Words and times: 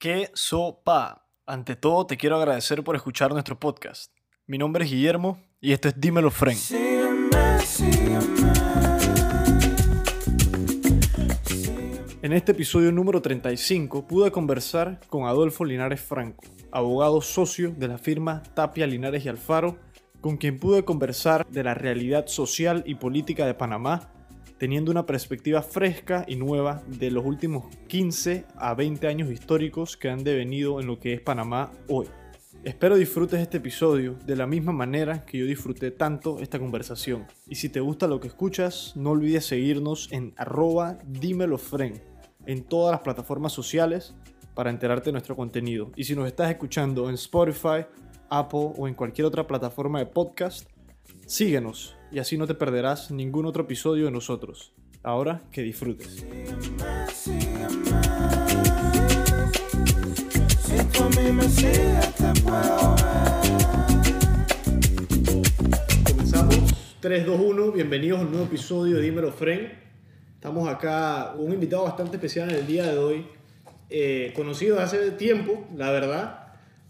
¿Qué 0.00 0.30
sopa? 0.32 1.26
Ante 1.44 1.76
todo, 1.76 2.06
te 2.06 2.16
quiero 2.16 2.38
agradecer 2.38 2.82
por 2.82 2.96
escuchar 2.96 3.32
nuestro 3.32 3.60
podcast. 3.60 4.10
Mi 4.46 4.56
nombre 4.56 4.86
es 4.86 4.90
Guillermo 4.90 5.38
y 5.60 5.72
esto 5.72 5.88
es 5.88 6.00
Dímelo 6.00 6.30
Fren. 6.30 6.56
En 12.22 12.32
este 12.32 12.52
episodio 12.52 12.90
número 12.92 13.20
35 13.20 14.06
pude 14.06 14.32
conversar 14.32 15.00
con 15.10 15.26
Adolfo 15.26 15.66
Linares 15.66 16.00
Franco, 16.00 16.44
abogado 16.72 17.20
socio 17.20 17.70
de 17.76 17.88
la 17.88 17.98
firma 17.98 18.42
Tapia 18.54 18.86
Linares 18.86 19.26
y 19.26 19.28
Alfaro, 19.28 19.76
con 20.22 20.38
quien 20.38 20.58
pude 20.58 20.82
conversar 20.82 21.46
de 21.46 21.62
la 21.62 21.74
realidad 21.74 22.26
social 22.26 22.82
y 22.86 22.94
política 22.94 23.44
de 23.44 23.52
Panamá 23.52 24.10
teniendo 24.60 24.90
una 24.90 25.06
perspectiva 25.06 25.62
fresca 25.62 26.26
y 26.28 26.36
nueva 26.36 26.82
de 26.86 27.10
los 27.10 27.24
últimos 27.24 27.74
15 27.88 28.44
a 28.56 28.74
20 28.74 29.06
años 29.06 29.32
históricos 29.32 29.96
que 29.96 30.10
han 30.10 30.22
devenido 30.22 30.80
en 30.80 30.86
lo 30.86 31.00
que 31.00 31.14
es 31.14 31.22
Panamá 31.22 31.72
hoy. 31.88 32.08
Espero 32.62 32.96
disfrutes 32.96 33.40
este 33.40 33.56
episodio 33.56 34.18
de 34.26 34.36
la 34.36 34.46
misma 34.46 34.72
manera 34.72 35.24
que 35.24 35.38
yo 35.38 35.46
disfruté 35.46 35.90
tanto 35.90 36.40
esta 36.40 36.58
conversación. 36.58 37.26
Y 37.48 37.54
si 37.54 37.70
te 37.70 37.80
gusta 37.80 38.06
lo 38.06 38.20
que 38.20 38.28
escuchas, 38.28 38.92
no 38.96 39.12
olvides 39.12 39.46
seguirnos 39.46 40.12
en 40.12 40.34
arroba 40.36 40.98
dímelofren 41.06 42.02
en 42.44 42.62
todas 42.62 42.92
las 42.92 43.00
plataformas 43.00 43.52
sociales 43.52 44.14
para 44.54 44.68
enterarte 44.68 45.06
de 45.06 45.12
nuestro 45.12 45.36
contenido. 45.36 45.90
Y 45.96 46.04
si 46.04 46.14
nos 46.14 46.26
estás 46.26 46.50
escuchando 46.50 47.08
en 47.08 47.14
Spotify, 47.14 47.86
Apple 48.28 48.74
o 48.76 48.86
en 48.86 48.92
cualquier 48.92 49.26
otra 49.26 49.46
plataforma 49.46 50.00
de 50.00 50.06
podcast, 50.06 50.68
síguenos 51.30 51.96
y 52.10 52.18
así 52.18 52.36
no 52.36 52.48
te 52.48 52.54
perderás 52.54 53.12
ningún 53.12 53.46
otro 53.46 53.62
episodio 53.62 54.06
de 54.06 54.10
nosotros. 54.10 54.72
Ahora 55.04 55.42
que 55.52 55.62
disfrutes. 55.62 56.26
Comenzamos 66.04 66.74
3, 66.98 67.26
2, 67.26 67.40
1. 67.40 67.72
Bienvenidos 67.72 68.18
a 68.18 68.22
un 68.22 68.30
nuevo 68.30 68.46
episodio 68.46 68.96
de 68.96 69.02
Dímelo 69.02 69.30
Fren. 69.30 69.72
Estamos 70.34 70.68
acá, 70.68 71.34
un 71.38 71.52
invitado 71.52 71.84
bastante 71.84 72.16
especial 72.16 72.50
en 72.50 72.56
el 72.56 72.66
día 72.66 72.90
de 72.90 72.98
hoy. 72.98 73.26
Eh, 73.88 74.32
conocido 74.34 74.80
hace 74.80 75.12
tiempo, 75.12 75.64
la 75.76 75.92
verdad, 75.92 76.39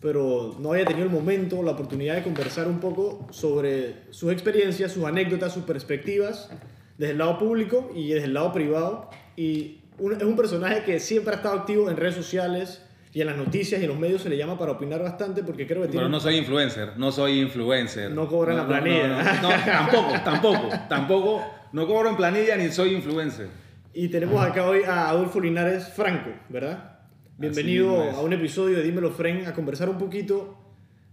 pero 0.00 0.56
no 0.58 0.72
había 0.72 0.86
tenido 0.86 1.06
el 1.06 1.12
momento, 1.12 1.62
la 1.62 1.72
oportunidad 1.72 2.14
de 2.14 2.22
conversar 2.22 2.66
un 2.68 2.80
poco 2.80 3.26
sobre 3.30 3.96
sus 4.10 4.32
experiencias, 4.32 4.92
sus 4.92 5.04
anécdotas, 5.04 5.52
sus 5.52 5.64
perspectivas 5.64 6.50
desde 6.96 7.12
el 7.12 7.18
lado 7.18 7.38
público 7.38 7.90
y 7.94 8.08
desde 8.08 8.26
el 8.26 8.34
lado 8.34 8.52
privado. 8.52 9.10
Y 9.36 9.80
es 9.98 10.22
un 10.22 10.36
personaje 10.36 10.82
que 10.84 11.00
siempre 11.00 11.34
ha 11.34 11.36
estado 11.36 11.58
activo 11.58 11.90
en 11.90 11.96
redes 11.96 12.14
sociales 12.14 12.82
y 13.12 13.20
en 13.20 13.26
las 13.26 13.36
noticias 13.36 13.80
y 13.80 13.84
en 13.84 13.90
los 13.90 13.98
medios 13.98 14.22
se 14.22 14.30
le 14.30 14.36
llama 14.36 14.58
para 14.58 14.72
opinar 14.72 15.02
bastante 15.02 15.42
porque 15.42 15.66
creo 15.66 15.82
que 15.82 15.88
tiene... 15.88 16.00
Pero 16.00 16.08
no 16.08 16.20
soy 16.20 16.36
influencer, 16.36 16.96
no 16.96 17.12
soy 17.12 17.40
influencer. 17.40 18.10
No 18.10 18.26
cobra 18.26 18.52
en 18.52 18.58
la 18.58 18.66
planilla. 18.66 19.40
No, 19.42 19.48
tampoco, 19.48 20.14
tampoco, 20.24 20.68
tampoco. 20.88 21.44
No 21.72 21.86
cobro 21.86 22.08
en 22.08 22.16
planilla 22.16 22.56
ni 22.56 22.70
soy 22.70 22.94
influencer. 22.94 23.48
Y 23.92 24.08
tenemos 24.08 24.42
acá 24.42 24.66
hoy 24.66 24.82
a 24.84 25.08
Adolfo 25.10 25.40
Linares 25.40 25.88
Franco, 25.88 26.30
¿verdad? 26.48 26.99
Bienvenido 27.41 28.02
a 28.02 28.20
un 28.20 28.34
episodio 28.34 28.77
de 28.77 28.83
Dímelo 28.83 29.12
Fren 29.12 29.46
a 29.46 29.55
conversar 29.55 29.88
un 29.88 29.96
poquito 29.96 30.58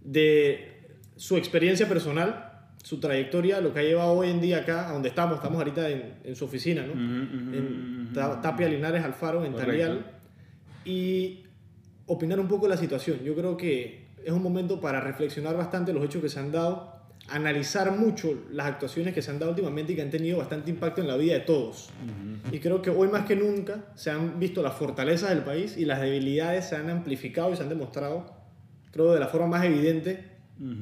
de 0.01 0.81
su 1.15 1.37
experiencia 1.37 1.87
personal, 1.87 2.67
su 2.83 2.99
trayectoria, 2.99 3.61
lo 3.61 3.73
que 3.73 3.79
ha 3.79 3.83
llevado 3.83 4.11
hoy 4.11 4.31
en 4.31 4.41
día 4.41 4.57
acá, 4.57 4.89
a 4.89 4.91
donde 4.91 5.07
estamos. 5.07 5.35
Estamos 5.35 5.57
ahorita 5.57 5.89
en, 5.89 6.35
su 6.35 6.43
oficina, 6.43 6.85
¿no? 6.85 6.91
en 6.91 8.09
Tapia 8.11 8.67
Linares 8.67 9.05
Alfaro, 9.05 9.45
en 9.45 9.55
Tarial. 9.55 10.05
Y 10.83 11.45
opinar 12.07 12.41
un 12.41 12.49
poco 12.49 12.65
de 12.65 12.71
la 12.71 12.77
situación. 12.77 13.19
Yo 13.23 13.33
creo 13.33 13.55
que 13.55 14.07
es 14.21 14.33
un 14.33 14.43
momento 14.43 14.81
para 14.81 14.99
reflexionar 14.99 15.55
bastante 15.55 15.93
los 15.93 16.03
hechos 16.03 16.21
que 16.21 16.27
se 16.27 16.41
han 16.41 16.51
dado 16.51 16.96
analizar 17.29 17.91
mucho 17.91 18.45
las 18.51 18.67
actuaciones 18.67 19.13
que 19.13 19.21
se 19.21 19.31
han 19.31 19.39
dado 19.39 19.51
últimamente 19.51 19.93
y 19.93 19.95
que 19.95 20.01
han 20.01 20.09
tenido 20.09 20.37
bastante 20.37 20.69
impacto 20.69 21.01
en 21.01 21.07
la 21.07 21.17
vida 21.17 21.33
de 21.33 21.41
todos. 21.41 21.89
Y 22.51 22.59
creo 22.59 22.81
que 22.81 22.89
hoy 22.89 23.09
más 23.09 23.25
que 23.25 23.35
nunca 23.35 23.85
se 23.95 24.11
han 24.11 24.39
visto 24.39 24.61
las 24.63 24.73
fortalezas 24.73 25.29
del 25.29 25.39
país 25.39 25.77
y 25.77 25.85
las 25.85 25.99
debilidades 25.99 26.65
se 26.65 26.75
han 26.75 26.89
amplificado 26.89 27.51
y 27.51 27.57
se 27.57 27.63
han 27.63 27.69
demostrado, 27.69 28.33
creo, 28.91 29.13
de 29.13 29.19
la 29.19 29.27
forma 29.27 29.57
más 29.57 29.65
evidente 29.65 30.37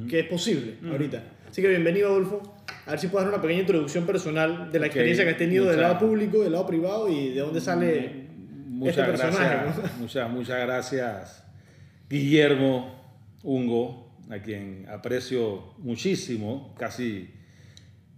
que 0.10 0.20
es 0.20 0.28
posible 0.28 0.78
ahorita. 0.90 1.24
Así 1.50 1.62
que 1.62 1.68
bienvenido, 1.68 2.10
Adolfo. 2.10 2.42
A 2.86 2.92
ver 2.92 3.00
si 3.00 3.08
puedes 3.08 3.26
dar 3.26 3.34
una 3.34 3.42
pequeña 3.42 3.62
introducción 3.62 4.06
personal 4.06 4.72
de 4.72 4.80
la 4.80 4.86
experiencia 4.86 5.24
que 5.26 5.32
has 5.32 5.38
tenido 5.38 5.66
del 5.66 5.82
lado 5.82 5.98
público, 5.98 6.44
del 6.44 6.52
lado 6.52 6.68
privado 6.68 7.10
y 7.10 7.30
de 7.30 7.40
dónde 7.40 7.60
sale 7.60 8.28
muchas 8.68 8.98
este 8.98 9.12
personaje. 9.12 9.56
Gracias, 9.56 9.98
muchas, 9.98 10.30
muchas 10.30 10.60
gracias, 10.60 11.44
Guillermo 12.08 12.94
Ungo 13.42 14.05
a 14.30 14.40
quien 14.40 14.88
aprecio 14.90 15.74
muchísimo, 15.78 16.74
casi, 16.78 17.30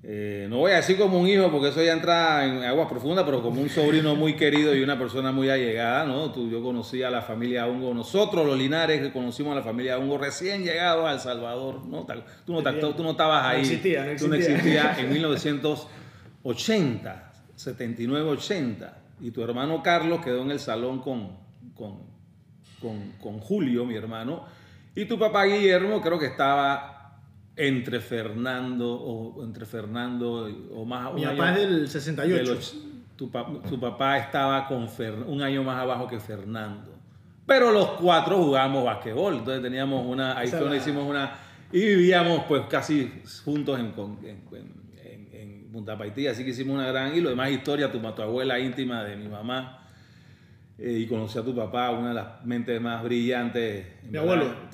eh, 0.03 0.47
no 0.50 0.59
voy 0.59 0.72
a 0.72 0.78
decir 0.78 0.97
como 0.97 1.19
un 1.19 1.28
hijo 1.28 1.51
porque 1.51 1.68
eso 1.69 1.84
ya 1.84 1.91
entra 1.94 2.45
en 2.45 2.63
aguas 2.63 2.88
profundas, 2.88 3.25
pero 3.25 3.41
como 3.41 3.62
un 3.62 3.69
sobrino 3.69 4.16
muy 4.16 4.35
querido 4.35 4.75
y 4.75 4.81
una 4.81 4.97
persona 4.97 5.31
muy 5.31 5.50
allegada, 5.50 6.06
¿no? 6.06 6.31
Tú, 6.31 6.50
yo 6.50 6.63
conocí 6.63 7.03
a 7.03 7.09
la 7.09 7.22
familia 7.22 7.68
Ungo, 7.68 7.94
nosotros 7.94 8.45
los 8.45 8.57
Linares 8.57 9.01
que 9.01 9.12
conocimos 9.12 9.51
a 9.51 9.56
la 9.56 9.63
familia 9.63 9.97
Ungo 9.97 10.18
recién 10.18 10.63
llegados 10.63 11.06
a 11.06 11.12
El 11.13 11.19
Salvador, 11.19 11.85
¿no? 11.85 12.06
Tú 12.45 12.53
no, 12.53 12.63
tú 12.94 13.03
no 13.03 13.12
estabas 13.12 13.45
ahí. 13.45 13.57
No 13.57 13.63
existía, 13.63 14.06
no 14.06 14.12
existía. 14.12 14.28
Tú 14.28 14.29
no 14.29 14.35
existías 14.35 15.00
en 15.03 15.12
1980, 15.12 17.31
79-80, 17.57 18.94
y 19.19 19.31
tu 19.31 19.44
hermano 19.44 19.84
Carlos 19.84 20.24
quedó 20.24 20.44
en 20.44 20.51
el 20.51 20.59
salón 20.59 21.01
con, 21.01 21.35
con, 21.75 22.03
con, 22.79 23.12
con 23.19 23.39
Julio, 23.39 23.84
mi 23.84 23.95
hermano, 23.95 24.45
y 24.97 25.06
tu 25.06 25.19
papá 25.19 25.44
Guillermo 25.44 26.02
creo 26.02 26.18
que 26.18 26.25
estaba 26.25 27.22
entre 27.56 28.00
Fernando 28.00 28.96
o 28.96 29.44
entre 29.44 29.68
Fernando 29.68 30.50
o 30.74 30.85
más. 30.85 31.13
Mi 31.13 31.24
papá 31.24 31.52
es 31.52 31.69
del 31.69 31.88
68. 31.88 32.59
tu, 33.16 33.30
papá 33.80 34.18
estaba 34.18 34.68
con 34.68 34.90
un 35.28 35.41
año 35.44 35.62
más 35.62 35.80
abajo 35.80 36.07
que 36.07 36.19
Fernando. 36.19 36.96
Pero 37.46 37.72
los 37.72 37.90
cuatro 37.91 38.38
jugábamos 38.38 38.86
basquetbol. 38.86 39.36
Entonces 39.36 39.62
teníamos 39.62 40.03
una. 40.03 40.36
Ahí 40.36 40.47
fue 40.47 40.75
hicimos 40.75 41.07
una. 41.07 41.31
Y 41.72 41.80
vivíamos 41.80 42.46
pues 42.46 42.63
casi 42.68 43.22
juntos 43.46 43.80
en, 43.80 43.94
en, 44.24 45.30
en, 45.31 45.72
Punta 45.72 45.96
Paití. 45.96 46.25
Así 46.25 46.44
que 46.44 46.50
hicimos 46.50 46.74
una 46.74 46.88
gran. 46.88 47.16
Y 47.16 47.22
lo 47.22 47.30
demás 47.30 47.52
historia, 47.52 47.91
tu, 47.91 48.00
tu 48.00 48.22
abuela 48.24 48.57
íntima 48.57 49.03
de 49.03 49.16
mi 49.16 49.28
mamá 49.28 49.87
eh, 50.79 50.99
y 50.99 51.07
conocí 51.07 51.39
a 51.39 51.43
tu 51.43 51.55
papá, 51.55 51.89
una 51.89 52.09
de 52.09 52.13
las 52.13 52.45
mentes 52.45 52.79
más 52.79 53.03
brillantes. 53.03 53.85
Mi 54.09 54.17
abuelo. 54.17 54.45
A 54.45 54.69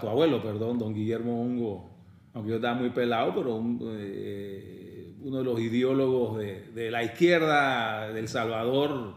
tu, 0.00 0.08
abuelo, 0.08 0.42
perdón, 0.42 0.78
don 0.78 0.92
Guillermo 0.92 1.42
Hongo, 1.42 1.90
aunque 2.32 2.50
yo 2.50 2.56
estaba 2.56 2.74
muy 2.74 2.90
pelado, 2.90 3.32
pero 3.36 3.62
eh, 3.96 5.14
uno 5.20 5.38
de 5.38 5.44
los 5.44 5.60
ideólogos 5.60 6.38
de, 6.38 6.72
de, 6.74 6.90
la 6.90 7.04
izquierda 7.04 8.12
del 8.12 8.26
Salvador, 8.26 9.14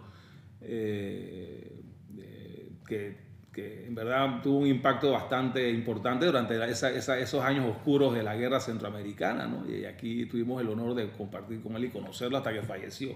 eh, 0.62 1.82
que, 2.88 3.18
que, 3.52 3.88
en 3.88 3.96
verdad 3.96 4.42
tuvo 4.44 4.60
un 4.60 4.68
impacto 4.68 5.12
bastante 5.12 5.68
importante 5.72 6.28
durante 6.28 6.56
esos 6.70 7.44
años 7.44 7.66
oscuros 7.68 8.14
de 8.14 8.22
la 8.22 8.36
guerra 8.36 8.60
centroamericana, 8.60 9.48
¿no? 9.48 9.68
y 9.68 9.86
aquí 9.86 10.28
tuvimos 10.28 10.62
el 10.62 10.70
honor 10.70 10.94
de 10.94 11.10
compartir 11.10 11.64
con 11.64 11.76
él 11.76 11.86
y 11.86 11.90
conocerlo 11.90 12.38
hasta 12.38 12.54
que 12.54 12.62
falleció. 12.62 13.16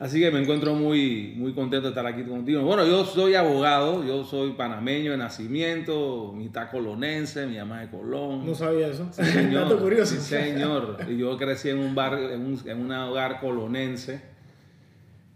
Así 0.00 0.18
que 0.18 0.30
me 0.30 0.40
encuentro 0.40 0.74
muy, 0.74 1.34
muy 1.36 1.52
contento 1.52 1.82
de 1.82 1.88
estar 1.90 2.06
aquí 2.06 2.22
contigo. 2.22 2.62
Bueno, 2.62 2.86
yo 2.86 3.04
soy 3.04 3.34
abogado, 3.34 4.02
yo 4.02 4.24
soy 4.24 4.52
panameño 4.52 5.10
de 5.10 5.18
nacimiento, 5.18 6.32
mitad 6.34 6.70
colonense, 6.70 7.46
mi 7.46 7.58
mamá 7.58 7.82
de 7.82 7.90
Colón. 7.90 8.46
No 8.46 8.54
sabía 8.54 8.86
eso. 8.86 9.06
Sí, 9.12 9.22
señor. 9.26 9.78
curioso. 9.78 10.14
Sí, 10.14 10.22
señor. 10.22 10.96
Y 11.06 11.18
yo 11.18 11.36
crecí 11.36 11.68
en 11.68 11.80
un 11.80 11.94
bar, 11.94 12.14
en 12.18 12.40
un, 12.40 12.58
en 12.64 12.80
un 12.80 12.90
hogar 12.90 13.40
colonense. 13.40 14.22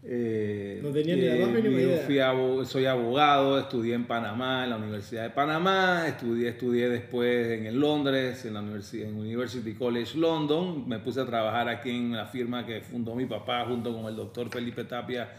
Eh, 0.06 0.80
no 0.82 0.90
tenía 0.90 1.16
ni 1.16 1.22
la 1.22 1.46
más 1.46 1.54
mínima 1.54 1.80
idea. 1.80 2.34
Fui 2.34 2.66
soy 2.66 2.84
abogado, 2.84 3.58
estudié 3.58 3.94
en 3.94 4.06
Panamá, 4.06 4.64
en 4.64 4.70
la 4.70 4.76
Universidad 4.76 5.22
de 5.22 5.30
Panamá, 5.30 6.06
estudié, 6.06 6.50
estudié 6.50 6.90
después 6.90 7.58
en 7.58 7.80
Londres, 7.80 8.44
en 8.44 8.54
la 8.54 8.60
University, 8.60 9.02
en 9.02 9.16
University 9.16 9.74
College 9.74 10.18
London. 10.18 10.86
Me 10.86 10.98
puse 10.98 11.20
a 11.20 11.26
trabajar 11.26 11.68
aquí 11.68 11.90
en 11.90 12.12
la 12.12 12.26
firma 12.26 12.66
que 12.66 12.82
fundó 12.82 13.14
mi 13.14 13.24
papá 13.24 13.64
junto 13.66 13.94
con 13.94 14.04
el 14.06 14.16
doctor 14.16 14.50
Felipe 14.50 14.84
Tapia 14.84 15.30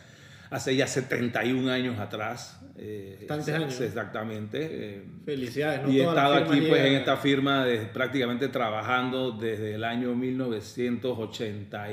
hace 0.50 0.76
ya 0.76 0.88
71 0.88 1.72
años 1.72 2.00
atrás. 2.00 2.60
Eh, 2.78 3.28
años. 3.30 3.80
Exactamente. 3.80 4.68
Eh, 4.70 5.04
Felicidades. 5.26 5.84
¿no? 5.84 5.92
Y 5.92 6.00
he 6.00 6.04
estado 6.04 6.34
aquí 6.36 6.62
pues, 6.68 6.86
en 6.86 6.94
esta 6.94 7.18
firma 7.18 7.66
de, 7.66 7.80
prácticamente 7.80 8.48
trabajando 8.48 9.32
desde 9.32 9.76
el 9.76 9.84
año 9.84 10.16
1980 10.16 11.92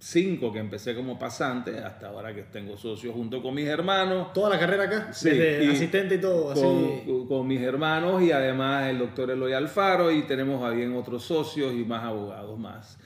cinco 0.00 0.50
que 0.50 0.58
empecé 0.58 0.94
como 0.94 1.18
pasante, 1.18 1.78
hasta 1.78 2.08
ahora 2.08 2.34
que 2.34 2.42
tengo 2.44 2.76
socio 2.76 3.12
junto 3.12 3.42
con 3.42 3.54
mis 3.54 3.68
hermanos. 3.68 4.32
¿Toda 4.32 4.48
la 4.50 4.58
carrera 4.58 4.84
acá? 4.84 5.12
Sí, 5.12 5.28
Desde 5.28 5.70
asistente 5.70 6.14
y 6.16 6.20
todo, 6.20 6.54
con, 6.54 7.26
Con, 7.26 7.46
mis 7.46 7.60
hermanos 7.60 8.22
y 8.22 8.32
además 8.32 8.88
el 8.88 8.98
doctor 8.98 9.30
Eloy 9.30 9.52
Alfaro 9.52 10.10
y 10.10 10.22
tenemos 10.22 10.64
a 10.64 10.70
bien 10.70 10.96
otros 10.96 11.22
socios 11.24 11.74
y 11.74 11.84
más 11.84 12.02
abogados 12.02 12.58
más. 12.58 12.98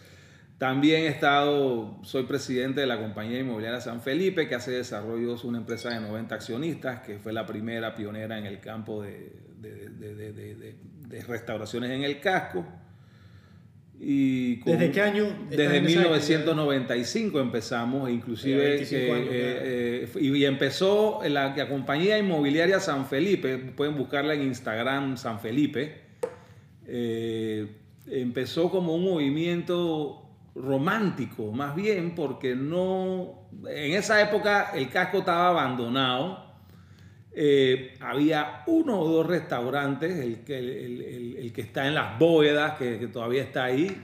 También 0.56 1.02
he 1.02 1.08
estado, 1.08 1.98
soy 2.04 2.22
presidente 2.22 2.80
de 2.80 2.86
la 2.86 2.98
compañía 2.98 3.40
inmobiliaria 3.40 3.80
San 3.80 4.00
Felipe, 4.00 4.48
que 4.48 4.54
hace 4.54 4.70
desarrollos, 4.70 5.44
una 5.44 5.58
empresa 5.58 5.90
de 5.90 6.00
90 6.00 6.32
accionistas, 6.32 7.00
que 7.00 7.18
fue 7.18 7.32
la 7.32 7.44
primera 7.44 7.96
pionera 7.96 8.38
en 8.38 8.46
el 8.46 8.60
campo 8.60 9.02
de, 9.02 9.32
de 9.58 11.22
restauraciones 11.22 11.90
en 11.90 12.04
el 12.04 12.20
casco. 12.20 12.64
Y 14.00 14.56
¿Desde 14.56 14.90
qué 14.90 15.00
año? 15.00 15.24
Desde 15.48 15.80
1995 15.80 17.40
empezamos, 17.40 18.10
inclusive, 18.10 18.82
eh, 18.82 18.88
eh, 18.90 20.08
y, 20.20 20.44
empezó 20.44 21.20
la, 21.26 21.54
compañía 21.68 22.18
inmobiliaria 22.18 22.80
San 22.80 23.06
Felipe, 23.06 23.56
pueden 23.56 23.96
buscarla 23.96 24.34
en 24.34 24.42
Instagram 24.42 25.16
San 25.16 25.40
Felipe, 25.40 26.02
eh, 26.86 27.68
empezó 28.08 28.70
como 28.70 28.94
un 28.94 29.04
movimiento 29.04 30.28
romántico, 30.54 31.52
más 31.52 31.74
bien, 31.74 32.14
porque 32.14 32.54
no, 32.54 33.48
en 33.68 33.92
esa 33.92 34.20
época 34.20 34.72
el 34.74 34.90
casco 34.90 35.18
estaba 35.18 35.48
abandonado, 35.48 36.43
eh, 37.36 37.94
había 38.00 38.62
uno 38.66 39.00
o 39.00 39.08
dos 39.08 39.26
restaurantes, 39.26 40.18
el 40.18 40.44
que, 40.44 40.58
el, 40.58 41.52
que 41.52 41.62
está 41.62 41.86
en 41.86 41.94
las 41.94 42.18
bóvedas, 42.18 42.78
que, 42.78 43.08
todavía 43.12 43.42
está 43.42 43.64
ahí, 43.64 43.96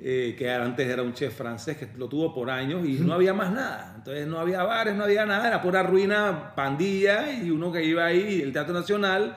eh, 0.00 0.34
que 0.36 0.50
antes 0.50 0.88
era 0.88 1.02
un 1.02 1.14
chef 1.14 1.36
francés 1.36 1.76
que 1.76 1.88
lo 1.96 2.08
tuvo 2.08 2.34
por 2.34 2.50
años 2.50 2.84
y 2.86 2.94
no 2.94 3.12
había 3.12 3.32
más 3.32 3.52
nada. 3.52 3.94
Entonces 3.96 4.26
no 4.26 4.38
había 4.38 4.64
bares, 4.64 4.96
no 4.96 5.04
había 5.04 5.24
nada, 5.24 5.46
era 5.46 5.62
pura 5.62 5.82
ruina, 5.82 6.52
pandilla 6.56 7.32
y 7.32 7.50
uno 7.50 7.70
que 7.70 7.84
iba 7.84 8.04
ahí, 8.04 8.42
el 8.42 8.52
Teatro 8.52 8.74
Nacional 8.74 9.36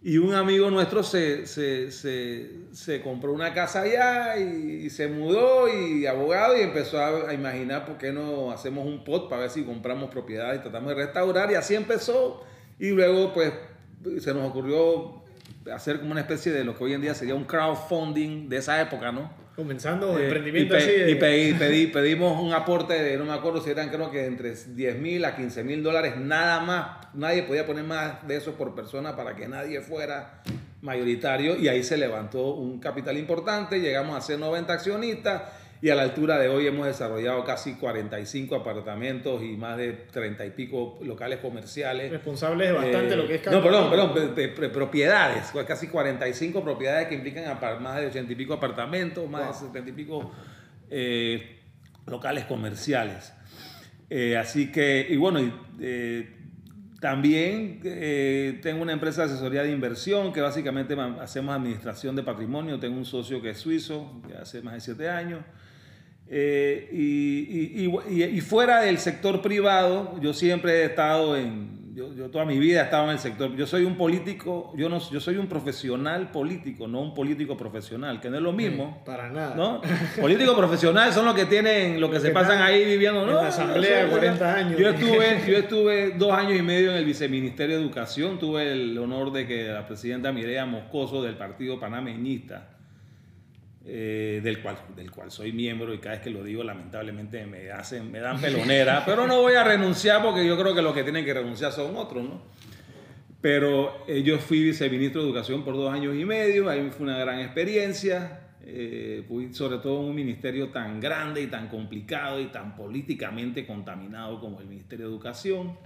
y 0.00 0.18
un 0.18 0.32
amigo 0.34 0.70
nuestro 0.70 1.02
se, 1.02 1.46
se, 1.46 1.90
se, 1.90 3.00
compró 3.02 3.32
una 3.32 3.52
casa 3.52 3.82
allá 3.82 4.36
y, 4.38 4.88
se 4.90 5.08
mudó 5.08 5.68
y 5.68 6.06
abogado 6.06 6.56
y 6.56 6.60
empezó 6.60 7.02
a, 7.02 7.34
imaginar 7.34 7.84
por 7.84 7.98
qué 7.98 8.12
no 8.12 8.52
hacemos 8.52 8.86
un 8.86 9.02
pot 9.02 9.28
para 9.28 9.42
ver 9.42 9.50
si 9.50 9.64
compramos 9.64 10.10
propiedades 10.10 10.60
y 10.60 10.62
tratamos 10.62 10.90
de 10.90 10.94
restaurar 10.94 11.50
y 11.50 11.56
así 11.56 11.74
empezó 11.74 12.44
y 12.78 12.90
luego 12.90 13.32
pues 13.34 13.52
se 14.20 14.32
nos 14.32 14.48
ocurrió 14.48 15.24
hacer 15.72 15.98
como 15.98 16.12
una 16.12 16.20
especie 16.20 16.52
de 16.52 16.62
lo 16.62 16.76
que 16.76 16.84
hoy 16.84 16.92
en 16.92 17.00
día 17.00 17.14
sería 17.14 17.34
un 17.34 17.44
crowdfunding 17.44 18.48
de 18.48 18.56
esa 18.58 18.80
época, 18.80 19.10
¿no? 19.10 19.30
Comenzando 19.58 20.16
eh, 20.16 20.26
emprendimiento 20.26 20.74
y 20.74 20.78
así. 20.78 20.90
Y 21.08 21.14
pedí, 21.16 21.88
pedimos 21.88 22.40
un 22.40 22.52
aporte 22.52 22.94
de, 23.02 23.16
no 23.16 23.24
me 23.24 23.32
acuerdo 23.32 23.60
si 23.60 23.70
eran 23.70 23.88
creo 23.88 24.08
que 24.08 24.24
entre 24.24 24.52
10 24.52 24.98
mil 25.00 25.24
a 25.24 25.34
15 25.34 25.64
mil 25.64 25.82
dólares, 25.82 26.14
nada 26.16 26.60
más. 26.60 27.08
Nadie 27.12 27.42
podía 27.42 27.66
poner 27.66 27.82
más 27.82 28.24
de 28.28 28.36
eso 28.36 28.52
por 28.52 28.76
persona 28.76 29.16
para 29.16 29.34
que 29.34 29.48
nadie 29.48 29.80
fuera 29.80 30.44
mayoritario. 30.80 31.56
Y 31.56 31.66
ahí 31.66 31.82
se 31.82 31.96
levantó 31.96 32.54
un 32.54 32.78
capital 32.78 33.18
importante, 33.18 33.80
llegamos 33.80 34.16
a 34.16 34.20
ser 34.20 34.38
90 34.38 34.72
accionistas 34.72 35.42
y 35.80 35.90
a 35.90 35.94
la 35.94 36.02
altura 36.02 36.38
de 36.38 36.48
hoy 36.48 36.66
hemos 36.66 36.86
desarrollado 36.86 37.44
casi 37.44 37.74
45 37.74 38.56
apartamentos 38.56 39.42
y 39.42 39.56
más 39.56 39.76
de 39.76 39.92
30 39.92 40.46
y 40.46 40.50
pico 40.50 40.98
locales 41.02 41.38
comerciales. 41.38 42.10
Responsables 42.10 42.68
de 42.68 42.74
bastante 42.74 43.16
lo 43.16 43.26
que 43.28 43.36
es 43.36 43.46
No, 43.46 43.62
perdón, 43.62 43.88
perdón, 43.88 44.34
de, 44.34 44.48
propiedades, 44.48 45.52
casi 45.66 45.86
45 45.86 46.64
propiedades 46.64 47.08
que 47.08 47.14
implican 47.14 47.44
más 47.80 48.00
de 48.00 48.06
80 48.06 48.32
y 48.32 48.36
pico 48.36 48.54
apartamentos, 48.54 49.28
más 49.30 49.60
de 49.60 49.66
70 49.66 49.90
y 49.90 49.92
pico 49.92 50.32
eh, 50.90 51.60
locales 52.06 52.44
comerciales. 52.46 53.32
Eh, 54.10 54.36
así 54.36 54.72
que, 54.72 55.06
y 55.08 55.16
bueno, 55.16 55.38
eh, 55.80 56.34
también 57.00 57.80
tengo 58.60 58.82
una 58.82 58.92
empresa 58.92 59.24
de 59.24 59.32
asesoría 59.32 59.62
de 59.62 59.70
inversión 59.70 60.32
que 60.32 60.40
básicamente 60.40 60.96
hacemos 61.20 61.54
administración 61.54 62.16
de 62.16 62.24
patrimonio. 62.24 62.80
Tengo 62.80 62.96
un 62.96 63.04
socio 63.04 63.40
que 63.40 63.50
es 63.50 63.58
suizo, 63.58 64.20
que 64.26 64.34
hace 64.34 64.60
más 64.60 64.74
de 64.74 64.80
7 64.80 65.08
años. 65.08 65.42
Eh, 66.30 66.88
y, 66.92 68.40
fuera 68.40 68.82
del 68.82 68.98
sector 68.98 69.40
privado, 69.40 70.20
yo 70.20 70.32
siempre 70.34 70.82
he 70.82 70.84
estado 70.84 71.36
en, 71.36 71.94
yo, 71.94 72.30
toda 72.30 72.44
mi 72.44 72.58
vida 72.58 72.80
he 72.80 72.84
estado 72.84 73.04
en 73.04 73.10
el 73.10 73.18
sector, 73.18 73.56
yo 73.56 73.66
soy 73.66 73.84
un 73.84 73.96
político, 73.96 74.72
yo, 74.76 74.88
no, 74.88 74.98
yo 75.10 75.20
soy 75.20 75.36
un 75.36 75.46
profesional 75.46 76.30
político, 76.30 76.86
no 76.86 77.00
un 77.00 77.14
político 77.14 77.56
profesional, 77.56 78.20
que 78.20 78.30
no 78.30 78.36
es 78.36 78.42
lo 78.42 78.52
mismo. 78.52 79.02
Para 79.04 79.30
nada. 79.30 79.54
¿no? 79.54 79.80
Político 80.20 80.56
profesional 80.56 81.12
son 81.12 81.24
los 81.24 81.34
que 81.34 81.46
tienen, 81.46 82.00
los 82.00 82.10
que 82.10 82.20
se 82.20 82.30
pasan 82.30 82.62
ahí 82.62 82.84
viviendo, 82.84 83.24
¿no? 83.24 83.38
En 83.38 83.44
la 83.44 83.48
asamblea 83.48 84.04
de 84.04 84.10
40 84.10 84.54
años. 84.54 84.78
Yo 84.78 84.88
estuve, 84.90 85.42
yo 85.46 85.56
estuve 85.56 86.10
dos 86.10 86.32
años 86.32 86.58
y 86.58 86.62
medio 86.62 86.90
en 86.90 86.98
el 86.98 87.04
Viceministerio 87.04 87.76
de 87.76 87.82
Educación, 87.82 88.38
tuve 88.38 88.72
el 88.72 88.96
honor 88.98 89.32
de 89.32 89.46
que 89.46 89.68
la 89.68 89.86
presidenta 89.86 90.30
Mireya 90.30 90.66
Moscoso 90.66 91.22
del 91.22 91.36
Partido 91.36 91.80
Panameñista, 91.80 92.77
eh, 93.84 94.40
del, 94.42 94.60
cual, 94.60 94.76
del 94.94 95.10
cual 95.10 95.30
soy 95.30 95.52
miembro 95.52 95.94
y 95.94 95.98
cada 95.98 96.16
vez 96.16 96.24
que 96.24 96.30
lo 96.30 96.42
digo 96.42 96.62
lamentablemente 96.62 97.46
me, 97.46 97.70
hacen, 97.70 98.10
me 98.10 98.20
dan 98.20 98.40
pelonera, 98.40 99.02
pero 99.06 99.26
no 99.26 99.40
voy 99.40 99.54
a 99.54 99.64
renunciar 99.64 100.22
porque 100.22 100.46
yo 100.46 100.58
creo 100.58 100.74
que 100.74 100.82
los 100.82 100.94
que 100.94 101.04
tienen 101.04 101.24
que 101.24 101.32
renunciar 101.32 101.72
son 101.72 101.96
otros, 101.96 102.24
¿no? 102.24 102.42
Pero 103.40 104.04
eh, 104.08 104.22
yo 104.22 104.38
fui 104.38 104.62
viceministro 104.62 105.22
de 105.22 105.28
Educación 105.28 105.64
por 105.64 105.74
dos 105.74 105.92
años 105.92 106.16
y 106.16 106.24
medio, 106.24 106.68
ahí 106.68 106.90
fue 106.90 107.06
una 107.06 107.18
gran 107.18 107.38
experiencia, 107.38 108.40
eh, 108.62 109.24
sobre 109.52 109.78
todo 109.78 110.02
en 110.02 110.08
un 110.10 110.14
ministerio 110.14 110.70
tan 110.70 111.00
grande 111.00 111.40
y 111.40 111.46
tan 111.46 111.68
complicado 111.68 112.40
y 112.40 112.46
tan 112.46 112.74
políticamente 112.74 113.64
contaminado 113.64 114.40
como 114.40 114.60
el 114.60 114.66
Ministerio 114.66 115.06
de 115.06 115.12
Educación. 115.12 115.78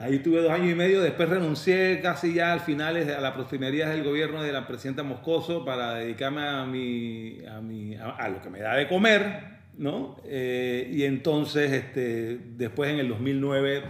Ahí 0.00 0.20
tuve 0.20 0.40
dos 0.40 0.50
años 0.50 0.70
y 0.70 0.74
medio, 0.74 1.02
después 1.02 1.28
renuncié 1.28 2.00
casi 2.00 2.32
ya 2.32 2.54
al 2.54 2.60
final 2.60 2.96
a 2.96 3.20
las 3.20 3.34
proximerías 3.34 3.90
del 3.90 4.02
gobierno 4.02 4.42
de 4.42 4.50
la 4.50 4.66
presidenta 4.66 5.02
Moscoso 5.02 5.62
para 5.62 5.96
dedicarme 5.96 6.40
a, 6.40 6.64
mi, 6.64 7.44
a, 7.44 7.60
mi, 7.60 7.94
a, 7.96 8.26
lo 8.30 8.40
que 8.40 8.48
me 8.48 8.60
da 8.60 8.76
de 8.76 8.88
comer, 8.88 9.42
¿no? 9.76 10.16
Eh, 10.24 10.88
y 10.90 11.02
entonces, 11.02 11.70
este, 11.70 12.38
después 12.56 12.90
en 12.90 13.00
el 13.00 13.08
2009 13.10 13.82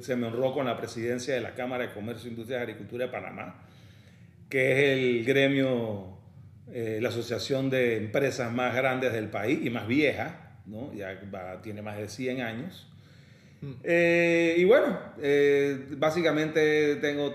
se 0.00 0.16
me 0.16 0.28
honró 0.28 0.54
con 0.54 0.64
la 0.64 0.78
presidencia 0.78 1.34
de 1.34 1.42
la 1.42 1.52
Cámara 1.52 1.86
de 1.86 1.92
Comercio, 1.92 2.30
Industria 2.30 2.60
y 2.60 2.62
Agricultura 2.62 3.04
de 3.04 3.12
Panamá, 3.12 3.62
que 4.48 4.72
es 4.72 4.98
el 4.98 5.24
gremio, 5.26 6.16
eh, 6.72 6.98
la 7.02 7.10
asociación 7.10 7.68
de 7.68 7.98
empresas 7.98 8.50
más 8.50 8.74
grandes 8.74 9.12
del 9.12 9.28
país 9.28 9.58
y 9.66 9.68
más 9.68 9.86
vieja, 9.86 10.60
¿no? 10.64 10.94
Ya 10.94 11.20
tiene 11.60 11.82
más 11.82 11.98
de 11.98 12.08
100 12.08 12.40
años. 12.40 12.88
Eh, 13.82 14.56
y 14.58 14.64
bueno, 14.64 14.98
eh, 15.22 15.86
básicamente 15.96 16.96
tengo, 16.96 17.34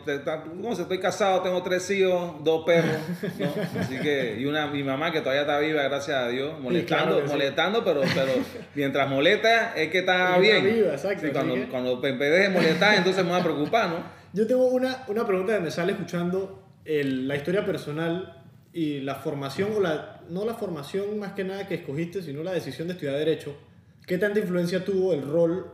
como 0.50 0.76
se 0.76 0.84
estoy 0.84 1.00
casado, 1.00 1.42
tengo 1.42 1.62
tres 1.64 1.90
hijos, 1.92 2.44
dos 2.44 2.66
perros, 2.66 2.98
así 3.80 3.98
que, 4.00 4.38
y 4.40 4.46
una, 4.46 4.68
mi 4.68 4.84
mamá 4.84 5.12
que 5.12 5.22
todavía 5.22 5.42
está 5.42 5.60
viva, 5.60 5.84
gracias 5.84 6.18
a 6.18 6.28
Dios, 6.28 6.60
molestando, 6.60 7.24
molestando, 7.26 7.84
pero, 7.84 8.02
pero 8.14 8.32
mientras 8.76 9.10
molesta 9.10 9.76
es 9.76 9.90
que 9.90 10.00
está 10.00 10.38
bien. 10.38 10.64
Viva, 10.64 10.92
exacto, 10.92 11.28
cuando, 11.32 11.56
cuando 11.70 12.06
en 12.06 12.20
vez 12.20 12.44
de 12.44 12.50
molestar, 12.50 12.96
entonces 12.96 13.24
me 13.24 13.32
voy 13.32 13.40
a 13.40 13.44
preocupar, 13.44 13.90
¿no? 13.90 14.04
Yo 14.34 14.46
tengo 14.46 14.68
una, 14.68 15.06
una 15.08 15.26
pregunta 15.26 15.56
que 15.56 15.62
me 15.62 15.72
sale 15.72 15.94
escuchando 15.94 16.64
el, 16.86 17.28
la 17.28 17.36
historia 17.36 17.66
personal 17.66 18.44
y 18.74 19.00
la 19.00 19.16
formación, 19.16 19.72
o 19.76 19.80
la, 19.80 20.22
no 20.30 20.46
la 20.46 20.54
formación 20.54 21.18
más 21.20 21.34
que 21.34 21.44
nada 21.44 21.68
que 21.68 21.76
escogiste, 21.76 22.22
sino 22.22 22.44
la 22.44 22.52
decisión 22.52 22.88
de 22.88 22.94
estudiar 22.94 23.16
Derecho. 23.18 23.56
¿Qué 24.06 24.18
tanta 24.18 24.40
influencia 24.40 24.84
tuvo 24.84 25.14
el 25.14 25.22
rol 25.22 25.72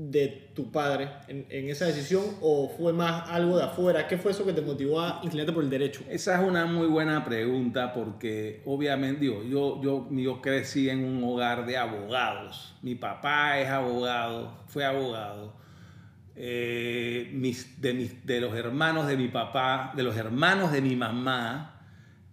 de 0.00 0.52
tu 0.54 0.70
padre 0.70 1.10
en, 1.26 1.68
esa 1.68 1.86
decisión 1.86 2.22
o 2.40 2.68
fue 2.68 2.92
más 2.92 3.28
algo 3.28 3.56
de 3.56 3.64
afuera? 3.64 4.06
¿Qué 4.06 4.16
fue 4.16 4.30
eso 4.30 4.46
que 4.46 4.52
te 4.52 4.62
motivó 4.62 5.00
a 5.00 5.20
inclinarte 5.24 5.52
por 5.52 5.64
el 5.64 5.70
derecho? 5.70 6.02
Esa 6.08 6.40
es 6.40 6.48
una 6.48 6.66
muy 6.66 6.86
buena 6.86 7.24
pregunta 7.24 7.92
porque 7.92 8.62
obviamente 8.64 9.26
yo, 9.26 9.42
yo, 9.82 10.08
yo 10.12 10.40
crecí 10.40 10.88
en 10.88 11.04
un 11.04 11.24
hogar 11.24 11.66
de 11.66 11.76
abogados. 11.76 12.76
Mi 12.80 12.94
papá 12.94 13.58
es 13.58 13.68
abogado, 13.68 14.62
fue 14.68 14.84
abogado. 14.84 15.52
Eh, 16.36 17.30
mis, 17.32 17.80
de, 17.80 17.94
mis, 17.94 18.24
de 18.24 18.40
los 18.40 18.54
hermanos 18.54 19.08
de 19.08 19.16
mi 19.16 19.26
papá, 19.26 19.92
de 19.96 20.04
los 20.04 20.16
hermanos 20.16 20.70
de 20.70 20.80
mi 20.80 20.94
mamá, 20.94 21.82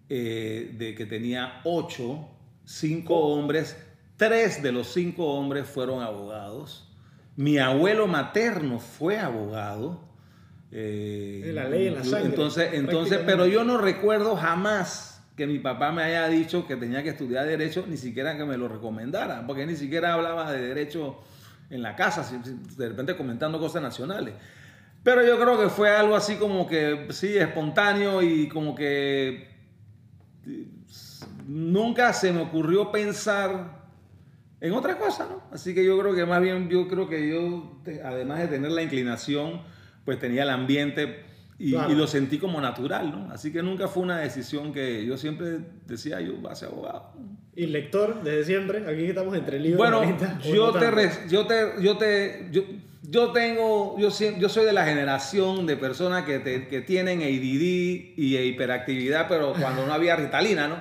eh, 0.08 0.76
de 0.78 0.94
que 0.94 1.08
tenía 1.08 1.62
ocho, 1.64 2.30
cinco 2.64 3.16
hombres, 3.16 3.76
tres 4.18 4.62
de 4.62 4.72
los 4.72 4.94
cinco 4.94 5.34
hombres 5.34 5.68
fueron 5.68 6.04
abogados 6.04 6.85
mi 7.36 7.58
abuelo 7.58 8.08
materno 8.08 8.80
fue 8.80 9.20
abogado. 9.20 10.04
Eh, 10.72 11.52
la 11.54 11.70
ley 11.70 11.88
en 11.88 11.96
la 11.96 12.04
sangre. 12.04 12.30
Entonces, 12.30 12.70
entonces, 12.74 13.22
pero 13.26 13.46
yo 13.46 13.64
no 13.64 13.78
recuerdo 13.78 14.36
jamás 14.36 15.24
que 15.36 15.48
mi 15.48 15.60
papá 15.60 15.92
me 15.92 16.04
haya 16.04 16.28
dicho 16.28 16.66
que 16.66 16.76
tenía 16.76 17.04
que 17.04 17.10
estudiar 17.10 17.46
derecho, 17.46 17.86
ni 17.88 17.98
siquiera 17.98 18.38
que 18.38 18.46
me 18.46 18.58
lo 18.58 18.68
recomendara, 18.68 19.46
porque 19.46 19.66
ni 19.66 19.76
siquiera 19.76 20.14
hablaba 20.14 20.52
de 20.52 20.62
derecho 20.62 21.20
en 21.70 21.82
la 21.82 21.96
casa, 21.96 22.26
de 22.78 22.90
repente 22.90 23.18
comentando 23.18 23.60
cosas 23.60 23.82
nacionales. 23.82 24.34
Pero 25.04 25.26
yo 25.26 25.40
creo 25.40 25.60
que 25.60 25.70
fue 25.70 25.96
algo 25.96 26.16
así 26.16 26.36
como 26.36 26.68
que, 26.68 27.08
sí, 27.12 27.38
espontáneo 27.38 28.22
y 28.22 28.48
como 28.48 28.74
que 28.74 29.50
nunca 31.48 32.14
se 32.14 32.32
me 32.32 32.42
ocurrió 32.42 32.92
pensar 32.92 33.85
en 34.66 34.74
otra 34.74 34.98
cosa, 34.98 35.28
¿no? 35.30 35.44
Así 35.52 35.76
que 35.76 35.86
yo 35.86 36.00
creo 36.00 36.16
que 36.16 36.26
más 36.26 36.42
bien, 36.42 36.68
yo 36.70 36.88
creo 36.88 37.08
que 37.08 37.30
yo, 37.30 37.80
además 38.04 38.40
de 38.40 38.48
tener 38.48 38.72
la 38.72 38.82
inclinación, 38.82 39.62
pues 40.04 40.18
tenía 40.18 40.42
el 40.44 40.50
ambiente 40.50 41.24
y, 41.60 41.72
lo 41.72 42.08
sentí 42.08 42.40
como 42.40 42.60
natural, 42.60 43.12
¿no? 43.12 43.32
Así 43.32 43.54
que 43.54 43.62
nunca 43.62 43.88
fue 43.88 44.04
una 44.04 44.20
decisión 44.20 44.74
que 44.74 45.06
yo 45.06 45.18
siempre 45.18 45.60
decía, 45.86 46.20
yo 46.20 46.38
voy 46.38 46.52
a 46.52 46.56
ser 46.56 46.70
abogado. 46.70 47.14
¿Y 47.56 47.68
lector 47.68 48.24
desde 48.24 48.44
siempre? 48.44 48.90
Aquí 48.90 49.06
estamos 49.06 49.36
entre 49.36 49.60
libros. 49.60 49.78
Bueno, 49.78 50.04
yo, 50.44 50.74
te, 50.74 51.10
yo, 51.30 51.46
te, 51.46 51.82
yo 51.82 51.98
te, 51.98 52.50
yo 52.52 52.64
yo 53.10 53.32
tengo, 53.32 53.98
yo, 54.00 54.10
yo 54.38 54.50
soy 54.50 54.66
de 54.66 54.74
la 54.74 54.86
generación 54.86 55.66
de 55.66 55.76
personas 55.76 56.24
que, 56.24 56.68
que 56.70 56.82
tienen 56.82 57.22
ADD 57.22 58.16
y 58.18 58.38
hiperactividad, 58.38 59.28
pero 59.28 59.54
cuando 59.54 59.86
no 59.86 59.94
había 59.94 60.16
ritalina, 60.16 60.68
¿no? 60.68 60.80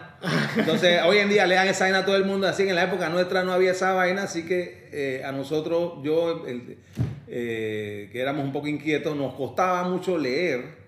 Entonces, 0.57 1.00
hoy 1.07 1.19
en 1.19 1.28
día 1.28 1.47
le 1.47 1.57
dan 1.57 1.69
esa 1.69 1.85
vaina 1.85 1.99
a 1.99 2.04
todo 2.04 2.16
el 2.16 2.25
mundo, 2.25 2.47
así 2.47 2.64
que 2.64 2.71
en 2.71 2.76
la 2.76 2.85
época 2.85 3.09
nuestra 3.09 3.43
no 3.45 3.52
había 3.52 3.73
esa 3.73 3.93
vaina, 3.93 4.25
así 4.25 4.45
que 4.45 4.88
eh, 4.93 5.23
a 5.25 5.33
nosotros, 5.33 5.95
yo, 6.02 6.45
eh, 7.28 8.09
que 8.12 8.21
éramos 8.21 8.45
un 8.45 8.52
poco 8.52 8.69
inquietos, 8.69 9.16
nos 9.16 9.35
costaba 9.35 9.88
mucho 9.88 10.16
leer. 10.16 10.85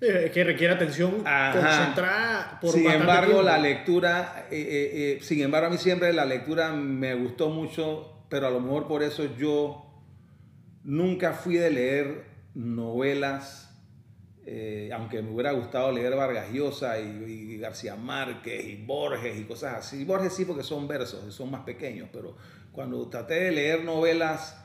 Es 0.00 0.32
que 0.32 0.42
requiere 0.42 0.74
atención 0.74 1.22
concentrada 1.22 2.58
por 2.60 2.72
Sin 2.72 2.90
embargo, 2.90 3.40
la 3.40 3.56
lectura, 3.56 4.46
eh, 4.50 5.18
sin 5.22 5.42
embargo, 5.42 5.68
a 5.68 5.70
mí 5.70 5.78
siempre 5.78 6.12
la 6.12 6.24
lectura 6.24 6.72
me 6.72 7.14
gustó 7.14 7.50
mucho, 7.50 8.24
pero 8.28 8.48
a 8.48 8.50
lo 8.50 8.58
mejor 8.58 8.88
por 8.88 9.04
eso 9.04 9.36
yo 9.36 9.91
Nunca 10.84 11.32
fui 11.32 11.56
de 11.56 11.70
leer 11.70 12.24
novelas, 12.54 13.70
eh, 14.44 14.90
aunque 14.92 15.22
me 15.22 15.30
hubiera 15.30 15.52
gustado 15.52 15.92
leer 15.92 16.16
Vargas 16.16 16.52
Llosa 16.52 16.98
y, 16.98 17.58
García 17.58 17.94
Márquez 17.94 18.64
y 18.66 18.84
Borges 18.84 19.38
y 19.38 19.44
cosas 19.44 19.74
así. 19.74 20.04
Borges 20.04 20.34
sí 20.34 20.44
porque 20.44 20.64
son 20.64 20.88
versos, 20.88 21.32
son 21.32 21.50
más 21.50 21.62
pequeños, 21.62 22.08
pero 22.12 22.36
cuando 22.72 23.08
traté 23.08 23.34
de 23.34 23.52
leer 23.52 23.84
novelas, 23.84 24.58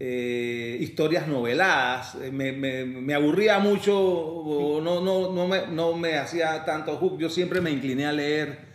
eh, 0.00 0.78
historias 0.80 1.28
noveladas, 1.28 2.16
eh, 2.16 2.32
me, 2.32 3.14
aburría 3.14 3.60
mucho, 3.60 4.80
no, 4.82 5.00
no, 5.00 5.32
no, 5.32 5.46
me, 5.46 5.68
no 5.68 5.96
me 5.96 6.16
hacía 6.16 6.64
tanto 6.64 6.96
hook. 6.96 7.18
Yo 7.20 7.30
siempre 7.30 7.60
me 7.60 7.70
incliné 7.70 8.06
a 8.06 8.12
leer 8.12 8.71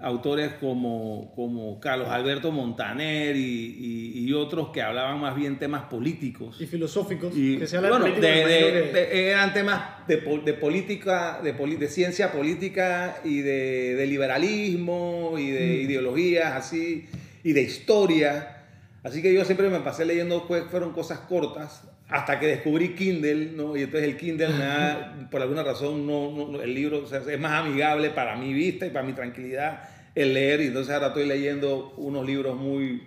autores 0.00 0.52
como, 0.54 1.32
como 1.34 1.78
Carlos 1.78 2.08
Alberto 2.08 2.50
Montaner 2.50 3.36
y, 3.36 4.12
y, 4.14 4.32
otros 4.32 4.70
que 4.70 4.80
hablaban 4.80 5.20
más 5.20 5.34
bien 5.36 5.58
temas 5.58 5.82
políticos. 5.84 6.56
Y 6.60 6.66
filosóficos. 6.66 7.36
Y, 7.36 7.58
que 7.58 7.66
se 7.66 7.78
bueno, 7.78 8.06
eran 8.06 9.52
temas 9.52 10.06
de, 10.06 10.16
de 10.16 10.54
política, 10.54 11.40
de, 11.42 11.52
de, 11.52 11.88
ciencia 11.88 12.32
política 12.32 13.20
y 13.24 13.40
de, 13.40 13.96
de 13.96 14.06
liberalismo 14.06 15.34
y 15.36 15.50
de 15.50 15.66
mm. 15.66 15.90
ideologías 15.90 16.52
así, 16.54 17.06
y 17.42 17.52
de 17.52 17.62
historia. 17.62 18.56
Así 19.02 19.20
que 19.20 19.34
yo 19.34 19.44
siempre 19.44 19.68
me 19.68 19.80
pasé 19.80 20.04
leyendo, 20.04 20.46
pues, 20.46 20.64
fueron 20.70 20.92
cosas 20.92 21.18
cortas, 21.20 21.89
hasta 22.10 22.40
que 22.40 22.48
descubrí 22.48 22.94
Kindle, 22.94 23.52
¿no? 23.54 23.76
Y 23.76 23.82
entonces 23.82 24.08
el 24.08 24.16
Kindle 24.16 24.48
me 24.48 24.64
da, 24.64 25.28
por 25.30 25.40
alguna 25.40 25.62
razón, 25.62 26.06
no, 26.06 26.60
el 26.60 26.74
libro 26.74 27.04
es 27.04 27.40
más 27.40 27.52
amigable 27.52 28.10
para 28.10 28.36
mi 28.36 28.52
vista 28.52 28.86
y 28.86 28.90
para 28.90 29.06
mi 29.06 29.12
tranquilidad 29.12 29.88
el 30.14 30.34
leer. 30.34 30.60
Y 30.60 30.66
entonces 30.66 30.92
ahora 30.92 31.08
estoy 31.08 31.26
leyendo 31.26 31.94
unos 31.96 32.26
libros 32.26 32.56
muy... 32.56 33.06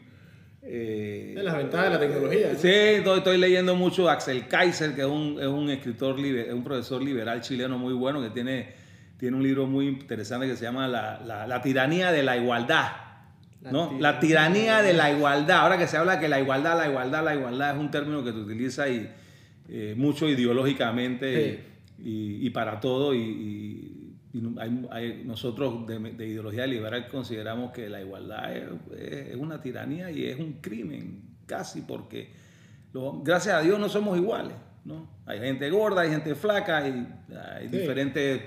Eh, 0.66 1.34
las 1.36 1.58
ventajas 1.58 1.88
de 1.88 1.94
la 1.94 2.00
tecnología. 2.00 2.56
Sí, 2.56 2.70
estoy, 2.70 3.38
leyendo 3.38 3.76
mucho 3.76 4.10
Axel 4.10 4.48
Kaiser, 4.48 4.96
que 4.96 5.02
es 5.02 5.08
un, 5.08 5.38
es 5.38 5.48
un 5.48 5.70
escritor, 5.70 6.18
es 6.20 6.54
un 6.54 6.64
profesor 6.64 7.02
liberal 7.02 7.42
chileno 7.42 7.78
muy 7.78 7.94
bueno, 7.94 8.22
que 8.22 8.30
tiene, 8.30 8.70
tiene 9.18 9.36
un 9.36 9.44
libro 9.44 9.66
muy 9.66 9.90
interesante 9.90 10.48
que 10.48 10.56
se 10.56 10.64
llama 10.64 10.88
La, 10.88 11.20
la, 11.26 11.46
la 11.46 11.62
tiranía 11.62 12.14
de 12.14 12.24
la 12.24 12.38
igualdad. 12.38 12.88
¿No? 13.72 13.98
La 14.00 14.20
tiranía 14.20 14.82
de 14.82 14.94
la 14.94 15.12
igualdad. 15.12 15.60
Ahora 15.60 15.78
que 15.78 15.88
se 15.88 15.98
habla 15.98 16.20
que 16.20 16.28
la 16.28 16.40
igualdad, 16.40 16.78
la 16.78 16.90
igualdad, 16.90 17.24
la 17.24 17.36
igualdad 17.36 17.76
es 17.76 17.80
un 17.80 17.92
término 17.92 18.24
que 18.24 18.32
se 18.32 18.38
utiliza 18.38 18.90
y, 18.90 19.10
eh, 19.70 19.94
mucho 19.98 20.28
ideológicamente 20.28 21.64
y, 21.98 22.50
para 22.50 22.80
todo. 22.80 23.14
Y, 23.14 23.90
nosotros 25.26 25.86
de, 25.86 26.28
ideología 26.28 26.66
liberal 26.66 27.08
consideramos 27.08 27.72
que 27.72 27.88
la 27.88 28.02
igualdad 28.02 28.52
es, 28.56 29.36
una 29.36 29.62
tiranía 29.62 30.10
y 30.10 30.26
es 30.26 30.40
un 30.40 30.54
crimen, 30.54 31.22
casi, 31.46 31.82
porque 31.82 32.32
gracias 33.24 33.56
a 33.56 33.62
Dios 33.62 33.80
no 33.80 33.90
somos 33.90 34.18
iguales. 34.18 34.56
¿no? 34.86 35.08
Hay 35.26 35.40
gente 35.40 35.70
gorda, 35.70 36.02
hay 36.02 36.10
gente 36.10 36.36
flaca, 36.36 36.80
hay, 36.80 37.08
hay 37.56 37.68
diferentes 37.68 38.42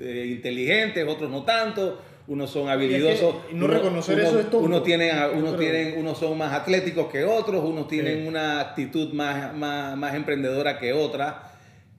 eh, 0.00 0.26
inteligentes, 0.36 1.06
otros 1.08 1.30
no 1.30 1.44
tanto 1.44 2.02
unos 2.28 2.50
son 2.50 2.68
habilidosos. 2.68 3.36
Y, 3.50 3.54
no 3.54 3.66
reconocer 3.66 4.20
eso 4.20 4.38
es 4.38 4.50
todo. 4.50 4.60
Unos, 4.60 4.84
tienen, 4.84 5.10
unos, 5.34 5.58
tienen, 5.58 5.98
unos 5.98 6.18
son 6.18 6.36
más 6.36 6.52
atléticos 6.52 7.10
que 7.10 7.24
otros, 7.24 7.64
unos 7.64 7.88
tienen 7.88 8.26
una 8.26 8.60
actitud 8.60 9.12
más, 9.14 9.54
más, 9.56 9.96
más, 9.96 10.14
emprendedora 10.14 10.78
que 10.78 10.92
otra. 10.92 11.54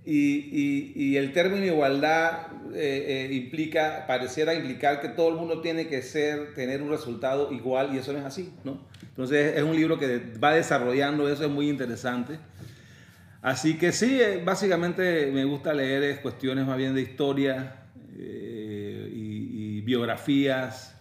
Y, 0.06 0.94
y, 0.96 1.18
el 1.18 1.34
término 1.34 1.66
igualdad 1.66 2.48
eh, 2.74 3.28
eh, 3.30 3.34
implica, 3.34 4.06
pareciera 4.08 4.54
implicar 4.54 5.02
que 5.02 5.10
todo 5.10 5.30
el 5.30 5.36
mundo 5.36 5.62
tiene 5.62 5.88
que 5.88 6.02
ser, 6.02 6.54
tener 6.54 6.82
un 6.82 6.90
resultado 6.90 7.52
igual 7.52 7.94
y 7.94 7.98
eso 7.98 8.14
no 8.14 8.20
es 8.20 8.26
así, 8.26 8.54
¿no? 8.64 8.80
Entonces 9.02 9.58
es 9.58 9.64
un 9.64 9.76
libro 9.76 10.00
que 10.00 10.22
va 10.42 10.54
desarrollando 10.54 11.28
eso, 11.30 11.44
es 11.44 11.50
muy 11.50 11.70
interesante. 11.70 12.40
Así 13.42 13.78
que 13.78 13.92
sí, 13.92 14.20
eh, 14.22 14.42
básicamente 14.44 15.30
me 15.32 15.44
gusta 15.46 15.74
leer 15.74 16.22
cuestiones 16.22 16.66
más 16.66 16.78
bien 16.78 16.96
de 16.96 17.02
historia, 17.02 17.79
biografías 19.90 20.96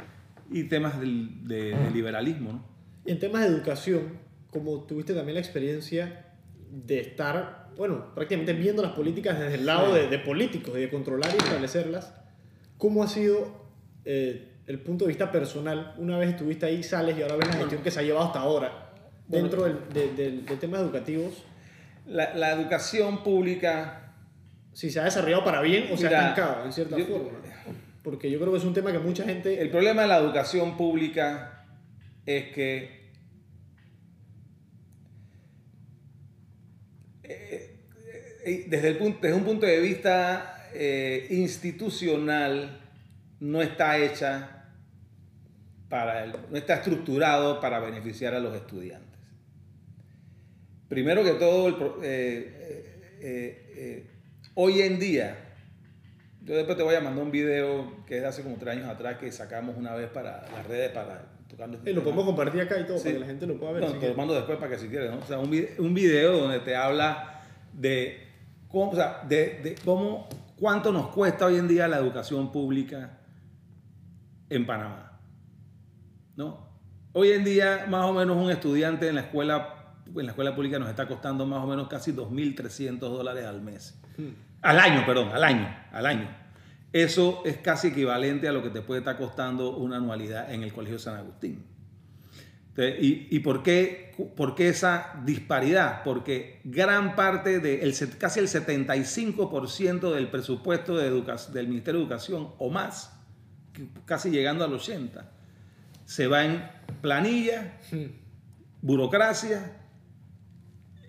y 0.50 0.64
temas 0.64 0.98
del, 0.98 1.46
de, 1.46 1.76
liberalismo. 1.92 2.64
en 3.04 3.18
temas 3.18 3.42
de 3.42 3.48
educación, 3.48 4.18
como 4.50 4.84
tuviste 4.84 5.12
también 5.12 5.34
la 5.34 5.40
experiencia 5.40 6.32
de 6.70 7.00
estar, 7.00 7.68
bueno, 7.76 8.14
prácticamente 8.14 8.54
viendo 8.54 8.82
las 8.82 8.92
políticas 8.92 9.38
desde 9.38 9.56
el 9.56 9.66
lado 9.66 9.92
de, 9.92 10.18
políticos 10.18 10.74
y 10.78 10.80
de 10.80 10.88
controlar 10.88 11.30
y 11.34 11.36
establecerlas, 11.36 12.14
¿cómo 12.78 13.02
ha 13.02 13.08
sido 13.08 13.68
eh, 14.06 14.54
el 14.66 14.80
punto 14.80 15.04
de 15.04 15.08
vista 15.08 15.30
personal? 15.30 15.94
Una 15.98 16.16
vez 16.18 16.30
estuviste 16.30 16.64
ahí, 16.64 16.82
sales 16.82 17.18
y 17.18 17.20
ahora 17.20 17.36
ves 17.36 17.48
la 17.48 17.56
gestión 17.56 17.82
que 17.82 17.90
se 17.90 18.00
ha 18.00 18.02
llevado 18.02 18.24
hasta 18.24 18.40
ahora 18.40 18.90
dentro 19.26 19.64
del, 19.64 20.16
del, 20.16 20.46
temas 20.58 20.80
educativos. 20.80 21.44
La, 22.06 22.34
la, 22.34 22.52
educación 22.52 23.22
pública... 23.22 24.14
Si 24.72 24.90
se 24.90 25.00
ha 25.00 25.04
desarrollado 25.04 25.44
para 25.44 25.60
bien 25.60 25.88
o 25.92 25.96
se 25.96 26.06
ha 26.06 26.10
estancado, 26.10 26.64
en 26.64 26.72
cierta 26.72 26.96
forma 26.98 27.47
porque 28.08 28.30
yo 28.30 28.38
creo 28.38 28.52
que 28.52 28.58
es 28.58 28.64
un 28.64 28.72
tema 28.72 28.90
que 28.90 28.98
mucha 28.98 29.22
gente... 29.24 29.60
El 29.60 29.68
problema 29.68 30.00
de 30.00 30.08
la 30.08 30.16
educación 30.16 30.78
pública 30.78 31.66
es 32.24 32.54
que 32.54 33.10
eh, 37.22 37.76
eh, 38.46 38.64
desde, 38.66 38.88
el 38.88 39.34
un 39.34 39.44
punto 39.44 39.66
de 39.66 39.78
vista 39.80 40.70
eh, 40.72 41.26
institucional 41.28 42.80
no 43.40 43.60
está 43.60 43.98
hecha 43.98 44.70
para 45.90 46.28
no 46.28 46.56
está 46.56 46.76
estructurado 46.76 47.60
para 47.60 47.78
beneficiar 47.78 48.32
a 48.32 48.40
los 48.40 48.56
estudiantes. 48.56 49.20
Primero 50.88 51.22
que 51.22 51.32
todo, 51.32 51.90
hoy 54.54 54.80
en 54.80 54.98
día 54.98 55.47
yo 56.48 56.56
después 56.56 56.78
te 56.78 56.82
voy 56.82 56.94
a 56.94 57.00
mandar 57.00 57.22
un 57.22 57.30
video 57.30 58.04
que 58.06 58.16
es 58.16 58.22
de 58.22 58.28
hace 58.28 58.42
como 58.42 58.56
tres 58.56 58.76
años 58.76 58.88
atrás 58.88 59.18
que 59.18 59.30
sacamos 59.30 59.76
una 59.76 59.94
vez 59.94 60.08
para 60.08 60.48
las 60.50 60.66
redes 60.66 60.90
para 60.92 61.26
tocando 61.46 61.76
este 61.76 61.92
lo 61.92 62.02
podemos 62.02 62.24
compartir 62.24 62.62
acá 62.62 62.80
y 62.80 62.86
todo 62.86 62.96
para 62.96 63.12
que 63.12 63.18
la 63.18 63.26
gente 63.26 63.46
lo 63.46 63.58
pueda 63.58 63.72
ver. 63.72 63.82
No, 63.82 63.92
te 63.92 64.08
lo 64.08 64.14
mando 64.14 64.34
después 64.34 64.56
para 64.56 64.70
que 64.70 64.78
si 64.78 64.88
quieres, 64.88 65.10
¿no? 65.10 65.18
O 65.18 65.26
sea, 65.26 65.38
un 65.38 65.50
video, 65.50 65.70
un 65.78 65.92
video 65.92 66.38
donde 66.38 66.60
te 66.60 66.74
habla 66.74 67.42
de 67.74 68.26
cómo, 68.68 68.90
o 68.90 68.94
sea, 68.94 69.22
de, 69.28 69.60
de 69.62 69.74
cómo, 69.84 70.26
cuánto 70.58 70.90
nos 70.90 71.08
cuesta 71.08 71.46
hoy 71.46 71.56
en 71.56 71.68
día 71.68 71.86
la 71.86 71.98
educación 71.98 72.50
pública 72.50 73.18
en 74.48 74.66
Panamá. 74.66 75.20
¿No? 76.34 76.66
Hoy 77.12 77.32
en 77.32 77.44
día, 77.44 77.86
más 77.88 78.04
o 78.04 78.12
menos, 78.14 78.36
un 78.36 78.50
estudiante 78.50 79.08
en 79.08 79.16
la 79.16 79.22
escuela, 79.22 79.94
en 80.06 80.24
la 80.24 80.32
escuela 80.32 80.54
pública 80.54 80.78
nos 80.78 80.88
está 80.88 81.06
costando 81.06 81.44
más 81.44 81.62
o 81.62 81.66
menos 81.66 81.88
casi 81.88 82.12
2.300 82.12 82.98
dólares 83.00 83.44
al 83.44 83.60
mes. 83.60 83.98
Hmm. 84.16 84.47
Al 84.62 84.80
año, 84.80 85.04
perdón, 85.06 85.30
al 85.32 85.44
año, 85.44 85.68
al 85.92 86.06
año. 86.06 86.28
Eso 86.92 87.42
es 87.44 87.58
casi 87.58 87.88
equivalente 87.88 88.48
a 88.48 88.52
lo 88.52 88.62
que 88.62 88.70
te 88.70 88.80
puede 88.80 89.00
estar 89.00 89.16
costando 89.16 89.76
una 89.76 89.96
anualidad 89.96 90.52
en 90.52 90.62
el 90.62 90.72
Colegio 90.72 90.98
San 90.98 91.16
Agustín. 91.16 91.64
¿Y, 92.80 93.40
por, 93.40 93.64
qué, 93.64 94.14
por, 94.36 94.54
qué, 94.54 94.68
esa 94.68 95.20
disparidad? 95.24 96.04
Porque 96.04 96.60
gran 96.62 97.16
parte, 97.16 97.58
de, 97.58 97.82
el, 97.82 97.92
casi 98.18 98.38
el 98.38 98.46
75% 98.46 100.14
del 100.14 100.28
presupuesto 100.28 100.96
de 100.96 101.10
del 101.52 101.68
Ministerio 101.68 101.98
de 101.98 102.04
Educación 102.04 102.52
o 102.58 102.70
más, 102.70 103.18
casi 104.04 104.30
llegando 104.30 104.64
al 104.64 104.70
80%, 104.70 105.24
se 106.04 106.28
va 106.28 106.44
en 106.44 106.70
planilla, 107.00 107.80
burocracia 108.80 109.76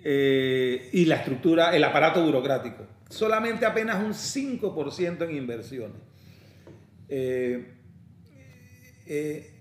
eh, 0.04 0.90
y 0.92 1.06
la 1.06 1.18
estructura, 1.18 1.76
el 1.76 1.84
aparato 1.84 2.26
burocrático 2.26 2.99
solamente 3.10 3.66
apenas 3.66 4.04
un 4.04 4.14
5% 4.14 5.24
en 5.28 5.36
inversiones. 5.36 5.98
Eh, 7.10 7.74
eh, 9.08 9.52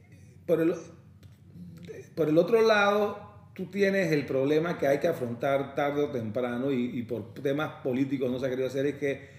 por, 0.47 0.61
el, 0.61 2.39
otro 2.39 2.61
lado, 2.63 3.51
tú 3.55 3.67
tienes 3.67 4.13
el 4.13 4.27
problema 4.27 4.77
que 4.77 4.87
hay 4.87 4.99
que 4.99 5.09
afrontar 5.09 5.75
tarde 5.75 6.03
o 6.03 6.11
temprano 6.11 6.71
y, 6.71 7.03
por 7.03 7.33
temas 7.35 7.83
políticos 7.83 8.31
no 8.31 8.39
se 8.39 8.47
ha 8.47 8.51
querido 8.51 8.69
hacer 8.69 8.87
es 8.87 8.95
que 8.97 9.39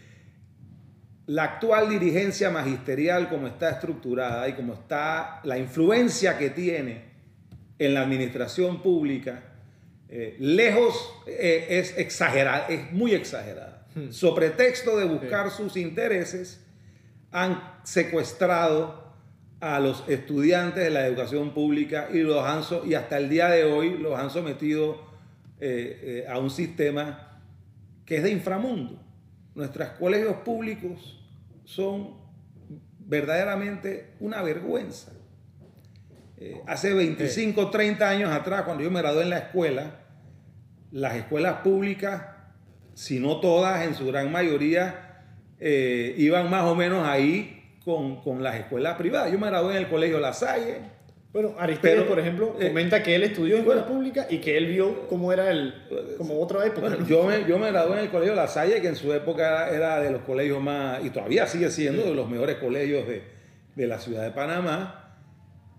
la 1.27 1.43
actual 1.43 1.89
dirigencia 1.89 2.49
magisterial 2.49 3.29
como 3.29 3.45
está 3.45 3.69
estructurada 3.69 4.49
y 4.49 4.53
como 4.53 4.73
está 4.73 5.41
la 5.43 5.59
influencia 5.59 6.39
que 6.39 6.49
tiene 6.49 7.09
en 7.77 7.93
la 7.93 8.01
administración 8.01 8.81
pública, 8.81 9.43
eh, 10.09 10.35
lejos 10.39 11.13
es 11.27 11.95
exagerada, 11.99 12.67
es 12.67 12.91
muy 12.91 13.13
exagerada. 13.13 13.78
Hmm. 13.95 14.11
Sobre 14.11 14.49
pretexto 14.49 14.97
de 14.97 15.05
buscar 15.05 15.51
sus 15.51 15.77
intereses, 15.77 16.65
han 17.31 17.61
secuestrado 17.83 19.09
a 19.59 19.79
los 19.79 20.03
estudiantes 20.07 20.83
de 20.83 20.89
la 20.89 21.05
educación 21.05 21.53
pública 21.53 22.07
y, 22.11 22.19
los 22.19 22.43
han, 22.45 22.63
y 22.87 22.93
hasta 22.93 23.17
el 23.17 23.29
día 23.29 23.49
de 23.49 23.65
hoy 23.65 23.97
los 23.97 24.17
han 24.17 24.29
sometido 24.29 25.03
eh, 25.59 26.25
a 26.29 26.39
un 26.39 26.49
sistema 26.49 27.41
que 28.05 28.17
es 28.17 28.23
de 28.23 28.31
inframundo. 28.31 28.99
Nuestros 29.53 29.89
colegios 29.89 30.37
públicos 30.37 31.21
son 31.65 32.15
verdaderamente 32.99 34.13
una 34.19 34.41
vergüenza. 34.41 35.11
Eh, 36.37 36.61
hace 36.67 36.93
25, 36.93 37.69
30 37.69 38.09
años 38.09 38.31
atrás, 38.31 38.63
cuando 38.63 38.83
yo 38.83 38.89
me 38.89 39.01
gradué 39.01 39.23
en 39.23 39.29
la 39.29 39.39
escuela, 39.39 39.99
las 40.91 41.15
escuelas 41.15 41.57
públicas, 41.57 42.23
si 42.99 43.17
no 43.17 43.39
todas, 43.39 43.87
en 43.87 43.95
su 43.95 44.05
gran 44.07 44.29
mayoría, 44.29 45.21
eh, 45.57 46.13
iban 46.17 46.49
más 46.49 46.65
o 46.65 46.75
menos 46.75 47.07
ahí 47.07 47.77
con, 47.85 48.21
con, 48.21 48.43
las 48.43 48.55
escuelas 48.55 48.97
privadas. 48.97 49.31
Yo 49.31 49.39
me 49.39 49.47
gradué 49.47 49.71
en 49.71 49.77
el 49.77 49.87
Colegio 49.87 50.19
La 50.19 50.33
Salle. 50.33 50.79
Bueno, 51.31 51.55
Aristides, 51.57 52.03
por 52.03 52.19
ejemplo, 52.19 52.57
eh, 52.59 52.67
comenta 52.67 53.01
que 53.01 53.15
él 53.15 53.23
estudió 53.23 53.55
en 53.55 53.61
escuela 53.61 53.85
pública 53.85 54.27
y 54.29 54.39
que 54.39 54.57
él 54.57 54.65
vio 54.65 55.07
cómo 55.07 55.31
era 55.31 55.49
el, 55.49 55.75
como 56.17 56.41
otra 56.41 56.65
época. 56.65 56.97
yo, 57.07 57.23
me, 57.23 57.45
yo 57.47 57.57
me 57.57 57.71
gradué 57.71 57.99
en 57.99 58.03
el 58.03 58.09
Colegio 58.09 58.35
La 58.35 58.49
Salle, 58.49 58.81
que 58.81 58.89
en 58.89 58.97
su 58.97 59.13
época 59.13 59.69
era, 59.69 60.01
de 60.01 60.11
los 60.11 60.23
colegios 60.23 60.61
más, 60.61 61.01
y 61.05 61.09
todavía 61.09 61.47
sigue 61.47 61.71
siendo 61.71 62.03
de 62.03 62.13
los 62.13 62.29
mejores 62.29 62.57
colegios 62.57 63.07
de, 63.07 63.23
de 63.77 63.87
la 63.87 63.99
ciudad 63.99 64.23
de 64.23 64.31
Panamá 64.31 65.05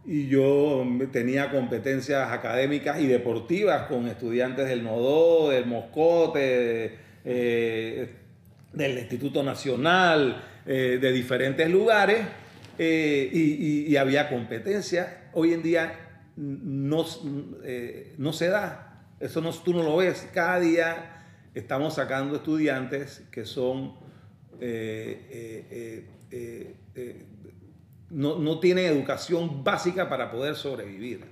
y 0.07 0.29
yo 0.29 0.87
tenía 1.12 1.50
competencias 1.50 2.33
académicas 2.33 2.99
y 3.00 3.07
deportivas 3.07 3.87
con 3.87 4.09
estudiantes 4.09 4.67
del 4.67 4.83
Nodó, 4.83 5.50
del 5.50 5.67
Moscote, 5.67 7.10
eh, 7.25 8.15
del 8.73 8.99
Instituto 8.99 9.43
Nacional, 9.43 10.43
eh, 10.67 10.99
de 11.00 11.12
diferentes 11.12 11.69
lugares, 11.69 12.27
eh, 12.79 13.29
y, 13.33 13.97
había 13.97 14.29
competencia. 14.29 15.29
Hoy 15.33 15.53
en 15.53 15.62
día 15.62 15.93
no, 16.37 17.05
no 18.17 18.33
se 18.33 18.49
da, 18.49 19.05
eso 19.21 19.41
no, 19.41 19.53
tú 19.53 19.75
no 19.75 19.83
lo 19.83 19.97
ves. 19.97 20.29
Cada 20.33 20.61
día 20.61 21.27
estamos 21.55 21.95
sacando 21.95 22.37
estudiantes 22.37 23.23
que 23.31 23.45
son 23.45 23.95
no, 28.11 28.39
no 28.39 28.61
tienen 28.61 28.87
educación 28.87 29.65
básica 29.65 30.09
para 30.09 30.31
poder 30.31 30.55
sobrevivir. 30.55 31.25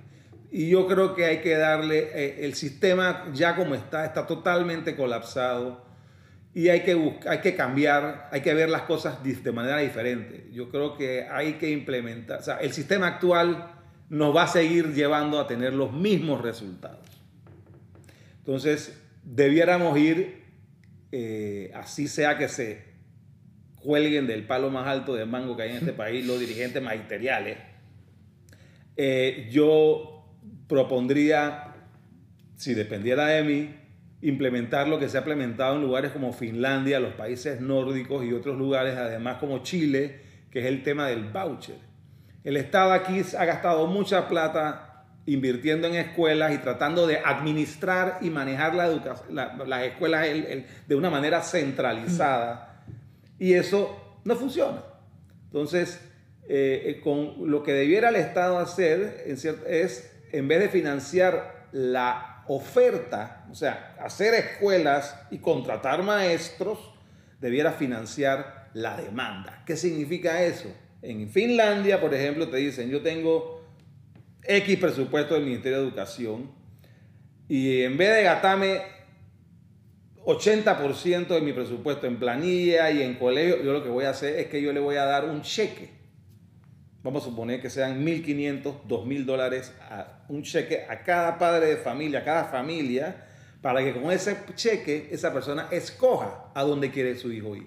Y 0.51 0.69
yo 0.69 0.87
creo 0.87 1.13
que 1.13 1.25
hay 1.25 1.41
que 1.41 1.55
darle, 1.55 2.09
eh, 2.13 2.45
el 2.45 2.55
sistema 2.55 3.29
ya 3.33 3.55
como 3.55 3.75
está, 3.75 4.05
está 4.05 4.25
totalmente 4.25 4.95
colapsado 4.95 5.85
y 6.53 6.69
hay 6.69 6.81
que, 6.81 6.95
buscar, 6.95 7.33
hay 7.33 7.39
que 7.39 7.55
cambiar, 7.55 8.27
hay 8.31 8.41
que 8.41 8.53
ver 8.53 8.69
las 8.69 8.81
cosas 8.83 9.19
de 9.23 9.51
manera 9.51 9.77
diferente. 9.77 10.49
Yo 10.51 10.69
creo 10.69 10.97
que 10.97 11.27
hay 11.29 11.53
que 11.53 11.69
implementar, 11.69 12.39
o 12.39 12.43
sea, 12.43 12.57
el 12.57 12.73
sistema 12.73 13.07
actual 13.07 13.75
nos 14.09 14.35
va 14.35 14.43
a 14.43 14.47
seguir 14.47 14.93
llevando 14.93 15.39
a 15.39 15.45
tener 15.45 15.73
los 15.73 15.93
mismos 15.93 16.41
resultados. 16.41 17.07
Entonces, 18.39 18.99
debiéramos 19.23 19.95
ir, 19.99 20.43
eh, 21.11 21.71
así 21.75 22.07
sea 22.07 22.39
que 22.39 22.49
se 22.49 22.89
cuelguen 23.75 24.25
del 24.25 24.45
palo 24.45 24.71
más 24.71 24.87
alto 24.87 25.13
de 25.13 25.25
mango 25.25 25.55
que 25.55 25.63
hay 25.63 25.69
en 25.71 25.77
este 25.77 25.93
país 26.03 26.25
los 26.25 26.39
dirigentes 26.39 26.81
magisteriales, 26.81 27.57
eh, 28.97 29.47
yo 29.51 30.18
propondría, 30.69 31.73
si 32.55 32.73
dependiera 32.73 33.25
de 33.25 33.43
mí, 33.43 33.75
implementar 34.21 34.87
lo 34.87 34.99
que 34.99 35.09
se 35.09 35.17
ha 35.17 35.21
implementado 35.21 35.75
en 35.75 35.81
lugares 35.81 36.11
como 36.11 36.31
Finlandia, 36.31 37.01
los 37.01 37.15
países 37.15 37.59
nórdicos 37.59 38.23
y 38.23 38.31
otros 38.31 38.57
lugares, 38.57 38.95
además 38.95 39.37
como 39.39 39.63
Chile, 39.63 40.21
que 40.49 40.59
es 40.59 40.65
el 40.65 40.83
tema 40.83 41.07
del 41.07 41.25
voucher. 41.25 41.75
El 42.45 42.55
Estado 42.55 42.93
aquí 42.93 43.21
ha 43.37 43.45
gastado 43.45 43.87
mucha 43.87 44.29
plata 44.29 45.05
invirtiendo 45.25 45.87
en 45.87 45.95
escuelas 45.95 46.53
y 46.53 46.59
tratando 46.59 47.05
de 47.05 47.17
administrar 47.17 48.19
y 48.21 48.29
manejar 48.29 48.73
la 48.73 48.87
las 49.65 49.83
escuelas 49.83 50.25
de 50.87 50.95
una 50.95 51.09
manera 51.09 51.41
centralizada 51.41 52.69
y 53.37 53.53
eso 53.53 54.19
no 54.23 54.35
funciona. 54.35 54.83
Entonces, 55.45 55.99
eh, 56.47 56.83
eh, 56.85 57.01
con 57.01 57.49
lo 57.49 57.63
que 57.63 57.73
debiera 57.73 58.09
el 58.09 58.15
Estado 58.17 58.59
hacer 58.59 59.23
es, 59.25 60.11
en 60.31 60.47
vez 60.47 60.59
de 60.59 60.69
financiar 60.69 61.67
la 61.71 62.43
oferta, 62.47 63.45
o 63.51 63.55
sea, 63.55 63.95
hacer 63.99 64.33
escuelas 64.33 65.15
y 65.29 65.37
contratar 65.37 66.01
maestros, 66.03 66.79
debiera 67.39 67.71
financiar 67.71 68.69
la 68.73 68.97
demanda. 68.97 69.63
¿Qué 69.65 69.77
significa 69.77 70.43
eso? 70.43 70.69
En 71.01 71.29
Finlandia, 71.29 72.01
por 72.01 72.13
ejemplo, 72.13 72.49
te 72.49 72.57
dicen, 72.57 72.89
yo 72.89 73.01
tengo 73.01 73.63
X 74.43 74.77
presupuesto 74.77 75.35
del 75.35 75.45
Ministerio 75.45 75.79
de 75.79 75.87
Educación 75.87 76.51
y 77.47 77.83
en 77.83 77.97
vez 77.97 78.15
de 78.15 78.23
gastarme 78.23 78.81
80% 80.25 81.27
de 81.27 81.41
mi 81.41 81.53
presupuesto 81.53 82.07
en 82.07 82.17
planilla 82.17 82.91
y 82.91 83.01
en 83.01 83.15
colegio, 83.15 83.63
yo 83.63 83.73
lo 83.73 83.83
que 83.83 83.89
voy 83.89 84.05
a 84.05 84.11
hacer 84.11 84.37
es 84.39 84.47
que 84.47 84.61
yo 84.61 84.73
le 84.73 84.79
voy 84.79 84.97
a 84.97 85.05
dar 85.05 85.25
un 85.25 85.41
cheque. 85.41 85.98
Vamos 87.09 87.23
a 87.23 87.25
suponer 87.25 87.59
que 87.59 87.71
sean 87.71 88.05
1.500, 88.05 88.83
2.000 88.87 89.25
dólares, 89.25 89.73
a 89.89 90.19
un 90.27 90.43
cheque 90.43 90.85
a 90.87 91.01
cada 91.01 91.39
padre 91.39 91.65
de 91.65 91.77
familia, 91.77 92.19
a 92.19 92.23
cada 92.23 92.43
familia, 92.43 93.25
para 93.63 93.83
que 93.83 93.99
con 93.99 94.11
ese 94.11 94.37
cheque 94.53 95.09
esa 95.09 95.33
persona 95.33 95.69
escoja 95.71 96.51
a 96.53 96.61
dónde 96.61 96.91
quiere 96.91 97.15
su 97.15 97.33
hijo 97.33 97.55
ir. 97.55 97.65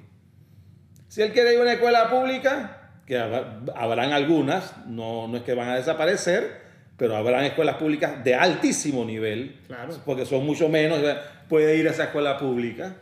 Si 1.08 1.22
él 1.22 1.32
quiere 1.32 1.54
ir 1.54 1.58
a 1.58 1.62
una 1.62 1.72
escuela 1.72 2.08
pública, 2.08 2.92
que 3.04 3.18
habrán 3.18 4.12
algunas, 4.12 4.76
no, 4.86 5.26
no 5.26 5.38
es 5.38 5.42
que 5.42 5.54
van 5.54 5.70
a 5.70 5.74
desaparecer, 5.74 6.62
pero 6.96 7.16
habrán 7.16 7.44
escuelas 7.44 7.78
públicas 7.78 8.22
de 8.22 8.36
altísimo 8.36 9.04
nivel, 9.04 9.58
porque 10.04 10.24
son 10.24 10.46
mucho 10.46 10.68
menos, 10.68 11.00
puede 11.48 11.76
ir 11.78 11.88
a 11.88 11.90
esa 11.90 12.04
escuela 12.04 12.38
pública, 12.38 12.94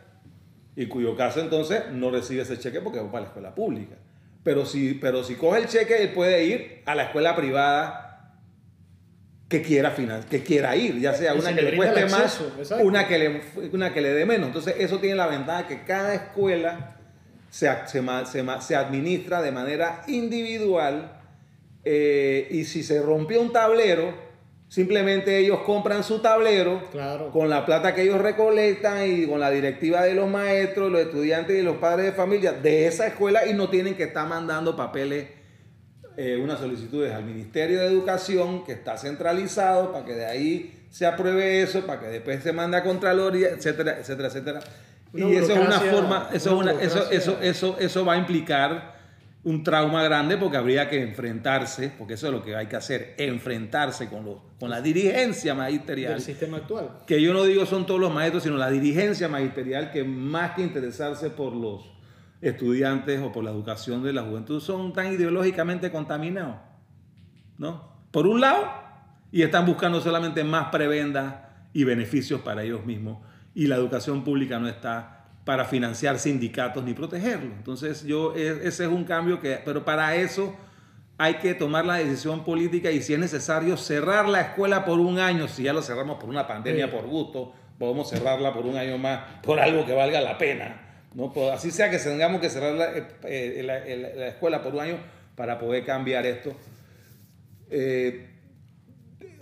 y 0.75 0.87
cuyo 0.87 1.15
caso 1.15 1.39
entonces 1.39 1.83
no 1.91 2.09
recibe 2.09 2.41
ese 2.41 2.57
cheque 2.57 2.81
porque 2.81 2.99
va 2.99 3.11
para 3.11 3.21
la 3.25 3.27
escuela 3.27 3.53
pública. 3.53 3.97
Pero 4.43 4.65
si, 4.65 4.95
pero 4.95 5.23
si 5.23 5.35
coge 5.35 5.59
el 5.59 5.67
cheque, 5.67 6.01
él 6.01 6.09
puede 6.09 6.43
ir 6.45 6.81
a 6.85 6.95
la 6.95 7.03
escuela 7.03 7.35
privada 7.35 8.11
que 9.47 9.61
quiera, 9.61 9.93
que 10.29 10.43
quiera 10.43 10.75
ir, 10.75 10.99
ya 10.99 11.13
sea 11.13 11.33
una 11.33 11.53
que 11.53 11.61
le 11.61 11.75
cueste 11.75 12.05
más, 12.05 12.41
una 12.81 13.07
que, 13.07 13.19
le, 13.19 13.41
una 13.73 13.93
que 13.93 14.01
le 14.01 14.13
dé 14.13 14.25
menos. 14.25 14.47
Entonces 14.47 14.75
eso 14.79 14.99
tiene 14.99 15.15
la 15.15 15.27
ventaja 15.27 15.67
que 15.67 15.83
cada 15.83 16.13
escuela 16.15 16.95
se, 17.49 17.69
se, 17.85 18.01
se 18.61 18.75
administra 18.75 19.41
de 19.41 19.51
manera 19.51 20.03
individual 20.07 21.19
eh, 21.83 22.47
y 22.51 22.65
si 22.65 22.83
se 22.83 23.01
rompió 23.01 23.41
un 23.41 23.51
tablero, 23.51 24.13
simplemente 24.71 25.37
ellos 25.37 25.59
compran 25.65 26.01
su 26.01 26.19
tablero 26.19 26.81
con 27.33 27.49
la 27.49 27.65
plata 27.65 27.93
que 27.93 28.03
ellos 28.03 28.21
recolectan 28.21 29.05
y 29.05 29.27
con 29.27 29.41
la 29.41 29.51
directiva 29.51 30.01
de 30.03 30.13
los 30.13 30.29
maestros, 30.29 30.89
los 30.89 31.01
estudiantes 31.01 31.59
y 31.59 31.61
los 31.61 31.75
padres 31.75 32.05
de 32.05 32.11
familia 32.13 32.53
de 32.53 32.87
esa 32.87 33.05
escuela 33.05 33.45
y 33.45 33.53
no 33.53 33.69
tienen 33.69 33.95
que 33.95 34.03
estar 34.03 34.25
mandando 34.29 34.73
papeles, 34.77 35.27
eh, 36.15 36.39
unas 36.41 36.59
solicitudes 36.59 37.13
al 37.13 37.25
Ministerio 37.25 37.81
de 37.81 37.87
Educación 37.87 38.63
que 38.63 38.71
está 38.71 38.97
centralizado 38.97 39.91
para 39.91 40.05
que 40.05 40.13
de 40.13 40.25
ahí 40.25 40.85
se 40.89 41.05
apruebe 41.05 41.61
eso, 41.61 41.85
para 41.85 41.99
que 41.99 42.07
después 42.07 42.41
se 42.41 42.53
mande 42.53 42.77
a 42.77 42.83
Contraloría, 42.83 43.49
etcétera, 43.49 43.97
etcétera, 43.99 44.29
etcétera. 44.29 44.59
y 45.13 45.35
eso 45.35 45.51
es 45.51 45.59
una 45.59 45.81
forma, 45.81 46.29
eso, 46.31 46.61
eso, 46.79 47.11
eso, 47.11 47.37
eso, 47.41 47.75
eso 47.77 48.05
va 48.05 48.13
a 48.13 48.17
implicar 48.17 49.00
un 49.43 49.63
trauma 49.63 50.03
grande 50.03 50.37
porque 50.37 50.57
habría 50.57 50.87
que 50.87 51.01
enfrentarse, 51.01 51.91
porque 51.97 52.13
eso 52.13 52.27
es 52.27 52.33
lo 52.33 52.43
que 52.43 52.55
hay 52.55 52.67
que 52.67 52.75
hacer, 52.75 53.15
enfrentarse 53.17 54.07
con, 54.07 54.23
los, 54.23 54.37
con 54.59 54.69
la 54.69 54.81
dirigencia 54.81 55.55
magisterial. 55.55 56.13
Del 56.13 56.21
sistema 56.21 56.57
actual. 56.57 56.99
Que 57.07 57.21
yo 57.21 57.33
no 57.33 57.43
digo 57.43 57.65
son 57.65 57.85
todos 57.85 57.99
los 57.99 58.13
maestros, 58.13 58.43
sino 58.43 58.57
la 58.57 58.69
dirigencia 58.69 59.27
magisterial 59.27 59.91
que 59.91 60.03
más 60.03 60.51
que 60.51 60.61
interesarse 60.61 61.31
por 61.31 61.55
los 61.55 61.91
estudiantes 62.41 63.19
o 63.21 63.31
por 63.31 63.43
la 63.43 63.51
educación 63.51 64.03
de 64.03 64.13
la 64.13 64.23
juventud 64.23 64.59
son 64.59 64.93
tan 64.93 65.13
ideológicamente 65.13 65.91
contaminados. 65.91 66.57
¿no? 67.57 67.91
Por 68.11 68.27
un 68.27 68.41
lado, 68.41 68.67
y 69.31 69.41
están 69.41 69.65
buscando 69.65 70.01
solamente 70.01 70.43
más 70.43 70.69
prebendas 70.69 71.35
y 71.73 71.83
beneficios 71.83 72.41
para 72.41 72.63
ellos 72.63 72.85
mismos, 72.85 73.19
y 73.53 73.67
la 73.67 73.75
educación 73.75 74.23
pública 74.23 74.59
no 74.59 74.67
está 74.67 75.20
para 75.45 75.65
financiar 75.65 76.19
sindicatos 76.19 76.83
ni 76.83 76.93
protegerlos. 76.93 77.53
Entonces, 77.57 78.03
yo, 78.03 78.35
e, 78.35 78.67
ese 78.67 78.83
es 78.83 78.89
un 78.89 79.03
cambio 79.03 79.39
que, 79.39 79.59
pero 79.63 79.83
para 79.83 80.15
eso 80.15 80.55
hay 81.17 81.35
que 81.35 81.53
tomar 81.53 81.85
la 81.85 81.95
decisión 81.95 82.43
política 82.43 82.89
y 82.91 83.01
si 83.01 83.13
es 83.13 83.19
necesario 83.19 83.77
cerrar 83.77 84.27
la 84.27 84.41
escuela 84.41 84.85
por 84.85 84.99
un 84.99 85.19
año, 85.19 85.47
si 85.47 85.63
ya 85.63 85.73
lo 85.73 85.81
cerramos 85.81 86.17
por 86.19 86.29
una 86.29 86.47
pandemia, 86.47 86.89
por 86.89 87.05
gusto, 87.05 87.53
podemos 87.77 88.09
cerrarla 88.09 88.53
por 88.53 88.65
un 88.65 88.77
año 88.77 88.97
más, 88.97 89.21
por 89.43 89.59
algo 89.59 89.85
que 89.85 89.93
valga 89.93 90.21
la 90.21 90.37
pena. 90.37 90.81
¿no? 91.13 91.33
Así 91.51 91.71
sea 91.71 91.89
que 91.89 91.97
tengamos 91.97 92.41
que 92.41 92.49
cerrar 92.49 92.73
la, 92.73 92.97
eh, 92.97 93.07
eh, 93.23 94.13
la, 94.15 94.27
escuela 94.27 94.61
por 94.61 94.73
un 94.73 94.81
año 94.81 94.97
para 95.35 95.59
poder 95.59 95.85
cambiar 95.85 96.25
esto. 96.25 96.55
Eh, 97.69 98.29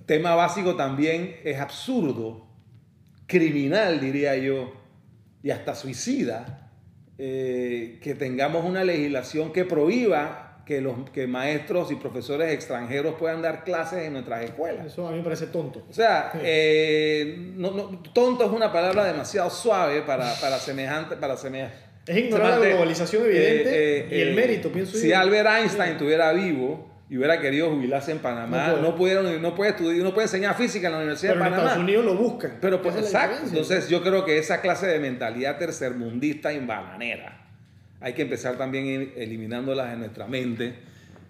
tema 0.05 0.35
básico 0.35 0.75
también 0.75 1.37
es 1.43 1.59
absurdo, 1.59 2.47
criminal 3.27 3.99
diría 3.99 4.35
yo, 4.35 4.73
y 5.43 5.51
hasta 5.51 5.75
suicida, 5.75 6.71
que 7.17 8.15
tengamos 8.17 8.63
una 8.63 8.83
legislación 8.83 9.51
que 9.51 9.65
prohíba 9.65 10.49
que 10.69 10.81
los 10.81 11.09
que 11.09 11.25
maestros 11.25 11.91
y 11.91 11.95
profesores 11.95 12.53
extranjeros 12.53 13.15
puedan 13.17 13.41
dar 13.41 13.63
clases 13.63 14.03
en 14.03 14.13
nuestras 14.13 14.43
escuelas. 14.43 14.85
Eso 14.85 15.07
a 15.07 15.11
mí 15.11 15.17
me 15.17 15.23
parece 15.23 15.47
tonto. 15.47 15.83
O 15.89 15.93
sea, 15.93 16.31
eh, 16.43 17.55
tonto 18.13 18.45
es 18.45 18.51
una 18.51 18.71
palabra 18.71 19.03
demasiado 19.03 19.49
suave 19.49 20.03
para, 20.03 20.31
para 20.35 20.59
semejante... 20.59 21.15
Para 21.15 21.35
semejante 21.37 21.89
es 22.05 22.17
ignorar 22.17 22.59
la 22.59 22.67
globalización 22.67 23.25
evidente 23.25 23.99
eh, 23.99 24.07
y 24.11 24.21
el 24.21 24.29
eh, 24.29 24.35
mérito, 24.35 24.69
pienso 24.71 24.97
si 24.97 25.11
Albert 25.11 25.47
Einstein 25.47 25.91
estuviera 25.93 26.31
vivo 26.33 26.87
y 27.09 27.17
hubiera 27.17 27.39
querido 27.39 27.71
jubilarse 27.71 28.11
en 28.11 28.19
Panamá, 28.19 28.75
no, 28.81 28.95
puede, 28.95 29.39
no, 29.39 29.55
puede, 29.55 29.71
estudiar, 29.71 30.03
no 30.03 30.13
puede 30.13 30.25
enseñar 30.27 30.55
física 30.55 30.87
en 30.87 30.93
la 30.93 30.99
Universidad 30.99 31.33
de 31.33 31.39
Panamá. 31.39 31.55
En 31.55 31.63
Estados 31.63 31.83
Unidos 31.83 32.05
lo 32.05 32.15
buscan. 32.15 32.57
Pero 32.61 32.81
pues, 32.81 32.95
exacto. 32.97 33.47
Entonces 33.47 33.89
yo 33.89 34.03
creo 34.03 34.25
que 34.25 34.37
esa 34.37 34.61
clase 34.61 34.85
de 34.87 34.99
mentalidad 34.99 35.57
tercermundista 35.57 36.53
y 36.53 36.59
bananera 36.59 37.39
hay 38.01 38.13
que 38.13 38.21
empezar 38.21 38.57
también 38.57 39.13
eliminándolas 39.15 39.93
en 39.93 39.99
nuestra 39.99 40.27
mente. 40.27 40.73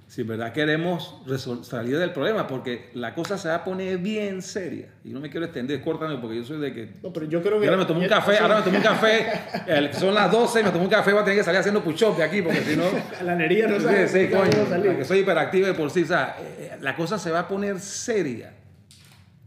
Si 0.10 0.22
en 0.22 0.28
verdad 0.28 0.52
queremos 0.52 1.22
salir 1.62 2.00
del 2.00 2.12
problema, 2.12 2.48
porque 2.48 2.90
la 2.96 3.14
cosa 3.14 3.38
se 3.38 3.48
va 3.48 3.56
a 3.56 3.64
poner 3.64 4.00
bien 4.00 4.42
seria. 4.42 4.90
Y 5.04 5.10
no 5.10 5.20
me 5.20 5.30
quiero 5.30 5.46
extender, 5.46 5.84
córtame, 5.84 6.18
porque 6.18 6.38
yo 6.38 6.44
soy 6.44 6.60
de 6.60 6.74
que. 6.74 6.94
No, 7.04 7.14
pero 7.14 7.28
yo 7.28 7.44
creo 7.44 7.60
que. 7.60 7.68
Ahora 7.68 7.78
me 7.78 7.86
tomo 7.86 8.00
un 8.00 8.08
café, 8.08 8.40
ahora 8.40 8.56
me 8.56 8.62
tomo 8.64 8.78
un 8.78 8.84
café. 8.84 9.94
son 9.94 10.16
las 10.16 10.32
12, 10.32 10.64
me 10.64 10.72
tomo 10.72 10.86
un 10.86 10.90
café, 10.90 11.12
voy 11.12 11.22
a 11.22 11.26
tener 11.26 11.38
que 11.38 11.44
salir 11.44 11.60
haciendo 11.60 11.84
push-up 11.84 12.18
de 12.18 12.24
aquí, 12.24 12.42
porque 12.42 12.62
si 12.62 12.76
no. 12.76 12.86
la 13.24 13.36
nería 13.36 13.68
no 13.68 13.80
sabe. 13.80 14.08
Sí, 14.08 14.26
sí, 14.26 14.34
coño. 14.34 14.98
Que 14.98 15.06
soy 15.06 15.20
hiperactivo 15.20 15.68
de 15.68 15.76
por 15.76 15.92
sí. 15.92 16.02
O 16.02 16.08
sea, 16.08 16.38
eh, 16.40 16.80
la 16.82 16.96
cosa 16.96 17.20
se 17.20 17.30
va 17.30 17.42
a 17.42 17.48
poner 17.48 17.80
seria. 17.80 18.56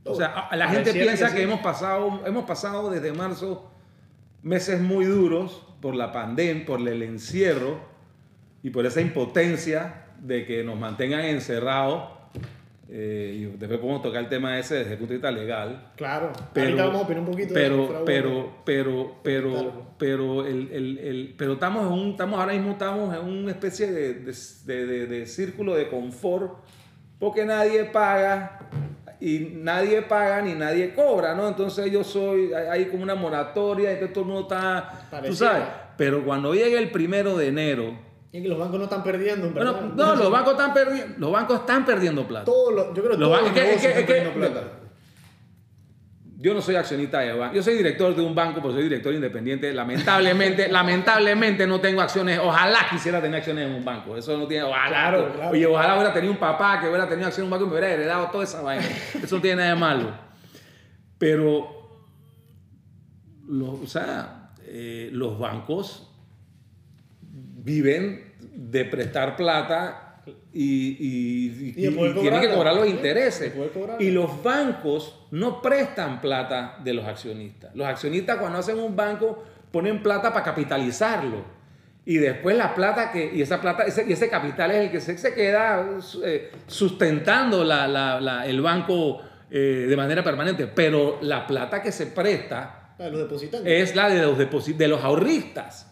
O 0.05 0.14
sea, 0.14 0.48
la 0.53 0.68
gente 0.68 0.92
piensa 0.92 1.35
que 1.35 1.42
hemos 1.42 1.59
pasado, 1.59 2.22
hemos 2.25 2.44
pasado 2.44 2.88
desde 2.88 3.12
marzo 3.12 3.68
meses 4.44 4.81
muy 4.81 5.07
duros 5.07 5.66
por 5.81 5.96
la 5.96 6.12
pandemia, 6.12 6.64
por 6.64 6.88
el 6.88 7.03
encierro 7.03 7.81
y 8.62 8.70
por 8.70 8.87
esa 8.87 9.01
impotencia 9.01 10.02
de 10.23 10.47
que 10.47 10.63
nos 10.63 10.79
mantengan 10.79 11.25
encerrados. 11.25 12.05
Eh, 12.95 13.33
y 13.35 13.45
después 13.57 13.81
podemos 13.81 14.03
tocar 14.03 14.23
el 14.23 14.29
tema 14.29 14.59
ese 14.59 14.75
desde 14.75 14.93
el 14.93 14.99
punto 14.99 15.13
de 15.13 15.17
vista 15.17 15.31
legal. 15.31 15.93
Claro, 15.97 16.31
pero, 16.53 16.77
vamos 16.77 17.01
a 17.01 17.05
opinar 17.05 17.21
un 17.21 17.31
poquito 17.31 17.55
pero, 17.55 18.03
pero, 18.05 18.53
pero, 18.67 19.15
pero, 19.23 19.87
pero, 19.97 20.47
el, 20.47 20.71
el, 20.71 20.99
el, 20.99 21.35
pero 21.39 21.55
estamos, 21.55 21.87
en 21.87 21.93
un, 21.93 22.11
estamos 22.11 22.39
ahora 22.39 22.53
mismo 22.53 22.73
estamos 22.73 23.15
en 23.17 23.25
una 23.25 23.51
especie 23.51 23.91
de, 23.91 24.15
de, 24.15 24.87
de, 24.87 25.07
de 25.07 25.27
círculo 25.27 25.75
de 25.75 25.89
confort 25.89 26.53
porque 27.19 27.47
nadie 27.47 27.85
paga 27.85 28.59
y 29.21 29.53
nadie 29.55 30.03
paga 30.03 30.43
ni 30.43 30.53
nadie 30.53 30.93
cobra, 30.93 31.35
¿no? 31.35 31.49
Entonces 31.49 31.91
yo 31.91 32.05
soy, 32.05 32.53
hay 32.53 32.87
como 32.87 33.05
una 33.05 33.15
moratoria, 33.15 33.93
entonces 33.93 34.13
todo 34.13 34.25
el 34.25 34.31
mundo 34.33 34.43
está, 34.43 35.09
tú 35.25 35.35
sabes, 35.35 35.63
pero 35.97 36.23
cuando 36.25 36.53
llegue 36.53 36.77
el 36.77 36.91
primero 36.91 37.39
de 37.39 37.49
enero... 37.49 38.12
Y 38.33 38.40
que 38.40 38.49
los 38.49 38.59
bancos 38.59 38.79
no 38.79 38.85
están 38.85 39.05
perdiendo, 39.05 39.53
¿verdad? 39.53 39.83
no, 39.95 40.16
los 40.16 40.31
bancos 40.31 40.53
están 40.53 40.73
perdiendo, 40.73 41.14
los 41.18 41.33
bancos 41.33 41.61
están 41.61 41.85
perdiendo 41.85 42.27
plata. 42.27 42.51
yo 42.51 42.92
creo 42.95 42.95
que 42.95 43.16
todos 43.16 43.18
los 43.18 43.31
bancos 43.31 43.57
están 43.59 44.07
perdiendo 44.07 44.33
plata. 44.33 44.62
Yo 46.38 46.55
no 46.55 46.61
soy 46.61 46.75
accionista 46.75 47.21
de 47.21 47.35
banco. 47.35 47.55
Yo 47.55 47.62
soy 47.62 47.75
director 47.75 48.16
de 48.16 48.23
un 48.23 48.35
banco, 48.35 48.61
pero 48.61 48.73
soy 48.75 48.83
director 48.83 49.14
independiente. 49.14 49.73
Lamentablemente, 49.73 50.66
lamentablemente 50.73 51.68
no 51.68 51.81
tengo 51.81 52.01
acciones. 52.01 52.40
Ojalá 52.42 52.81
quisiera 52.90 53.21
tener 53.23 53.38
acciones 53.38 53.68
en 53.68 53.75
un 53.75 53.85
banco. 53.85 54.16
Eso 54.16 54.37
no 54.37 54.49
tiene. 54.49 54.64
Ojalá. 54.64 54.88
Claro, 54.88 55.33
claro. 55.35 55.51
Oye, 55.51 55.66
ojalá 55.66 55.95
hubiera 55.95 56.12
tenido 56.12 56.33
un 56.33 56.40
papá 56.40 56.81
que 56.81 56.88
hubiera 56.88 57.09
tenido 57.09 57.29
acciones 57.29 57.38
en 57.38 57.45
un 57.45 57.51
banco 57.51 57.64
y 57.64 57.66
me 57.68 57.73
hubiera 57.75 57.95
heredado 57.95 58.27
toda 58.33 58.42
esa 58.42 58.61
vaina. 58.61 58.85
Eso 59.23 59.37
no 59.37 59.42
tiene 59.42 59.59
nada 59.59 59.75
de 59.75 59.77
malo. 59.79 60.11
Pero, 61.16 61.68
los, 63.47 63.81
o 63.83 63.87
sea, 63.87 64.53
eh, 64.64 65.11
los 65.12 65.38
bancos 65.38 66.12
viven 67.62 68.33
de 68.40 68.85
prestar 68.85 69.37
plata 69.37 70.12
y, 70.53 71.72
tienen 71.72 72.40
que 72.40 72.51
cobrar 72.51 72.75
los 72.75 72.87
intereses. 72.87 73.53
Y 73.98 74.11
los 74.11 74.42
bancos 74.42 75.27
no 75.31 75.62
prestan 75.62 76.20
plata 76.20 76.79
de 76.83 76.92
los 76.92 77.07
accionistas. 77.07 77.75
Los 77.75 77.87
accionistas 77.87 78.38
cuando 78.38 78.59
hacen 78.59 78.79
un 78.79 78.94
banco 78.94 79.42
ponen 79.70 80.03
plata 80.03 80.33
para 80.33 80.44
capitalizarlo. 80.44 81.62
Y 82.05 82.16
después 82.16 82.57
la 82.57 82.75
plata 82.75 83.12
que, 83.12 83.31
y 83.33 83.42
esa 83.42 83.61
plata, 83.61 83.85
ese, 83.85 84.05
y 84.09 84.12
ese 84.12 84.29
capital 84.29 84.72
es 84.72 84.79
el 84.79 84.90
que 84.90 85.01
se, 85.01 85.35
queda 85.35 85.88
eh, 86.25 86.51
sustentando 86.66 87.62
el 87.62 88.61
banco 88.61 89.20
eh, 89.51 89.87
de 89.88 89.96
manera 89.96 90.22
permanente. 90.22 90.66
Pero 90.66 91.18
la 91.22 91.46
plata 91.46 91.81
que 91.81 91.92
se 91.92 92.07
presta 92.07 92.94
es 93.64 93.94
la 93.94 94.09
de 94.09 94.22
los, 94.22 94.79
de 94.79 94.88
los 94.88 95.03
ahorristas. 95.03 95.92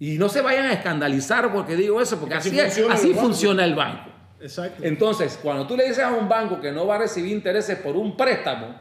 Y 0.00 0.16
no 0.18 0.28
se 0.28 0.42
vayan 0.42 0.66
a 0.66 0.72
escandalizar 0.72 1.52
porque 1.52 1.74
digo 1.74 2.00
eso, 2.00 2.18
porque 2.20 2.36
así, 2.36 2.50
funciona, 2.50 2.94
así 2.94 3.10
el 3.10 3.16
funciona 3.16 3.64
el 3.64 3.74
banco. 3.74 4.10
Exacto. 4.40 4.84
Entonces, 4.84 5.38
cuando 5.42 5.66
tú 5.66 5.76
le 5.76 5.88
dices 5.88 6.04
a 6.04 6.12
un 6.12 6.28
banco 6.28 6.60
que 6.60 6.70
no 6.70 6.86
va 6.86 6.96
a 6.96 6.98
recibir 6.98 7.32
intereses 7.32 7.78
por 7.78 7.96
un 7.96 8.16
préstamo, 8.16 8.76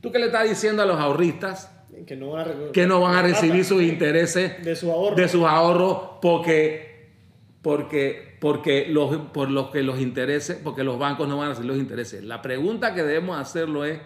¿tú 0.00 0.10
qué 0.10 0.18
le 0.18 0.26
estás 0.26 0.48
diciendo 0.48 0.82
a 0.82 0.86
los 0.86 0.98
ahorristas? 0.98 1.70
Que 2.06 2.16
no 2.16 2.30
van 2.30 2.48
a, 2.48 2.72
que 2.72 2.86
no 2.86 3.00
van 3.00 3.14
a 3.16 3.22
recibir 3.22 3.64
sus 3.64 3.82
intereses 3.82 4.62
de 4.62 4.76
sus 4.76 4.90
ahorros, 4.90 5.16
de 5.16 5.28
sus 5.28 5.44
ahorros 5.44 5.98
porque, 6.20 7.10
porque, 7.62 8.36
porque 8.40 8.86
los, 8.88 9.16
por 9.32 9.50
los 9.50 9.70
que 9.70 9.82
los 9.82 9.98
intereses, 9.98 10.58
porque 10.62 10.84
los 10.84 10.98
bancos 10.98 11.28
no 11.28 11.38
van 11.38 11.46
a 11.46 11.48
recibir 11.50 11.70
los 11.70 11.78
intereses. 11.78 12.22
La 12.24 12.42
pregunta 12.42 12.94
que 12.94 13.02
debemos 13.02 13.38
hacerlo 13.38 13.84
es, 13.84 14.00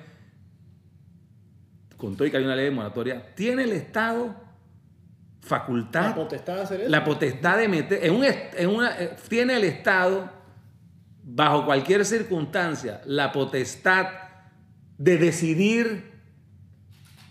con 1.97 2.17
todo 2.17 2.27
y 2.27 2.31
que 2.31 2.37
hay 2.37 2.45
una 2.45 2.57
ley 2.57 2.67
de 2.67 2.71
moratoria, 2.71 3.35
¿tiene 3.35 3.65
el 3.65 3.73
Estado 3.73 4.35
facultad. 5.43 6.11
La 6.11 6.15
potestad 6.15 6.57
de 6.57 6.63
hacer 6.63 6.81
eso. 6.81 6.91
La 6.91 7.05
potestad 7.05 7.59
de 7.59 7.69
meter. 7.69 8.05
En 8.05 8.15
un, 8.15 8.25
en 8.25 8.69
una, 8.69 8.97
eh, 8.99 9.17
tiene 9.29 9.57
el 9.57 9.65
Estado, 9.65 10.31
bajo 11.23 11.67
cualquier 11.67 12.05
circunstancia, 12.05 13.03
la 13.05 13.33
potestad 13.33 14.07
de 14.97 15.19
decidir 15.19 16.13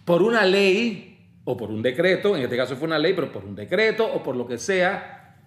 por 0.05 0.21
una 0.21 0.45
ley 0.45 1.07
o 1.45 1.57
por 1.57 1.71
un 1.71 1.81
decreto, 1.81 2.35
en 2.35 2.43
este 2.43 2.57
caso 2.57 2.75
fue 2.75 2.87
una 2.87 2.99
ley, 2.99 3.13
pero 3.13 3.31
por 3.31 3.45
un 3.45 3.55
decreto 3.55 4.05
o 4.05 4.21
por 4.21 4.35
lo 4.35 4.45
que 4.45 4.57
sea, 4.57 5.37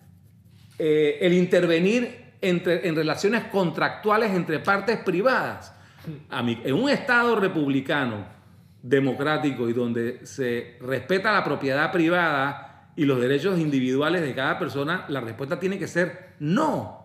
eh, 0.78 1.18
el 1.20 1.34
intervenir 1.34 2.32
entre, 2.40 2.88
en 2.88 2.96
relaciones 2.96 3.44
contractuales 3.44 4.32
entre 4.32 4.58
partes 4.58 4.98
privadas. 4.98 5.72
A 6.30 6.40
en 6.40 6.74
un 6.74 6.90
Estado 6.90 7.36
republicano, 7.36 8.26
democrático 8.84 9.66
y 9.70 9.72
donde 9.72 10.26
se 10.26 10.76
respeta 10.78 11.32
la 11.32 11.42
propiedad 11.42 11.90
privada 11.90 12.92
y 12.94 13.06
los 13.06 13.18
derechos 13.18 13.58
individuales 13.58 14.20
de 14.20 14.34
cada 14.34 14.58
persona, 14.58 15.06
la 15.08 15.22
respuesta 15.22 15.58
tiene 15.58 15.78
que 15.78 15.88
ser 15.88 16.34
no. 16.38 17.02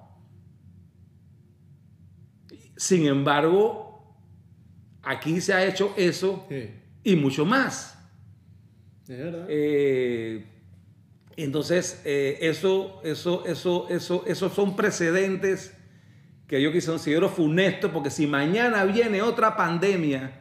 Sin 2.75 3.07
embargo, 3.07 4.17
aquí 5.01 5.39
se 5.39 5.53
ha 5.53 5.65
hecho 5.65 5.93
eso 5.95 6.47
y 7.01 7.15
mucho 7.15 7.45
más. 7.45 7.97
Eh, 9.07 10.45
entonces, 11.37 12.01
eh, 12.03 12.39
eso, 12.41 12.99
eso, 13.05 13.45
eso, 13.45 13.87
eso, 13.89 14.25
esos 14.27 14.53
son 14.53 14.75
precedentes 14.75 15.73
que 16.45 16.61
yo 16.61 16.71
considero 16.73 17.29
funesto, 17.29 17.93
porque 17.93 18.09
si 18.09 18.27
mañana 18.27 18.83
viene 18.83 19.21
otra 19.21 19.55
pandemia, 19.55 20.38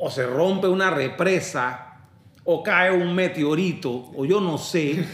o 0.00 0.10
se 0.10 0.26
rompe 0.26 0.66
una 0.66 0.90
represa, 0.90 1.86
o 2.42 2.62
cae 2.62 2.90
un 2.90 3.14
meteorito, 3.14 4.10
o 4.16 4.24
yo 4.24 4.40
no 4.40 4.56
sé, 4.56 5.04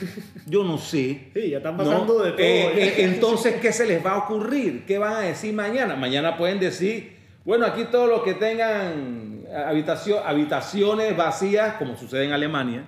yo 0.47 0.63
no 0.63 0.79
sé. 0.79 1.31
Sí, 1.35 1.51
ya 1.51 1.57
están 1.59 1.77
pasando 1.77 2.23
de 2.23 2.31
todo. 2.31 2.41
Eh, 2.41 2.79
eh, 2.79 2.95
entonces, 2.99 3.57
¿qué 3.61 3.73
se 3.73 3.85
les 3.85 4.05
va 4.05 4.13
a 4.13 4.19
ocurrir? 4.19 4.87
¿Qué 4.87 4.97
van 4.97 5.15
a 5.15 5.21
decir 5.21 5.53
mañana? 5.53 5.97
Mañana 5.97 6.37
pueden 6.37 6.61
decir, 6.61 7.17
bueno, 7.45 7.67
aquí 7.67 7.85
todos 7.91 8.09
los 8.09 8.23
que 8.23 8.35
tengan 8.35 9.45
habitación, 9.67 10.21
habitaciones 10.25 11.17
vacías, 11.17 11.75
como 11.75 11.97
sucede 11.97 12.25
en 12.25 12.33
Alemania, 12.33 12.85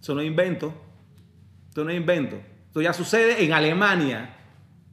eso 0.00 0.14
no 0.14 0.22
es 0.22 0.26
invento, 0.26 0.72
eso 1.70 1.84
no 1.84 1.90
es 1.90 1.96
invento, 1.96 2.36
esto 2.66 2.80
ya 2.80 2.94
sucede 2.94 3.44
en 3.44 3.52
Alemania, 3.52 4.34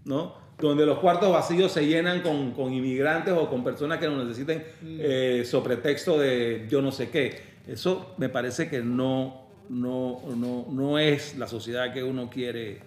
¿no? 0.04 0.41
Donde 0.68 0.86
los 0.86 1.00
cuartos 1.00 1.32
vacíos 1.32 1.72
se 1.72 1.86
llenan 1.88 2.22
con, 2.22 2.52
con 2.52 2.74
inmigrantes 2.74 3.34
o 3.34 3.50
con 3.50 3.64
personas 3.64 3.98
que 4.00 4.08
lo 4.08 4.24
necesiten 4.24 4.64
mm. 4.82 4.98
eh, 5.00 5.44
sobre 5.46 5.78
texto 5.78 6.18
de 6.20 6.68
yo 6.70 6.82
no 6.82 6.92
sé 6.92 7.10
qué. 7.10 7.52
Eso 7.68 8.14
me 8.18 8.30
parece 8.30 8.70
que 8.70 8.82
no, 8.82 9.46
no, 9.70 10.22
no, 10.36 10.66
no 10.72 11.00
es 11.00 11.38
la 11.38 11.48
sociedad 11.48 11.94
que 11.94 12.04
uno 12.04 12.30
quiere, 12.30 12.80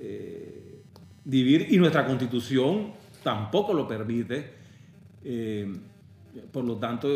eh, 0.00 0.80
dividir 1.24 1.66
y 1.70 1.76
nuestra 1.78 2.04
constitución 2.06 2.92
tampoco 3.22 3.72
lo 3.74 3.86
permite. 3.88 4.50
Eh, 5.24 5.72
por 6.52 6.64
lo 6.64 6.76
tanto, 6.76 7.08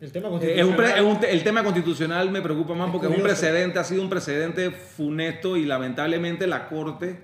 El 0.00 0.12
tema 0.12 0.28
es 0.28 0.32
un 0.34 0.38
constitucional. 0.40 0.76
pre- 0.76 0.94
es 0.98 1.00
un 1.02 1.20
te- 1.20 1.30
el 1.32 1.42
tema 1.44 1.64
constitucional 1.64 2.30
me 2.30 2.42
preocupa 2.42 2.74
más 2.74 2.90
porque 2.90 3.06
es 3.06 3.16
un 3.16 3.22
precedente, 3.22 3.78
ha 3.78 3.84
sido 3.84 4.02
un 4.02 4.10
precedente 4.10 4.70
funesto 4.72 5.56
y 5.56 5.64
lamentablemente 5.64 6.46
la 6.46 6.68
Corte, 6.68 7.16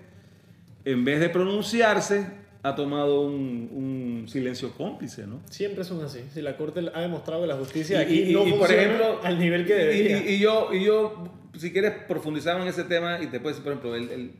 en 0.84 1.04
vez 1.04 1.20
de 1.20 1.28
pronunciarse, 1.28 2.26
ha 2.64 2.74
tomado 2.76 3.22
un, 3.22 3.68
un 3.72 4.28
silencio 4.28 4.72
cómplice, 4.72 5.26
¿no? 5.26 5.40
Siempre 5.50 5.82
son 5.84 6.04
así. 6.04 6.20
Si 6.32 6.40
la 6.42 6.56
Corte 6.56 6.80
ha 6.94 7.00
demostrado 7.00 7.40
que 7.42 7.48
la 7.48 7.56
justicia 7.56 8.00
Y- 8.02 8.04
aquí 8.04 8.22
y- 8.30 8.32
no 8.32 8.46
y, 8.46 8.52
por 8.52 8.70
ejemplo, 8.70 9.20
al 9.22 9.38
nivel 9.38 9.66
que 9.66 9.72
y- 9.74 9.78
debería. 9.78 10.18
Y, 10.30 10.34
y 10.34 10.38
yo, 10.38 10.68
y 10.72 10.84
yo, 10.84 11.24
si 11.58 11.72
quieres 11.72 11.92
profundizar 12.06 12.60
en 12.60 12.68
ese 12.68 12.84
tema 12.84 13.20
y 13.20 13.26
te 13.26 13.40
puedes, 13.40 13.58
por 13.58 13.72
ejemplo, 13.72 13.94
el, 13.96 14.08
el- 14.10 14.32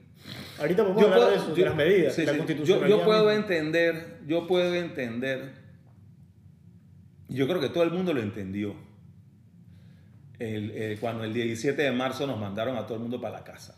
Ahorita 0.61 0.83
podemos 0.85 1.03
yo 1.03 1.09
hablar 1.09 1.21
puedo- 1.21 1.31
de 1.33 1.37
eso, 1.45 1.55
de 1.55 1.65
las 1.65 1.75
medidas, 1.75 2.15
sí, 2.15 2.25
la 2.25 2.33
sí. 2.33 2.39
constitucionalidad. 2.39 2.89
Yo, 2.91 2.99
yo 2.99 3.05
puedo 3.05 3.25
misma. 3.27 3.35
entender, 3.35 4.19
yo 4.29 4.47
puedo 4.47 4.73
entender, 4.75 5.53
yo 7.29 7.49
creo 7.49 7.61
que 7.61 7.69
todo 7.71 7.83
el 7.83 7.91
mundo 7.91 8.13
lo 8.15 8.21
entendió. 8.21 8.77
El, 10.39 10.71
eh, 10.75 10.99
cuando 11.01 11.25
el 11.25 11.33
17 11.33 11.83
de 11.83 11.93
marzo 11.93 12.27
nos 12.27 12.39
mandaron 12.39 12.77
a 12.77 12.85
todo 12.87 12.95
el 12.97 13.01
mundo 13.03 13.21
para 13.21 13.39
la 13.39 13.45
casa. 13.45 13.77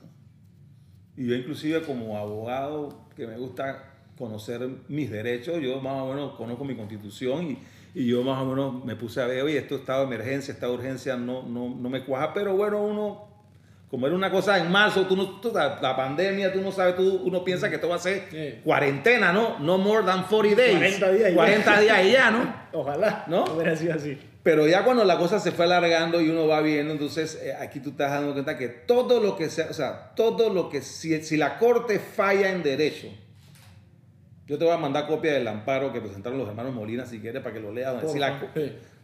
Y 1.16 1.26
yo 1.26 1.34
inclusive 1.34 1.82
como 1.82 2.16
abogado 2.18 3.06
que 3.16 3.26
me 3.26 3.36
gusta 3.36 3.92
conocer 4.18 4.68
mis 4.88 5.10
derechos, 5.10 5.60
yo 5.60 5.80
más 5.80 6.02
o 6.02 6.08
menos 6.08 6.34
conozco 6.34 6.64
mi 6.64 6.76
constitución 6.76 7.50
y, 7.50 7.58
y 7.94 8.06
yo 8.06 8.22
más 8.22 8.40
o 8.42 8.46
menos 8.46 8.84
me 8.84 8.96
puse 8.96 9.20
a 9.20 9.26
ver, 9.26 9.42
oye, 9.42 9.58
esto 9.58 9.76
estado 9.76 10.00
de 10.00 10.14
emergencia, 10.14 10.52
esta 10.54 10.70
urgencia 10.70 11.16
no, 11.16 11.42
no, 11.42 11.74
no 11.74 11.90
me 11.90 12.04
cuaja, 12.04 12.32
pero 12.32 12.56
bueno, 12.56 12.82
uno, 12.82 13.33
como 13.94 14.08
era 14.08 14.16
una 14.16 14.28
cosa 14.28 14.58
en 14.58 14.72
marzo, 14.72 15.06
tú 15.06 15.14
no, 15.14 15.38
tú- 15.38 15.52
la, 15.54 15.78
la 15.80 15.94
pandemia, 15.94 16.52
tú 16.52 16.60
no 16.60 16.72
sabes, 16.72 16.96
tú, 16.96 17.22
uno 17.24 17.44
piensa 17.44 17.68
que 17.68 17.76
esto 17.76 17.88
va 17.88 17.94
a 17.94 18.00
ser 18.00 18.24
Sí. 18.28 18.60
cuarentena, 18.64 19.32
¿no? 19.32 19.60
No 19.60 19.78
more 19.78 20.04
than 20.04 20.24
40 20.24 20.60
days. 20.60 20.76
40 20.98 21.12
días 21.12 21.28
y 21.28 21.30
ya. 21.30 21.36
40 21.36 21.80
días 21.80 22.04
y 22.06 22.10
ya, 22.10 22.30
¿no? 22.32 22.54
Ojalá 22.72 23.24
¿No? 23.28 23.44
hubiera 23.44 23.76
sido 23.76 23.94
así. 23.94 24.18
Pero 24.42 24.66
ya 24.66 24.82
cuando 24.82 25.04
la 25.04 25.16
cosa 25.16 25.38
se 25.38 25.52
fue 25.52 25.66
alargando 25.66 26.20
y 26.20 26.28
uno 26.28 26.48
va 26.48 26.60
viendo, 26.60 26.92
entonces 26.92 27.40
eh, 27.40 27.54
aquí 27.54 27.78
tú 27.78 27.90
estás 27.90 28.10
dando 28.10 28.32
cuenta 28.32 28.58
que 28.58 28.66
todo 28.68 29.20
lo 29.20 29.36
que 29.36 29.48
sea, 29.48 29.68
o 29.70 29.72
sea, 29.74 30.10
todo 30.16 30.52
lo 30.52 30.68
que, 30.68 30.82
si, 30.82 31.22
si 31.22 31.36
la 31.36 31.56
corte 31.60 32.00
falla 32.00 32.50
en 32.50 32.64
derecho, 32.64 33.06
yo 34.48 34.58
te 34.58 34.64
voy 34.64 34.74
a 34.74 34.76
mandar 34.76 35.06
copia 35.06 35.34
del 35.34 35.46
amparo 35.46 35.92
que 35.92 36.00
presentaron 36.00 36.36
los 36.36 36.48
hermanos 36.48 36.74
Molina 36.74 37.06
si 37.06 37.20
quieres 37.20 37.42
para 37.44 37.54
que 37.54 37.60
lo 37.60 37.72
leas, 37.72 38.10
si 38.10 38.18
la, 38.18 38.40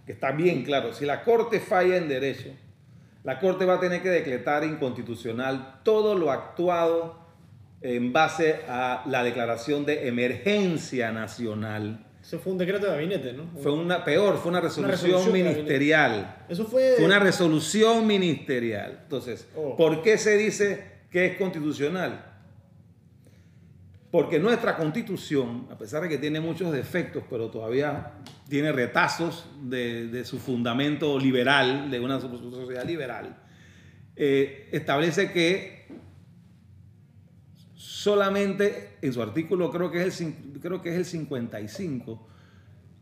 que 0.05 0.13
está 0.13 0.33
bien 0.33 0.65
claro, 0.65 0.93
si 0.93 1.07
la 1.07 1.23
corte 1.23 1.61
falla 1.61 1.97
en 1.97 2.09
derecho, 2.09 2.49
la 3.23 3.39
corte 3.39 3.65
va 3.65 3.75
a 3.75 3.81
tener 3.81 4.03
que 4.03 4.09
decretar 4.09 4.65
inconstitucional 4.65 5.81
todo 5.83 6.15
lo 6.15 6.31
actuado 6.31 7.19
en 7.83 8.13
base 8.13 8.61
a 8.69 9.05
la 9.07 9.23
declaración 9.23 9.85
de 9.87 10.09
emergencia 10.09 11.13
nacional. 11.13 12.07
Eso 12.23 12.39
fue 12.39 12.53
un 12.53 12.59
decreto 12.59 12.87
de 12.87 12.93
gabinete, 12.93 13.33
¿no? 13.33 13.45
Fue 13.63 13.73
una 13.73 14.05
peor, 14.05 14.37
fue 14.37 14.51
una 14.51 14.61
resolución, 14.61 15.33
ministerial. 15.33 16.45
Eso 16.49 16.67
fue... 16.67 16.95
Fue 16.97 17.07
una 17.07 17.19
resolución 17.19 18.07
ministerial. 18.07 19.01
Entonces, 19.03 19.47
Oh. 19.57 19.77
¿por 19.77 20.03
qué 20.03 20.19
se 20.19 20.37
dice 20.37 20.85
que 21.11 21.27
es 21.27 21.39
constitucional? 21.39 22.30
Porque 24.11 24.41
nuestra 24.41 24.77
constitución, 24.77 25.69
a 25.71 25.79
pesar 25.79 26.03
de 26.03 26.09
que 26.09 26.19
tiene 26.19 26.41
muchos 26.41 26.73
defectos, 26.73 27.23
pero 27.31 27.49
todavía 27.49 28.15
tiene 28.49 28.73
retazos 28.73 29.47
de, 29.63 30.25
su 30.25 30.39
fundamento 30.41 31.17
liberal, 31.19 31.91
de 31.91 32.01
una 32.01 32.19
sociedad 32.21 32.85
liberal, 32.85 33.37
eh, 34.17 34.69
establece 34.73 35.31
que 35.31 35.87
solamente 37.75 38.97
en 39.01 39.13
su 39.13 39.23
artículo, 39.23 39.71
creo 39.71 39.91
que 39.91 40.05
es 40.05 40.21
el, 40.21 40.27
cin- 40.27 40.59
creo 40.61 40.83
que 40.83 40.91
es 40.91 40.97
el 40.97 41.05
55, 41.05 42.27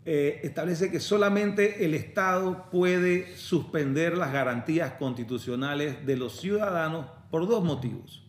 eh, 0.05 0.41
establece 0.43 0.91
que 0.91 1.01
solamente 1.01 1.85
el 1.85 1.95
Estado 1.95 2.69
puede 2.71 3.35
suspender 3.37 4.17
las 4.17 4.33
garantías 4.33 4.93
constitucionales 4.93 6.05
de 6.07 6.17
los 6.17 6.39
ciudadanos 6.41 7.07
por 7.31 7.47
dos 7.49 7.65
motivos. 7.65 8.28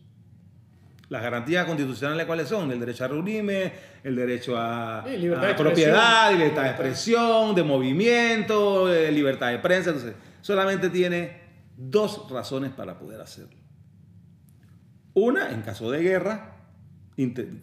Las 1.10 1.22
garantías 1.22 1.66
constitucionales, 1.66 2.24
¿cuáles 2.24 2.48
son? 2.48 2.70
El 2.70 2.80
derecho 2.80 3.04
a 3.04 3.08
reunirme, 3.08 3.72
el 4.02 4.14
derecho 4.16 4.56
a, 4.56 5.04
Sí, 5.06 5.16
libertad 5.18 5.44
a 5.44 5.48
de 5.48 5.54
propiedad, 5.54 6.32
libertad 6.32 6.62
de 6.62 6.68
expresión, 6.70 7.54
de 7.54 7.62
movimiento, 7.64 8.90
eh, 8.92 9.10
libertad 9.12 9.50
de 9.50 9.58
prensa. 9.58 9.90
Entonces, 9.90 10.14
solamente 10.40 10.88
tiene 10.88 11.40
dos 11.76 12.30
razones 12.30 12.70
para 12.72 12.98
poder 12.98 13.20
hacerlo. 13.20 13.58
Una, 15.14 15.50
en 15.50 15.62
caso 15.62 15.90
de 15.90 16.00
guerra 16.02 16.56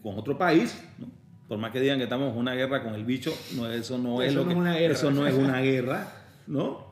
con 0.03 0.19
otro 0.19 0.37
país, 0.37 0.77
¿no? 0.99 1.07
por 1.47 1.57
más 1.57 1.71
que 1.71 1.79
digan 1.79 1.97
que 1.97 2.03
estamos 2.03 2.33
en 2.33 2.37
una 2.39 2.53
guerra 2.53 2.83
con 2.83 2.93
el 2.93 3.05
bicho, 3.05 3.33
no, 3.55 3.67
eso 3.71 3.97
no 3.97 4.21
es 4.21 4.33
lo 4.33 4.41
no 4.43 4.47
que- 4.49 4.53
es 4.53 4.59
una 4.59 4.75
guerra. 4.75 4.93
eso 4.93 5.11
no 5.11 5.25
es 5.25 5.33
una 5.33 5.61
guerra, 5.61 6.11
¿no? 6.45 6.85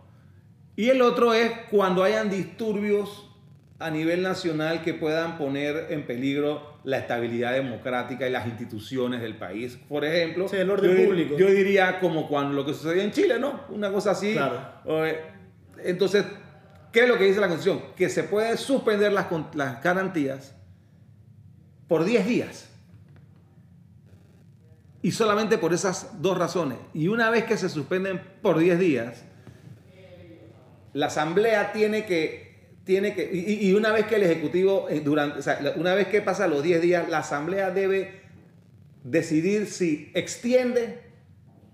Y 0.78 0.90
el 0.90 1.02
otro 1.02 1.34
es 1.34 1.52
cuando 1.70 2.04
hayan 2.04 2.30
disturbios 2.30 3.25
a 3.78 3.90
nivel 3.90 4.22
nacional 4.22 4.82
que 4.84 4.94
puedan 4.94 5.38
poner 5.38 5.88
en 5.90 6.06
peligro 6.06 6.76
la 6.86 6.98
estabilidad 7.00 7.54
democrática 7.54 8.28
y 8.28 8.32
las 8.32 8.48
instituciones 8.48 9.22
del 9.22 9.36
país. 9.38 9.78
Por 9.90 10.06
ejemplo, 10.06 10.48
Sí, 10.48 10.56
el 10.56 10.70
orden 10.70 10.96
yo, 10.96 11.06
público. 11.06 11.38
yo 11.38 11.48
diría 11.48 12.00
como 12.00 12.28
cuando 12.30 12.54
lo 12.54 12.66
que 12.66 12.74
sucedió 12.74 13.02
en 13.02 13.12
Chile, 13.12 13.38
¿no? 13.40 13.62
Una 13.70 13.92
cosa 13.92 14.12
así. 14.12 14.34
Claro. 14.34 14.62
Entonces, 15.84 16.26
¿qué 16.94 17.02
es 17.02 17.10
lo 17.10 17.18
que 17.18 17.26
dice 17.26 17.42
la 17.42 17.50
Constitución? 17.50 17.84
Que 17.98 18.08
se 18.10 18.24
puede 18.24 18.56
suspender 18.58 19.12
las, 19.12 19.28
las 19.56 19.84
garantías 19.84 20.56
por 21.88 22.06
10 22.06 22.26
días. 22.26 22.70
Y 25.02 25.12
solamente 25.12 25.58
por 25.58 25.74
esas 25.74 26.22
dos 26.22 26.38
razones. 26.38 26.78
Y 26.94 27.10
una 27.10 27.30
vez 27.30 27.44
que 27.44 27.58
se 27.58 27.70
suspenden 27.70 28.22
por 28.42 28.58
10 28.58 28.80
días, 28.80 29.26
la 30.94 31.08
Asamblea 31.08 31.74
tiene 31.74 32.06
que... 32.06 32.45
Tiene 32.86 33.14
que 33.16 33.30
y, 33.34 33.68
y 33.70 33.74
una 33.74 33.92
vez 33.92 34.06
que 34.06 34.16
el 34.16 34.24
Ejecutivo, 34.24 34.88
eh, 34.90 35.02
durante, 35.04 35.40
o 35.40 35.42
sea, 35.42 35.60
la- 35.62 35.72
una 35.72 35.96
vez 35.96 36.08
que 36.08 36.22
pasa 36.22 36.48
los 36.48 36.62
10 36.64 36.82
días, 36.82 37.10
la 37.10 37.18
Asamblea 37.20 37.72
debe 37.72 38.22
decidir 39.04 39.68
si 39.68 40.12
extiende 40.14 41.00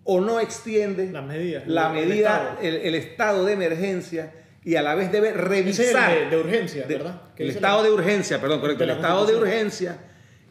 o 0.04 0.19
no 0.19 0.39
extiende 0.39 1.12
Las 1.12 1.26
medidas. 1.26 1.67
la 1.67 1.88
el 1.88 2.08
medida, 2.08 2.38
Estado. 2.38 2.58
el, 2.62 2.76
el 2.76 2.95
estado 2.95 3.45
de 3.45 3.54
emergencia 3.54 4.34
y 4.63 4.76
a 4.76 4.82
la 4.82 4.95
vez 4.95 5.12
debe 5.12 5.30
es 5.30 5.36
el 5.36 5.41
revisar 5.41 6.13
de, 6.19 6.30
de 6.30 6.38
urgencia, 6.38 6.86
de- 6.88 6.95
¿verdad? 6.97 7.21
Que 7.36 7.43
el 7.43 7.50
estado 7.52 7.78
la- 7.84 7.88
de 7.89 7.93
urgencia, 7.93 8.39
perdón, 8.41 8.62
correcto, 8.62 8.84
el 8.84 8.89
la 8.89 8.95
estado 8.95 9.26
de 9.26 9.36
urgencia 9.36 9.97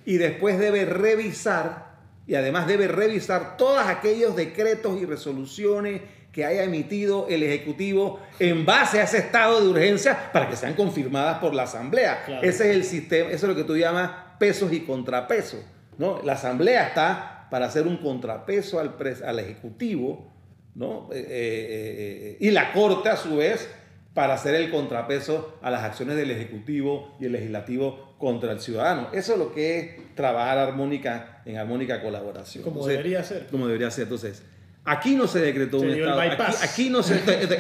y 0.04 0.16
después 0.18 0.58
debe 0.58 0.84
revisar 0.84 1.90
y 2.26 2.34
además 2.34 2.66
debe 2.66 2.86
revisar 2.86 3.56
todos 3.56 3.80
aquellos 3.86 4.36
decretos 4.36 5.00
y 5.00 5.04
resoluciones 5.06 6.02
que 6.32 6.44
haya 6.44 6.62
emitido 6.62 7.26
el 7.28 7.42
Ejecutivo 7.42 8.20
en 8.38 8.64
base 8.64 9.00
a 9.00 9.04
ese 9.04 9.18
estado 9.18 9.60
de 9.60 9.68
urgencia 9.68 10.30
para 10.32 10.48
que 10.48 10.56
sean 10.56 10.74
confirmadas 10.74 11.38
por 11.38 11.54
la 11.54 11.64
Asamblea. 11.64 12.22
Claro. 12.24 12.42
Ese 12.46 12.70
es 12.70 12.76
el 12.76 12.84
sistema, 12.84 13.30
eso 13.30 13.46
es 13.46 13.48
lo 13.50 13.56
que 13.56 13.64
tú 13.64 13.76
llamas 13.76 14.10
pesos 14.38 14.72
y 14.72 14.80
contrapesos. 14.80 15.60
¿no? 15.98 16.20
La 16.22 16.34
Asamblea 16.34 16.88
está 16.88 17.48
para 17.50 17.66
hacer 17.66 17.86
un 17.86 17.96
contrapeso 17.96 18.78
al, 18.78 18.94
al 19.24 19.38
Ejecutivo 19.38 20.30
¿no? 20.74 21.08
Eh, 21.12 21.18
eh, 21.18 21.26
eh, 21.28 22.30
eh, 22.32 22.36
y 22.40 22.50
la 22.50 22.72
Corte 22.72 23.08
a 23.08 23.16
su 23.16 23.36
vez 23.36 23.68
para 24.14 24.34
hacer 24.34 24.54
el 24.54 24.70
contrapeso 24.70 25.58
a 25.62 25.70
las 25.70 25.82
acciones 25.82 26.16
del 26.16 26.30
Ejecutivo 26.30 27.16
y 27.20 27.26
el 27.26 27.32
Legislativo 27.32 28.14
contra 28.18 28.52
el 28.52 28.60
ciudadano. 28.60 29.08
Eso 29.12 29.34
es 29.34 29.38
lo 29.38 29.52
que 29.52 29.78
es 29.78 30.14
trabajar 30.14 30.58
armónica 30.58 31.42
en 31.44 31.56
armónica 31.56 32.02
colaboración. 32.02 32.64
Como 32.64 32.76
Entonces, 32.76 32.98
debería 32.98 33.24
ser. 33.24 33.46
como 33.46 33.66
debería 33.66 33.90
ser. 33.90 34.04
Entonces, 34.04 34.42
aquí 34.90 35.14
no 35.14 35.26
se 35.26 35.40
decretó 35.40 35.80
Se 35.80 35.86
un 35.86 35.92
estado. 35.92 36.20
Aquí, 36.20 36.56
aquí 36.62 36.90
no 36.90 37.02
se. 37.02 37.14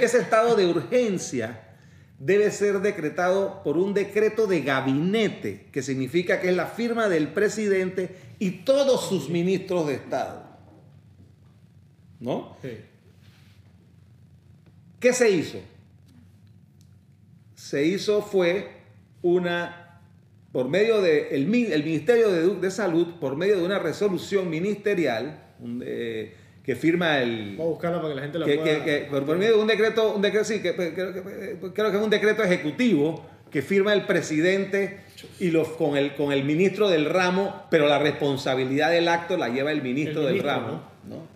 Ese 0.04 0.18
estado 0.18 0.56
de 0.56 0.66
urgencia 0.66 1.60
debe 2.18 2.50
ser 2.50 2.80
decretado 2.80 3.62
por 3.62 3.78
un 3.78 3.94
decreto 3.94 4.46
de 4.46 4.60
gabinete, 4.60 5.68
que 5.72 5.82
significa 5.82 6.40
que 6.40 6.50
es 6.50 6.56
la 6.56 6.66
firma 6.66 7.08
del 7.08 7.28
presidente 7.28 8.14
y 8.38 8.50
todos 8.50 9.08
sus 9.08 9.30
ministros 9.30 9.86
de 9.86 9.94
Estado. 9.94 10.44
¿No? 12.20 12.56
Sí. 12.60 12.76
¿Qué 14.98 15.14
se 15.14 15.30
hizo? 15.30 15.58
Se 17.54 17.86
hizo 17.86 18.20
fue 18.20 18.82
una, 19.22 20.02
por 20.52 20.68
medio 20.68 21.00
del 21.00 21.32
el 21.32 21.46
Ministerio 21.46 22.28
de, 22.30 22.56
de 22.56 22.70
Salud, 22.70 23.14
por 23.18 23.36
medio 23.36 23.56
de 23.56 23.64
una 23.64 23.78
resolución 23.78 24.50
ministerial 24.50 25.42
un, 25.60 25.82
eh, 25.86 26.34
que 26.62 26.76
firma 26.76 27.18
el... 27.20 27.56
Voy 27.56 27.66
a 27.66 27.68
buscarla 27.70 27.96
para 28.02 28.10
que 28.10 28.14
la 28.16 28.22
gente 28.22 28.38
la 28.38 28.46
que, 28.46 28.54
pueda... 28.56 28.84
que- 28.84 28.84
que- 28.84 29.06
por, 29.10 29.24
por 29.24 29.36
medio 29.38 29.56
de 29.56 29.60
un 29.62 29.66
decreto, 29.66 30.14
un 30.14 30.22
decreto 30.22 30.44
sí, 30.44 30.60
que, 30.60 30.74
que- 30.74 30.92
creo, 30.94 31.90
que, 31.90 31.96
es 31.96 32.02
un 32.02 32.10
decreto 32.10 32.42
ejecutivo 32.42 33.24
que 33.50 33.62
firma 33.62 33.92
el 33.92 34.02
presidente 34.06 35.00
y 35.40 35.50
los, 35.50 35.68
con, 35.70 35.96
el, 35.96 36.14
con 36.14 36.32
el 36.32 36.44
ministro 36.44 36.88
del 36.88 37.06
ramo, 37.06 37.66
pero 37.70 37.88
la 37.88 37.98
responsabilidad 37.98 38.90
del 38.90 39.08
acto 39.08 39.36
la 39.36 39.48
lleva 39.48 39.72
el 39.72 39.82
ministro, 39.82 40.28
El 40.28 40.34
del 40.34 40.42
ramo. 40.44 40.82
¿no? 41.08 41.26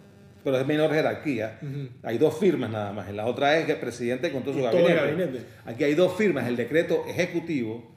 Pero 0.44 0.58
es 0.58 0.66
menor 0.66 0.92
jerarquía. 0.92 1.58
Hay 2.02 2.18
dos 2.18 2.38
firmas 2.38 2.70
nada 2.70 2.92
más. 2.92 3.08
En 3.08 3.16
la 3.16 3.24
otra 3.26 3.58
es 3.58 3.64
que 3.64 3.72
el 3.72 3.78
presidente 3.78 4.30
con 4.30 4.42
todo 4.44 4.52
su 4.54 4.62
gabinete. 4.62 4.94
gabinete. 4.94 5.40
Aquí 5.64 5.84
hay 5.84 5.94
dos 5.94 6.14
firmas. 6.16 6.46
El 6.46 6.56
decreto 6.56 7.02
ejecutivo 7.08 7.90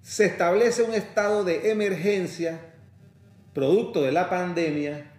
se 0.00 0.26
establece 0.26 0.82
un 0.84 0.94
estado 0.94 1.42
de 1.42 1.72
emergencia 1.72 2.60
producto 3.52 4.02
de 4.02 4.12
la 4.12 4.30
pandemia 4.30 5.10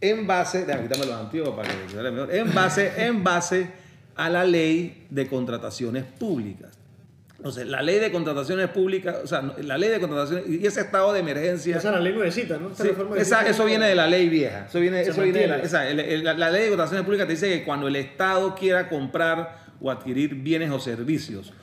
en 0.00 0.26
base, 0.26 0.64
déjame 0.64 0.84
quitarme 0.84 1.06
los 1.06 1.14
antiguos 1.14 1.50
para 1.50 1.68
que 1.68 2.10
mejor, 2.10 2.34
en 2.34 2.54
base, 2.54 3.06
en 3.06 3.22
base 3.22 3.70
a 4.16 4.28
la 4.30 4.44
ley 4.44 5.06
de 5.10 5.26
contrataciones 5.26 6.04
públicas. 6.04 6.78
Entonces, 7.36 7.66
la 7.66 7.80
ley 7.80 7.98
de 7.98 8.12
contrataciones 8.12 8.68
públicas, 8.68 9.16
o 9.24 9.26
sea, 9.26 9.40
la 9.62 9.78
ley 9.78 9.88
de 9.88 9.98
contrataciones 9.98 10.46
y 10.46 10.66
ese 10.66 10.82
estado 10.82 11.12
de 11.14 11.20
emergencia. 11.20 11.78
Esa 11.78 11.88
es 11.88 11.94
la 11.94 12.00
ley 12.00 12.12
nuevecita, 12.12 12.58
¿no? 12.58 12.74
Sí, 12.74 12.90
esa, 13.16 13.46
eso 13.46 13.64
viene 13.64 13.86
de 13.86 13.94
la 13.94 14.06
ley 14.06 14.28
vieja. 14.28 14.66
Eso 14.68 14.78
viene, 14.78 15.00
eso 15.00 15.22
viene 15.22 15.40
de 15.40 15.46
la, 15.46 15.56
esa, 15.56 15.84
la, 15.84 16.34
la, 16.34 16.50
ley 16.50 16.64
de 16.64 16.68
contrataciones 16.68 17.04
públicas 17.06 17.26
te 17.26 17.32
dice 17.32 17.48
que 17.48 17.64
cuando 17.64 17.88
el 17.88 17.96
Estado 17.96 18.54
quiera 18.54 18.90
comprar 18.90 19.58
o 19.80 19.90
adquirir 19.90 20.34
bienes 20.34 20.70
o 20.70 20.78
servicios 20.78 21.54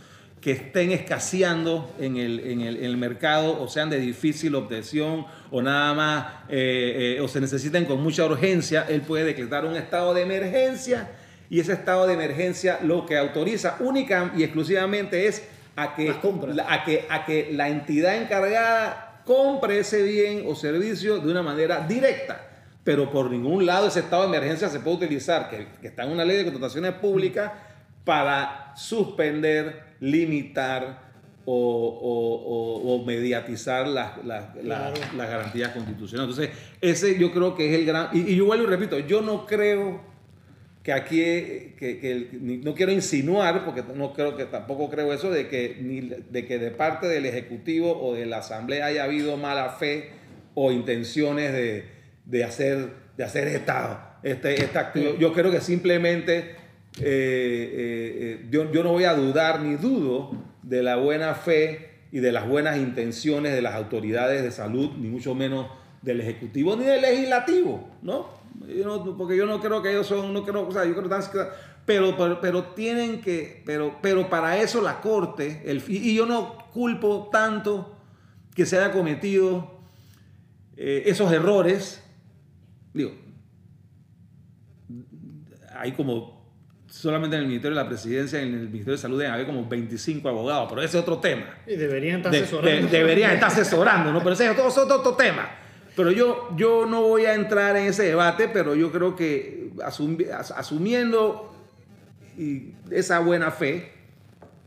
que 0.48 0.54
estén 0.54 0.94
escaseando 0.94 1.94
en 2.00 2.16
el, 2.16 2.40
en 2.40 2.62
el, 2.62 2.78
en 2.78 2.86
el 2.86 2.96
mercado 2.96 3.62
o 3.62 3.68
sean 3.68 3.90
de 3.90 4.00
difícil 4.00 4.56
obtención 4.56 5.26
o 5.52 5.62
nada 5.62 5.94
más 5.94 6.26
eh, 6.48 7.18
eh, 7.18 7.22
o 7.22 7.28
se 7.28 7.42
necesiten 7.42 7.84
con 7.84 8.02
mucha 8.02 8.24
urgencia, 8.24 8.86
él 8.88 9.02
puede 9.02 9.26
decretar 9.26 9.66
un 9.66 9.76
estado 9.76 10.14
de 10.14 10.22
emergencia 10.22 11.10
y 11.50 11.60
ese 11.60 11.74
estado 11.74 12.08
de 12.08 12.14
emergencia 12.14 12.80
lo 12.82 13.06
que 13.06 13.18
autoriza 13.18 13.76
única 13.82 14.32
y 14.38 14.44
exclusivamente 14.44 15.28
es 15.28 15.44
a 15.76 15.94
que, 15.94 16.12
a 16.12 16.86
que, 16.86 17.06
a 17.10 17.26
que 17.26 17.50
la 17.52 17.68
entidad 17.68 18.16
encargada 18.16 19.22
compre 19.26 19.80
ese 19.80 20.02
bien 20.02 20.46
o 20.48 20.56
servicio 20.56 21.18
de 21.18 21.30
una 21.30 21.44
manera 21.44 21.86
directa. 21.86 22.48
Pero 22.86 23.12
por 23.12 23.30
ningún 23.30 23.66
lado 23.66 23.90
ese 23.90 24.00
estado 24.00 24.22
de 24.22 24.30
emergencia 24.30 24.70
se 24.70 24.80
puede 24.80 24.96
utilizar, 24.96 25.50
que, 25.50 25.68
está 25.86 26.04
en 26.04 26.12
una 26.12 26.24
ley 26.24 26.38
de 26.38 26.46
contrataciones 26.46 26.94
públicas, 26.94 27.52
para 28.06 28.72
suspender, 28.78 29.87
limitar 30.00 31.08
o, 31.46 33.04
mediatizar 33.06 33.88
las, 33.88 34.24
las, 34.26 34.54
garantías 35.16 35.72
constitucionales. 35.72 36.38
Entonces, 36.38 36.58
ese 36.82 37.18
yo 37.18 37.32
creo 37.32 37.56
que 37.56 37.70
es 37.70 37.80
el 37.80 37.86
gran... 37.86 38.10
Y, 38.14 38.34
y 38.34 38.36
yo 38.36 38.46
vuelvo 38.46 38.66
y 38.66 38.68
repito, 38.68 39.00
yo 39.00 39.22
no 39.22 39.46
creo 39.46 40.02
que 40.88 40.94
aquí, 40.94 41.18
que, 41.78 42.30
no 42.64 42.74
quiero 42.74 42.94
insinuar, 42.94 43.66
porque 43.66 43.84
no 43.94 44.14
creo 44.14 44.38
que 44.38 44.46
tampoco 44.46 44.90
creo 44.90 45.12
eso, 45.12 45.30
de 45.30 45.50
que, 45.50 45.78
ni, 45.82 46.00
de 46.00 46.46
que 46.46 46.60
de 46.60 46.72
parte 46.72 47.08
del 47.08 47.26
Ejecutivo 47.26 47.98
o 48.02 48.14
de 48.16 48.26
la 48.26 48.38
Asamblea 48.38 48.86
haya 48.86 49.04
habido 49.04 49.36
mala 49.36 49.70
fe 49.72 50.12
o 50.54 50.72
intenciones 50.72 51.52
de, 51.52 51.90
de 52.24 52.44
hacer, 52.44 52.90
de 53.18 53.24
hacer 53.24 53.48
esta, 53.50 54.18
este, 54.24 54.64
esta 54.64 54.94
Yo 54.94 55.34
creo 55.34 55.52
que 55.52 55.62
simplemente 55.62 56.56
eh, 57.00 57.04
eh, 57.04 58.40
eh, 58.44 58.48
yo, 58.50 58.66
no 58.84 58.92
voy 58.92 59.04
a 59.04 59.14
dudar 59.14 59.62
ni 59.62 59.76
dudo 59.76 60.32
de 60.64 60.84
la 60.84 60.96
buena 60.96 61.34
fe 61.36 61.92
y 62.12 62.20
de 62.20 62.32
las 62.32 62.48
buenas 62.48 62.78
intenciones 62.78 63.54
de 63.54 63.62
las 63.62 63.76
autoridades 63.76 64.44
de 64.44 64.52
salud, 64.52 64.92
ni 64.98 65.08
mucho 65.08 65.36
menos 65.36 65.68
del 66.02 66.22
Ejecutivo 66.22 66.76
ni 66.76 66.86
del 66.86 67.02
Legislativo, 67.02 67.90
¿no? 68.02 68.38
porque 69.18 69.38
yo 69.38 69.46
no 69.46 69.60
creo 69.60 69.84
que 69.84 69.92
ellos 69.92 70.08
son, 70.08 70.34
no 70.34 70.44
creo, 70.44 70.68
o 70.68 70.72
sea, 70.72 70.84
yo 70.84 70.96
creo 70.96 71.10
que 71.10 71.40
pero, 71.86 72.18
pero, 72.42 72.64
tienen 72.74 73.22
que, 73.22 73.62
pero, 73.66 73.98
pero 74.02 74.30
para 74.30 74.60
eso 74.60 74.82
la 74.82 75.00
Corte, 75.00 75.62
el, 75.66 75.84
y 75.88 76.16
yo 76.16 76.26
no 76.26 76.58
culpo 76.74 77.30
tanto 77.32 77.96
que 78.56 78.66
se 78.66 78.78
haya 78.78 78.92
cometido 78.92 79.80
esos 80.76 81.32
errores, 81.32 82.04
digo, 82.94 83.12
hay 85.78 85.92
como, 85.92 86.37
solamente 86.98 87.36
en 87.36 87.44
el 87.44 87.48
Ministerio 87.48 87.78
de 87.78 87.84
la 87.84 87.90
Presidencia, 87.90 88.42
en 88.42 88.54
el 88.54 88.70
Ministerio 88.70 88.94
de 88.94 88.98
Salud, 88.98 89.22
hay 89.22 89.46
como 89.46 89.68
25 89.68 90.28
abogados, 90.28 90.68
pero 90.70 90.82
ese 90.82 90.98
es 90.98 91.04
otro 91.04 91.20
tema. 91.20 91.46
Y 91.66 91.76
deberían 91.76 92.18
estar 92.18 92.34
asesorando. 92.34 92.88
deberían 92.90 93.32
estar 93.32 93.50
asesorando, 93.50 94.12
¿no? 94.12 94.20
Pero 94.20 94.32
ese 94.34 94.46
es 94.46 94.60
otro, 94.60 94.96
otro 94.98 95.14
tema. 95.14 95.50
Pero 95.96 96.12
yo, 96.12 96.50
yo 96.56 96.86
no 96.86 97.02
voy 97.02 97.26
a 97.26 97.34
entrar 97.34 97.76
en 97.76 97.88
ese 97.88 98.04
debate, 98.04 98.48
pero 98.48 98.76
yo 98.76 98.92
creo 98.92 99.16
que 99.16 99.72
asumiendo 99.84 101.54
esa 102.92 103.20
buena 103.20 103.52
fe, 103.52 103.92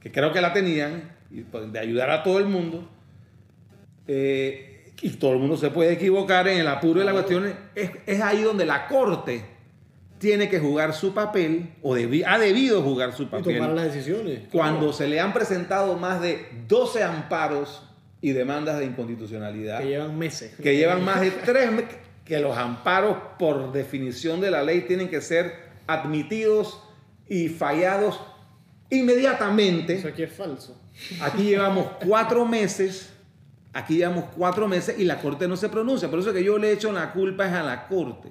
que 0.00 0.10
creo 0.10 0.32
que 0.32 0.40
la 0.40 0.52
tenían, 0.52 1.12
pues, 1.50 1.72
de 1.72 1.78
ayudar 1.78 2.10
a 2.10 2.22
todo 2.22 2.38
el 2.38 2.46
mundo, 2.46 2.88
eh, 4.08 4.92
y 5.02 5.10
todo 5.10 5.32
el 5.32 5.38
mundo 5.38 5.56
se 5.56 5.70
puede 5.70 5.92
equivocar 5.92 6.48
en 6.48 6.60
el 6.60 6.66
apuro 6.66 7.00
de 7.00 7.06
las 7.06 7.14
cuestiones, 7.14 7.54
es, 7.74 8.20
ahí 8.20 8.42
donde 8.42 8.66
la 8.66 8.86
Corte 8.86 9.44
tiene 10.20 10.50
que 10.50 10.60
jugar 10.60 10.92
su 10.92 11.14
papel, 11.14 11.72
o 11.82 11.94
ha 11.94 12.38
debido 12.38 12.82
jugar 12.82 13.14
su 13.14 13.28
papel. 13.28 13.56
Y 13.56 13.58
tomar 13.58 13.74
las 13.74 13.86
decisiones. 13.86 14.42
Cuando 14.52 14.92
se 14.92 15.08
le 15.08 15.18
han 15.18 15.32
presentado 15.32 15.96
más 15.96 16.20
de 16.20 16.46
12 16.68 17.02
amparos 17.02 17.82
y 18.20 18.32
demandas 18.32 18.78
de 18.78 18.84
inconstitucionalidad. 18.84 19.80
Que 19.80 19.88
llevan 19.88 20.18
meses. 20.18 20.54
Que 20.62 20.76
llevan 20.76 21.02
más 21.04 21.22
de 21.22 21.30
tres 21.30 21.72
meses. 21.72 21.96
Que 22.26 22.38
los 22.38 22.56
amparos, 22.56 23.16
por 23.38 23.72
definición 23.72 24.42
de 24.42 24.50
la 24.50 24.62
ley, 24.62 24.82
tienen 24.82 25.08
que 25.08 25.22
ser 25.22 25.54
admitidos 25.86 26.82
y 27.26 27.48
fallados 27.48 28.20
inmediatamente. 28.90 29.94
Eso 29.94 30.08
aquí 30.08 30.22
es 30.22 30.32
falso. 30.32 30.78
Aquí 31.22 31.44
llevamos 31.44 31.86
cuatro 32.06 32.44
meses. 32.44 33.10
Aquí 33.72 33.96
llevamos 33.96 34.26
cuatro 34.36 34.68
meses 34.68 34.98
y 34.98 35.04
la 35.04 35.18
Corte 35.18 35.48
no 35.48 35.56
se 35.56 35.70
pronuncia. 35.70 36.10
Por 36.10 36.18
eso 36.18 36.30
que 36.34 36.44
yo 36.44 36.58
le 36.58 36.72
echo 36.72 36.92
la 36.92 37.10
culpa 37.10 37.46
es 37.46 37.54
a 37.54 37.62
la 37.62 37.88
Corte. 37.88 38.30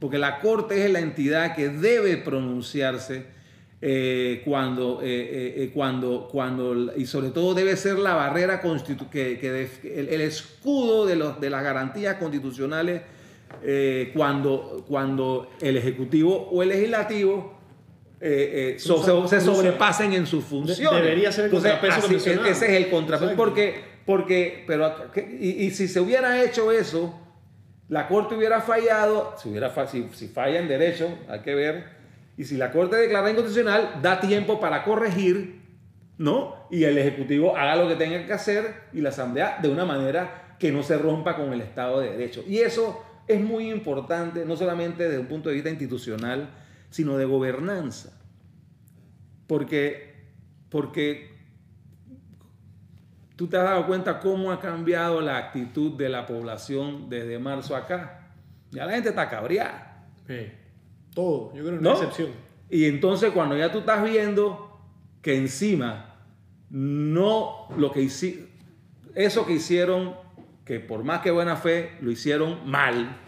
Porque 0.00 0.18
la 0.18 0.40
Corte 0.40 0.84
es 0.84 0.90
la 0.90 1.00
entidad 1.00 1.54
que 1.54 1.68
debe 1.68 2.16
pronunciarse 2.16 3.38
eh, 3.80 4.42
cuando, 4.44 5.00
eh, 5.04 5.54
eh, 5.56 5.70
cuando, 5.72 6.28
cuando, 6.28 6.92
y 6.96 7.06
sobre 7.06 7.30
todo 7.30 7.54
debe 7.54 7.76
ser 7.76 7.96
la 7.96 8.14
barrera 8.14 8.60
que, 8.60 9.38
que 9.38 9.68
el, 9.94 10.20
escudo 10.20 11.06
de, 11.06 11.14
los, 11.14 11.40
de 11.40 11.48
las 11.48 11.62
garantías 11.62 12.16
constitucionales 12.16 13.02
cuando, 14.14 14.84
cuando 14.88 15.50
el 15.60 15.76
Ejecutivo 15.76 16.48
o 16.50 16.62
el 16.64 16.70
Legislativo 16.70 17.56
se, 18.18 18.78
sobrepasen 18.80 20.12
en 20.12 20.26
sus 20.26 20.44
funciones. 20.44 21.00
Debería 21.00 21.30
ser 21.30 21.44
el 21.44 21.50
contrapeso 21.52 22.16
Ese 22.16 22.50
es 22.50 22.62
el 22.62 22.90
contrapeso. 22.90 23.36
Porque, 23.36 23.80
porque, 24.04 24.64
pero, 24.66 24.92
y, 25.40 25.66
y, 25.66 25.70
si 25.70 25.86
se 25.86 26.00
hubiera 26.00 26.42
hecho 26.42 26.72
eso, 26.72 27.14
la 27.88 28.06
Corte 28.06 28.34
hubiera 28.34 28.60
fallado, 28.60 29.34
si, 29.38 29.48
hubiera, 29.48 29.72
si, 29.86 30.28
falla 30.28 30.60
en 30.60 30.68
derecho, 30.68 31.08
hay 31.28 31.40
que 31.40 31.54
ver 31.54 31.98
y 32.36 32.44
si 32.44 32.56
la 32.56 32.70
Corte 32.70 32.96
declara 32.96 33.30
inconstitucional, 33.30 34.00
da 34.02 34.20
tiempo 34.20 34.60
para 34.60 34.84
corregir, 34.84 35.60
¿no? 36.18 36.68
Y 36.70 36.84
el 36.84 36.96
Ejecutivo 36.98 37.56
haga 37.56 37.76
lo 37.76 37.88
que 37.88 37.96
tenga 37.96 38.24
que 38.26 38.32
hacer 38.32 38.74
y 38.92 39.00
la 39.00 39.08
Asamblea 39.08 39.58
de 39.60 39.68
una 39.68 39.84
manera 39.84 40.54
que 40.58 40.70
no 40.70 40.82
se 40.82 40.98
rompa 40.98 41.34
con 41.34 41.52
el 41.52 41.60
Estado 41.62 42.00
de 42.00 42.10
Derecho. 42.10 42.44
Y 42.46 42.58
eso 42.58 43.02
es 43.26 43.40
muy 43.40 43.70
importante, 43.70 44.44
no 44.44 44.56
solamente 44.56 45.04
desde 45.04 45.18
un 45.18 45.26
punto 45.26 45.48
de 45.48 45.56
vista 45.56 45.70
institucional, 45.70 46.50
sino 46.90 47.16
de 47.16 47.24
gobernanza. 47.24 48.12
Porque, 49.46 50.14
porque 50.68 51.37
tú 53.38 53.46
te 53.46 53.56
has 53.56 53.62
dado 53.62 53.86
cuenta 53.86 54.18
cómo 54.18 54.50
ha 54.50 54.58
cambiado 54.58 55.20
la 55.20 55.38
actitud 55.38 55.96
de 55.96 56.08
la 56.08 56.26
población 56.26 57.08
desde 57.08 57.38
marzo 57.38 57.76
acá. 57.76 58.32
Ya 58.72 58.84
la 58.84 58.94
gente 58.94 59.10
está 59.10 59.30
cabreada. 59.30 60.08
Sí. 60.26 60.50
Todo, 61.14 61.54
yo 61.54 61.64
creo 61.64 61.78
que 61.78 61.84
no 61.84 61.92
excepción. 61.92 62.30
Y 62.68 62.86
entonces 62.86 63.30
cuando 63.30 63.56
ya 63.56 63.70
tú 63.70 63.78
estás 63.78 64.02
viendo 64.02 64.76
que 65.22 65.36
encima 65.36 66.16
no 66.68 67.68
lo 67.76 67.92
que 67.92 68.02
hicieron, 68.02 68.48
eso 69.14 69.46
que 69.46 69.52
hicieron, 69.52 70.16
que 70.64 70.80
por 70.80 71.04
más 71.04 71.20
que 71.20 71.30
buena 71.30 71.54
fe, 71.54 71.92
lo 72.00 72.10
hicieron 72.10 72.68
mal, 72.68 73.18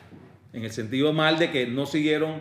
en 0.53 0.65
el 0.65 0.73
sentido 0.73 1.13
mal 1.13 1.39
de 1.39 1.53
que 1.53 1.69
no 1.69 1.87
siguieron, 1.87 2.41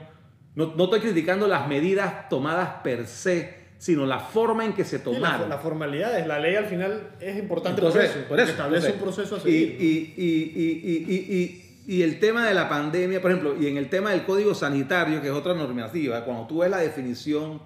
no, 0.56 0.74
no 0.76 0.86
estoy 0.86 1.02
criticando 1.02 1.48
las 1.48 1.68
medidas 1.68 2.30
tomadas 2.30 2.82
per 2.82 3.06
se, 3.06 3.59
sino 3.80 4.06
la 4.06 4.20
forma 4.20 4.66
en 4.66 4.74
que 4.74 4.86
se 4.86 5.00
tomaron. 5.00 5.50
la, 5.50 5.58
formalidad 5.58 6.20
es 6.20 6.28
la 6.28 6.38
ley 6.38 6.56
al 6.56 6.66
final 6.66 7.12
es 7.20 7.40
importante 7.40 7.82
por 7.82 7.98
eso, 7.98 8.20
por 8.28 8.40
eso 8.40 8.52
establece 8.52 8.92
un 8.92 9.00
proceso 9.00 9.38
a 9.38 9.40
seguir. 9.40 9.78
y, 9.80 10.14
y, 10.16 11.70
y 11.90 12.04
el 12.04 12.20
tema 12.20 12.46
de 12.46 12.54
la 12.54 12.70
pandemia, 12.70 13.20
por 13.20 13.32
ejemplo, 13.32 13.56
y 13.60 13.66
en 13.66 13.78
el 13.78 13.90
tema 13.90 14.12
del 14.12 14.24
código 14.24 14.54
sanitario, 14.54 15.24
que 15.24 15.30
es 15.30 15.34
otra 15.34 15.56
normativa, 15.56 16.24
cuando 16.24 16.46
tú 16.46 16.60
ves 16.60 16.70
la 16.70 16.78
definición 16.78 17.60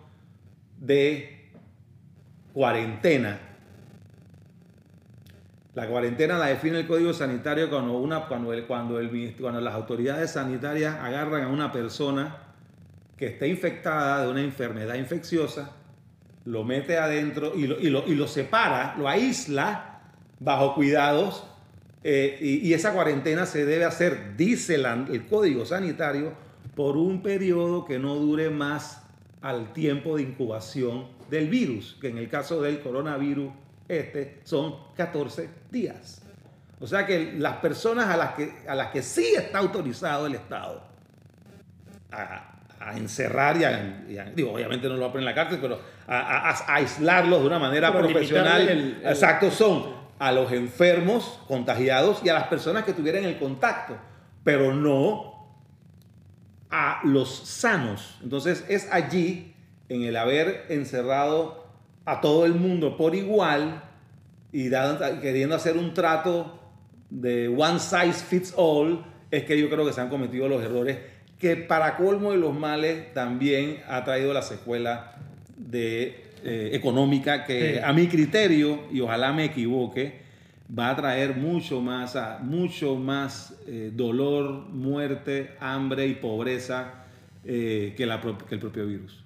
de 0.80 1.52
cuarentena, 2.54 3.38
la 5.76 5.88
cuarentena 5.90 6.38
la 6.38 6.46
define 6.46 6.80
el 6.80 6.88
código 6.88 7.12
sanitario 7.12 7.70
cuando, 7.70 7.98
una, 7.98 8.28
cuando, 8.28 8.54
el, 8.54 8.66
cuando, 8.66 8.98
el, 8.98 9.36
cuando 9.38 9.60
las 9.60 9.74
autoridades 9.74 10.32
sanitarias 10.32 10.96
agarran 11.02 11.44
a 11.44 11.48
una 11.50 11.74
persona 11.74 12.38
que 13.18 13.26
está 13.26 13.46
infectada 13.46 14.24
de 14.24 14.32
una 14.32 14.42
enfermedad 14.42 14.96
infecciosa, 14.96 15.72
lo 16.46 16.64
mete 16.64 16.98
adentro 16.98 17.54
y 17.56 17.68
lo, 17.68 17.80
y 17.80 17.90
lo, 17.90 18.08
y 18.08 18.16
lo 18.16 18.28
separa, 18.28 18.96
lo 18.98 19.08
aísla 19.08 20.02
bajo 20.40 20.76
cuidados 20.76 21.46
eh, 22.04 22.38
y, 22.42 22.74
esa 22.74 22.92
cuarentena 22.92 23.46
se 23.46 23.66
debe 23.66 23.86
hacer, 23.86 24.36
dice 24.36 24.76
el 24.76 25.26
código 25.28 25.66
sanitario, 25.66 26.34
por 26.76 26.98
un 26.98 27.22
periodo 27.22 27.86
que 27.86 27.98
no 27.98 28.16
dure 28.16 28.50
más 28.50 29.04
al 29.42 29.72
tiempo 29.72 30.18
de 30.18 30.24
incubación 30.24 31.08
del 31.30 31.48
virus, 31.48 31.98
que 32.02 32.10
en 32.10 32.18
el 32.18 32.30
caso 32.30 32.62
del 32.62 32.82
coronavirus 32.82 33.54
este 33.88 34.42
son 34.44 34.76
14 34.98 35.50
días. 35.72 36.22
O 36.82 36.88
sea 36.88 37.06
que 37.06 37.34
las 37.38 37.58
personas 37.58 38.10
a 38.10 38.18
las 38.18 38.34
que, 38.34 38.54
a 38.68 38.76
las 38.76 38.92
que 38.92 39.02
sí 39.02 39.34
está 39.38 39.60
autorizado 39.60 40.28
el 40.28 40.36
Estado 40.36 40.84
a, 42.12 42.50
encerrar 42.98 43.56
y 43.56 43.64
a, 44.18 44.26
digo, 44.36 44.52
obviamente 44.52 44.90
no 44.90 44.98
lo 44.98 45.10
va 45.12 45.18
en 45.18 45.24
la 45.24 45.34
cárcel, 45.34 45.60
pero 45.62 45.80
a, 46.08 46.76
aislarlos 46.76 47.42
de 47.42 47.48
una 47.48 47.60
manera 47.60 47.92
profesional. 47.92 49.02
Exacto, 49.04 49.52
son 49.52 50.04
a 50.20 50.32
los 50.32 50.52
enfermos 50.52 51.40
contagiados 51.48 52.22
y 52.24 52.30
a 52.30 52.34
las 52.34 52.48
personas 52.48 52.84
que 52.84 52.94
tuvieran 52.94 53.24
el 53.24 53.38
contacto, 53.38 53.98
pero 54.44 54.74
no 54.74 55.34
a 56.70 57.02
los 57.04 57.30
sanos. 57.30 58.20
Entonces 58.24 58.66
es 58.70 58.92
allí, 58.92 59.54
en 59.90 60.04
el 60.04 60.16
haber 60.16 60.66
encerrado 60.70 61.68
a 62.06 62.22
todo 62.22 62.46
el 62.46 62.54
mundo 62.54 62.98
por 62.98 63.16
igual 63.16 63.84
y 64.52 64.70
queriendo 65.22 65.56
hacer 65.56 65.78
un 65.78 65.94
trato 65.94 66.60
de 67.10 67.48
one 67.48 67.80
size 67.80 68.14
fits 68.26 68.54
all, 68.56 69.06
es 69.30 69.44
que 69.44 69.60
yo 69.60 69.70
creo 69.70 69.86
que 69.86 69.94
se 69.94 70.02
han 70.02 70.10
cometido 70.10 70.48
los 70.48 70.64
errores 70.64 70.98
que 71.44 71.58
para 71.58 71.98
colmo 71.98 72.32
de 72.32 72.38
los 72.38 72.58
males 72.58 73.14
también 73.14 73.84
ha 73.90 74.06
traído 74.06 74.32
la 74.32 74.42
secuela 74.42 75.16
de, 75.58 76.32
eh, 76.44 76.72
económica 76.74 77.46
que 77.46 77.82
a 77.82 77.94
mi 77.94 78.08
criterio, 78.08 78.84
y 78.92 79.00
ojalá 79.00 79.32
me 79.32 79.46
equivoque, 79.46 80.24
va 80.78 80.90
a 80.90 80.96
traer 80.96 81.36
mucho 81.36 81.82
más, 81.82 82.18
mucho 82.42 82.96
más 82.96 83.56
eh, 83.68 83.92
dolor, 83.94 84.70
muerte, 84.70 85.52
hambre 85.60 86.08
y 86.08 86.16
pobreza 86.16 87.06
eh, 87.46 87.94
que, 87.96 88.06
la, 88.06 88.22
que 88.22 88.56
el 88.56 88.60
propio 88.60 88.86
virus. 88.86 89.24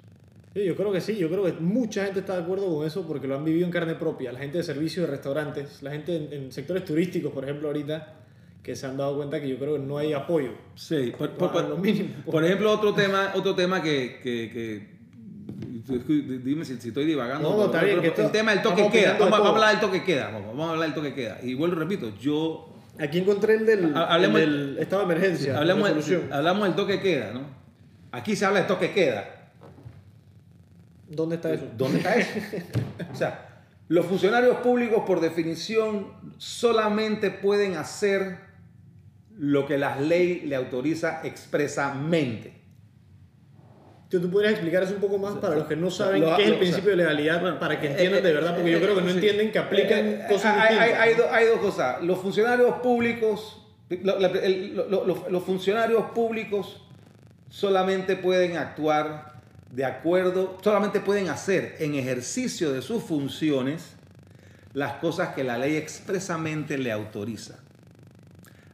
Sí, 0.54 0.66
yo 0.66 0.76
creo 0.76 0.92
que 0.92 1.02
sí, 1.02 1.16
yo 1.16 1.30
creo 1.30 1.44
que 1.44 1.54
mucha 1.54 2.06
gente 2.06 2.22
está 2.22 2.36
de 2.36 2.44
acuerdo 2.44 2.74
con 2.76 2.86
eso 2.86 3.06
porque 3.08 3.28
lo 3.28 3.36
han 3.36 3.46
vivido 3.46 3.66
en 3.66 3.72
carne 3.72 3.96
propia. 3.96 4.32
La 4.32 4.40
gente 4.40 4.58
de 4.58 4.64
servicios 4.64 5.06
de 5.06 5.12
restaurantes, 5.12 5.84
la 5.84 5.92
gente 5.92 6.30
en, 6.32 6.52
sectores 6.52 6.84
turísticos, 6.84 7.32
por 7.32 7.44
ejemplo, 7.44 7.68
ahorita, 7.68 8.16
que 8.64 8.76
se 8.76 8.86
han 8.88 8.98
dado 8.98 9.16
cuenta 9.16 9.40
que 9.40 9.48
yo 9.48 9.58
creo 9.58 9.74
que 9.74 9.80
no 9.80 9.98
hay 9.98 10.14
apoyo. 10.14 10.52
Sí, 10.76 11.14
por, 11.18 11.70
lo 11.70 11.78
mínimo. 11.78 12.10
Por 12.26 12.44
ejemplo, 12.44 12.72
otro 12.72 12.94
tema, 12.94 13.34
otro 13.36 13.54
tema 13.54 13.84
que, 13.84 14.20
que, 14.24 14.97
dime 15.88 16.66
si, 16.66 16.74
estoy 16.74 17.06
divagando. 17.06 17.50
No, 17.50 17.66
está 17.66 17.84
bien, 17.84 18.00
el 18.04 18.32
tema 18.32 18.52
del 18.52 18.62
toque 18.62 18.90
queda. 18.90 19.18
Vamos, 19.20 19.40
a 19.40 19.50
hablar 19.50 19.72
del 19.72 19.80
toque 19.80 20.04
queda. 20.04 20.30
Vamos, 20.30 20.68
a 20.68 20.72
hablar 20.72 20.90
del 20.90 20.96
toque 20.96 21.14
queda. 21.14 21.40
Y 21.44 21.54
vuelvo, 21.54 21.76
repito, 21.76 22.12
yo. 22.20 22.74
Aquí 23.00 23.20
encontré 23.20 23.56
el 23.56 23.66
del, 23.66 23.94
del 23.94 24.78
estado 24.80 25.06
de 25.06 25.14
emergencia. 25.14 25.58
Hablamos, 25.58 25.92
hablamos 26.32 26.68
del 26.68 26.76
toque 26.76 27.00
queda, 27.00 27.32
¿no? 27.32 27.42
Aquí 28.12 28.36
se 28.36 28.46
habla 28.46 28.62
de 28.62 28.68
toque 28.68 28.92
queda. 28.92 29.52
¿Dónde 31.08 31.36
está 31.36 31.54
eso? 31.54 31.68
¿Dónde 31.78 32.00
está 32.00 32.16
eso? 32.16 32.40
o 33.14 33.16
sea, 33.16 33.64
los 33.88 34.06
funcionarios 34.06 34.58
públicos 34.58 35.04
por 35.06 35.22
definición 35.22 36.12
solamente 36.38 37.32
pueden 37.32 37.76
hacer 37.76 38.40
lo 39.38 39.66
que 39.68 39.78
la 39.78 40.00
ley 40.00 40.42
le 40.42 40.56
autoriza 40.56 41.22
expresamente. 41.24 42.57
¿Tú 44.10 44.30
podrías 44.30 44.54
explicar 44.54 44.84
eso 44.84 44.94
un 44.94 45.02
poco 45.02 45.18
más 45.18 45.36
para 45.36 45.56
los 45.56 45.68
que 45.68 45.76
no 45.76 45.92
saben 45.92 46.24
qué 46.38 46.44
es 46.44 46.50
el 46.50 46.60
principio 46.60 46.92
de 46.92 46.98
legalidad, 46.98 47.60
para 47.60 47.80
que 47.80 47.88
entiendan 47.88 48.24
de 48.24 48.34
verdad? 48.34 48.56
Porque 48.56 48.72
yo 48.72 48.80
creo 48.80 48.96
que 48.96 49.02
no 49.02 49.10
entienden 49.10 49.52
que 49.52 49.60
aplican 49.60 50.06
eh, 50.06 50.22
eh, 50.22 50.26
cosas 50.30 50.56
hay, 50.58 50.78
hay, 50.78 51.14
hay, 51.30 51.46
dos 51.46 51.60
cosas. 51.60 52.02
Los 52.02 52.20
funcionarios 52.20 52.76
públicos, 52.76 53.62
los 53.90 55.44
funcionarios 55.44 56.04
públicos 56.12 56.82
solamente 57.50 58.16
pueden 58.16 58.56
actuar 58.56 59.42
de 59.72 59.84
acuerdo, 59.84 60.58
solamente 60.64 61.02
pueden 61.02 61.28
hacer 61.28 61.76
en 61.80 61.96
ejercicio 61.96 62.72
de 62.72 62.82
sus 62.82 63.04
funciones 63.04 63.96
las 64.74 64.94
cosas 64.94 65.36
que 65.36 65.44
la 65.44 65.58
ley 65.58 65.76
expresamente 65.76 66.78
le 66.78 66.94
autoriza. 66.94 67.56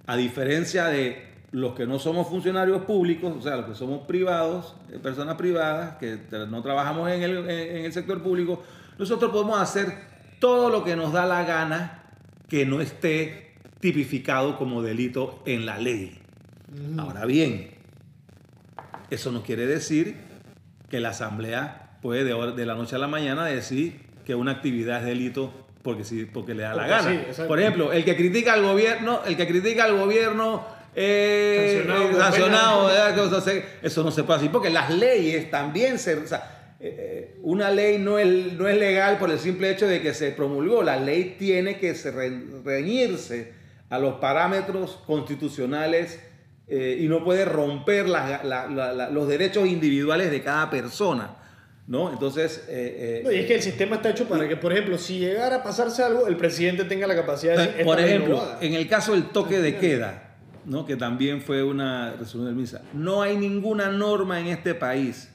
A 0.06 0.16
diferencia 0.16 0.86
de 0.88 1.33
los 1.54 1.76
que 1.76 1.86
no 1.86 2.00
somos 2.00 2.28
funcionarios 2.28 2.82
públicos, 2.82 3.32
o 3.38 3.42
sea, 3.42 3.58
los 3.58 3.68
que 3.68 3.76
somos 3.76 4.08
privados, 4.08 4.76
eh, 4.92 4.98
personas 4.98 5.36
privadas, 5.36 5.98
que 5.98 6.18
no 6.50 6.64
trabajamos 6.64 7.12
en 7.12 7.22
el, 7.22 7.94
sector 7.94 8.24
público, 8.24 8.64
nosotros 8.98 9.32
podemos 9.32 9.60
hacer 9.62 9.94
todo 10.40 10.72
lo 10.72 10.84
que 10.84 10.96
nos 10.96 11.14
da 11.14 11.28
la 11.28 11.44
gana 11.44 12.06
que 12.50 12.66
no 12.66 12.82
esté 12.82 13.54
tipificado 13.80 14.58
como 14.58 14.82
delito 14.82 15.44
en 15.46 15.68
la 15.68 15.78
ley. 15.78 16.20
Ahora 16.98 17.26
bien, 17.26 17.70
eso 19.12 19.32
no 19.32 19.44
quiere 19.44 19.68
decir 19.68 20.18
que 20.90 21.00
la 21.00 21.10
Asamblea 21.10 22.00
puede 22.02 22.24
de, 22.24 22.66
la 22.66 22.74
noche 22.74 22.96
a 22.96 23.00
la 23.00 23.08
mañana 23.08 23.46
decir 23.46 24.02
que 24.26 24.34
una 24.34 24.54
actividad 24.54 25.02
es 25.02 25.06
delito 25.06 25.54
porque, 25.84 26.04
sí, 26.04 26.26
porque 26.26 26.56
le 26.56 26.64
da 26.64 26.74
la 26.74 26.88
gana. 26.88 27.26
Por 27.48 27.60
ejemplo, 27.60 27.94
el 27.94 28.04
que 28.06 28.16
critica 28.16 28.54
al 28.54 28.64
gobierno, 28.64 29.20
el 29.28 29.38
que 29.38 29.46
critica 29.46 29.84
al 29.84 29.98
gobierno 29.98 30.82
eh, 30.96 31.86
sancionado, 32.18 32.90
eso 33.82 34.04
no 34.04 34.12
se 34.12 34.24
puede 34.24 34.40
decir 34.40 34.52
porque 34.52 34.70
las 34.70 34.90
leyes 34.90 35.50
también 35.50 36.00
se... 36.00 36.16
O 36.16 36.28
sea, 36.28 36.76
eh, 36.80 36.96
eh, 36.98 37.40
una 37.44 37.72
ley 37.72 37.98
no 37.98 38.20
es, 38.20 38.54
no 38.54 38.68
es 38.68 38.78
legal 38.78 39.18
por 39.18 39.32
el 39.32 39.40
simple 39.40 39.72
hecho 39.72 39.88
de 39.88 40.02
que 40.02 40.14
se 40.14 40.32
promulgó. 40.32 40.84
La 40.84 40.98
ley 40.98 41.36
tiene 41.40 41.78
que 41.78 41.94
reñirse 42.64 43.54
a 43.90 44.00
los 44.00 44.16
parámetros 44.16 45.00
constitucionales 45.06 46.20
y 46.68 47.08
no 47.08 47.24
puede 47.24 47.46
romper 47.46 48.08
los 48.08 49.28
derechos 49.28 49.68
individuales 49.68 50.32
de 50.32 50.42
cada 50.42 50.70
persona. 50.70 51.38
¿no? 51.88 52.12
Entonces... 52.12 52.66
Eh, 52.70 53.24
eh, 53.26 53.36
y 53.36 53.40
es 53.40 53.46
que 53.46 53.56
el 53.56 53.62
sistema 53.62 53.98
está 53.98 54.10
hecho 54.10 54.28
para 54.28 54.48
que, 54.48 54.56
por 54.56 54.72
ejemplo, 54.72 54.98
si 54.98 55.20
llegara 55.20 55.58
a 55.58 55.64
pasarse 55.64 56.04
algo, 56.04 56.28
el 56.28 56.38
presidente 56.38 56.86
tenga 56.86 57.08
la 57.08 57.16
capacidad 57.16 57.58
de... 57.58 57.84
Por 57.84 58.00
ejemplo, 58.00 58.42
en 58.62 58.74
el 58.74 58.88
caso 58.88 59.14
del 59.14 59.26
toque 59.26 59.60
de 59.60 59.78
queda, 59.78 60.33
¿no? 60.66 60.86
que 60.86 60.96
también 60.96 61.42
fue 61.42 61.64
una 61.64 62.12
resolución 62.12 62.46
del 62.46 62.56
MISA, 62.56 62.82
no 62.94 63.22
hay 63.22 63.38
ninguna 63.38 63.90
norma 63.90 64.40
en 64.40 64.48
este 64.48 64.74
país 64.76 65.34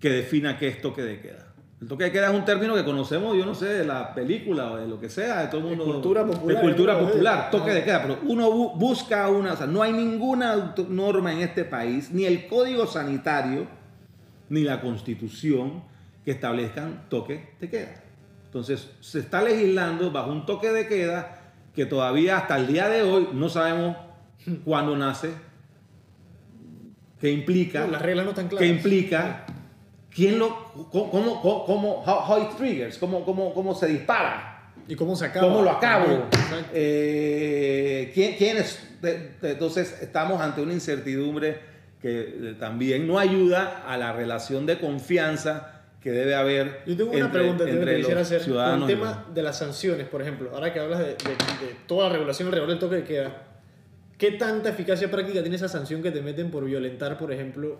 que 0.00 0.10
defina 0.10 0.58
qué 0.58 0.68
es 0.68 0.80
toque 0.80 1.02
de 1.02 1.20
queda. 1.20 1.46
El 1.80 1.88
toque 1.88 2.04
de 2.04 2.12
queda 2.12 2.30
es 2.30 2.34
un 2.34 2.44
término 2.44 2.74
que 2.74 2.84
conocemos, 2.84 3.36
yo 3.36 3.44
no 3.44 3.54
sé, 3.54 3.66
de 3.66 3.84
la 3.84 4.14
película 4.14 4.72
o 4.72 4.76
de 4.78 4.88
lo 4.88 4.98
que 4.98 5.10
sea, 5.10 5.42
de 5.42 5.48
todo 5.48 5.60
el 5.60 5.66
mundo. 5.66 5.84
De 5.84 5.92
cultura 5.92 6.26
popular. 6.26 6.56
De 6.56 6.62
cultura 6.62 6.98
popular, 6.98 7.50
toque 7.50 7.70
de 7.70 7.84
queda. 7.84 8.02
Pero 8.02 8.18
uno 8.24 8.50
busca 8.50 9.28
una, 9.28 9.52
o 9.52 9.56
sea, 9.56 9.66
no 9.66 9.82
hay 9.82 9.92
ninguna 9.92 10.74
norma 10.88 11.32
en 11.32 11.40
este 11.40 11.64
país, 11.64 12.10
ni 12.12 12.24
el 12.24 12.46
código 12.46 12.86
sanitario, 12.86 13.66
ni 14.48 14.62
la 14.62 14.80
constitución, 14.80 15.82
que 16.24 16.32
establezcan 16.32 17.04
toque 17.08 17.50
de 17.60 17.70
queda. 17.70 17.94
Entonces, 18.46 18.90
se 19.00 19.20
está 19.20 19.42
legislando 19.42 20.10
bajo 20.10 20.32
un 20.32 20.46
toque 20.46 20.72
de 20.72 20.88
queda 20.88 21.35
que 21.76 21.84
todavía 21.84 22.38
hasta 22.38 22.56
el 22.56 22.66
día 22.66 22.88
de 22.88 23.02
hoy 23.02 23.28
no 23.34 23.50
sabemos 23.50 23.96
cuándo 24.64 24.96
nace, 24.96 25.30
qué 27.20 27.30
implica. 27.30 27.86
las 27.86 28.00
reglas 28.00 28.24
no 28.24 28.30
están 28.30 28.48
claras. 28.48 28.66
¿Qué 28.66 28.74
implica? 28.74 29.44
¿Quién 30.08 30.38
lo, 30.38 30.72
cómo, 30.90 31.42
cómo, 31.66 32.02
how, 32.02 32.42
it 32.42 32.56
triggers, 32.56 32.96
cómo, 32.96 33.22
cómo, 33.26 33.52
cómo 33.52 33.74
se 33.74 33.88
dispara? 33.88 34.72
¿Y 34.88 34.96
cómo 34.96 35.14
se 35.14 35.26
acaba? 35.26 35.46
¿Cómo 35.46 35.60
lo 35.60 35.70
acabo? 35.70 36.24
Eh, 36.72 38.10
¿quién, 38.14 38.36
¿quién, 38.36 38.56
es? 38.56 38.82
Entonces 39.42 39.98
estamos 40.00 40.40
ante 40.40 40.62
una 40.62 40.72
incertidumbre 40.72 41.60
que 42.00 42.20
eh, 42.20 42.56
también 42.58 43.06
no 43.06 43.18
ayuda 43.18 43.84
a 43.86 43.98
la 43.98 44.14
relación 44.14 44.64
de 44.64 44.78
confianza 44.78 45.75
que 46.00 46.12
debe 46.12 46.34
haber 46.34 46.82
Yo 46.86 46.96
tengo 46.96 47.12
una 47.12 47.32
pregunta 47.32 47.64
que 47.64 47.96
quisiera 47.96 48.20
hacer. 48.20 48.40
Ciudadanos 48.42 48.88
el 48.88 48.96
tema 48.96 49.26
de 49.32 49.42
las 49.42 49.58
sanciones, 49.58 50.06
por 50.06 50.22
ejemplo, 50.22 50.50
ahora 50.52 50.72
que 50.72 50.80
hablas 50.80 51.00
de, 51.00 51.06
de, 51.06 51.16
toda 51.86 52.08
la 52.08 52.14
regulación 52.14 52.48
alrededor 52.48 52.70
del 52.70 52.78
toque 52.78 52.96
de 52.96 53.04
queda, 53.04 53.42
¿qué 54.18 54.32
tanta 54.32 54.70
eficacia 54.70 55.10
práctica 55.10 55.40
tiene 55.40 55.56
esa 55.56 55.68
sanción 55.68 56.02
que 56.02 56.10
te 56.10 56.22
meten 56.22 56.50
por 56.50 56.64
violentar, 56.64 57.18
por 57.18 57.32
ejemplo, 57.32 57.78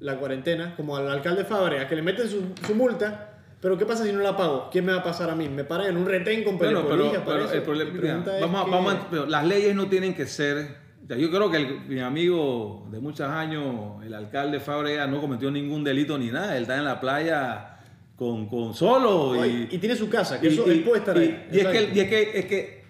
la 0.00 0.16
cuarentena, 0.18 0.74
como 0.76 0.96
al 0.96 1.10
alcalde 1.10 1.44
Fabre, 1.44 1.80
a 1.80 1.88
que 1.88 1.96
le 1.96 2.02
meten 2.02 2.28
su, 2.28 2.52
su, 2.66 2.74
multa, 2.74 3.38
pero 3.60 3.76
¿qué 3.76 3.84
pasa 3.84 4.04
si 4.04 4.12
no 4.12 4.20
la 4.20 4.36
pago? 4.36 4.70
¿Qué 4.70 4.82
me 4.82 4.92
va 4.92 4.98
a 4.98 5.02
pasar 5.02 5.30
a 5.30 5.34
mí? 5.34 5.48
¿Me 5.48 5.64
paran 5.64 5.88
en 5.88 5.96
un 5.96 6.06
retén 6.06 6.44
con 6.44 6.58
bueno, 6.58 6.82
pero, 6.88 7.12
el 7.52 7.62
problema, 7.62 8.24
vamos, 8.40 8.70
vamos 8.70 9.28
las 9.28 9.46
leyes 9.46 9.74
no 9.74 9.88
tienen 9.88 10.14
que 10.14 10.26
ser... 10.26 10.87
Yo 11.08 11.30
creo 11.30 11.50
que 11.50 11.58
mi 11.88 12.00
amigo 12.00 12.86
de 12.90 13.00
muchos 13.00 13.28
años, 13.28 14.04
el 14.04 14.12
alcalde 14.12 14.60
Fabre, 14.60 15.06
no 15.06 15.20
cometió 15.20 15.50
ningún 15.50 15.82
delito 15.82 16.18
ni 16.18 16.30
nada. 16.30 16.56
Él 16.56 16.62
está 16.62 16.76
en 16.76 16.84
la 16.84 17.00
playa 17.00 17.78
con, 18.14 18.46
con 18.46 18.74
solo. 18.74 19.46
Y, 19.46 19.68
y, 19.70 19.78
tiene 19.78 19.96
su 19.96 20.10
casa, 20.10 20.38
que 20.38 20.48
eso 20.48 20.70
él 20.70 20.84
puede 20.84 20.98
estar 20.98 21.16
ahí. 21.16 21.48
Y, 21.50 21.60
es 21.60 21.66
que, 21.66 21.90
y 21.94 22.00
es, 22.00 22.08
que, 22.08 22.38
es 22.38 22.44
que, 22.46 22.84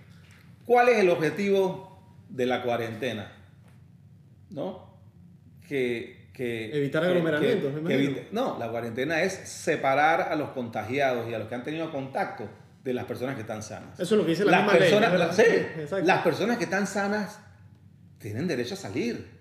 ¿cuál 0.65 0.89
es 0.89 0.99
el 0.99 1.11
objetivo 1.11 2.03
de 2.29 2.47
la 2.47 2.63
cuarentena? 2.63 3.31
¿No? 4.51 4.89
Que 5.69 6.19
Evitar 6.41 7.05
aglomeramientos, 7.05 7.73
No, 8.31 8.57
la 8.59 8.69
cuarentena 8.69 9.23
es 9.23 9.33
separar 9.33 10.33
a 10.33 10.37
los 10.37 10.51
contagiados 10.51 11.29
y 11.29 11.35
a 11.35 11.39
los 11.39 11.49
que 11.49 11.55
han 11.57 11.65
tenido 11.65 11.91
contacto 11.91 12.49
de 12.85 12.95
las 12.95 13.07
personas 13.07 13.35
que 13.35 13.41
están 13.41 13.63
sanas. 13.63 13.99
Eso 13.99 14.15
es 14.15 14.19
lo 14.19 14.25
que 14.25 14.31
dice 14.31 14.45
la 14.45 14.63
las 14.63 14.77
personas, 14.77 15.37
sí, 15.37 15.43
las 16.05 16.23
personas 16.23 16.59
que 16.59 16.65
están 16.65 16.87
sanas 16.87 17.41
tienen 18.19 18.47
derecho 18.47 18.75
a 18.75 18.77
salir. 18.77 19.39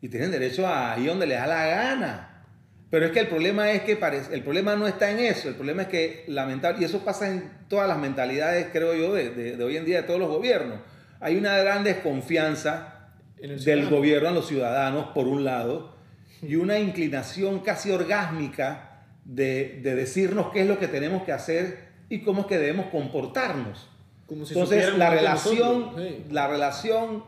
Y 0.00 0.08
tienen 0.08 0.30
derecho 0.30 0.66
a 0.66 0.96
ir 0.98 1.08
donde 1.08 1.26
les 1.26 1.38
da 1.38 1.46
la 1.46 1.66
gana. 1.66 2.44
Pero 2.90 3.06
es 3.06 3.12
que 3.12 3.20
el 3.20 3.28
problema 3.28 3.70
es 3.70 3.82
que 3.82 3.96
parece, 3.96 4.34
el 4.34 4.42
problema 4.42 4.74
no 4.74 4.86
está 4.86 5.10
en 5.10 5.18
eso, 5.18 5.48
el 5.48 5.56
problema 5.56 5.82
es 5.82 5.88
que 5.88 6.24
lamentable, 6.26 6.80
y 6.80 6.84
eso 6.84 7.04
pasa 7.04 7.28
en 7.28 7.50
todas 7.68 7.86
las 7.86 7.98
mentalidades, 7.98 8.68
creo 8.72 8.94
yo, 8.94 9.12
de, 9.12 9.30
de, 9.30 9.62
hoy 9.62 9.76
en 9.76 9.84
día 9.84 10.00
de 10.00 10.06
todos 10.06 10.18
los 10.18 10.30
gobiernos. 10.30 10.80
Hay 11.20 11.36
una 11.36 11.58
gran 11.58 11.84
desconfianza 11.84 13.10
del 13.36 13.90
gobierno 13.90 14.30
a 14.30 14.32
los 14.32 14.48
ciudadanos, 14.48 15.08
por 15.08 15.26
un 15.26 15.44
lado, 15.44 15.96
y 16.40 16.56
una 16.56 16.78
inclinación 16.78 17.60
casi 17.60 17.90
orgásmica 17.90 19.04
de, 19.24 19.80
de, 19.82 19.94
decirnos 19.94 20.50
qué 20.52 20.62
es 20.62 20.66
lo 20.66 20.78
que 20.78 20.88
tenemos 20.88 21.24
que 21.24 21.32
hacer 21.32 21.88
y 22.08 22.22
cómo 22.22 22.42
es 22.42 22.46
que 22.46 22.58
debemos 22.58 22.86
comportarnos. 22.86 23.90
Entonces, 24.30 24.96
la 24.96 25.10
relación, 25.10 25.92
la 26.30 26.48
relación 26.48 27.24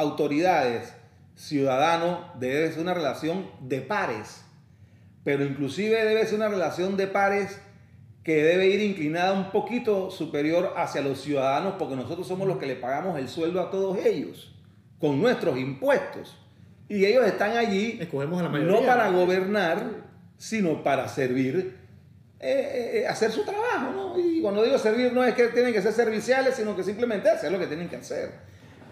autoridades, 0.00 0.94
ciudadanos, 1.34 2.18
debe 2.38 2.70
ser 2.72 2.82
una 2.82 2.94
relación 2.94 3.46
de 3.60 3.80
pares 3.80 4.44
pero 5.24 5.44
inclusive 5.44 6.02
debe 6.04 6.26
ser 6.26 6.36
una 6.36 6.48
relación 6.48 6.96
de 6.96 7.06
pares 7.06 7.60
que 8.24 8.42
debe 8.42 8.66
ir 8.66 8.80
inclinada 8.80 9.32
un 9.32 9.50
poquito 9.50 10.10
superior 10.10 10.74
hacia 10.76 11.00
los 11.00 11.20
ciudadanos, 11.20 11.74
porque 11.78 11.96
nosotros 11.96 12.26
somos 12.26 12.46
los 12.46 12.58
que 12.58 12.66
le 12.66 12.76
pagamos 12.76 13.18
el 13.18 13.28
sueldo 13.28 13.60
a 13.60 13.70
todos 13.70 13.98
ellos, 14.04 14.54
con 14.98 15.20
nuestros 15.20 15.58
impuestos. 15.58 16.36
Y 16.88 17.04
ellos 17.04 17.24
están 17.24 17.56
allí 17.56 17.98
Escogemos 18.00 18.42
no 18.42 18.80
para 18.84 19.10
gobernar, 19.10 19.84
sino 20.36 20.82
para 20.82 21.06
servir, 21.08 21.76
eh, 22.40 23.02
eh, 23.02 23.06
hacer 23.06 23.30
su 23.30 23.44
trabajo. 23.44 23.92
¿no? 23.94 24.18
Y 24.18 24.40
cuando 24.42 24.62
digo 24.62 24.76
servir, 24.78 25.12
no 25.12 25.24
es 25.24 25.34
que 25.34 25.48
tienen 25.48 25.72
que 25.72 25.82
ser 25.82 25.92
serviciales, 25.92 26.56
sino 26.56 26.74
que 26.74 26.82
simplemente 26.82 27.30
hacer 27.30 27.52
lo 27.52 27.58
que 27.58 27.66
tienen 27.66 27.88
que 27.88 27.96
hacer. 27.96 28.32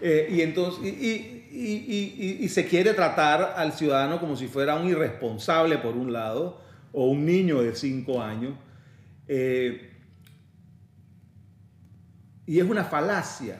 Eh, 0.00 0.28
y 0.30 0.40
entonces, 0.42 0.84
y 0.84 1.38
y, 1.50 2.48
se 2.48 2.66
quiere 2.66 2.94
tratar 2.94 3.54
al 3.56 3.72
ciudadano 3.72 4.20
como 4.20 4.36
si 4.36 4.48
fuera 4.48 4.74
un 4.74 4.88
irresponsable 4.88 5.78
por 5.78 5.96
un 5.96 6.12
lado 6.12 6.60
o 6.92 7.06
un 7.06 7.24
niño 7.24 7.62
de 7.62 7.74
5 7.74 8.22
años. 8.22 8.54
Eh, 9.26 9.92
y 12.46 12.58
es 12.58 12.64
una 12.64 12.84
falacia, 12.84 13.58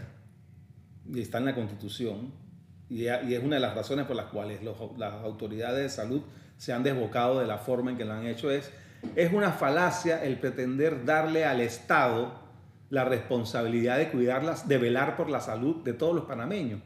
y 1.13 1.21
está 1.21 1.39
en 1.39 1.45
la 1.45 1.55
Constitución, 1.55 2.33
y, 2.89 3.07
es 3.07 3.43
una 3.43 3.57
de 3.57 3.61
las 3.61 3.75
razones 3.75 4.07
por 4.07 4.17
las 4.17 4.27
cuales 4.27 4.61
las 4.63 5.13
autoridades 5.13 5.83
de 5.83 5.89
salud 5.91 6.23
se 6.57 6.73
han 6.73 6.83
desbocado 6.83 7.41
de 7.41 7.47
la 7.47 7.59
forma 7.59 7.91
en 7.91 7.99
que 7.99 8.05
lo 8.05 8.15
han 8.15 8.27
hecho, 8.27 8.51
es, 8.51 8.71
es 9.15 9.33
una 9.33 9.53
falacia 9.53 10.25
el 10.25 10.39
pretender 10.39 11.05
darle 11.05 11.45
al 11.45 11.61
Estado 11.61 12.48
la 12.91 13.05
responsabilidad 13.05 13.99
de 13.99 14.11
cuidarlas, 14.11 14.69
de 14.69 14.79
velar 14.79 15.17
por 15.17 15.29
la 15.29 15.41
salud 15.41 15.77
de 15.85 15.93
todos 15.93 16.15
los 16.15 16.25
panameños. 16.25 16.81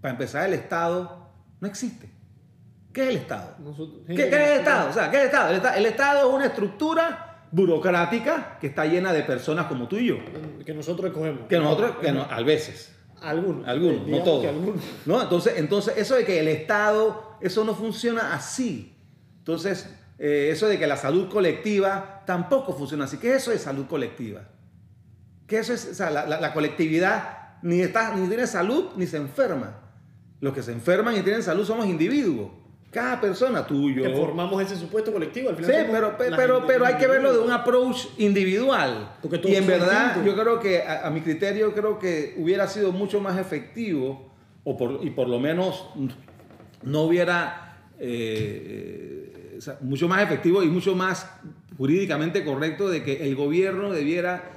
Para 0.00 0.12
empezar, 0.12 0.46
el 0.46 0.54
Estado 0.54 1.28
no 1.60 1.68
existe. 1.68 2.10
¿Qué 2.92 3.02
es 3.02 3.08
el 3.08 3.16
Estado? 3.16 3.56
¿Qué, 4.06 4.14
es 4.14 4.32
el 4.32 4.58
Estado? 4.60 4.90
O 4.90 4.92
sea, 4.92 5.10
¿qué 5.10 5.16
es 5.16 5.22
el 5.22 5.26
Estado? 5.28 5.74
el 5.76 5.86
Estado? 5.86 6.28
es 6.28 6.34
una 6.34 6.46
estructura 6.46 7.46
burocrática 7.50 8.58
que 8.60 8.68
está 8.68 8.86
llena 8.86 9.12
de 9.12 9.22
personas 9.22 9.66
como 9.66 9.88
tú 9.88 9.96
y 9.96 10.06
yo. 10.06 10.16
Que 10.64 10.72
nosotros 10.72 11.08
escogemos. 11.08 11.46
Que 11.48 11.58
nosotros, 11.58 11.96
que 12.00 12.12
no, 12.12 12.22
a 12.22 12.40
veces. 12.42 12.94
Algunos. 13.20 13.66
Algunos, 13.66 14.06
no 14.06 14.22
todos. 14.22 14.46
¿No? 15.06 15.22
Entonces, 15.22 15.54
entonces, 15.56 15.94
eso 15.96 16.14
de 16.14 16.24
que 16.24 16.40
el 16.40 16.48
Estado, 16.48 17.36
eso 17.40 17.64
no 17.64 17.74
funciona 17.74 18.34
así. 18.34 18.96
Entonces, 19.38 19.92
eh, 20.18 20.50
eso 20.52 20.68
de 20.68 20.78
que 20.78 20.86
la 20.86 20.96
salud 20.96 21.28
colectiva 21.28 22.22
tampoco 22.26 22.72
funciona 22.72 23.04
así. 23.04 23.18
¿Qué 23.18 23.30
es 23.30 23.42
eso 23.42 23.50
de 23.50 23.58
salud 23.58 23.86
colectiva? 23.86 24.42
¿Qué 25.46 25.58
eso 25.58 25.72
es? 25.74 25.88
O 25.90 25.94
sea, 25.94 26.10
la, 26.10 26.26
la 26.26 26.52
colectividad 26.52 27.44
ni, 27.64 27.80
está, 27.80 28.14
ni 28.14 28.28
tiene 28.28 28.46
salud 28.46 28.90
ni 28.96 29.06
se 29.06 29.16
enferma. 29.16 29.74
Los 30.40 30.52
que 30.52 30.62
se 30.62 30.72
enferman 30.72 31.16
y 31.16 31.22
tienen 31.22 31.42
salud 31.42 31.64
somos 31.64 31.86
individuos. 31.86 32.50
Cada 32.90 33.20
persona, 33.20 33.66
tú 33.66 33.88
y 33.88 33.94
yo. 33.96 34.02
Que 34.02 34.14
formamos 34.14 34.62
ese 34.62 34.76
supuesto 34.76 35.12
colectivo. 35.12 35.48
Al 35.48 35.56
final 35.56 35.70
sí, 35.70 35.86
pero, 35.90 36.14
pero, 36.16 36.64
pero 36.66 36.86
hay 36.86 36.94
que 36.96 37.06
verlo 37.06 37.32
de 37.32 37.38
un 37.38 37.50
approach 37.50 38.06
individual. 38.18 39.16
y 39.42 39.54
en 39.56 39.66
verdad, 39.66 40.22
yo 40.22 40.34
creo 40.34 40.60
que, 40.60 40.82
a, 40.82 41.10
mi 41.10 41.22
criterio, 41.22 41.74
creo 41.74 41.98
que 41.98 42.34
hubiera 42.36 42.68
sido 42.68 42.92
mucho 42.92 43.20
más 43.20 43.38
efectivo, 43.38 44.30
o 44.62 44.76
por, 44.76 45.00
y 45.02 45.10
por 45.10 45.28
lo 45.28 45.40
menos 45.40 45.88
no 46.82 47.02
hubiera. 47.02 47.78
Eh, 47.98 49.58
mucho 49.80 50.06
más 50.06 50.22
efectivo 50.22 50.62
y 50.62 50.66
mucho 50.66 50.94
más 50.94 51.30
jurídicamente 51.78 52.44
correcto 52.44 52.88
de 52.88 53.02
que 53.02 53.24
el 53.24 53.34
gobierno 53.34 53.90
debiera 53.90 54.50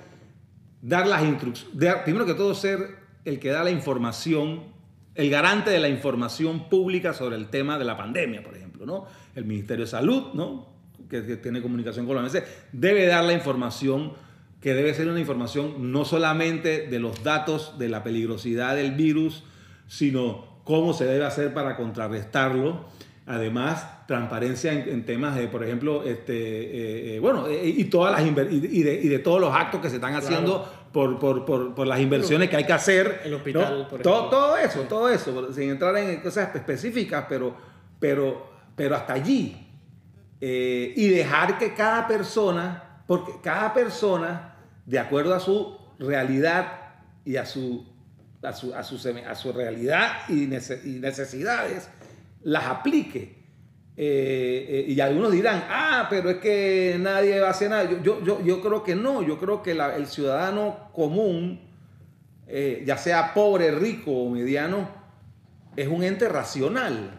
dar 0.88 1.08
las 1.08 1.24
instrucciones. 1.24 1.96
Primero 2.04 2.26
que 2.26 2.34
todo, 2.34 2.56
ser 2.56 2.98
el 3.26 3.40
que 3.40 3.50
da 3.50 3.64
la 3.64 3.72
información 3.72 4.78
el 5.18 5.32
garante 5.32 5.72
de 5.72 5.80
la 5.80 5.90
información 5.90 6.70
pública 6.70 7.12
sobre 7.12 7.36
el 7.38 7.48
tema 7.48 7.80
de 7.80 7.86
la 7.86 7.98
pandemia, 7.98 8.44
por 8.44 8.56
ejemplo, 8.56 8.86
¿no? 8.86 9.08
El 9.36 9.46
Ministerio 9.46 9.86
de 9.86 9.90
Salud, 9.90 10.34
¿no? 10.36 10.70
Que, 11.10 11.22
tiene 11.38 11.62
comunicación 11.62 12.06
con 12.06 12.16
la 12.16 12.22
OMS, 12.22 12.44
debe 12.72 13.08
dar 13.08 13.24
la 13.24 13.34
información 13.34 14.14
que 14.62 14.76
debe 14.76 14.94
ser 14.94 15.08
una 15.08 15.20
información 15.20 15.92
no 15.92 16.06
solamente 16.06 16.88
de 16.88 17.00
los 17.00 17.24
datos 17.24 17.80
de 17.80 17.90
la 17.90 18.04
peligrosidad 18.04 18.76
del 18.76 18.92
virus, 18.92 19.44
sino 19.88 20.62
cómo 20.64 20.94
se 20.94 21.06
debe 21.06 21.26
hacer 21.26 21.52
para 21.52 21.78
contrarrestarlo. 21.78 22.86
Además, 23.26 24.06
transparencia 24.08 24.72
en, 24.72 25.04
temas 25.06 25.36
de, 25.36 25.48
por 25.48 25.64
ejemplo, 25.64 26.04
este, 26.04 26.34
eh, 26.34 27.16
eh, 27.16 27.20
bueno, 27.20 27.48
eh, 27.48 27.74
y, 27.76 27.86
todas 27.86 28.14
las 28.14 28.26
y 28.52 28.84
de, 28.84 29.20
todos 29.20 29.42
los 29.42 29.54
actos 29.54 29.82
que 29.82 29.90
se 29.90 29.96
están 29.96 30.14
haciendo 30.14 30.72
por, 30.98 31.20
por, 31.20 31.46
por, 31.46 31.76
por, 31.76 31.86
las 31.86 32.00
inversiones 32.00 32.50
que 32.50 32.56
hay 32.56 32.64
que 32.66 32.74
hacer. 32.74 33.22
El 33.24 33.36
hospital, 33.36 33.86
por 33.88 34.02
todo, 34.02 34.32
todo, 34.32 34.58
eso, 34.58 34.80
todo 34.90 35.10
eso, 35.10 35.54
sin 35.54 35.70
entrar 35.70 35.96
en 35.96 36.22
cosas 36.22 36.56
específicas, 36.56 37.28
pero, 37.30 37.56
pero, 38.00 38.50
pero 38.76 38.96
hasta 38.96 39.14
allí. 39.14 39.64
y 40.42 41.10
dejar 41.10 41.60
que 41.60 41.76
cada 41.76 42.08
persona, 42.08 43.04
porque 43.06 43.34
cada 43.44 43.76
persona, 43.76 44.56
de 44.88 44.98
acuerdo 44.98 45.36
a 45.36 45.40
su 45.40 45.78
realidad 46.00 46.66
y 47.24 47.36
a 47.36 47.46
su, 47.46 47.86
a 48.42 48.52
su, 48.52 48.74
a 48.74 48.82
su, 48.82 48.98
a 49.24 49.36
su 49.36 49.54
realidad 49.54 50.28
y 50.30 50.48
necesidades, 50.48 51.92
las 52.42 52.66
aplique. 52.66 53.37
Eh, 54.00 54.86
eh, 54.88 54.92
y 54.92 55.00
algunos 55.02 55.32
dirán, 55.32 55.66
ah, 55.70 56.06
pero 56.08 56.30
es 56.30 56.38
que 56.38 56.98
nadie 57.00 57.40
va 57.40 57.48
a 57.48 57.52
hacer 57.52 57.72
nada. 57.72 57.90
Yo, 58.04 58.24
yo, 58.24 58.44
yo, 58.44 58.62
creo 58.62 58.84
que 58.84 58.96
no, 58.96 59.24
yo 59.24 59.40
creo 59.40 59.64
que 59.64 59.72
el 59.72 60.06
ciudadano 60.06 60.92
común, 60.94 61.60
eh, 62.48 62.84
ya 62.86 62.96
sea 62.96 63.34
pobre, 63.34 63.72
rico 63.72 64.12
o 64.12 64.30
mediano, 64.30 64.88
es 65.76 65.88
un 65.88 66.04
ente 66.04 66.30
racional, 66.30 67.10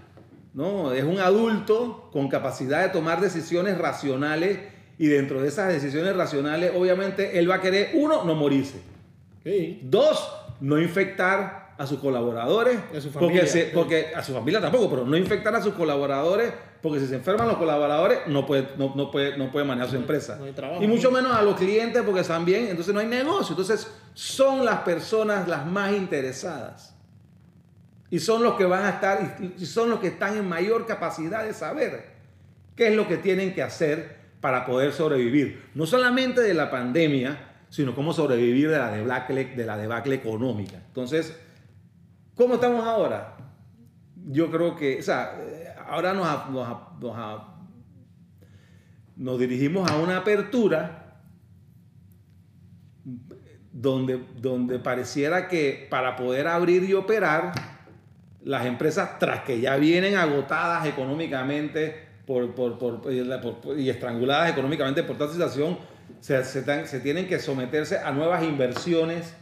¿no? 0.54 0.92
Es 0.92 1.02
un 1.02 1.18
adulto 1.18 2.10
con 2.12 2.28
capacidad 2.28 2.82
de 2.82 2.90
tomar 2.90 3.20
decisiones 3.20 3.76
racionales 3.76 4.60
y 4.98 5.08
dentro 5.08 5.42
de 5.42 5.48
esas 5.48 5.72
decisiones 5.72 6.14
racionales, 6.14 6.72
obviamente, 6.76 7.40
él 7.40 7.50
va 7.50 7.56
a 7.56 7.60
querer, 7.60 7.90
uno, 7.94 8.24
no 8.24 8.36
morirse. 8.36 8.80
Dos, 9.82 10.32
no 10.60 10.78
infectar 10.78 11.67
a 11.78 11.86
sus 11.86 12.00
colaboradores, 12.00 12.76
a 12.94 13.00
su 13.00 13.10
familia, 13.10 13.42
porque, 13.42 13.70
porque 13.72 14.06
a 14.14 14.22
su 14.24 14.32
familia 14.32 14.60
tampoco, 14.60 14.90
pero 14.90 15.06
no 15.06 15.16
infectar 15.16 15.54
a 15.54 15.62
sus 15.62 15.74
colaboradores, 15.74 16.52
porque 16.82 16.98
si 16.98 17.06
se 17.06 17.14
enferman 17.14 17.46
los 17.46 17.56
colaboradores 17.56 18.26
no 18.26 18.44
puede, 18.44 18.70
no, 18.76 18.92
no 18.96 19.12
puede, 19.12 19.38
no 19.38 19.52
puede 19.52 19.64
manejar 19.64 19.90
su 19.90 19.96
empresa. 19.96 20.40
y 20.80 20.86
mucho 20.88 21.12
menos 21.12 21.32
a 21.32 21.42
los 21.42 21.54
clientes 21.54 22.02
porque 22.04 22.22
también, 22.24 22.66
entonces 22.66 22.92
no 22.92 22.98
hay 22.98 23.06
negocio. 23.06 23.52
Entonces 23.52 23.88
son 24.12 24.64
las 24.64 24.80
personas 24.80 25.46
las 25.46 25.64
más 25.66 25.92
interesadas. 25.92 26.96
Y 28.10 28.18
son 28.18 28.42
los 28.42 28.54
que 28.54 28.64
van 28.64 28.84
a 28.84 28.90
estar, 28.90 29.38
y 29.56 29.64
son 29.64 29.90
los 29.90 30.00
que 30.00 30.08
están 30.08 30.36
en 30.36 30.48
mayor 30.48 30.84
capacidad 30.84 31.44
de 31.44 31.54
saber 31.54 32.06
qué 32.74 32.88
es 32.88 32.96
lo 32.96 33.06
que 33.06 33.18
tienen 33.18 33.54
que 33.54 33.62
hacer 33.62 34.16
para 34.40 34.66
poder 34.66 34.92
sobrevivir. 34.92 35.62
No 35.74 35.86
solamente 35.86 36.40
de 36.40 36.54
la 36.54 36.70
pandemia, 36.70 37.38
sino 37.70 37.94
cómo 37.94 38.12
sobrevivir 38.12 38.70
de 38.70 38.78
la 38.78 38.90
debacle, 38.90 39.44
de 39.44 39.66
la 39.66 39.76
debacle 39.76 40.16
económica. 40.16 40.78
Entonces, 40.88 41.36
¿Cómo 42.39 42.55
estamos 42.55 42.86
ahora? 42.86 43.34
Yo 44.28 44.49
creo 44.49 44.76
que, 44.76 45.01
o 45.01 45.03
sea, 45.03 45.36
ahora 45.89 46.14
nos, 49.16 49.39
dirigimos 49.41 49.91
a 49.91 49.97
una 49.97 50.18
apertura 50.18 51.16
donde, 53.72 54.24
donde 54.36 54.78
pareciera 54.78 55.49
que 55.49 55.89
para 55.91 56.14
poder 56.14 56.47
abrir 56.47 56.84
y 56.84 56.95
operar, 56.95 57.55
las 58.45 58.66
empresas, 58.66 59.18
tras 59.18 59.43
que 59.43 59.61
ya 59.61 59.76
vienen 59.76 60.14
agotadas 60.14 60.86
económicamente 60.86 62.07
por, 62.24 62.55
y 63.76 63.91
estranguladas 63.91 64.53
económicamente 64.53 65.03
por 65.03 65.14
esta 65.14 65.28
situación, 65.28 65.76
se, 66.20 66.45
se 66.45 67.01
tienen 67.01 67.26
que 67.26 67.41
someterse 67.41 67.99
a 67.99 68.12
nuevas 68.12 68.45
inversiones 68.45 69.34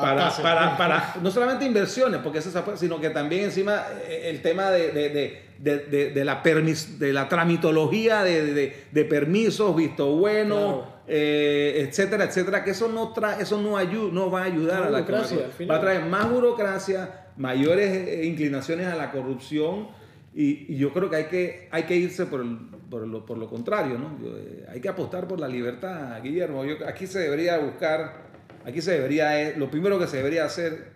para, 0.00 0.30
para, 0.30 0.76
para, 0.76 1.14
no 1.22 1.30
solamente 1.30 1.64
inversiones, 1.64 2.20
porque 2.22 2.38
eso, 2.38 2.50
sino 2.76 3.00
que 3.00 3.10
también 3.10 3.44
encima 3.44 3.82
eh, 4.08 4.30
el 4.30 4.42
tema 4.42 4.70
de, 4.70 4.92
de, 4.92 5.42
de, 5.58 6.10
de 6.10 6.24
la, 6.24 6.42
permis, 6.42 6.98
de 6.98 7.12
la 7.12 7.28
tramitología 7.28 8.22
de, 8.22 9.06
permisos, 9.08 9.74
visto 9.76 10.16
bueno, 10.16 10.86
eh, 11.06 11.86
etcétera, 11.86 12.24
etcétera, 12.24 12.64
que 12.64 12.70
eso 12.70 12.88
no, 12.88 13.12
trae, 13.12 13.42
eso 13.42 13.60
no, 13.60 13.78
no 14.12 14.30
va 14.30 14.42
a 14.42 14.44
ayudar 14.44 14.82
a 14.82 14.90
la 14.90 15.00
burocracia. 15.00 15.50
Va 15.70 15.76
a 15.76 15.80
traer 15.80 16.04
más 16.06 16.30
burocracia, 16.30 17.26
mayores 17.36 18.08
eh, 18.08 18.26
inclinaciones 18.26 18.86
a 18.86 18.94
la 18.94 19.10
corrupción 19.10 19.88
Y, 20.34 20.76
yo 20.76 20.92
creo 20.92 21.10
que 21.10 21.16
hay 21.16 21.24
que, 21.26 21.68
hay 21.70 21.82
que 21.82 21.96
irse 21.96 22.26
por, 22.26 22.44
por, 22.90 23.06
lo, 23.06 23.24
por 23.26 23.38
lo, 23.38 23.48
contrario, 23.48 23.98
¿no? 23.98 24.18
Eh, 24.24 24.66
hay 24.68 24.80
que 24.80 24.88
apostar 24.88 25.28
por 25.28 25.38
la 25.38 25.48
libertad, 25.48 26.20
Guillermo. 26.22 26.64
Yo, 26.64 26.76
aquí 26.86 27.06
se 27.06 27.18
debería 27.18 27.58
buscar, 27.58 28.31
aquí 28.66 28.80
se 28.80 28.92
debería, 28.92 29.40
eh, 29.40 29.54
lo 29.56 29.70
primero 29.70 29.98
que 29.98 30.06
se 30.06 30.18
debería 30.18 30.44
hacer 30.44 30.92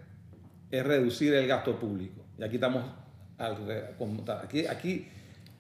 es 0.71 0.85
reducir 0.85 1.35
el 1.35 1.47
gasto 1.47 1.79
público. 1.79 2.25
Y 2.39 2.45
aquí 2.45 2.57
estamos, 2.57 2.85
aquí, 3.39 4.67
aquí 4.67 5.09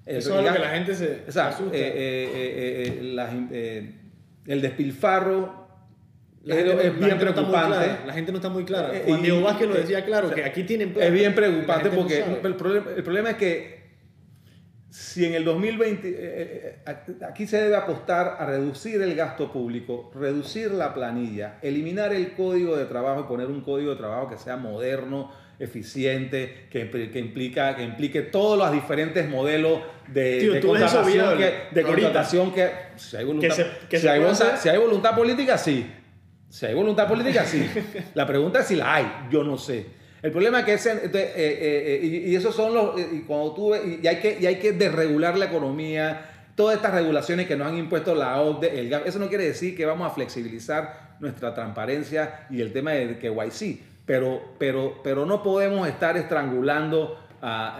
eso 0.04 0.38
es 0.38 0.46
lo 0.46 0.52
que 0.52 0.58
la 0.58 0.70
gente 0.70 0.94
se, 0.94 1.24
el 4.46 4.62
despilfarro 4.62 5.66
es, 6.44 6.98
bien 6.98 7.18
preocupante. 7.18 8.06
la 8.06 8.12
gente 8.12 8.30
no 8.30 8.38
está 8.38 8.48
muy 8.48 8.64
clara. 8.64 8.96
Eh, 8.96 9.02
Juan 9.06 9.20
Diego 9.20 9.40
Vázquez 9.40 9.68
lo 9.68 9.74
decía 9.74 10.04
claro, 10.04 10.30
que 10.30 10.44
aquí 10.44 10.62
tienen 10.62 10.94
Es 10.96 11.12
bien 11.12 11.34
preocupante 11.34 11.90
porque 11.90 12.24
el, 12.42 12.54
problema, 12.54 12.86
el 12.96 13.02
problema 13.02 13.30
es 13.30 13.36
que 13.36 13.75
si 14.96 15.26
en 15.26 15.34
el 15.34 15.44
2020, 15.44 16.08
eh, 16.08 16.14
eh, 16.16 17.14
aquí 17.28 17.46
se 17.46 17.60
debe 17.60 17.76
apostar 17.76 18.38
a 18.38 18.46
reducir 18.46 19.02
el 19.02 19.14
gasto 19.14 19.52
público, 19.52 20.10
reducir 20.14 20.70
la 20.70 20.94
planilla, 20.94 21.58
eliminar 21.60 22.14
el 22.14 22.32
código 22.32 22.74
de 22.78 22.86
trabajo 22.86 23.20
y 23.20 23.24
poner 23.24 23.48
un 23.48 23.60
código 23.60 23.90
de 23.90 23.96
trabajo 23.96 24.30
que 24.30 24.38
sea 24.38 24.56
moderno, 24.56 25.30
eficiente, 25.58 26.68
que, 26.70 26.88
que, 26.88 27.18
implica, 27.18 27.76
que 27.76 27.82
implique 27.82 28.22
todos 28.22 28.56
los 28.56 28.72
diferentes 28.72 29.28
modelos 29.28 29.82
de, 30.08 30.48
de 30.48 30.60
contratación, 30.60 31.36
que, 31.36 31.52
de 31.72 31.82
contratación 31.82 32.54
que, 32.54 32.70
si 32.96 33.16
hay 33.18 33.24
voluntad, 33.26 33.54
si, 33.90 34.08
hay 34.08 34.18
voluntad, 34.18 34.56
si 34.58 34.68
hay 34.70 34.78
voluntad 34.78 35.14
política, 35.14 35.58
sí. 35.58 35.92
Si 36.48 36.64
hay 36.64 36.74
voluntad 36.74 37.06
política, 37.06 37.44
sí. 37.44 37.68
La 38.14 38.26
pregunta 38.26 38.60
es 38.60 38.66
si 38.66 38.76
la 38.76 38.94
hay. 38.94 39.26
Yo 39.30 39.44
no 39.44 39.58
sé. 39.58 39.95
El 40.22 40.32
problema 40.32 40.60
es 40.60 40.64
que 40.64 40.72
ese, 40.74 40.92
eh, 40.92 41.10
eh, 41.12 41.30
eh, 41.36 42.00
y, 42.02 42.30
y, 42.30 42.36
esos 42.36 42.54
son 42.54 42.74
los, 42.74 42.98
y 42.98 43.20
cuando 43.22 43.52
tú, 43.52 43.74
y 43.74 44.06
hay 44.06 44.16
que, 44.16 44.38
y 44.40 44.46
hay 44.46 44.56
que 44.56 44.72
desregular 44.72 45.36
la 45.36 45.44
economía, 45.46 46.30
todas 46.54 46.76
estas 46.76 46.94
regulaciones 46.94 47.46
que 47.46 47.56
nos 47.56 47.68
han 47.68 47.76
impuesto 47.76 48.14
la 48.14 48.40
OCDE, 48.40 48.80
el 48.80 48.88
GAP, 48.88 49.06
eso 49.06 49.18
no 49.18 49.28
quiere 49.28 49.44
decir 49.44 49.76
que 49.76 49.84
vamos 49.84 50.10
a 50.10 50.14
flexibilizar 50.14 51.16
nuestra 51.20 51.54
transparencia 51.54 52.46
y 52.50 52.62
el 52.62 52.72
tema 52.72 52.92
de 52.92 53.18
KYC, 53.18 53.80
pero, 54.06 54.54
pero, 54.58 55.00
pero 55.04 55.26
no 55.26 55.42
podemos 55.42 55.86
estar 55.86 56.16
estrangulando 56.16 57.22
a, 57.42 57.76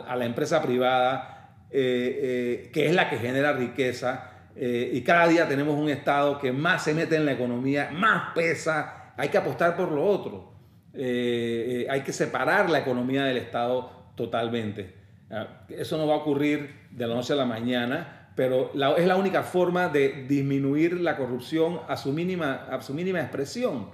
a, 0.00 0.12
a, 0.12 0.16
la 0.16 0.24
empresa 0.24 0.62
privada, 0.62 1.50
que 1.70 2.72
es 2.74 2.94
la 2.94 3.10
que 3.10 3.18
genera 3.18 3.52
riqueza 3.52 4.30
y 4.56 5.02
cada 5.02 5.28
día 5.28 5.46
tenemos 5.46 5.78
un 5.78 5.90
Estado 5.90 6.38
que 6.38 6.52
más 6.52 6.84
se 6.84 6.94
mete 6.94 7.16
en 7.16 7.26
la 7.26 7.32
economía, 7.32 7.90
más 7.92 8.32
pesa, 8.34 9.12
hay 9.16 9.28
que 9.28 9.36
apostar 9.36 9.76
por 9.76 9.92
lo 9.92 10.04
otro. 10.04 10.55
Eh, 10.96 11.84
eh, 11.84 11.86
hay 11.90 12.02
que 12.02 12.12
separar 12.12 12.70
la 12.70 12.78
economía 12.78 13.24
del 13.24 13.36
Estado 13.36 13.90
totalmente. 14.14 14.94
Ah, 15.30 15.64
eso 15.68 15.98
no 15.98 16.06
va 16.06 16.14
a 16.14 16.18
ocurrir 16.18 16.70
de 16.90 17.06
la 17.06 17.14
noche 17.14 17.32
a 17.32 17.36
la 17.36 17.44
mañana, 17.44 18.30
pero 18.34 18.70
es 18.96 19.06
la 19.06 19.16
única 19.16 19.42
forma 19.42 19.88
de 19.88 20.24
disminuir 20.28 21.00
la 21.00 21.16
corrupción 21.16 21.80
a 21.88 21.96
su 21.96 22.12
mínima, 22.12 22.66
a 22.70 22.80
su 22.82 22.94
mínima 22.94 23.20
expresión. 23.20 23.88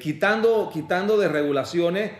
quitando, 0.00 0.70
quitando 0.72 1.16
de 1.18 1.28
regulaciones 1.28 2.10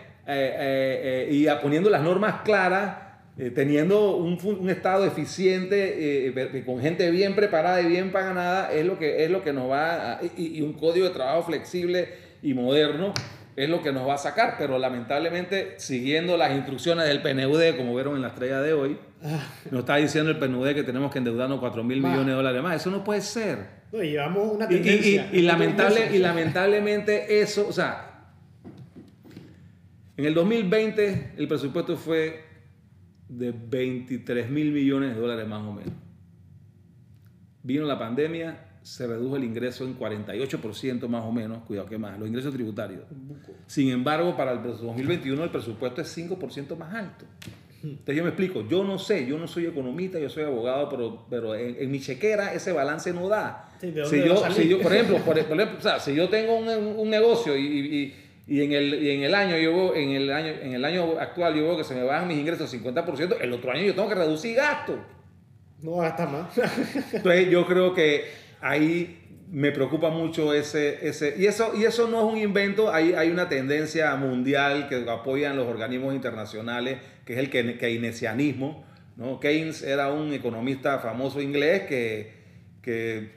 y 1.29 1.47
poniendo 1.61 1.89
las 1.89 2.01
normas 2.01 2.41
claras 2.43 3.05
eh, 3.37 3.51
teniendo 3.51 4.15
un, 4.15 4.69
Estado 4.69 5.05
eficiente, 5.05 6.29
eh, 6.29 6.63
con 6.65 6.79
gente 6.79 7.11
bien 7.11 7.35
preparada 7.35 7.81
y 7.81 7.85
bien 7.85 8.13
pagada, 8.13 8.71
es 8.71 8.85
lo 8.85 8.97
que, 8.97 9.25
es 9.25 9.29
lo 9.29 9.43
que 9.43 9.51
nos 9.51 9.69
va 9.69 10.21
y, 10.37 10.61
un 10.61 10.71
código 10.71 11.05
de 11.05 11.11
trabajo 11.11 11.43
flexible 11.43 12.07
y 12.41 12.53
moderno 12.53 13.13
es 13.55 13.69
lo 13.69 13.81
que 13.81 13.91
nos 13.93 14.07
va 14.07 14.15
a 14.15 14.17
sacar, 14.17 14.55
pero 14.57 14.77
lamentablemente 14.77 15.75
siguiendo 15.77 16.35
las 16.35 16.51
instrucciones 16.51 17.07
del 17.07 17.21
PNUD, 17.21 17.77
como 17.77 17.95
vieron 17.95 18.15
en 18.15 18.21
la 18.21 18.29
estrella 18.29 18.61
de 18.61 18.73
hoy, 18.73 18.97
ah. 19.23 19.39
nos 19.71 19.81
está 19.81 19.95
diciendo 19.95 20.29
el 20.29 20.37
PNUD 20.37 20.73
que 20.73 20.83
tenemos 20.83 21.11
que 21.11 21.19
endeudarnos 21.19 21.59
4 21.59 21.83
mil 21.83 22.01
millones 22.01 22.27
de 22.27 22.33
dólares 22.33 22.61
más. 22.61 22.75
Eso 22.75 22.91
no 22.91 23.03
puede 23.03 23.21
ser. 23.21 23.85
No, 23.93 24.01
llevamos 24.01 24.51
una 24.53 24.67
tendencia. 24.67 25.29
Y, 25.31 25.41
lamentable, 25.41 26.13
y 26.13 26.17
lamentablemente 26.17 27.39
eso, 27.39 27.67
o 27.67 27.71
sea, 27.71 28.33
en 30.17 30.25
el 30.25 30.33
2020 30.33 31.33
el 31.37 31.47
presupuesto 31.47 31.95
fue 31.95 32.43
de 33.29 33.51
23 33.51 34.49
mil 34.49 34.71
millones 34.71 35.15
de 35.15 35.21
dólares 35.21 35.47
más 35.47 35.61
o 35.61 35.71
menos. 35.71 35.93
Vino 37.63 37.85
la 37.85 37.97
pandemia, 37.97 38.64
se 38.85 39.07
redujo 39.07 39.35
el 39.35 39.43
ingreso 39.43 39.83
en 39.83 39.97
48% 39.97 41.07
más 41.07 41.23
o 41.23 41.31
menos, 41.31 41.63
cuidado 41.63 41.87
que 41.89 41.97
más, 41.97 42.19
los 42.19 42.27
ingresos 42.27 42.53
tributarios. 42.53 43.03
Sin 43.65 43.89
embargo, 43.89 44.37
para 44.37 44.51
el 44.51 44.61
2021 44.61 45.43
el 45.43 45.49
presupuesto 45.49 46.01
es 46.01 46.17
5% 46.17 46.77
más 46.77 46.93
alto. 46.93 47.25
Entonces 47.83 48.15
yo 48.15 48.23
me 48.23 48.29
explico, 48.29 48.67
yo 48.67 48.83
no 48.83 48.97
sé, 48.97 49.25
yo 49.25 49.37
no 49.37 49.47
soy 49.47 49.65
economista, 49.65 50.19
yo 50.19 50.29
soy 50.29 50.43
abogado, 50.43 50.89
pero, 50.89 51.25
pero 51.29 51.55
en, 51.55 51.89
mi 51.91 51.99
chequera 51.99 52.53
ese 52.53 52.71
balance 52.71 53.11
no 53.11 53.27
da. 53.27 53.71
si, 53.79 53.91
yo, 53.91 54.05
si, 54.51 54.67
yo, 54.67 54.81
por 54.81 54.93
ejemplo, 54.93 55.17
por, 55.19 55.37
ejemplo 55.37 55.77
o 55.77 55.81
sea, 55.81 55.99
si 55.99 56.15
yo 56.15 56.29
tengo 56.29 56.55
un, 56.55 56.67
un 56.67 57.09
negocio 57.09 57.57
y 57.57 58.13
y 58.47 58.61
en 58.61 58.73
el, 58.73 59.03
y 59.03 59.09
en 59.09 59.23
el 59.23 59.33
año 59.33 59.57
yo 59.57 59.95
en 59.95 60.11
el 60.11 60.31
año 60.31 60.53
en 60.61 60.73
el 60.73 60.85
año 60.85 61.19
actual 61.19 61.55
yo 61.55 61.63
veo 61.63 61.77
que 61.77 61.83
se 61.83 61.95
me 61.95 62.03
bajan 62.03 62.27
mis 62.27 62.37
ingresos 62.37 62.71
50%, 62.71 63.37
el 63.41 63.53
otro 63.53 63.71
año 63.71 63.81
yo 63.81 63.95
tengo 63.95 64.07
que 64.07 64.15
reducir 64.15 64.55
gasto. 64.55 64.99
No 65.81 65.97
gasta 65.97 66.25
más. 66.25 66.57
Entonces 67.13 67.49
yo 67.49 67.65
creo 67.65 67.93
que 67.93 68.44
ahí 68.65 69.21
me 69.51 69.71
preocupa 69.71 70.09
mucho 70.09 70.53
ese, 70.53 71.07
ese 71.07 71.35
y 71.37 71.45
eso 71.45 71.73
y 71.75 71.85
eso 71.85 72.07
no 72.07 72.27
es 72.27 72.33
un 72.33 72.39
invento, 72.39 72.91
hay, 72.91 73.13
hay 73.13 73.29
una 73.29 73.47
tendencia 73.47 74.15
mundial 74.15 74.89
que 74.89 75.05
apoyan 75.09 75.55
los 75.55 75.67
organismos 75.67 76.15
internacionales, 76.15 76.97
que 77.25 77.33
es 77.33 77.39
el 77.39 77.77
keynesianismo, 77.77 78.83
¿no? 79.17 79.39
Keynes 79.39 79.83
era 79.83 80.11
un 80.11 80.33
economista 80.33 80.97
famoso 80.97 81.41
inglés 81.41 81.83
que, 81.83 82.33
que 82.81 83.29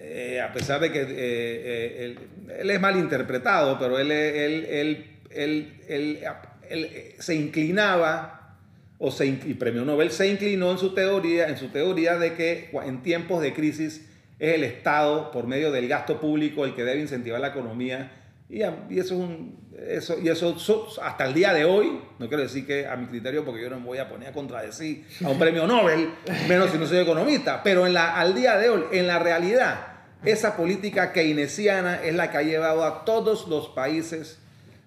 eh, 0.00 0.40
a 0.40 0.52
pesar 0.52 0.80
de 0.80 0.90
que 0.90 1.02
eh, 1.02 1.06
eh, 1.08 2.16
él, 2.58 2.70
es 2.70 2.80
mal 2.80 2.96
interpretado, 2.96 3.78
pero 3.78 3.98
él, 3.98 4.10
él, 4.10 5.06
él, 5.30 7.14
se 7.20 7.34
inclinaba, 7.36 8.56
o 8.98 9.12
se, 9.12 9.26
y 9.26 9.54
Premio 9.54 9.84
Nobel 9.84 10.10
se 10.10 10.26
inclinó 10.26 10.72
en 10.72 10.78
su, 10.78 10.94
teoría, 10.94 11.48
en 11.48 11.56
su 11.56 11.68
teoría 11.68 12.18
de 12.18 12.34
que 12.34 12.70
en 12.84 13.02
tiempos 13.04 13.40
de 13.40 13.54
crisis 13.54 14.04
es 14.38 14.54
el 14.54 14.64
Estado, 14.64 15.30
por 15.30 15.46
medio 15.46 15.72
del 15.72 15.88
gasto 15.88 16.20
público, 16.20 16.64
el 16.64 16.74
que 16.74 16.84
debe 16.84 17.00
incentivar 17.00 17.40
la 17.40 17.48
economía. 17.48 18.12
Y, 18.48 18.62
eso 18.62 18.78
es 18.98 19.10
un, 19.12 19.68
eso, 19.86 20.16
y 20.20 20.28
eso 20.28 20.56
hasta 21.02 21.26
el 21.26 21.34
día 21.34 21.52
de 21.52 21.64
hoy, 21.64 22.00
no 22.18 22.28
quiero 22.28 22.42
decir 22.42 22.66
que 22.66 22.86
a 22.86 22.96
mi 22.96 23.06
criterio, 23.06 23.44
porque 23.44 23.62
yo 23.62 23.70
no 23.70 23.78
me 23.78 23.86
voy 23.86 23.98
a 23.98 24.08
poner 24.08 24.28
a 24.28 24.32
contradecir 24.32 25.06
a 25.24 25.28
un 25.28 25.38
premio 25.38 25.66
Nobel, 25.66 26.10
menos 26.48 26.70
si 26.70 26.78
no 26.78 26.86
soy 26.86 26.98
economista, 26.98 27.62
pero 27.62 27.86
en 27.86 27.92
la, 27.92 28.18
al 28.18 28.34
día 28.34 28.56
de 28.56 28.70
hoy, 28.70 28.84
en 28.92 29.06
la 29.06 29.18
realidad, 29.18 29.86
esa 30.24 30.56
política 30.56 31.12
keynesiana 31.12 32.02
es 32.02 32.14
la 32.14 32.30
que 32.30 32.38
ha 32.38 32.42
llevado 32.42 32.84
a 32.84 33.04
todos 33.04 33.48
los 33.48 33.68
países 33.68 34.38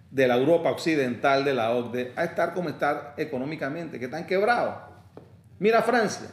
de 0.09 0.27
la 0.27 0.35
Europa 0.35 0.69
occidental, 0.71 1.45
de 1.45 1.53
la 1.53 1.71
OCDE, 1.71 2.11
a 2.15 2.25
estar 2.25 2.53
como 2.53 2.69
estar 2.69 3.13
económicamente, 3.17 3.97
que 3.97 4.05
están 4.05 4.25
quebrados. 4.25 4.75
Mira 5.59 5.83
Francia, 5.83 6.27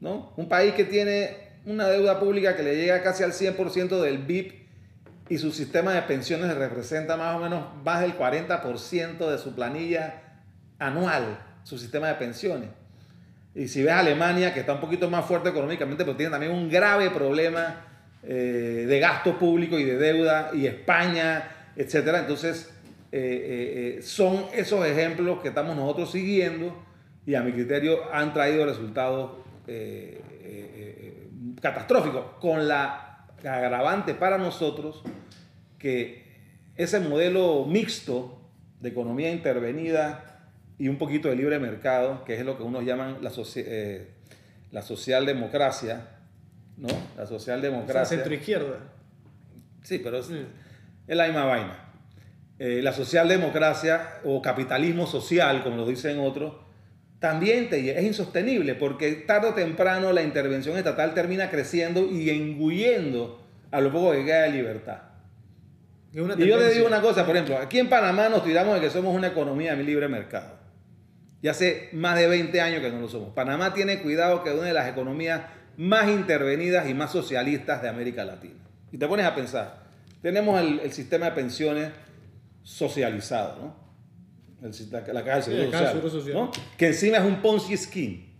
¿no? 0.00 0.32
Un 0.36 0.48
país 0.48 0.72
que 0.74 0.84
tiene 0.84 1.43
una 1.66 1.88
deuda 1.88 2.20
pública 2.20 2.56
que 2.56 2.62
le 2.62 2.76
llega 2.76 3.02
casi 3.02 3.22
al 3.22 3.32
100% 3.32 4.00
del 4.00 4.18
BIP 4.18 4.64
y 5.28 5.38
su 5.38 5.52
sistema 5.52 5.94
de 5.94 6.02
pensiones 6.02 6.54
representa 6.54 7.16
más 7.16 7.36
o 7.36 7.38
menos 7.38 7.64
más 7.82 8.00
del 8.00 8.16
40% 8.16 9.30
de 9.30 9.38
su 9.38 9.54
planilla 9.54 10.22
anual, 10.78 11.38
su 11.62 11.78
sistema 11.78 12.08
de 12.08 12.14
pensiones. 12.14 12.68
Y 13.54 13.68
si 13.68 13.82
ves 13.82 13.92
Alemania, 13.92 14.52
que 14.52 14.60
está 14.60 14.74
un 14.74 14.80
poquito 14.80 15.08
más 15.08 15.24
fuerte 15.24 15.48
económicamente, 15.48 16.04
pero 16.04 16.16
tiene 16.16 16.32
también 16.32 16.52
un 16.52 16.68
grave 16.68 17.10
problema 17.10 17.86
eh, 18.22 18.84
de 18.86 19.00
gasto 19.00 19.38
público 19.38 19.78
y 19.78 19.84
de 19.84 19.96
deuda, 19.96 20.50
y 20.52 20.66
España, 20.66 21.48
etc. 21.76 21.94
Entonces, 22.18 22.70
eh, 23.12 23.96
eh, 23.98 24.02
son 24.02 24.46
esos 24.52 24.84
ejemplos 24.84 25.40
que 25.40 25.48
estamos 25.48 25.76
nosotros 25.76 26.10
siguiendo 26.10 26.84
y 27.24 27.34
a 27.36 27.42
mi 27.42 27.52
criterio 27.52 28.12
han 28.12 28.34
traído 28.34 28.66
resultados 28.66 29.44
catastróficos, 31.64 32.26
con 32.40 32.68
la 32.68 33.24
agravante 33.42 34.12
para 34.12 34.36
nosotros 34.36 35.02
que 35.78 36.24
ese 36.76 37.00
modelo 37.00 37.64
mixto 37.64 38.38
de 38.80 38.90
economía 38.90 39.32
intervenida 39.32 40.50
y 40.78 40.88
un 40.88 40.98
poquito 40.98 41.28
de 41.28 41.36
libre 41.36 41.58
mercado, 41.58 42.22
que 42.24 42.34
es 42.34 42.44
lo 42.44 42.58
que 42.58 42.64
unos 42.64 42.84
llaman 42.84 43.18
la, 43.22 43.32
eh, 43.56 44.10
la 44.72 44.82
socialdemocracia, 44.82 46.08
¿no? 46.76 46.88
La 47.16 47.26
socialdemocracia. 47.26 48.18
centro 48.18 48.34
izquierda. 48.34 48.80
Sí, 49.82 50.00
pero 50.00 50.18
es, 50.18 50.30
la 51.06 51.24
misma 51.24 51.46
vaina. 51.46 51.78
Eh, 52.58 52.80
la 52.82 52.92
socialdemocracia 52.92 54.20
o 54.24 54.42
capitalismo 54.42 55.06
social, 55.06 55.62
como 55.62 55.76
lo 55.76 55.86
dicen 55.86 56.18
otros, 56.20 56.63
también 57.18 57.70
te, 57.70 57.98
es 57.98 58.04
insostenible 58.04 58.74
porque 58.74 59.12
tarde 59.12 59.48
o 59.48 59.54
temprano 59.54 60.12
la 60.12 60.22
intervención 60.22 60.76
estatal 60.76 61.14
termina 61.14 61.50
creciendo 61.50 62.10
y 62.10 62.30
engullendo 62.30 63.42
a 63.70 63.80
lo 63.80 63.90
poco 63.90 64.12
que 64.12 64.24
queda 64.24 64.42
de 64.42 64.50
libertad. 64.50 64.98
y 66.12 66.16
yo 66.46 66.58
le 66.58 66.70
digo 66.74 66.86
una 66.86 67.00
cosa, 67.00 67.26
por 67.26 67.34
ejemplo, 67.34 67.58
aquí 67.58 67.78
en 67.78 67.88
Panamá 67.88 68.28
nos 68.28 68.44
tiramos 68.44 68.74
de 68.74 68.80
que 68.80 68.90
somos 68.90 69.14
una 69.14 69.28
economía 69.28 69.74
de 69.74 69.82
libre 69.82 70.08
mercado. 70.08 70.64
Y 71.42 71.48
hace 71.48 71.90
más 71.92 72.16
de 72.16 72.26
20 72.26 72.58
años 72.60 72.80
que 72.80 72.90
no 72.90 73.00
lo 73.00 73.08
somos. 73.08 73.34
Panamá 73.34 73.74
tiene 73.74 74.00
cuidado 74.00 74.42
que 74.42 74.50
es 74.50 74.56
una 74.56 74.68
de 74.68 74.72
las 74.72 74.88
economías 74.88 75.42
más 75.76 76.08
intervenidas 76.08 76.88
y 76.88 76.94
más 76.94 77.12
socialistas 77.12 77.82
de 77.82 77.88
América 77.88 78.24
Latina. 78.24 78.60
Y 78.92 78.98
te 78.98 79.06
pones 79.08 79.26
a 79.26 79.34
pensar, 79.34 79.84
tenemos 80.22 80.60
el, 80.60 80.92
sistema 80.92 81.26
de 81.26 81.32
pensiones 81.32 81.90
socializado, 82.62 83.58
¿no? 83.60 83.83
La 84.64 85.24
caja 85.24 85.40
del 85.40 85.70
Seguro, 85.70 86.10
Social, 86.10 86.34
¿no? 86.34 86.50
que 86.78 86.86
encima 86.86 87.18
es 87.18 87.24
un 87.24 87.42
Ponzi 87.42 87.76
scheme. 87.76 88.32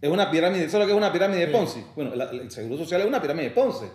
Es 0.00 0.10
una 0.10 0.30
pirámide, 0.30 0.68
¿sabes 0.68 0.80
lo 0.80 0.86
que 0.86 0.92
es 0.92 0.98
una 0.98 1.12
pirámide 1.12 1.46
de 1.46 1.48
Ponzi? 1.48 1.82
Bueno, 1.96 2.12
el 2.12 2.50
Seguro 2.50 2.76
Social 2.76 3.00
es 3.00 3.06
una 3.06 3.22
pirámide 3.22 3.48
de 3.48 3.54
Ponzi. 3.54 3.86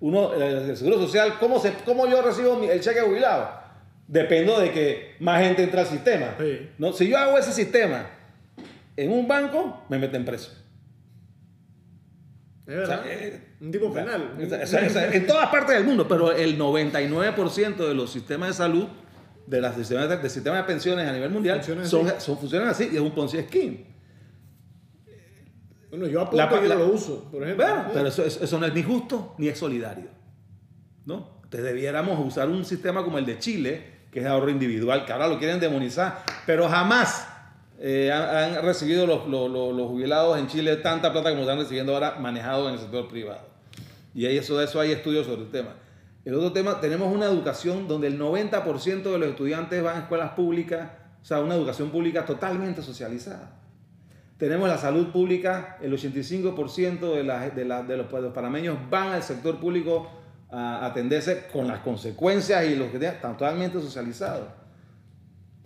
Uno, 0.00 0.32
el 0.34 0.76
Seguro 0.76 0.98
Social, 0.98 1.34
¿cómo, 1.40 1.58
se, 1.58 1.72
cómo 1.84 2.06
yo 2.06 2.22
recibo 2.22 2.62
el 2.62 2.80
cheque 2.80 3.00
jubilado? 3.00 3.50
Dependo 4.06 4.60
de 4.60 4.70
que 4.70 5.16
más 5.18 5.42
gente 5.42 5.64
entre 5.64 5.80
al 5.80 5.86
sistema. 5.86 6.36
¿no? 6.78 6.92
Si 6.92 7.08
yo 7.08 7.18
hago 7.18 7.36
ese 7.38 7.52
sistema 7.52 8.06
en 8.96 9.10
un 9.10 9.26
banco, 9.26 9.84
me 9.88 9.98
meten 9.98 10.24
preso. 10.24 10.52
Es 12.66 12.76
verdad. 12.76 13.02
Eh, 13.06 13.40
un 13.60 13.70
tipo 13.72 13.92
penal. 13.92 14.36
en 14.38 15.26
todas 15.26 15.48
partes 15.48 15.76
del 15.76 15.84
mundo, 15.84 16.06
pero 16.06 16.30
el 16.30 16.56
99% 16.58 17.76
de 17.76 17.94
los 17.94 18.12
sistemas 18.12 18.50
de 18.50 18.54
salud, 18.54 18.86
de 19.46 19.60
los 19.60 19.74
sistemas 19.74 20.08
de, 20.08 20.30
sistemas 20.30 20.58
de 20.58 20.64
pensiones 20.64 21.08
a 21.08 21.12
nivel 21.12 21.30
mundial, 21.30 21.62
son, 21.62 21.86
son, 22.20 22.38
funcionan 22.38 22.68
así 22.68 22.88
y 22.92 22.96
es 22.96 23.00
un 23.00 23.12
Ponzi 23.12 23.38
Scheme. 23.42 23.96
Bueno, 25.90 26.06
yo 26.08 26.22
apunto 26.22 26.60
que 26.60 26.68
lo 26.68 26.86
uso, 26.88 27.30
por 27.30 27.42
ejemplo. 27.42 27.64
Bueno, 27.64 27.90
pero 27.92 28.08
eso, 28.08 28.24
eso, 28.24 28.58
no 28.58 28.66
es 28.66 28.74
ni 28.74 28.82
justo 28.82 29.34
ni 29.38 29.48
es 29.48 29.58
solidario. 29.58 30.08
¿no? 31.04 31.36
Entonces 31.44 31.64
debiéramos 31.64 32.18
usar 32.26 32.48
un 32.48 32.64
sistema 32.64 33.04
como 33.04 33.18
el 33.18 33.24
de 33.24 33.38
Chile, 33.38 33.84
que 34.10 34.20
es 34.20 34.26
ahorro 34.26 34.50
individual, 34.50 35.04
que 35.04 35.12
ahora 35.12 35.28
lo 35.28 35.38
quieren 35.38 35.60
demonizar, 35.60 36.24
pero 36.44 36.68
jamás 36.68 37.28
eh, 37.78 38.10
han, 38.10 38.62
recibido 38.62 39.06
los, 39.06 39.28
los, 39.28 39.88
jubilados 39.88 40.38
en 40.38 40.48
Chile 40.48 40.76
tanta 40.76 41.12
plata 41.12 41.30
como 41.30 41.42
están 41.42 41.58
recibiendo 41.58 41.94
ahora 41.94 42.16
manejado 42.18 42.68
en 42.68 42.74
el 42.74 42.80
sector 42.80 43.08
privado. 43.08 43.46
Y 44.14 44.26
eso, 44.26 44.58
de 44.58 44.64
eso 44.64 44.80
hay 44.80 44.92
estudios 44.92 45.26
sobre 45.26 45.42
el 45.42 45.50
tema. 45.50 45.74
El 46.26 46.34
otro 46.34 46.52
tema, 46.52 46.80
tenemos 46.80 47.14
una 47.14 47.26
educación 47.26 47.86
donde 47.86 48.08
el 48.08 48.18
90% 48.18 49.02
de 49.12 49.16
los 49.16 49.28
estudiantes 49.28 49.80
van 49.80 49.96
a 49.96 50.00
escuelas 50.00 50.32
públicas, 50.32 50.90
o 51.22 51.24
sea, 51.24 51.40
una 51.40 51.54
educación 51.54 51.90
pública 51.90 52.26
totalmente 52.26 52.82
socializada. 52.82 53.52
Tenemos 54.36 54.68
la 54.68 54.76
salud 54.76 55.12
pública, 55.12 55.78
el 55.80 55.92
85% 55.92 56.98
de, 56.98 57.22
de, 57.22 57.84
de, 57.84 57.96
los, 57.96 58.32
panameños 58.32 58.76
van 58.90 59.12
al 59.12 59.22
sector 59.22 59.60
público 59.60 60.10
a 60.50 60.86
atenderse 60.86 61.46
con 61.46 61.68
las 61.68 61.78
consecuencias 61.78 62.64
y 62.66 62.74
los 62.74 62.90
que 62.90 62.96
están 62.96 63.36
totalmente 63.36 63.80
socializados. 63.80 64.48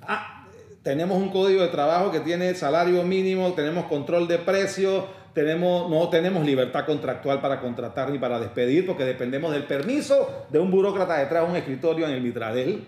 Ah, 0.03 0.47
tenemos 0.83 1.17
un 1.17 1.31
código 1.31 1.63
de 1.63 1.69
trabajo 1.69 2.13
que 2.13 2.21
tiene 2.21 2.55
salario 2.55 3.03
mínimo, 3.03 3.55
tenemos 3.55 3.87
control 3.87 4.29
de 4.29 4.37
precios, 4.37 5.07
tenemos, 5.35 5.91
no 5.91 6.09
tenemos 6.09 6.45
libertad 6.45 6.85
contractual 6.85 7.41
para 7.41 7.61
contratar 7.61 8.11
ni 8.11 8.19
para 8.19 8.41
despedir, 8.41 8.87
porque 8.87 9.05
dependemos 9.05 9.53
del 9.53 9.65
permiso 9.65 10.47
de 10.51 10.59
un 10.59 10.71
burócrata 10.71 11.19
detrás 11.19 11.45
de 11.45 11.51
un 11.51 11.57
escritorio 11.57 12.07
en 12.07 12.13
el 12.13 12.23
Mitradel, 12.23 12.87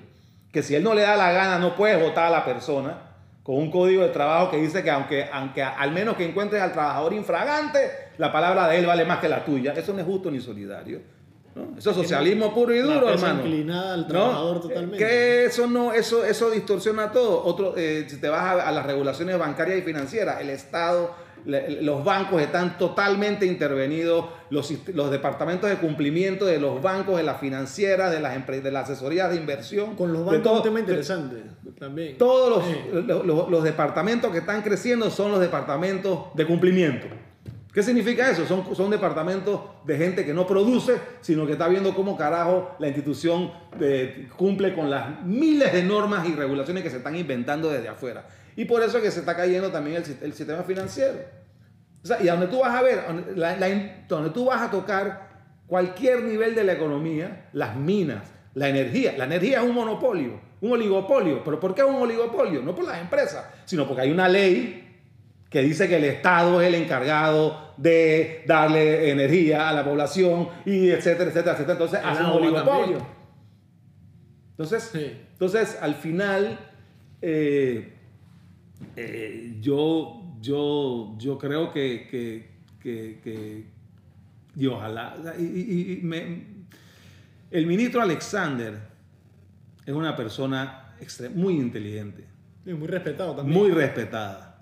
que 0.53 0.62
si 0.62 0.74
él 0.74 0.82
no 0.82 0.95
le 0.95 1.03
da 1.03 1.16
la 1.16 1.32
gana 1.32 1.59
no 1.59 1.74
puede 1.74 1.97
votar 1.97 2.26
a 2.26 2.30
la 2.30 2.45
persona, 2.45 3.12
con 3.43 3.57
un 3.57 3.70
código 3.70 4.03
de 4.03 4.11
trabajo 4.11 4.51
que 4.51 4.59
dice 4.59 4.82
que 4.82 4.90
aunque, 4.90 5.28
aunque 5.32 5.62
al 5.62 5.90
menos 5.90 6.16
que 6.16 6.24
encuentres 6.24 6.62
al 6.62 6.72
trabajador 6.72 7.12
infragante, 7.12 7.80
la 8.18 8.30
palabra 8.30 8.68
de 8.68 8.78
él 8.78 8.86
vale 8.86 9.05
más 9.05 9.18
que 9.18 9.28
la 9.28 9.45
tuya. 9.45 9.72
Eso 9.72 9.93
no 9.93 9.99
es 9.99 10.07
justo 10.07 10.30
ni 10.30 10.40
solidario. 10.40 11.01
Eso 11.76 11.90
es 11.90 11.97
socialismo 11.97 12.55
puro 12.55 12.74
y 12.74 12.78
duro, 12.78 13.11
hermano. 13.11 13.40
inclinada 13.40 13.95
al 13.95 14.07
trabajador 14.07 14.61
totalmente. 14.62 14.97
Que 14.97 15.45
eso 15.45 15.66
no, 15.66 15.93
eso, 15.93 16.24
eso 16.24 16.51
distorsiona 16.51 17.12
todo. 17.12 17.45
Otro, 17.45 17.74
eh, 17.76 18.07
si 18.09 18.18
te 18.18 18.28
vas 18.28 18.64
a, 18.64 18.72
las 18.72 18.86
regulaciones 18.86 19.38
bancarias 19.38 19.78
y 19.78 19.82
financieras, 19.82 20.40
el 20.40 20.49
Estado, 20.49 21.14
los 21.45 22.05
bancos 22.05 22.40
están 22.40 22.78
totalmente 22.78 23.47
intervenidos, 23.47 24.26
los, 24.51 24.72
los, 24.88 25.11
departamentos 25.11 25.68
de 25.68 25.76
cumplimiento 25.76 26.47
de 26.47 26.59
los 26.59 26.80
bancos, 26.80 27.16
de 27.16 27.22
las 27.22 27.40
financieras, 27.40 28.11
de 28.12 28.20
las 28.20 28.47
de 28.47 28.70
las 28.70 28.90
asesorías 28.90 29.30
de 29.30 29.36
inversión. 29.36 29.97
Con 29.97 30.12
los 30.12 30.24
bancos 30.24 30.59
un 30.59 30.62
tema 30.62 30.80
interesante 30.80 31.43
también. 31.78 32.18
Todos 32.18 32.64
los, 32.95 33.26
los, 33.26 33.51
los 33.51 33.64
departamentos 33.64 34.30
que 34.30 34.38
están 34.38 34.62
creciendo 34.62 35.11
son 35.11 35.32
los 35.32 35.40
departamentos 35.40 36.26
de 36.34 36.47
cumplimiento. 36.47 37.07
¿Qué 37.72 37.82
significa 37.82 38.30
eso? 38.30 38.47
Son, 38.47 38.76
son 38.76 38.90
departamentos 38.90 39.61
de 39.86 39.97
gente 39.97 40.26
que 40.26 40.34
no 40.34 40.47
produce, 40.47 40.99
sino 41.22 41.47
que 41.47 41.53
está 41.53 41.68
viendo 41.68 41.95
cómo 41.95 42.18
carajo 42.18 42.76
la 42.78 42.86
institución 42.86 43.51
eh, 43.80 44.28
cumple 44.36 44.74
con 44.74 44.90
las 44.90 45.24
miles 45.24 45.72
de 45.72 45.82
normas 45.82 46.28
y 46.28 46.34
regulaciones 46.34 46.82
que 46.82 46.90
se 46.90 46.99
están 46.99 47.16
inventando 47.16 47.70
desde 47.70 47.88
afuera. 47.88 48.26
Y 48.57 48.64
por 48.64 48.82
eso 48.82 48.98
es 48.98 49.05
que 49.05 49.11
se 49.11 49.20
está 49.20 49.36
cayendo 49.36 49.70
también 49.70 50.03
el, 50.20 50.32
sistema 50.32 50.62
financiero. 50.62 51.18
O 52.03 52.07
sea, 52.07 52.20
y 52.20 52.26
donde 52.26 52.48
tú 52.48 52.61
vas 52.61 52.74
a 52.74 52.82
ver, 52.82 53.00
donde 54.09 54.30
tú 54.30 54.46
vas 54.46 54.62
a 54.62 54.70
tocar 54.70 55.30
cualquier 55.66 56.22
nivel 56.24 56.55
de 56.55 56.64
la 56.64 56.72
economía, 56.72 57.48
las 57.53 57.76
minas, 57.76 58.24
la 58.55 58.68
energía. 58.68 59.14
La 59.16 59.24
energía 59.24 59.61
es 59.61 59.64
un 59.64 59.74
monopolio, 59.74 60.40
un 60.61 60.72
oligopolio. 60.72 61.42
¿Pero 61.44 61.59
por 61.59 61.74
qué 61.74 61.82
es 61.82 61.86
un 61.86 61.96
oligopolio? 61.96 62.62
No 62.62 62.74
por 62.74 62.86
las 62.86 63.00
empresas, 63.00 63.46
sino 63.64 63.86
porque 63.86 64.03
hay 64.03 64.11
una 64.11 64.28
ley 64.28 64.82
que 65.48 65.62
dice 65.62 65.88
que 65.88 65.96
el 65.96 66.05
Estado 66.05 66.61
es 66.61 66.68
el 66.68 66.74
encargado 66.74 67.74
de 67.76 68.42
darle 68.46 69.11
energía 69.11 69.68
a 69.68 69.72
la 69.72 69.84
población 69.84 70.48
y 70.64 70.88
etcétera, 70.90 71.30
etcétera, 71.30 71.53
etcétera. 71.53 71.72
Entonces 71.72 72.00
hace 72.03 72.22
un 72.22 72.30
oligopolio. 72.30 73.22
Entonces, 74.50 74.90
entonces, 74.94 75.78
al 75.80 75.94
final, 75.94 76.59
eh, 77.20 77.91
eh, 78.97 79.57
yo, 79.61 80.37
yo, 80.41 81.14
yo 81.18 81.39
creo 81.39 81.72
que, 81.72 82.09
que, 82.11 82.51
que, 83.22 83.66
y 84.57 84.66
ojalá, 84.66 85.16
el 85.37 86.03
ministro 87.66 88.03
Alexander 88.03 88.78
es 89.85 89.95
una 89.95 90.16
persona 90.16 90.95
muy 91.35 91.55
inteligente. 91.55 92.24
muy 92.64 92.87
respetado 92.87 93.37
también. 93.37 93.59
Muy 93.59 93.70
respetada 93.70 94.53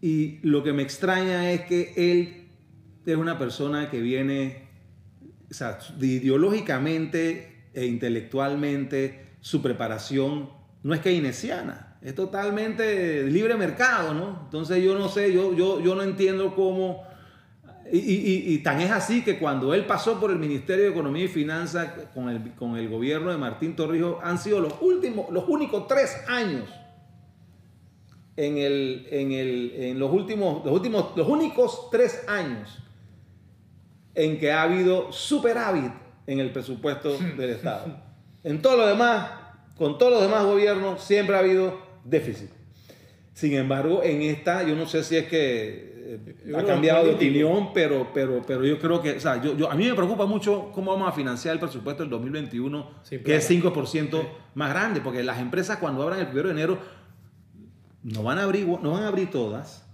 y 0.00 0.38
lo 0.42 0.62
que 0.62 0.72
me 0.72 0.82
extraña 0.82 1.50
es 1.50 1.62
que 1.62 1.92
él 1.96 2.48
es 3.04 3.16
una 3.16 3.38
persona 3.38 3.90
que 3.90 4.00
viene, 4.00 4.68
o 5.50 5.54
sea, 5.54 5.78
ideológicamente 6.00 7.64
e 7.74 7.86
intelectualmente, 7.86 9.26
su 9.40 9.62
preparación 9.62 10.50
no 10.82 10.94
es 10.94 11.00
keynesiana, 11.00 11.87
es 12.08 12.14
totalmente 12.14 13.24
libre 13.24 13.54
mercado, 13.54 14.14
¿no? 14.14 14.40
Entonces 14.44 14.82
yo 14.82 14.98
no 14.98 15.10
sé, 15.10 15.30
yo, 15.30 15.54
yo, 15.54 15.78
yo 15.80 15.94
no 15.94 16.02
entiendo 16.02 16.54
cómo... 16.54 17.06
Y, 17.92 17.98
y, 17.98 18.54
y, 18.54 18.58
tan 18.58 18.80
es 18.80 18.90
así 18.90 19.22
que 19.22 19.38
cuando 19.38 19.72
él 19.72 19.84
pasó 19.86 20.18
por 20.20 20.30
el 20.30 20.38
Ministerio 20.38 20.84
de 20.84 20.90
Economía 20.90 21.24
y 21.24 21.28
Finanzas 21.28 21.90
con 22.14 22.28
el, 22.28 22.54
con 22.54 22.76
el 22.76 22.88
gobierno 22.88 23.30
de 23.30 23.36
Martín 23.36 23.76
Torrijos, 23.76 24.16
han 24.22 24.38
sido 24.38 24.60
los 24.60 24.74
últimos, 24.80 25.30
los 25.30 25.48
únicos 25.48 25.86
tres 25.86 26.16
años 26.28 26.68
en, 28.36 28.58
el, 28.58 29.06
en, 29.10 29.32
el, 29.32 29.72
en 29.76 29.98
los, 29.98 30.10
últimos, 30.10 30.64
los, 30.64 30.74
últimos, 30.74 31.16
los 31.16 31.28
únicos 31.28 31.90
tres 31.90 32.24
años 32.28 32.78
en 34.14 34.38
que 34.38 34.52
ha 34.52 34.62
habido 34.62 35.12
superávit 35.12 35.92
en 36.26 36.40
el 36.40 36.52
presupuesto 36.52 37.16
del 37.18 37.50
Estado. 37.50 37.96
En 38.44 38.60
todo 38.62 38.78
lo 38.78 38.86
demás, 38.86 39.30
con 39.76 39.96
todos 39.98 40.12
los 40.12 40.22
demás 40.22 40.44
gobiernos, 40.44 41.02
siempre 41.02 41.36
ha 41.36 41.38
habido 41.38 41.87
déficit. 42.08 42.50
Sin 43.34 43.54
embargo, 43.54 44.02
en 44.02 44.22
esta, 44.22 44.64
yo 44.64 44.74
no 44.74 44.86
sé 44.86 45.04
si 45.04 45.16
es 45.16 45.26
que 45.26 45.98
eh, 46.10 46.54
ha 46.56 46.64
cambiado 46.64 47.04
de 47.04 47.12
opinión, 47.12 47.72
pero, 47.72 48.08
pero, 48.12 48.42
pero 48.44 48.64
yo 48.64 48.78
creo 48.78 49.00
que, 49.00 49.12
o 49.12 49.20
sea, 49.20 49.40
yo, 49.42 49.56
yo, 49.56 49.70
a 49.70 49.74
mí 49.74 49.86
me 49.86 49.94
preocupa 49.94 50.26
mucho 50.26 50.72
cómo 50.74 50.92
vamos 50.92 51.08
a 51.08 51.12
financiar 51.12 51.54
el 51.54 51.60
presupuesto 51.60 52.02
del 52.02 52.10
2021, 52.10 52.90
que 53.24 53.36
es 53.36 53.50
5% 53.50 54.28
más 54.54 54.70
grande, 54.70 55.00
porque 55.00 55.22
las 55.22 55.38
empresas 55.38 55.78
cuando 55.78 56.02
abran 56.02 56.20
el 56.20 56.28
1 56.28 56.42
de 56.42 56.50
enero 56.50 56.78
no 58.02 58.22
van 58.22 58.38
a 58.38 58.44
abrir, 58.44 58.66
no 58.66 58.92
van 58.92 59.02
a 59.02 59.08
abrir 59.08 59.30
todas. 59.30 59.84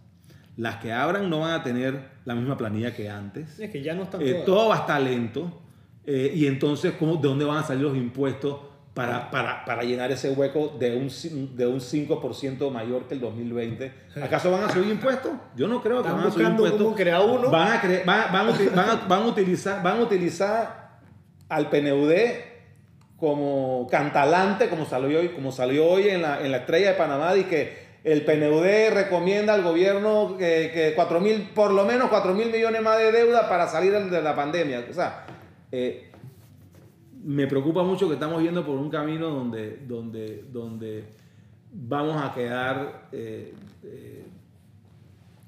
Las 0.56 0.76
que 0.76 0.92
abran 0.92 1.28
no 1.28 1.40
van 1.40 1.52
a 1.52 1.62
tener 1.64 2.10
la 2.24 2.36
misma 2.36 2.56
planilla 2.56 2.94
que 2.94 3.10
antes. 3.10 3.58
Es 3.58 3.70
que 3.70 3.82
ya 3.82 3.94
no 3.94 4.04
están 4.04 4.22
eh, 4.22 4.44
Todo 4.46 4.68
va 4.68 4.76
a 4.76 4.78
estar 4.80 5.02
lento. 5.02 5.60
Eh, 6.06 6.32
y 6.34 6.46
entonces, 6.46 6.92
¿cómo, 6.98 7.16
¿de 7.16 7.28
dónde 7.28 7.44
van 7.44 7.58
a 7.58 7.64
salir 7.64 7.82
los 7.82 7.96
impuestos 7.96 8.58
para, 8.94 9.30
para, 9.30 9.64
para 9.64 9.82
llenar 9.82 10.12
ese 10.12 10.30
hueco 10.30 10.76
de 10.78 10.94
un, 10.94 11.08
de 11.56 11.66
un 11.66 11.80
5% 11.80 12.70
mayor 12.70 13.08
que 13.08 13.14
el 13.14 13.20
2020? 13.20 13.92
¿Acaso 14.22 14.52
van 14.52 14.64
a 14.64 14.70
subir 14.70 14.88
impuestos? 14.88 15.32
Yo 15.56 15.66
no 15.66 15.82
creo 15.82 16.02
que 16.02 16.10
van 16.10 16.28
a 16.28 16.30
subir 16.30 16.46
impuestos. 16.46 16.80
Uno? 16.80 17.50
Van 17.50 17.68
a, 17.68 17.82
van, 18.06 18.32
van, 18.32 18.48
a, 18.48 19.06
van, 19.08 19.22
a, 19.22 19.26
utilizar, 19.26 19.82
van 19.82 19.98
a 19.98 20.02
utilizar 20.02 20.98
al 21.48 21.68
PNUD 21.68 22.12
como 23.16 23.88
cantalante, 23.90 24.68
como 24.68 24.86
salió 24.86 25.18
hoy, 25.18 25.28
como 25.30 25.50
salió 25.50 25.86
hoy 25.86 26.08
en 26.08 26.22
la, 26.22 26.40
en 26.40 26.52
la 26.52 26.58
estrella 26.58 26.90
de 26.90 26.94
Panamá, 26.94 27.36
y 27.36 27.44
que 27.44 27.84
el 28.04 28.24
PNUD 28.24 28.92
recomienda 28.92 29.54
al 29.54 29.62
gobierno 29.62 30.36
que, 30.38 30.92
4 30.94 31.20
mil, 31.20 31.50
por 31.54 31.72
lo 31.72 31.84
menos 31.84 32.10
4 32.10 32.32
mil 32.34 32.50
millones 32.50 32.80
más 32.82 32.98
de 32.98 33.10
deuda 33.10 33.48
para 33.48 33.66
salir 33.66 33.92
de 33.92 34.22
la 34.22 34.36
pandemia. 34.36 34.84
O 34.88 34.92
sea, 34.92 35.26
eh, 35.72 36.12
me 37.24 37.46
preocupa 37.46 37.82
mucho 37.82 38.06
que 38.08 38.14
estamos 38.14 38.42
yendo 38.42 38.64
por 38.64 38.76
un 38.76 38.90
camino 38.90 39.30
donde, 39.30 39.78
donde, 39.86 40.44
donde 40.50 41.04
vamos 41.72 42.22
a 42.22 42.34
quedar... 42.34 43.08
Eh, 43.12 43.54
eh, 43.82 44.24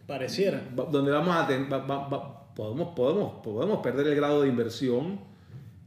Pareciera. 0.06 0.62
Donde 0.74 1.10
vamos 1.10 1.36
a 1.36 1.46
tener... 1.46 1.68
podemos, 1.68 2.88
podemos, 2.94 3.42
podemos 3.42 3.80
perder 3.80 4.06
el 4.06 4.14
grado 4.16 4.42
de 4.42 4.48
inversión 4.48 5.20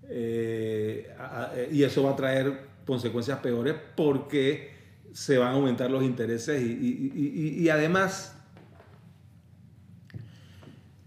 eh, 0.03 1.69
y 1.71 1.83
eso 1.83 2.03
va 2.03 2.11
a 2.11 2.15
traer 2.15 2.67
consecuencias 2.85 3.39
peores 3.39 3.75
porque 3.95 4.77
se 5.11 5.37
van 5.37 5.49
a 5.49 5.51
aumentar 5.53 5.89
los 5.89 6.03
intereses 6.03 6.61
y, 6.61 7.57
y 7.57 7.69
además 7.69 8.35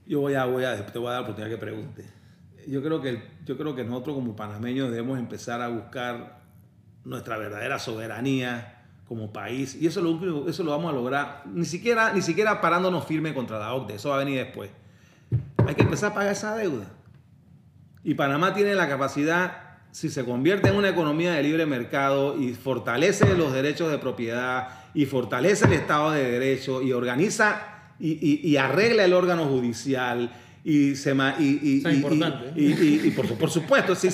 yo 0.07 0.21
voy 0.21 0.35
a, 0.35 0.45
voy 0.45 0.65
a, 0.65 0.85
te 0.85 0.99
voy 0.99 1.09
a 1.09 1.13
dar 1.13 1.21
la 1.21 1.23
oportunidad 1.23 1.51
que 1.51 1.59
pregunte. 1.59 2.22
Yo 2.69 2.83
creo 2.83 3.01
que, 3.01 3.23
yo 3.45 3.57
creo 3.57 3.75
que 3.75 3.85
nosotros 3.85 4.17
como 4.17 4.37
panameños 4.37 4.91
debemos 4.91 5.19
empezar 5.19 5.61
a 5.61 5.69
buscar 5.69 6.41
nuestra 7.05 7.37
verdadera 7.37 7.79
soberanía 7.79 8.83
como 9.09 9.33
país 9.33 9.77
y 9.81 9.87
eso 9.87 10.01
lo, 10.01 10.49
eso 10.49 10.63
lo 10.63 10.71
vamos 10.71 10.91
a 10.91 10.95
lograr 10.95 11.43
ni 11.47 11.65
siquiera, 11.65 12.13
ni 12.13 12.23
siquiera 12.23 12.61
parándonos 12.61 13.05
firme 13.05 13.35
contra 13.35 13.59
la 13.59 13.75
OCDE, 13.75 13.97
eso 13.97 14.11
va 14.11 14.17
a 14.17 14.19
venir 14.19 14.39
después. 14.39 14.71
Hay 15.67 15.75
que 15.75 15.83
empezar 15.83 16.13
a 16.13 16.15
pagar 16.15 16.33
esa 16.33 16.57
deuda. 16.57 16.87
Y 18.05 18.15
Panamá 18.15 18.55
tiene 18.55 18.75
la 18.75 18.89
capacidad, 18.89 19.79
si 19.91 20.09
se 20.09 20.25
convierte 20.25 20.69
en 20.69 20.77
una 20.77 20.89
economía 20.89 21.33
de 21.35 21.43
libre 21.43 21.67
mercado 21.67 22.41
y 22.41 22.55
fortalece 22.55 23.37
los 23.37 23.53
derechos 23.53 23.91
de 23.91 23.99
propiedad 23.99 24.69
y 24.95 25.07
fortalece 25.07 25.67
el 25.67 25.75
Estado 25.75 26.13
de 26.13 26.31
Derecho 26.31 26.83
y 26.83 26.93
organiza 26.93 27.69
y, 28.01 28.57
arregla 28.57 29.05
el 29.05 29.13
órgano 29.13 29.45
judicial 29.45 30.33
y 30.65 30.95
se 30.95 31.13
y, 31.41 31.83
y, 31.85 33.11
por, 33.11 33.27
por, 33.35 33.51
supuesto 33.51 33.97
sin, 33.97 34.13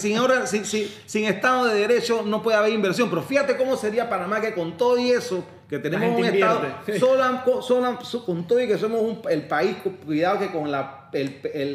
sin, 1.06 1.24
estado 1.24 1.66
de 1.66 1.78
derecho 1.78 2.22
no 2.24 2.42
puede 2.42 2.56
haber 2.56 2.72
inversión 2.72 3.10
pero 3.10 3.20
fíjate 3.22 3.56
cómo 3.56 3.76
sería 3.76 4.08
Panamá 4.08 4.40
que 4.40 4.54
con 4.54 4.78
todo 4.78 4.98
y 4.98 5.10
eso 5.10 5.44
que 5.68 5.78
tenemos 5.78 6.18
un 6.18 6.24
estado 6.24 6.62
solo, 6.98 7.92
con 8.24 8.46
todo 8.46 8.60
y 8.62 8.66
que 8.66 8.78
somos 8.78 9.18
el 9.28 9.42
país 9.42 9.76
cuidado 10.06 10.38
que 10.38 10.50
con 10.50 10.70
la, 10.70 11.10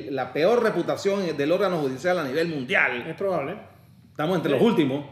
la 0.10 0.34
peor 0.34 0.64
reputación 0.64 1.38
del 1.38 1.52
órgano 1.52 1.78
judicial 1.78 2.18
a 2.18 2.24
nivel 2.24 2.48
mundial. 2.48 3.06
Es 3.08 3.16
probable. 3.16 3.56
Estamos 4.10 4.38
entre 4.38 4.52
los 4.52 4.62
últimos 4.62 5.06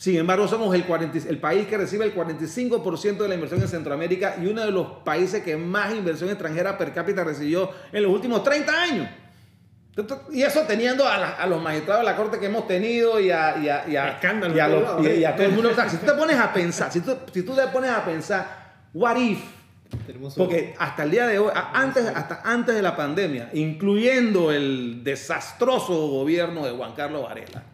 sin 0.00 0.16
embargo, 0.16 0.48
somos 0.48 0.74
el, 0.74 0.82
el 1.28 1.38
país 1.40 1.66
que 1.66 1.76
recibe 1.76 2.06
el 2.06 2.14
45% 2.14 3.18
de 3.18 3.28
la 3.28 3.34
inversión 3.34 3.60
en 3.60 3.68
Centroamérica 3.68 4.36
y 4.40 4.46
uno 4.46 4.64
de 4.64 4.70
los 4.70 4.86
países 5.04 5.42
que 5.42 5.58
más 5.58 5.92
inversión 5.92 6.30
extranjera 6.30 6.78
per 6.78 6.94
cápita 6.94 7.22
recibió 7.22 7.70
en 7.92 8.04
los 8.04 8.10
últimos 8.10 8.42
30 8.42 8.82
años. 8.82 9.08
Y 10.32 10.40
eso 10.40 10.62
teniendo 10.62 11.06
a, 11.06 11.46
los 11.46 11.62
magistrados 11.62 12.00
de 12.00 12.10
la 12.10 12.16
corte 12.16 12.38
que 12.38 12.46
hemos 12.46 12.66
tenido 12.66 13.20
y 13.20 13.30
a, 13.30 13.58
y 13.58 13.68
a, 13.68 13.86
y 13.86 13.96
a, 13.96 15.36
todo 15.36 15.46
el 15.46 15.52
mundo. 15.52 15.70
si 15.86 15.98
tú 15.98 16.06
te 16.06 16.12
pones 16.14 16.38
a 16.38 16.50
pensar, 16.54 16.90
si 16.90 17.02
tú, 17.02 17.14
si 17.30 17.42
tú 17.42 17.54
te 17.54 17.66
pones 17.66 17.90
a 17.90 18.02
pensar, 18.02 18.46
what 18.94 19.16
if? 19.16 19.42
Porque 20.34 20.74
hasta 20.78 21.02
el 21.02 21.10
día 21.10 21.26
de 21.26 21.38
hoy, 21.38 21.52
antes, 21.74 22.06
hasta 22.06 22.40
antes 22.42 22.74
de 22.74 22.80
la 22.80 22.96
pandemia, 22.96 23.50
incluyendo 23.52 24.50
el 24.50 25.04
desastroso 25.04 26.08
gobierno 26.08 26.64
de 26.64 26.70
Juan 26.70 26.94
Carlos 26.94 27.22
Varela, 27.22 27.64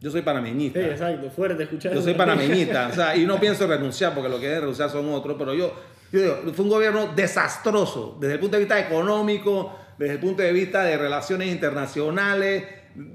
yo 0.00 0.10
soy 0.10 0.22
panameñista. 0.22 0.80
Sí, 0.80 0.86
exacto, 0.86 1.30
fuerte 1.30 1.62
escuchar. 1.62 1.92
Yo 1.92 2.00
soy 2.00 2.14
panameñista, 2.14 2.88
o 2.92 2.94
sea, 2.94 3.16
y 3.16 3.26
no 3.26 3.38
pienso 3.38 3.66
renunciar 3.66 4.14
porque 4.14 4.30
lo 4.30 4.40
que 4.40 4.48
de 4.48 4.60
renunciar 4.60 4.88
son 4.88 5.12
otros, 5.12 5.36
pero 5.38 5.52
yo, 5.54 5.74
yo 6.10 6.20
digo, 6.20 6.52
fue 6.54 6.64
un 6.64 6.70
gobierno 6.70 7.12
desastroso 7.14 8.16
desde 8.18 8.34
el 8.34 8.40
punto 8.40 8.56
de 8.56 8.60
vista 8.60 8.80
económico, 8.80 9.78
desde 9.98 10.14
el 10.14 10.20
punto 10.20 10.42
de 10.42 10.52
vista 10.52 10.84
de 10.84 10.96
relaciones 10.96 11.48
internacionales, 11.48 12.64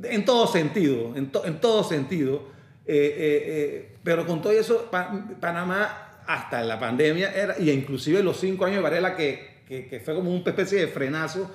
en 0.03 0.25
todo 0.25 0.45
sentido, 0.45 1.13
en, 1.15 1.31
en 1.43 1.59
todo 1.59 1.83
sentido. 1.83 2.53
Eh, 2.87 2.95
eh, 2.95 3.43
eh, 3.47 3.95
pero 4.03 4.27
con 4.27 4.41
todo 4.41 4.53
eso, 4.53 4.89
Panamá, 5.39 6.21
hasta 6.27 6.63
la 6.63 6.79
pandemia, 6.79 7.31
era, 7.33 7.55
y 7.57 7.71
inclusive 7.71 8.21
los 8.21 8.39
cinco 8.39 8.65
años 8.65 8.77
de 8.77 8.83
Varela, 8.83 9.15
que, 9.15 9.63
que, 9.67 9.87
que 9.87 9.99
fue 9.99 10.13
como 10.13 10.29
una 10.29 10.43
especie 10.45 10.81
de 10.81 10.87
frenazo, 10.87 11.49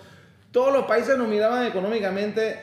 todos 0.51 0.73
los 0.73 0.87
países 0.87 1.17
nos 1.17 1.29
miraban 1.29 1.67
económicamente 1.67 2.59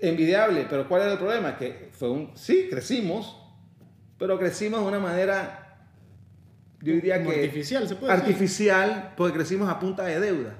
envidiable, 0.00 0.66
pero 0.68 0.88
¿cuál 0.88 1.02
era 1.02 1.12
el 1.12 1.18
problema? 1.18 1.56
Que 1.56 1.83
fue 2.04 2.10
un, 2.10 2.30
sí, 2.34 2.66
crecimos, 2.68 3.34
pero 4.18 4.38
crecimos 4.38 4.80
de 4.80 4.86
una 4.86 5.00
manera, 5.00 5.78
yo 6.82 6.92
diría 6.92 7.22
que... 7.22 7.28
Artificial, 7.28 7.88
se 7.88 7.96
puede 7.96 8.12
Artificial, 8.12 9.14
porque 9.16 9.38
crecimos 9.38 9.70
a 9.70 9.80
punta 9.80 10.04
de 10.04 10.20
deuda, 10.20 10.54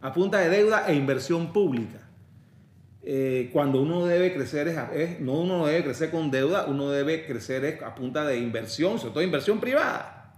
a 0.00 0.12
punta 0.12 0.38
de 0.38 0.50
deuda 0.50 0.84
e 0.86 0.94
inversión 0.94 1.52
pública. 1.52 1.98
Eh, 3.02 3.50
cuando 3.52 3.82
uno 3.82 4.06
debe 4.06 4.32
crecer, 4.32 4.68
es, 4.68 5.20
no 5.20 5.32
uno 5.32 5.66
debe 5.66 5.82
crecer 5.82 6.12
con 6.12 6.30
deuda, 6.30 6.66
uno 6.66 6.88
debe 6.90 7.26
crecer 7.26 7.82
a 7.84 7.96
punta 7.96 8.24
de 8.24 8.38
inversión, 8.38 9.00
sobre 9.00 9.12
todo 9.12 9.22
inversión 9.24 9.58
privada, 9.58 10.34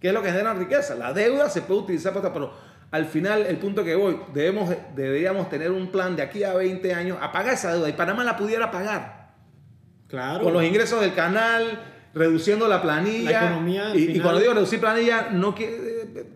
que 0.00 0.08
es 0.08 0.14
lo 0.14 0.20
que 0.20 0.30
genera 0.30 0.52
riqueza. 0.52 0.96
La 0.96 1.12
deuda 1.12 1.48
se 1.48 1.62
puede 1.62 1.80
utilizar 1.80 2.12
para... 2.12 2.32
Pero 2.32 2.52
al 2.90 3.06
final, 3.06 3.46
el 3.46 3.58
punto 3.58 3.84
que 3.84 3.94
voy, 3.94 4.18
debemos, 4.32 4.74
deberíamos 4.96 5.48
tener 5.48 5.70
un 5.70 5.92
plan 5.92 6.16
de 6.16 6.22
aquí 6.22 6.42
a 6.42 6.54
20 6.54 6.92
años 6.92 7.18
a 7.20 7.30
pagar 7.30 7.54
esa 7.54 7.72
deuda 7.72 7.88
y 7.88 7.92
Panamá 7.92 8.24
la 8.24 8.36
pudiera 8.36 8.72
pagar. 8.72 9.23
Claro. 10.08 10.44
Con 10.44 10.52
los 10.52 10.64
ingresos 10.64 11.00
del 11.00 11.14
canal, 11.14 11.80
reduciendo 12.14 12.68
la 12.68 12.80
planilla. 12.80 13.30
La 13.30 13.46
economía. 13.46 13.94
Y, 13.94 14.20
cuando 14.20 14.40
digo 14.40 14.54
reducir 14.54 14.80
planilla, 14.80 15.30
no 15.30 15.54
que. 15.54 16.32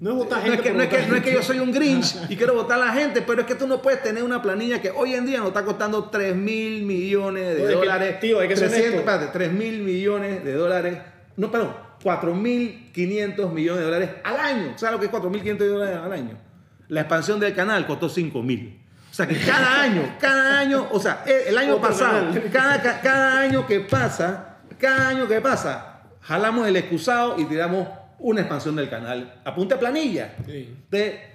No 0.00 0.10
es 0.10 0.16
votar 0.16 0.42
gente. 0.42 0.72
No 0.72 0.82
es, 0.82 0.88
que, 0.88 1.06
no, 1.08 1.16
es 1.16 1.22
que, 1.22 1.32
yo 1.32 1.42
soy 1.42 1.58
un 1.58 1.72
Grinch 1.72 2.16
y 2.28 2.36
quiero 2.36 2.54
votar 2.54 2.80
a 2.80 2.86
la 2.86 2.92
gente, 2.92 3.20
pero 3.22 3.40
es 3.40 3.46
que 3.48 3.56
tú 3.56 3.66
no 3.66 3.82
puedes 3.82 4.00
tener 4.00 4.22
una 4.22 4.40
planilla 4.40 4.80
que 4.80 4.90
hoy 4.90 5.14
en 5.14 5.26
día 5.26 5.38
nos 5.38 5.48
está 5.48 5.64
costando 5.64 6.04
3 6.04 6.36
mil 6.36 6.84
millones 6.84 7.56
de 7.56 7.72
dólares. 7.72 8.20
tío, 8.20 8.38
hay 8.38 8.46
que 8.46 8.54
300, 8.54 8.94
espérate, 8.94 9.26
3 9.32 9.52
mil 9.52 9.80
millones 9.80 10.44
de 10.44 10.52
dólares. 10.52 10.98
No, 11.36 11.50
perdón, 11.50 11.74
4.500 12.02 13.50
millones 13.50 13.80
de 13.80 13.84
dólares 13.84 14.10
al 14.22 14.36
año. 14.36 14.72
¿Sabes 14.76 14.94
lo 14.94 15.00
que 15.00 15.06
es 15.06 15.12
4.500 15.12 15.68
dólares 15.68 15.98
al 16.00 16.12
año? 16.12 16.38
La 16.88 17.00
expansión 17.00 17.40
del 17.40 17.54
canal 17.54 17.86
costó 17.86 18.08
5.000. 18.08 18.76
O 18.76 18.87
sea 19.18 19.26
que 19.26 19.44
cada 19.44 19.82
año, 19.82 20.16
cada 20.20 20.58
año, 20.60 20.86
o 20.92 21.00
sea, 21.00 21.24
el 21.26 21.58
año 21.58 21.80
pasado, 21.80 22.30
cada, 22.52 23.00
cada 23.00 23.40
año 23.40 23.66
que 23.66 23.80
pasa, 23.80 24.58
cada 24.78 25.08
año 25.08 25.26
que 25.26 25.40
pasa, 25.40 26.02
jalamos 26.20 26.68
el 26.68 26.76
excusado 26.76 27.38
y 27.38 27.44
tiramos 27.46 27.88
una 28.20 28.40
expansión 28.42 28.76
del 28.76 28.88
canal. 28.88 29.40
Apunte 29.44 29.76
planilla. 29.76 30.34
Sí. 30.46 30.84
De, 30.88 31.27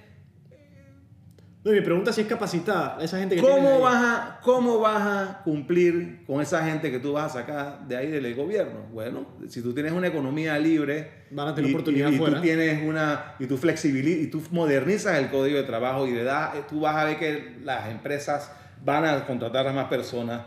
no, 1.64 1.72
mi 1.72 1.80
pregunta 1.80 2.10
es 2.10 2.16
si 2.16 2.22
es 2.22 2.28
capacitada 2.28 2.98
esa 3.00 3.18
gente 3.18 3.36
que 3.36 3.40
¿Cómo 3.40 3.80
vas, 3.80 3.94
a, 3.94 4.40
¿Cómo 4.42 4.80
vas 4.80 5.00
a 5.02 5.42
cumplir 5.42 6.22
con 6.26 6.42
esa 6.42 6.62
gente 6.64 6.90
que 6.90 6.98
tú 6.98 7.14
vas 7.14 7.34
a 7.34 7.40
sacar 7.40 7.88
de 7.88 7.96
ahí 7.96 8.08
del 8.08 8.34
gobierno? 8.34 8.80
Bueno, 8.92 9.26
si 9.48 9.62
tú 9.62 9.72
tienes 9.72 9.92
una 9.92 10.08
economía 10.08 10.58
libre 10.58 11.24
Van 11.30 11.48
a 11.48 11.54
tener 11.54 11.70
y, 11.70 11.74
oportunidad 11.74 12.12
y, 12.12 12.18
tú 12.18 12.40
tienes 12.42 12.86
una 12.86 13.34
y 13.38 13.46
tú 13.46 13.56
flexibilizas 13.56 14.24
y 14.24 14.26
tú 14.26 14.42
modernizas 14.50 15.18
el 15.18 15.30
código 15.30 15.56
de 15.56 15.64
trabajo 15.64 16.06
y 16.06 16.12
le 16.12 16.22
das, 16.22 16.54
tú 16.68 16.80
vas 16.80 16.96
a 16.96 17.04
ver 17.06 17.18
que 17.18 17.56
las 17.64 17.88
empresas 17.88 18.52
van 18.84 19.06
a 19.06 19.24
contratar 19.26 19.66
a 19.66 19.72
más 19.72 19.86
personas, 19.86 20.42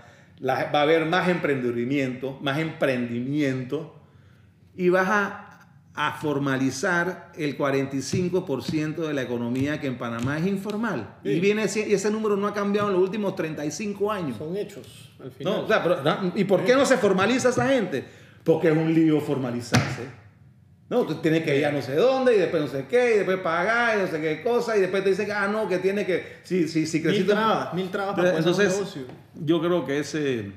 va 0.45 0.69
a 0.71 0.81
haber 0.81 1.07
más 1.07 1.27
emprendimiento, 1.29 2.37
más 2.41 2.59
emprendimiento 2.59 3.99
y 4.75 4.89
vas 4.89 5.07
a 5.09 5.46
a 5.99 6.11
formalizar 6.13 7.31
el 7.35 7.57
45% 7.57 9.07
de 9.07 9.13
la 9.15 9.23
economía 9.23 9.81
que 9.81 9.87
en 9.87 9.97
Panamá 9.97 10.37
es 10.37 10.45
informal. 10.45 11.15
Y, 11.23 11.39
viene 11.39 11.63
ese, 11.63 11.91
ese 11.91 12.11
número 12.11 12.37
no 12.37 12.45
ha 12.45 12.53
cambiado 12.53 12.89
en 12.89 12.93
los 12.93 13.01
últimos 13.01 13.35
35 13.35 14.11
años. 14.11 14.37
Son 14.37 14.55
hechos, 14.55 15.11
al 15.19 15.31
final. 15.31 16.31
¿Y 16.35 16.43
por 16.43 16.63
qué 16.63 16.75
no 16.75 16.85
se 16.85 16.97
formaliza 16.97 17.49
esa 17.49 17.67
gente? 17.67 18.05
Porque 18.43 18.69
es 18.69 18.77
un 18.77 18.93
lío 18.93 19.19
formalizarse. 19.19 20.03
No, 20.87 21.03
tú 21.03 21.15
tienes 21.15 21.43
que 21.43 21.57
ir 21.57 21.65
a 21.65 21.71
no 21.71 21.81
sé 21.81 21.95
dónde 21.95 22.35
y 22.35 22.39
después 22.39 22.61
no 22.61 22.69
sé 22.69 22.85
qué, 22.87 23.15
y 23.15 23.17
después 23.17 23.39
pagar 23.39 23.97
y 23.97 24.01
no 24.03 24.07
sé 24.07 24.21
qué 24.21 24.43
cosa, 24.43 24.77
y 24.77 24.81
después 24.81 25.03
te 25.03 25.09
dicen, 25.09 25.31
ah, 25.31 25.47
no, 25.47 25.67
que 25.67 25.79
tiene 25.79 26.05
que. 26.05 26.37
Si, 26.43 26.67
si, 26.67 26.85
si 26.85 26.99
Mil 26.99 27.25
trabas, 27.25 27.73
mil 27.73 27.89
trabas 27.89 28.15
para 28.15 28.37
Entonces, 28.37 28.71
negocio. 28.71 29.01
Yo 29.33 29.59
creo 29.59 29.83
que 29.83 29.97
ese. 29.97 30.51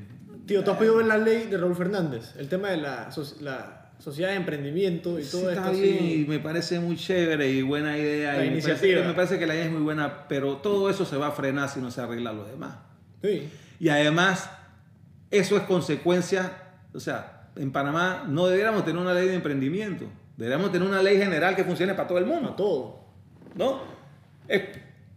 Tío, 0.47 0.63
¿tú 0.63 0.71
has 0.71 0.77
podido 0.77 0.97
ver 0.97 1.07
la 1.07 1.17
ley 1.17 1.47
de 1.47 1.57
Raúl 1.57 1.75
Fernández? 1.75 2.35
El 2.37 2.49
tema 2.49 2.69
de 2.69 2.77
la, 2.77 3.09
la 3.41 3.80
sociedad 4.01 4.31
de 4.31 4.37
emprendimiento 4.37 5.19
y 5.19 5.25
todo 5.25 5.51
esto. 5.51 5.65
Está 5.65 5.71
bien, 5.71 5.99
y 6.01 6.25
me 6.27 6.39
parece 6.39 6.81
muy 6.81 6.97
chévere 6.97 7.51
y 7.51 7.63
buena 7.63 7.97
idea. 7.99 8.35
La 8.35 8.45
iniciativa. 8.45 9.03
Me 9.03 9.15
parece, 9.15 9.39
que, 9.39 9.47
la 9.47 9.55
idea 9.55 9.67
es 9.67 9.71
muy 9.71 9.83
buena, 9.83 10.29
pero 10.29 10.57
todo 10.57 10.91
eso 10.91 11.05
se 11.05 11.17
va 11.17 11.29
a 11.29 11.33
frenar 11.33 11.69
si 11.69 11.81
no 11.81 11.91
se 11.91 12.01
arregla 12.01 12.33
lo 12.33 12.45
demás. 12.45 12.77
Sí. 13.23 13.49
Y 13.79 13.89
además, 13.89 14.51
eso 15.31 15.57
es 15.57 15.63
consecuencia, 15.65 16.53
o 16.95 17.01
sea, 17.01 17.51
en 17.57 17.73
Panamá 17.73 18.25
no 18.29 18.47
deberíamos 18.47 18.85
tener 18.85 19.01
una 19.01 19.15
ley 19.15 19.29
de 19.29 19.35
emprendimiento, 19.35 20.07
deberíamos 20.37 20.73
tener 20.73 20.89
una 20.89 21.03
ley 21.03 21.19
general 21.19 21.55
que 21.55 21.65
funcione 21.65 21.95
para 21.95 22.09
todo 22.09 22.19
el 22.19 22.27
mundo. 22.27 22.43
Para 22.43 22.57
todo. 22.57 23.01
¿No? 23.55 24.01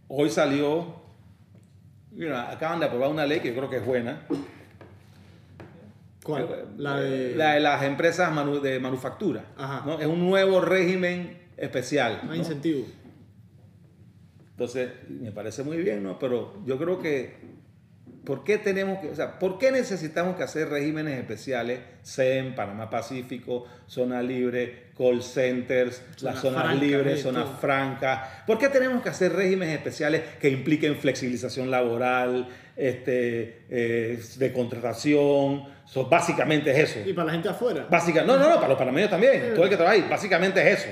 hoy 0.06 0.30
salió, 0.30 0.94
mira, 2.12 2.50
acaban 2.50 2.78
de 2.78 2.86
aprobar 2.86 3.10
una 3.10 3.26
ley 3.26 3.40
que 3.40 3.48
yo 3.48 3.56
creo 3.56 3.70
que 3.70 3.78
es 3.78 3.84
buena, 3.84 4.26
¿Cuál? 6.24 6.42
Eh, 6.44 6.64
la 6.78 7.00
de... 7.00 7.36
la 7.36 7.54
de 7.54 7.60
las 7.60 7.84
empresas 7.84 8.34
de 8.62 8.80
manufactura. 8.80 9.44
¿no? 9.86 10.00
Es 10.00 10.06
un 10.06 10.26
nuevo 10.28 10.60
régimen 10.60 11.38
especial. 11.56 12.22
Más 12.24 12.36
incentivo. 12.36 12.84
Entonces, 14.50 14.90
me 15.08 15.30
parece 15.30 15.62
muy 15.62 15.76
bien, 15.76 16.02
¿no? 16.02 16.18
Pero 16.18 16.64
yo 16.64 16.78
creo 16.78 17.00
que 17.00 17.54
¿Por 18.24 18.42
qué 18.42 18.56
tenemos 18.56 19.00
que, 19.00 19.10
o 19.10 19.14
sea, 19.14 19.38
por 19.38 19.58
qué 19.58 19.70
necesitamos 19.70 20.36
que 20.36 20.44
hacer 20.44 20.70
regímenes 20.70 21.18
especiales, 21.18 21.80
CEM, 22.02 22.54
Panamá 22.54 22.88
Pacífico, 22.88 23.66
zona 23.86 24.22
libre, 24.22 24.92
call 24.96 25.22
centers, 25.22 26.02
las 26.22 26.40
zonas 26.40 26.80
libres, 26.80 27.20
zonas 27.20 27.46
francas? 27.60 28.26
¿Por 28.46 28.58
qué 28.58 28.70
tenemos 28.70 29.02
que 29.02 29.10
hacer 29.10 29.34
regímenes 29.34 29.76
especiales 29.76 30.22
que 30.40 30.48
impliquen 30.48 30.96
flexibilización 30.96 31.70
laboral, 31.70 32.48
este, 32.76 33.66
eh, 33.68 34.18
de 34.38 34.52
contratación? 34.54 35.73
Básicamente 36.08 36.70
es 36.70 36.90
eso. 36.90 37.08
Y 37.08 37.12
para 37.12 37.26
la 37.26 37.32
gente 37.32 37.48
afuera. 37.48 37.86
Básicamente, 37.90 38.32
no, 38.32 38.38
no, 38.38 38.50
no, 38.50 38.56
para 38.56 38.68
los 38.68 38.78
panameños 38.78 39.10
también, 39.10 39.52
todo 39.54 39.64
el 39.64 39.70
que 39.70 39.76
trabaja 39.76 39.96
ahí, 39.96 40.06
básicamente 40.08 40.60
es 40.60 40.80
eso. 40.80 40.90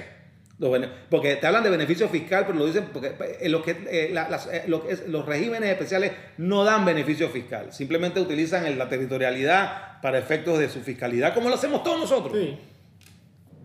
Porque 1.10 1.36
te 1.36 1.46
hablan 1.46 1.64
de 1.64 1.70
beneficio 1.70 2.08
fiscal, 2.08 2.44
pero 2.46 2.58
lo 2.58 2.66
dicen 2.66 2.88
porque 2.92 3.14
eh, 3.40 3.48
lo 3.48 3.62
que, 3.62 3.72
eh, 3.72 4.14
eh, 4.14 4.64
los 5.08 5.26
regímenes 5.26 5.70
especiales 5.70 6.12
no 6.38 6.62
dan 6.62 6.84
beneficio 6.84 7.28
fiscal. 7.30 7.72
Simplemente 7.72 8.20
utilizan 8.20 8.78
la 8.78 8.88
territorialidad 8.88 10.00
para 10.00 10.18
efectos 10.18 10.58
de 10.58 10.68
su 10.68 10.80
fiscalidad, 10.80 11.34
como 11.34 11.48
lo 11.48 11.56
hacemos 11.56 11.82
todos 11.82 11.98
nosotros. 11.98 12.36
Sí. 12.36 12.56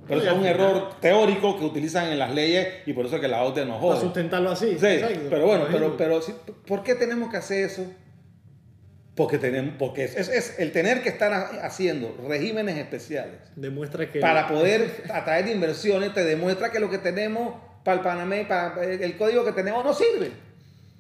Pero 0.08 0.22
es 0.22 0.32
un 0.32 0.46
error 0.46 1.00
teórico 1.02 1.60
que 1.60 1.66
utilizan 1.66 2.08
en 2.08 2.18
las 2.18 2.34
leyes 2.34 2.68
y 2.86 2.94
por 2.94 3.06
eso 3.06 3.16
es 3.16 3.22
que 3.22 3.28
la 3.28 3.44
OTE 3.44 3.66
nos 3.66 3.80
jode. 3.80 3.90
Para 3.90 4.02
sustentarlo 4.02 4.52
así. 4.52 4.78
Sí, 4.80 5.00
pero 5.30 5.46
bueno, 5.46 5.66
pero, 5.70 5.98
pero 5.98 6.22
¿por 6.66 6.82
qué 6.82 6.96
tenemos 6.96 7.30
que 7.30 7.38
hacer 7.38 7.66
eso? 7.66 7.86
Porque, 9.18 9.40
tenemos, 9.40 9.74
porque 9.80 10.04
es, 10.04 10.16
es, 10.16 10.60
el 10.60 10.72
tener 10.72 11.02
que 11.02 11.10
estar 11.10 11.34
haciendo 11.64 12.16
regímenes 12.30 12.78
especiales. 12.78 13.40
Demuestra 13.56 14.12
que. 14.12 14.20
Para 14.20 14.48
poder 14.48 15.06
atraer 15.12 15.48
inversiones, 15.48 16.14
te 16.14 16.24
demuestra 16.24 16.72
que 16.72 16.80
lo 16.80 16.88
que 16.88 17.00
tenemos 17.00 17.56
para 17.84 17.98
el 17.98 18.04
Panamá, 18.04 18.36
para 18.48 18.84
el 18.84 19.18
código 19.18 19.44
que 19.44 19.54
tenemos 19.54 19.84
no 19.84 19.96
sirve. 19.96 20.32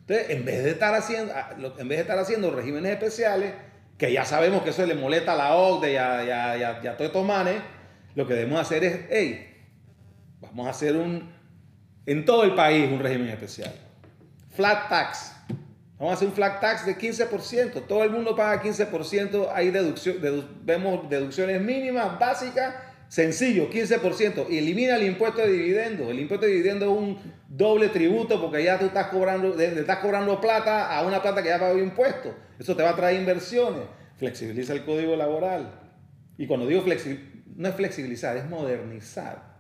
Entonces, 0.02 0.32
en 0.32 0.46
vez 0.46 0.64
de 0.64 0.72
estar 0.72 0.96
haciendo, 0.96 1.32
ah, 1.36 1.52
en 1.60 1.88
vez 1.88 2.00
de 2.00 2.02
estar 2.02 2.18
haciendo 2.18 2.50
regímenes 2.50 2.92
especiales, 2.94 3.54
que 4.00 4.12
ya 4.12 4.26
sabemos 4.26 4.64
que 4.64 4.72
eso 4.72 4.84
le 4.84 4.96
molesta 4.96 5.34
a 5.34 5.36
la 5.36 5.56
OCDE 5.56 5.94
y 5.94 5.96
a, 5.98 6.26
y 6.26 6.30
a, 6.32 6.80
y 6.84 6.88
a 6.88 6.98
todos 6.98 7.10
estos 7.10 7.24
manes, 7.24 7.62
lo 8.16 8.26
que 8.26 8.34
debemos 8.34 8.60
hacer 8.60 8.84
es, 8.84 9.00
hey, 9.12 9.64
vamos 10.42 10.66
a 10.66 10.72
hacer 10.72 10.96
un, 10.96 11.32
en 12.08 12.26
todo 12.26 12.46
el 12.46 12.56
país 12.56 12.90
un 12.92 13.00
régimen 13.00 13.30
especial. 13.30 13.72
Flat 14.56 14.90
tax 14.90 15.37
Vamos 16.00 16.12
a 16.12 16.16
hacer 16.16 16.28
un 16.28 16.34
flat 16.36 16.62
tax 16.62 16.86
de 16.86 16.96
15%. 16.96 17.88
Todo 17.88 18.04
el 18.04 18.12
mundo 18.12 18.36
paga 18.36 18.62
15%. 18.62 19.50
Hay 19.52 19.72
deducción, 19.72 20.18
vemos 20.64 21.10
deducciones 21.10 21.60
mínimas, 21.60 22.20
básicas, 22.20 22.76
sencillo, 23.08 23.68
15%. 23.70 24.46
Y 24.50 24.60
elimina 24.60 24.96
el 24.96 25.04
impuesto 25.04 25.42
de 25.42 25.52
dividendo. 25.52 26.12
El 26.12 26.20
impuesto 26.20 26.46
de 26.46 26.52
dividendo 26.52 26.86
es 26.86 26.92
un 26.92 27.18
doble 27.48 27.90
tributo 27.90 28.40
porque 28.40 28.64
ya 28.64 28.78
tú 28.78 28.86
estás 28.86 29.08
cobrando, 29.08 29.60
estás 29.60 29.98
cobrando 29.98 30.40
plata 30.40 30.96
a 30.96 31.04
una 31.04 31.20
plata 31.20 31.42
que 31.42 31.50
ya 31.50 31.60
pagó 31.60 31.80
impuestos. 31.80 32.34
Eso 32.60 32.76
te 32.76 32.84
va 32.84 32.92
a 32.92 32.96
traer 32.96 33.20
inversiones. 33.20 33.84
Flexibiliza 34.18 34.74
el 34.74 34.86
código 34.86 35.16
laboral. 35.16 35.80
Y 36.38 36.46
cuando 36.46 36.68
digo 36.68 36.84
flexibilizar, 36.84 37.38
no 37.56 37.70
es 37.70 37.76
flexibilizar, 37.76 38.38
es 38.38 38.48
modernizar. 38.48 39.58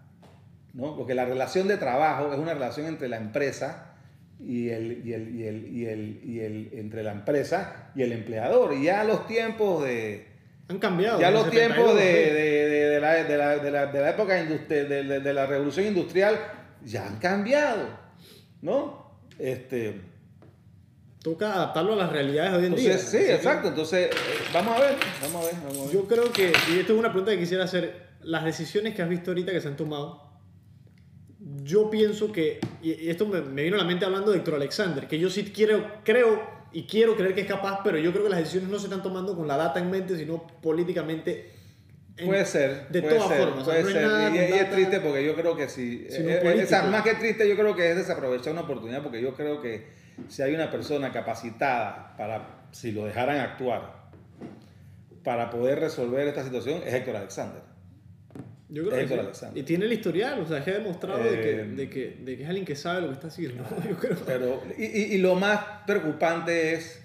¿no? 0.73 0.95
Porque 0.95 1.15
la 1.15 1.25
relación 1.25 1.67
de 1.67 1.77
trabajo 1.77 2.31
es 2.31 2.37
una 2.37 2.53
relación 2.53 2.85
entre 2.85 3.09
la 3.09 3.17
empresa 3.17 3.86
y 4.39 4.69
el, 4.69 5.01
y 5.05 5.13
el, 5.13 5.35
y 5.35 5.43
el, 5.47 5.67
y 5.67 5.85
el, 5.85 6.21
y 6.23 6.39
el, 6.39 6.69
entre 6.73 7.03
la 7.03 7.11
empresa 7.11 7.91
y 7.95 8.03
el 8.03 8.11
empleador. 8.11 8.73
Y 8.73 8.83
ya 8.83 9.03
los 9.03 9.27
tiempos 9.27 9.83
de... 9.83 10.27
Han 10.69 10.79
cambiado. 10.79 11.19
Ya 11.19 11.31
los 11.31 11.49
tiempos 11.49 11.95
de, 11.95 12.03
de, 12.03 12.89
de, 12.89 12.99
la, 12.99 13.13
de, 13.23 13.37
la, 13.37 13.57
de, 13.57 13.71
la, 13.71 13.85
de 13.87 14.01
la 14.01 14.09
época 14.09 14.33
de, 14.35 14.85
de, 14.85 15.33
la 15.33 15.45
revolución 15.45 15.87
industrial 15.87 16.37
ya 16.83 17.07
han 17.07 17.19
cambiado, 17.19 17.87
¿no? 18.61 19.17
Este, 19.39 20.01
Toca 21.23 21.53
adaptarlo 21.53 21.93
a 21.93 21.95
las 21.95 22.11
realidades 22.11 22.51
de 22.51 22.57
hoy 22.57 22.65
en 22.65 22.75
día. 22.75 22.97
Sí, 22.97 23.17
exacto. 23.17 23.69
Entonces, 23.69 24.09
vamos 24.53 24.77
a 24.77 24.79
ver, 24.81 24.95
vamos 25.21 25.43
a 25.43 25.45
ver, 25.45 25.55
vamos 25.63 25.79
a 25.79 25.83
ver. 25.85 25.93
Yo 25.93 26.07
creo 26.07 26.31
que, 26.31 26.53
y 26.73 26.79
esto 26.79 26.93
es 26.93 26.99
una 26.99 27.09
pregunta 27.09 27.31
que 27.31 27.39
quisiera 27.39 27.63
hacer, 27.63 28.07
las 28.21 28.45
decisiones 28.45 28.93
que 28.93 29.01
has 29.01 29.09
visto 29.09 29.31
ahorita 29.31 29.51
que 29.51 29.61
se 29.61 29.67
han 29.67 29.75
tomado, 29.75 30.26
yo 31.67 31.89
pienso 31.89 32.31
que, 32.31 32.59
y 32.81 33.09
esto 33.09 33.25
me, 33.27 33.41
vino 33.41 33.75
a 33.75 33.79
la 33.79 33.85
mente 33.85 34.05
hablando 34.05 34.31
de 34.31 34.37
Héctor 34.37 34.55
Alexander, 34.55 35.07
que 35.07 35.19
yo 35.19 35.29
sí 35.29 35.51
quiero, 35.53 35.85
creo 36.03 36.41
y 36.71 36.83
quiero 36.83 37.15
creer 37.15 37.35
que 37.35 37.41
es 37.41 37.47
capaz, 37.47 37.81
pero 37.83 37.97
yo 37.97 38.11
creo 38.11 38.23
que 38.23 38.29
las 38.29 38.39
decisiones 38.39 38.69
no 38.69 38.79
se 38.79 38.85
están 38.85 39.03
tomando 39.03 39.35
con 39.35 39.47
la 39.47 39.57
data 39.57 39.79
en 39.79 39.91
mente, 39.91 40.17
sino 40.17 40.47
políticamente. 40.61 41.51
puede 42.25 42.45
ser. 42.45 42.87
De 42.89 43.01
todas 43.01 43.37
formas. 43.37 43.63
Puede 43.63 43.83
ser. 43.83 44.33
y, 44.33 44.37
es 44.37 44.71
triste 44.71 44.99
porque 45.01 45.25
yo 45.25 45.35
creo 45.35 45.55
que 45.55 45.67
sí. 45.67 46.07
Eh, 46.09 46.65
eh, 46.69 46.81
más 46.89 47.03
que 47.03 47.15
triste, 47.15 47.47
yo 47.47 47.55
creo 47.55 47.75
que 47.75 47.91
es 47.91 47.97
desaprovechar 47.97 48.53
una 48.53 48.61
oportunidad 48.61 49.03
porque 49.03 49.21
yo 49.21 49.33
creo 49.33 49.61
que 49.61 49.87
si 50.29 50.41
hay 50.41 50.55
una 50.55 50.71
persona 50.71 51.11
capacitada 51.11 52.15
para, 52.17 52.67
si 52.71 52.91
lo 52.91 53.05
dejaran 53.05 53.39
actuar, 53.39 54.07
para 55.23 55.49
poder 55.49 55.79
resolver 55.79 56.27
esta 56.27 56.43
situación, 56.43 56.81
es 56.85 56.93
Héctor 56.93 57.17
Alexander. 57.17 57.66
Yo 58.69 58.89
creo 58.89 59.07
que 59.07 59.59
Y 59.59 59.63
tiene 59.63 59.85
el 59.85 59.93
historial, 59.93 60.41
o 60.41 60.45
sea, 60.45 60.63
que 60.63 60.71
ha 60.71 60.73
demostrado 60.73 61.23
de, 61.23 61.41
que, 61.41 61.49
eh, 61.51 61.65
de, 61.65 61.89
que, 61.89 62.17
de, 62.19 62.35
que, 62.37 62.43
es 62.43 62.49
alguien 62.49 62.65
que 62.65 62.75
sabe 62.75 63.01
lo 63.01 63.07
que 63.07 63.13
está 63.13 63.27
haciendo. 63.27 63.63
Yo 63.89 63.97
creo. 63.97 64.17
Pero, 64.25 64.61
y, 64.77 64.83
y, 64.83 65.17
lo 65.19 65.35
más 65.35 65.59
preocupante 65.85 66.73
es, 66.73 67.01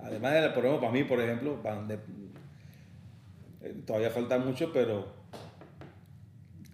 además 0.00 0.34
de, 0.34 0.50
por 0.50 0.64
ejemplo, 0.64 0.80
para 0.80 0.92
mí, 0.92 1.04
por 1.04 1.20
ejemplo, 1.20 1.60
eh, 3.60 3.74
todavía 3.84 4.10
falta 4.10 4.38
mucho, 4.38 4.72
pero 4.72 5.12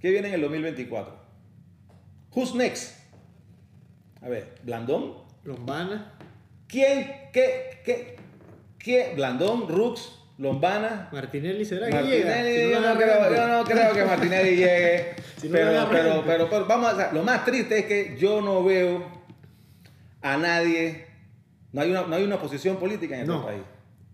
¿qué 0.00 0.10
viene 0.10 0.28
en 0.28 0.34
el 0.34 0.40
2024? 0.42 1.16
Who's 2.34 2.54
next? 2.54 2.98
A 4.20 4.28
ver, 4.28 4.54
Blandón. 4.64 5.24
Lombana. 5.44 6.14
¿Quién? 6.66 7.30
¿Qué? 7.32 7.80
¿Qué? 7.84 8.16
¿Qué? 8.78 9.12
Blandón, 9.14 9.68
Rux, 9.68 10.23
Lombana. 10.38 11.08
Martinelli 11.12 11.64
será 11.64 11.86
que 11.86 11.94
Martinelli, 11.94 12.70
yo, 12.70 12.80
no 12.80 12.96
creo, 12.96 13.34
yo, 13.34 13.48
no 13.48 13.64
creo, 13.64 13.92
que 13.92 14.04
Martinelli 14.04 14.50
llegue. 14.56 15.14
pero, 15.42 15.88
pero, 15.90 16.22
pero, 16.26 16.50
pero, 16.50 16.66
vamos 16.66 16.94
a 16.94 17.12
lo 17.12 17.22
más 17.22 17.44
triste 17.44 17.78
es 17.78 17.84
que 17.86 18.16
yo 18.18 18.40
no 18.40 18.64
veo 18.64 19.04
a 20.22 20.36
nadie, 20.36 21.06
no 21.72 21.82
hay 21.82 21.90
una, 21.90 22.02
no 22.02 22.16
hay 22.16 22.24
una 22.24 22.38
posición 22.38 22.78
política 22.78 23.14
en 23.14 23.30
este 23.30 23.44
país. 23.44 23.62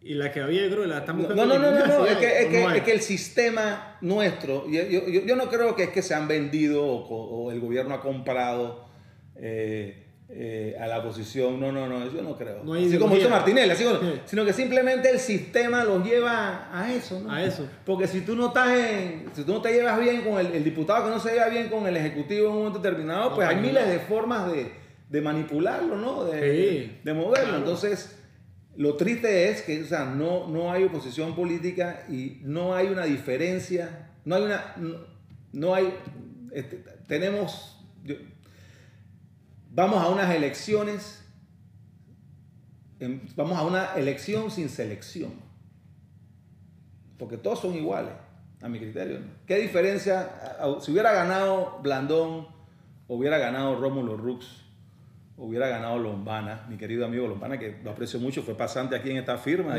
Y 0.02 0.14
la 0.14 0.32
que 0.32 0.40
había, 0.40 0.68
creo, 0.68 0.86
la 0.86 0.98
estamos 0.98 1.28
No, 1.28 1.46
no, 1.46 1.58
no, 1.58 1.70
no, 1.72 1.86
no, 1.86 2.06
es, 2.06 2.16
que, 2.16 2.42
es, 2.42 2.46
que, 2.48 2.76
es 2.76 2.82
que 2.82 2.92
el 2.92 3.00
sistema 3.00 3.98
nuestro, 4.00 4.68
yo, 4.70 4.82
yo, 4.84 5.06
yo, 5.06 5.36
no 5.36 5.48
creo 5.48 5.76
que 5.76 5.84
es 5.84 5.90
que 5.90 6.02
se 6.02 6.14
han 6.14 6.26
vendido 6.26 6.84
o, 6.84 7.46
o 7.46 7.52
el 7.52 7.60
gobierno 7.60 7.94
ha 7.94 8.00
comprado. 8.00 8.88
Eh, 9.36 10.09
eh, 10.32 10.76
a 10.80 10.86
la 10.86 10.98
oposición. 10.98 11.58
No, 11.58 11.72
no, 11.72 11.86
no, 11.86 12.10
yo 12.10 12.22
no 12.22 12.36
creo. 12.36 12.62
así 12.74 12.98
como 12.98 13.16
hizo 13.16 13.28
Martinelli, 13.28 13.70
así 13.70 13.84
sino 14.24 14.44
que 14.44 14.52
simplemente 14.52 15.10
el 15.10 15.18
sistema 15.18 15.84
los 15.84 16.04
lleva 16.04 16.68
a 16.72 16.92
eso, 16.92 17.24
A 17.28 17.42
eso. 17.42 17.68
Porque 17.84 18.06
si 18.06 18.20
tú 18.20 18.36
no 18.36 18.48
estás 18.48 18.78
en, 18.78 19.26
si 19.34 19.44
tú 19.44 19.52
no 19.52 19.62
te 19.62 19.72
llevas 19.72 19.98
bien 19.98 20.22
con 20.22 20.38
el, 20.38 20.64
diputado 20.64 21.04
que 21.04 21.10
no 21.10 21.20
se 21.20 21.32
lleva 21.32 21.48
bien 21.48 21.68
con 21.68 21.86
el 21.86 21.96
ejecutivo 21.96 22.46
en 22.46 22.52
un 22.52 22.58
momento 22.58 22.78
determinado, 22.78 23.34
pues 23.34 23.48
hay 23.48 23.56
miles 23.56 23.88
de 23.88 23.98
formas 23.98 24.50
de, 24.50 24.72
de 25.08 25.20
manipularlo, 25.20 25.96
¿no? 25.96 26.24
De, 26.24 27.00
de 27.02 27.12
moverlo. 27.12 27.56
Entonces, 27.56 28.16
lo 28.76 28.96
triste 28.96 29.50
es 29.50 29.62
que, 29.62 29.82
o 29.82 29.86
sea, 29.86 30.04
no, 30.04 30.48
no 30.48 30.72
hay 30.72 30.84
oposición 30.84 31.34
política 31.34 32.04
y 32.08 32.38
no 32.42 32.74
hay 32.74 32.88
una 32.88 33.04
diferencia, 33.04 34.10
no 34.24 34.36
hay 34.36 34.42
una, 34.42 34.74
no, 35.52 35.74
hay, 35.74 35.92
este, 36.52 36.82
tenemos, 37.06 37.79
vamos 39.70 40.02
a 40.02 40.08
unas 40.08 40.34
elecciones, 40.34 41.24
vamos 43.36 43.58
a 43.58 43.62
una 43.64 43.94
elección 43.94 44.50
sin 44.50 44.68
selección. 44.68 45.32
Porque 47.18 47.36
todos 47.36 47.60
son 47.60 47.74
iguales, 47.74 48.12
a 48.62 48.68
mi 48.68 48.78
criterio. 48.78 49.20
¿Qué 49.46 49.56
diferencia? 49.56 50.58
Si 50.80 50.90
hubiera 50.92 51.12
ganado 51.12 51.78
Blandón, 51.82 52.48
hubiera 53.08 53.38
ganado 53.38 53.78
Rómulo 53.78 54.16
Rux, 54.16 54.59
hubiera 55.40 55.68
ganado 55.68 55.98
Lombana, 55.98 56.66
mi 56.68 56.76
querido 56.76 57.06
amigo 57.06 57.26
Lombana, 57.26 57.58
que 57.58 57.76
lo 57.82 57.90
aprecio 57.90 58.20
mucho, 58.20 58.42
fue 58.42 58.54
pasante 58.54 58.94
aquí 58.94 59.10
en 59.10 59.16
esta 59.16 59.38
firma. 59.38 59.74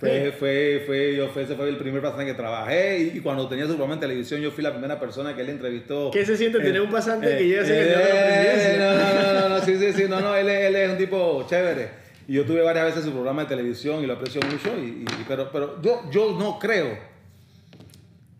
fue, 0.00 0.32
fue, 0.32 0.82
fue, 0.86 1.14
yo 1.14 1.28
fue, 1.28 1.42
ese 1.42 1.54
fue 1.54 1.68
el 1.68 1.76
primer 1.76 2.00
pasante 2.00 2.24
que 2.24 2.32
trabajé 2.32 3.12
y, 3.14 3.20
cuando 3.20 3.46
tenía 3.46 3.64
su 3.64 3.72
programa 3.72 3.94
en 3.94 4.00
televisión 4.00 4.40
yo 4.40 4.50
fui 4.50 4.64
la 4.64 4.72
primera 4.72 4.98
persona 4.98 5.36
que 5.36 5.42
él 5.42 5.50
entrevistó. 5.50 6.10
¿Qué 6.10 6.24
se 6.24 6.36
siente 6.36 6.60
tener 6.60 6.80
un 6.80 6.90
pasante 6.90 7.36
que 7.36 7.46
llega 7.46 7.62
a 7.62 7.66
ser 7.66 7.88
eh, 7.88 8.76
no, 8.78 8.94
no, 8.94 9.48
no, 9.48 9.48
no, 9.50 9.64
sí, 9.64 9.76
sí, 9.76 9.92
sí, 9.92 10.04
no, 10.08 10.20
no, 10.20 10.34
él, 10.34 10.48
él 10.48 10.74
es 10.74 10.90
un 10.90 10.98
tipo 10.98 11.46
chévere. 11.46 11.90
Y 12.26 12.32
yo 12.32 12.46
tuve 12.46 12.62
varias 12.62 12.86
veces 12.86 13.04
su 13.04 13.12
programa 13.12 13.42
de 13.42 13.48
televisión 13.48 14.02
y 14.02 14.06
lo 14.06 14.14
aprecio 14.14 14.40
mucho, 14.50 14.70
y, 14.78 15.04
pero, 15.28 15.52
pero 15.52 15.80
yo, 15.82 16.10
yo 16.10 16.36
no 16.38 16.58
creo 16.58 16.96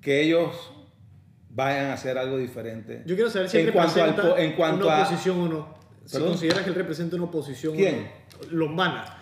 que 0.00 0.22
ellos 0.22 0.72
vayan 1.50 1.86
a 1.86 1.92
hacer 1.92 2.16
algo 2.16 2.38
diferente. 2.38 3.02
Yo 3.04 3.14
quiero 3.14 3.30
saber 3.30 3.50
si 3.50 3.58
en 3.58 3.72
cuanto 3.72 4.02
al, 4.02 4.38
en 4.38 4.52
cuanto 4.52 4.86
una 4.86 5.02
oposición 5.02 5.40
o 5.42 5.48
no 5.48 5.76
si 6.06 6.18
considera 6.18 6.62
que 6.62 6.70
él 6.70 6.76
representa 6.76 7.16
una 7.16 7.26
oposición 7.26 7.74
¿Quién? 7.74 8.08
lombana. 8.50 9.18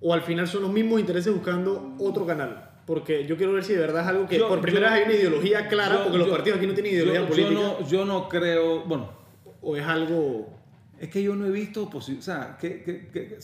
O 0.00 0.14
al 0.14 0.22
final 0.22 0.48
son 0.48 0.62
los 0.62 0.72
mismos 0.72 1.00
intereses 1.00 1.32
buscando 1.32 1.94
otro 1.98 2.26
canal. 2.26 2.70
Porque 2.86 3.26
yo 3.26 3.36
quiero 3.36 3.52
ver 3.52 3.64
si 3.64 3.74
de 3.74 3.80
verdad 3.80 4.02
es 4.02 4.08
algo 4.08 4.26
que 4.26 4.38
por 4.38 4.60
primera 4.62 4.90
vez 4.90 5.00
hay 5.00 5.04
una 5.04 5.14
ideología 5.14 5.68
clara, 5.68 6.02
porque 6.02 6.18
los 6.18 6.28
partidos 6.28 6.56
aquí 6.56 6.66
no 6.66 6.72
tienen 6.72 6.94
ideología 6.94 7.28
política. 7.28 7.50
No, 7.50 7.86
yo 7.86 8.04
no 8.04 8.28
creo, 8.28 8.84
bueno. 8.84 9.12
O 9.60 9.76
es 9.76 9.84
algo... 9.84 10.56
Es 10.98 11.10
que 11.10 11.22
yo 11.22 11.36
no 11.36 11.46
he 11.46 11.50
visto 11.50 11.84
oposición, 11.84 12.18
o 12.18 12.22
sea, 12.22 12.56
que, 12.58 12.82
que, 12.82 13.08
que, 13.08 13.38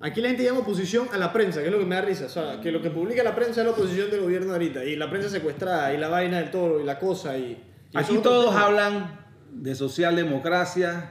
Aquí 0.00 0.20
la 0.20 0.28
gente 0.28 0.44
llama 0.44 0.60
oposición 0.60 1.08
a 1.12 1.16
la 1.16 1.32
prensa, 1.32 1.60
que 1.60 1.66
es 1.66 1.72
lo 1.72 1.78
que 1.78 1.86
me 1.86 1.94
da 1.94 2.02
risa. 2.02 2.26
O 2.26 2.28
sea, 2.28 2.60
que 2.60 2.70
lo 2.70 2.82
que 2.82 2.90
publica 2.90 3.22
la 3.22 3.34
prensa 3.34 3.60
es 3.60 3.66
la 3.66 3.72
oposición 3.72 4.10
del 4.10 4.20
gobierno 4.20 4.52
ahorita. 4.52 4.84
Y 4.84 4.96
la 4.96 5.08
prensa 5.08 5.30
secuestrada, 5.30 5.94
y 5.94 5.98
la 5.98 6.08
vaina 6.08 6.38
del 6.38 6.50
toro, 6.50 6.80
y 6.80 6.84
la 6.84 6.98
cosa. 6.98 7.38
Y, 7.38 7.62
y 7.92 7.96
Aquí 7.96 8.18
todos 8.18 8.54
hablan 8.54 9.25
de 9.62 9.74
socialdemocracia, 9.74 11.10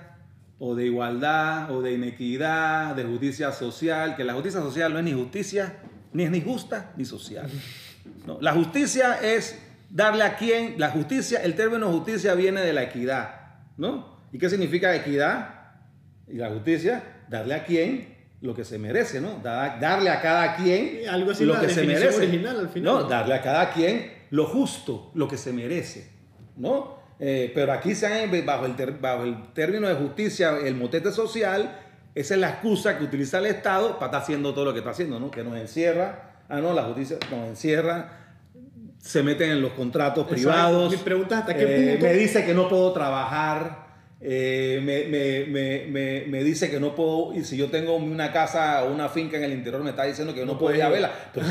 o 0.57 0.75
de 0.75 0.85
igualdad, 0.85 1.71
o 1.71 1.81
de 1.81 1.93
inequidad, 1.93 2.95
de 2.95 3.03
justicia 3.03 3.51
social, 3.51 4.15
que 4.15 4.23
la 4.23 4.33
justicia 4.33 4.61
social 4.61 4.93
no 4.93 4.99
es 4.99 5.05
ni 5.05 5.13
justicia, 5.13 5.77
ni 6.13 6.23
es 6.23 6.31
ni 6.31 6.41
justa, 6.41 6.93
ni 6.95 7.05
social. 7.05 7.49
No, 8.25 8.37
la 8.39 8.53
justicia 8.53 9.19
es 9.21 9.59
darle 9.89 10.23
a 10.23 10.35
quien, 10.37 10.75
la 10.77 10.89
justicia, 10.89 11.43
el 11.43 11.55
término 11.55 11.91
justicia 11.91 12.33
viene 12.35 12.61
de 12.61 12.73
la 12.73 12.83
equidad, 12.83 13.55
¿no? 13.77 14.15
¿Y 14.31 14.37
qué 14.37 14.49
significa 14.49 14.95
equidad? 14.95 15.49
Y 16.27 16.37
la 16.37 16.49
justicia, 16.49 17.03
darle 17.29 17.55
a 17.55 17.65
quien 17.65 18.15
lo 18.41 18.53
que 18.53 18.63
se 18.63 18.77
merece, 18.77 19.21
¿no? 19.21 19.39
darle 19.43 20.09
a 20.09 20.21
cada 20.21 20.55
quien 20.55 21.07
Algo 21.09 21.31
así 21.31 21.45
lo 21.45 21.59
que 21.59 21.69
se 21.69 21.83
merece. 21.83 22.17
original 22.17 22.59
al 22.59 22.69
final. 22.69 22.93
No, 22.93 23.03
darle 23.03 23.33
a 23.33 23.41
cada 23.41 23.71
quien 23.71 24.11
lo 24.29 24.45
justo, 24.45 25.11
lo 25.15 25.27
que 25.27 25.37
se 25.37 25.51
merece, 25.51 26.11
¿no? 26.55 26.94
Eh, 27.19 27.51
pero 27.55 27.71
aquí 27.71 27.95
se 27.95 28.07
han, 28.07 28.45
bajo, 28.45 28.65
el 28.65 28.75
ter- 28.75 28.99
bajo 28.99 29.23
el 29.23 29.53
término 29.53 29.87
de 29.87 29.95
justicia, 29.95 30.57
el 30.63 30.75
motete 30.75 31.11
social, 31.11 31.79
esa 32.13 32.33
es 32.33 32.39
la 32.39 32.49
excusa 32.49 32.97
que 32.97 33.03
utiliza 33.05 33.39
el 33.39 33.45
Estado 33.45 33.93
para 33.95 34.05
estar 34.07 34.21
haciendo 34.21 34.53
todo 34.53 34.65
lo 34.65 34.73
que 34.73 34.79
está 34.79 34.91
haciendo, 34.91 35.19
¿no? 35.19 35.31
Que 35.31 35.43
nos 35.43 35.55
encierra, 35.57 36.31
ah, 36.49 36.59
no, 36.59 36.73
la 36.73 36.83
justicia 36.83 37.17
nos 37.31 37.47
encierra, 37.49 38.19
se 38.99 39.21
meten 39.23 39.51
en 39.51 39.61
los 39.61 39.71
contratos 39.73 40.27
privados. 40.27 40.91
Mi 40.91 40.97
pregunta 40.97 41.39
hasta 41.39 41.55
qué 41.55 41.63
eh, 41.63 41.91
punto- 41.91 42.05
Me 42.07 42.13
dice 42.13 42.45
que 42.45 42.53
no 42.53 42.67
puedo 42.67 42.91
trabajar. 42.91 43.84
Eh, 44.27 44.79
me, 44.83 45.03
me- 45.05 45.45
me- 45.45 45.85
me- 45.87 46.25
me 46.27 46.43
dice 46.43 46.71
que 46.71 46.79
no 46.79 46.95
puedo, 46.95 47.33
y 47.33 47.43
si 47.43 47.55
yo 47.57 47.69
tengo 47.69 47.95
una 47.95 48.31
casa 48.31 48.83
o 48.83 48.91
una 48.91 49.07
finca 49.09 49.37
en 49.37 49.43
el 49.43 49.53
interior, 49.53 49.83
me 49.83 49.91
está 49.91 50.03
diciendo 50.03 50.33
que 50.33 50.39
yo 50.39 50.45
no, 50.45 50.53
No 50.53 50.59
puedo 50.59 50.75
ir 50.75 50.81
a 50.81 50.87
puede. 50.89 51.01
verla. 51.01 51.15
Pero 51.33 51.45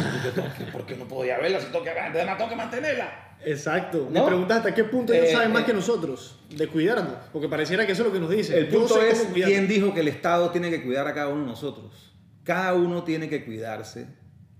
si 0.56 0.64
¿por 0.72 0.84
qué 0.86 0.96
no 0.96 1.04
puedo 1.06 1.24
ir 1.24 1.32
a 1.32 1.38
verla? 1.38 1.60
Si 1.60 1.66
tengo 1.66 1.82
que, 1.84 1.90
además 1.90 2.36
tengo 2.36 2.50
que 2.50 2.56
mantenerla. 2.56 3.36
Exacto. 3.44 4.06
Mi 4.10 4.18
¿No? 4.18 4.26
pregunta 4.26 4.54
es 4.54 4.58
hasta 4.58 4.74
qué 4.74 4.84
punto 4.84 5.12
ellos 5.12 5.28
Eh, 5.28 5.32
saben 5.32 5.52
más 5.52 5.62
eh. 5.62 5.66
que 5.66 5.72
nosotros 5.74 6.40
de 6.50 6.66
cuidarnos. 6.66 7.14
Porque 7.32 7.48
pareciera 7.48 7.84
que 7.86 7.92
eso 7.92 8.02
es 8.02 8.08
lo 8.08 8.12
que 8.14 8.20
nos 8.20 8.30
dicen. 8.30 8.56
El 8.58 8.68
punto 8.68 9.00
es 9.02 9.28
quién 9.34 9.68
dijo 9.68 9.92
que 9.94 10.00
el 10.00 10.08
Estado 10.08 10.50
tiene 10.50 10.70
que 10.70 10.82
cuidar 10.82 11.06
a 11.06 11.14
cada 11.14 11.28
uno 11.28 11.42
de 11.42 11.48
nosotros. 11.48 12.12
Cada 12.42 12.74
uno 12.74 13.04
tiene 13.04 13.28
que 13.28 13.44
cuidarse 13.44 14.06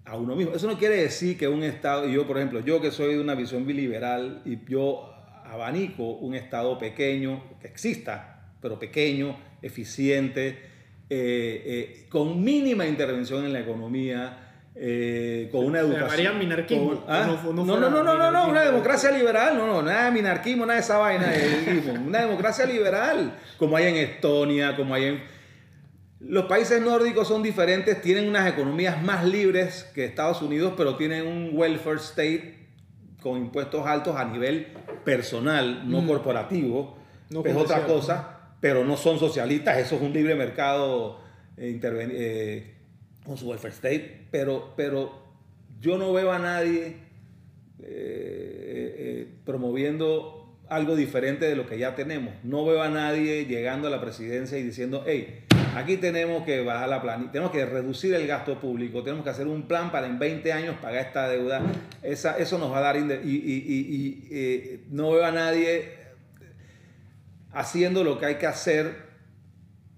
a 0.04 0.16
uno 0.16 0.36
mismo. 0.36 0.54
Eso 0.54 0.66
no 0.66 0.78
quiere 0.78 0.96
decir 0.96 1.38
que 1.38 1.48
un 1.48 1.62
Estado, 1.62 2.06
y 2.08 2.12
yo 2.12 2.26
por 2.26 2.36
ejemplo, 2.36 2.60
yo 2.60 2.80
que 2.82 2.90
soy 2.90 3.14
de 3.14 3.20
una 3.20 3.34
visión 3.34 3.66
biliberal 3.66 4.42
y 4.44 4.58
yo 4.70 5.13
abanico 5.54 6.02
un 6.02 6.34
Estado 6.34 6.78
pequeño, 6.78 7.42
que 7.60 7.68
exista, 7.68 8.50
pero 8.60 8.78
pequeño, 8.78 9.36
eficiente, 9.62 10.48
eh, 11.10 11.62
eh, 11.66 12.06
con 12.08 12.42
mínima 12.42 12.86
intervención 12.86 13.44
en 13.44 13.52
la 13.52 13.60
economía. 13.60 14.40
eh, 14.76 15.48
con 15.52 15.66
una 15.66 15.78
educación. 15.78 16.36
minarquismo, 16.36 16.86
con- 16.88 17.04
¿ah? 17.06 17.26
no 17.28 17.52
no 17.52 17.64
no, 17.64 17.90
no, 17.90 18.02
no, 18.02 18.30
no, 18.32 18.48
una 18.48 18.64
democracia 18.64 19.12
liberal, 19.12 19.56
no, 19.56 19.68
no, 19.68 19.82
nada 19.82 20.06
de 20.06 20.10
minarquismo, 20.10 20.66
nada 20.66 20.80
de 20.80 20.84
esa 20.84 20.98
vaina 20.98 21.28
de. 21.28 22.00
Una 22.08 22.22
democracia 22.22 22.66
liberal, 22.66 23.38
como 23.56 23.76
hay 23.76 23.84
en 23.86 23.96
Estonia, 23.96 24.74
como 24.74 24.92
hay 24.94 25.04
en... 25.04 25.22
Los 26.18 26.46
países 26.46 26.82
nórdicos 26.82 27.28
son 27.28 27.40
diferentes, 27.42 28.02
tienen 28.02 28.28
unas 28.28 28.52
economías 28.52 29.00
más 29.00 29.24
libres 29.24 29.88
que 29.94 30.04
Estados 30.06 30.42
Unidos, 30.42 30.74
pero 30.76 30.96
tienen 30.96 31.24
un 31.26 31.50
welfare 31.52 31.98
state 31.98 32.63
con 33.24 33.38
impuestos 33.38 33.86
altos 33.86 34.14
a 34.16 34.26
nivel 34.26 34.66
personal, 35.02 35.90
no 35.90 36.06
corporativo. 36.06 36.98
No 37.30 37.42
es 37.42 37.56
otra 37.56 37.86
cosa, 37.86 38.52
pero 38.60 38.84
no 38.84 38.98
son 38.98 39.18
socialistas, 39.18 39.78
eso 39.78 39.96
es 39.96 40.02
un 40.02 40.12
libre 40.12 40.34
mercado 40.34 41.20
eh, 41.56 41.80
eh, 41.82 42.74
con 43.24 43.38
su 43.38 43.48
welfare 43.48 43.72
state, 43.72 44.26
pero, 44.30 44.74
pero 44.76 45.22
yo 45.80 45.96
no 45.96 46.12
veo 46.12 46.32
a 46.32 46.38
nadie 46.38 46.98
eh, 47.82 48.94
eh, 48.98 49.28
promoviendo 49.46 50.58
algo 50.68 50.94
diferente 50.94 51.46
de 51.46 51.56
lo 51.56 51.66
que 51.66 51.78
ya 51.78 51.94
tenemos. 51.94 52.34
No 52.42 52.66
veo 52.66 52.82
a 52.82 52.90
nadie 52.90 53.46
llegando 53.46 53.88
a 53.88 53.90
la 53.90 54.02
presidencia 54.02 54.58
y 54.58 54.62
diciendo, 54.62 55.02
hey, 55.06 55.43
aquí 55.76 55.96
tenemos 55.96 56.44
que 56.44 56.62
bajar 56.62 56.88
la 56.88 57.00
plan, 57.02 57.30
tenemos 57.32 57.52
que 57.52 57.64
reducir 57.66 58.14
el 58.14 58.26
gasto 58.26 58.58
público, 58.60 59.02
tenemos 59.02 59.24
que 59.24 59.30
hacer 59.30 59.46
un 59.46 59.62
plan 59.68 59.90
para 59.92 60.06
en 60.06 60.18
20 60.18 60.52
años 60.52 60.76
pagar 60.80 61.06
esta 61.06 61.28
deuda. 61.28 61.62
Esa, 62.02 62.36
eso 62.38 62.58
nos 62.58 62.72
va 62.72 62.78
a 62.78 62.80
dar... 62.82 62.96
Y, 62.96 63.00
y- 63.00 63.34
y- 63.34 63.94
y, 63.96 64.28
eh, 64.30 64.84
no 64.90 65.10
veo 65.12 65.24
a 65.24 65.30
nadie 65.32 65.92
haciendo 67.52 68.04
lo 68.04 68.18
que 68.18 68.26
hay 68.26 68.34
que 68.36 68.46
hacer 68.46 69.04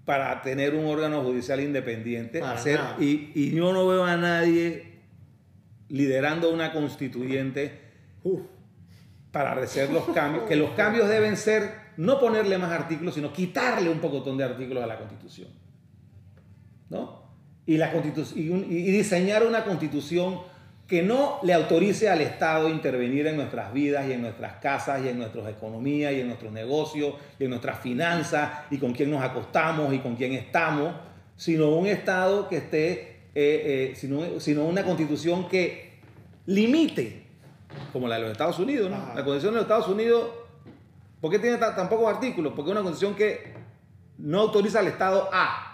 para 0.05 0.41
tener 0.41 0.73
un 0.75 0.85
órgano 0.85 1.21
judicial 1.23 1.59
independiente. 1.59 2.39
Para 2.39 2.53
hacer, 2.53 2.79
nada. 2.79 2.95
y, 2.99 3.31
y 3.35 3.51
yo 3.51 3.73
no 3.73 3.87
veo 3.87 4.05
a 4.05 4.15
nadie 4.15 4.99
liderando 5.89 6.49
una 6.51 6.71
constituyente 6.73 7.79
para 9.31 9.53
hacer 9.53 9.89
los 9.91 10.05
cambios, 10.09 10.45
que 10.45 10.55
los 10.55 10.71
cambios 10.71 11.07
deben 11.09 11.35
ser 11.37 11.87
no 11.97 12.19
ponerle 12.19 12.57
más 12.57 12.71
artículos, 12.71 13.15
sino 13.15 13.33
quitarle 13.33 13.89
un 13.89 13.99
pocotón 13.99 14.37
de 14.37 14.43
artículos 14.43 14.83
a 14.83 14.87
la 14.87 14.97
constitución. 14.97 15.49
¿No? 16.89 17.23
Y, 17.65 17.77
la 17.77 17.91
constitu- 17.93 18.35
y, 18.35 18.49
un- 18.49 18.65
y 18.69 18.83
diseñar 18.91 19.45
una 19.45 19.63
constitución 19.65 20.39
que 20.87 21.03
no 21.03 21.39
le 21.43 21.53
autorice 21.53 22.09
al 22.09 22.21
Estado 22.21 22.69
intervenir 22.69 23.27
en 23.27 23.35
nuestras 23.35 23.73
vidas 23.73 24.07
y 24.07 24.13
en 24.13 24.21
nuestras 24.21 24.53
casas 24.61 25.01
y 25.03 25.09
en 25.09 25.17
nuestras 25.17 25.49
economías 25.49 26.13
y 26.13 26.21
en 26.21 26.27
nuestros 26.27 26.51
negocios 26.53 27.15
y 27.37 27.43
en 27.43 27.49
nuestras 27.49 27.79
finanzas 27.81 28.51
y 28.71 28.77
con 28.77 28.93
quién 28.93 29.11
nos 29.11 29.21
acostamos 29.21 29.93
y 29.93 29.99
con 29.99 30.15
quién 30.15 30.31
estamos, 30.31 30.93
sino 31.35 31.71
un 31.75 31.87
Estado 31.87 32.47
que 32.47 32.57
esté, 32.57 32.93
eh, 33.35 33.91
eh, 33.91 33.93
sino, 33.97 34.39
sino 34.39 34.63
una 34.63 34.83
constitución 34.85 35.49
que 35.49 35.99
limite, 36.45 37.23
como 37.91 38.07
la 38.07 38.15
de 38.15 38.21
los 38.21 38.31
Estados 38.31 38.57
Unidos, 38.59 38.89
¿no? 38.89 38.95
Ajá. 38.95 39.07
La 39.15 39.25
constitución 39.25 39.53
de 39.53 39.57
los 39.57 39.63
Estados 39.63 39.87
Unidos, 39.89 40.29
¿por 41.19 41.29
qué 41.31 41.39
tiene 41.39 41.57
ta- 41.57 41.75
tan 41.75 41.89
pocos 41.89 42.07
artículos? 42.07 42.53
Porque 42.55 42.71
es 42.71 42.77
una 42.77 42.83
constitución 42.83 43.13
que 43.15 43.53
no 44.19 44.39
autoriza 44.39 44.79
al 44.79 44.87
Estado 44.87 45.29
a, 45.33 45.66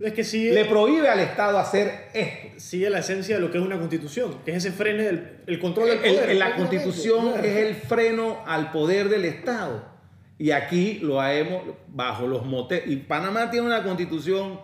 Es 0.00 0.12
que 0.12 0.22
sigue, 0.22 0.52
le 0.52 0.64
prohíbe 0.66 1.08
al 1.08 1.18
Estado 1.18 1.58
hacer 1.58 2.08
esto. 2.14 2.48
sigue 2.58 2.88
la 2.88 3.00
esencia 3.00 3.34
de 3.34 3.40
lo 3.40 3.50
que 3.50 3.58
es 3.58 3.64
una 3.64 3.78
constitución, 3.78 4.38
que 4.44 4.52
es 4.52 4.58
ese 4.58 4.70
freno 4.72 5.02
del 5.02 5.38
el 5.46 5.58
control 5.58 5.88
del 5.88 5.98
El- 6.04 6.14
poder. 6.14 6.30
el- 6.30 6.38
la 6.38 6.54
constitución 6.54 7.32
es 7.42 7.56
el 7.56 7.74
freno 7.74 8.38
al 8.46 8.70
poder 8.70 9.08
del 9.08 9.24
Estado. 9.24 9.84
Y 10.38 10.52
aquí 10.52 11.00
lo 11.02 11.20
hemos 11.24 11.62
bajo 11.88 12.28
los 12.28 12.46
motes. 12.46 12.84
Y 12.86 12.96
Panamá 12.96 13.50
tiene 13.50 13.66
una 13.66 13.82
constitución, 13.82 14.60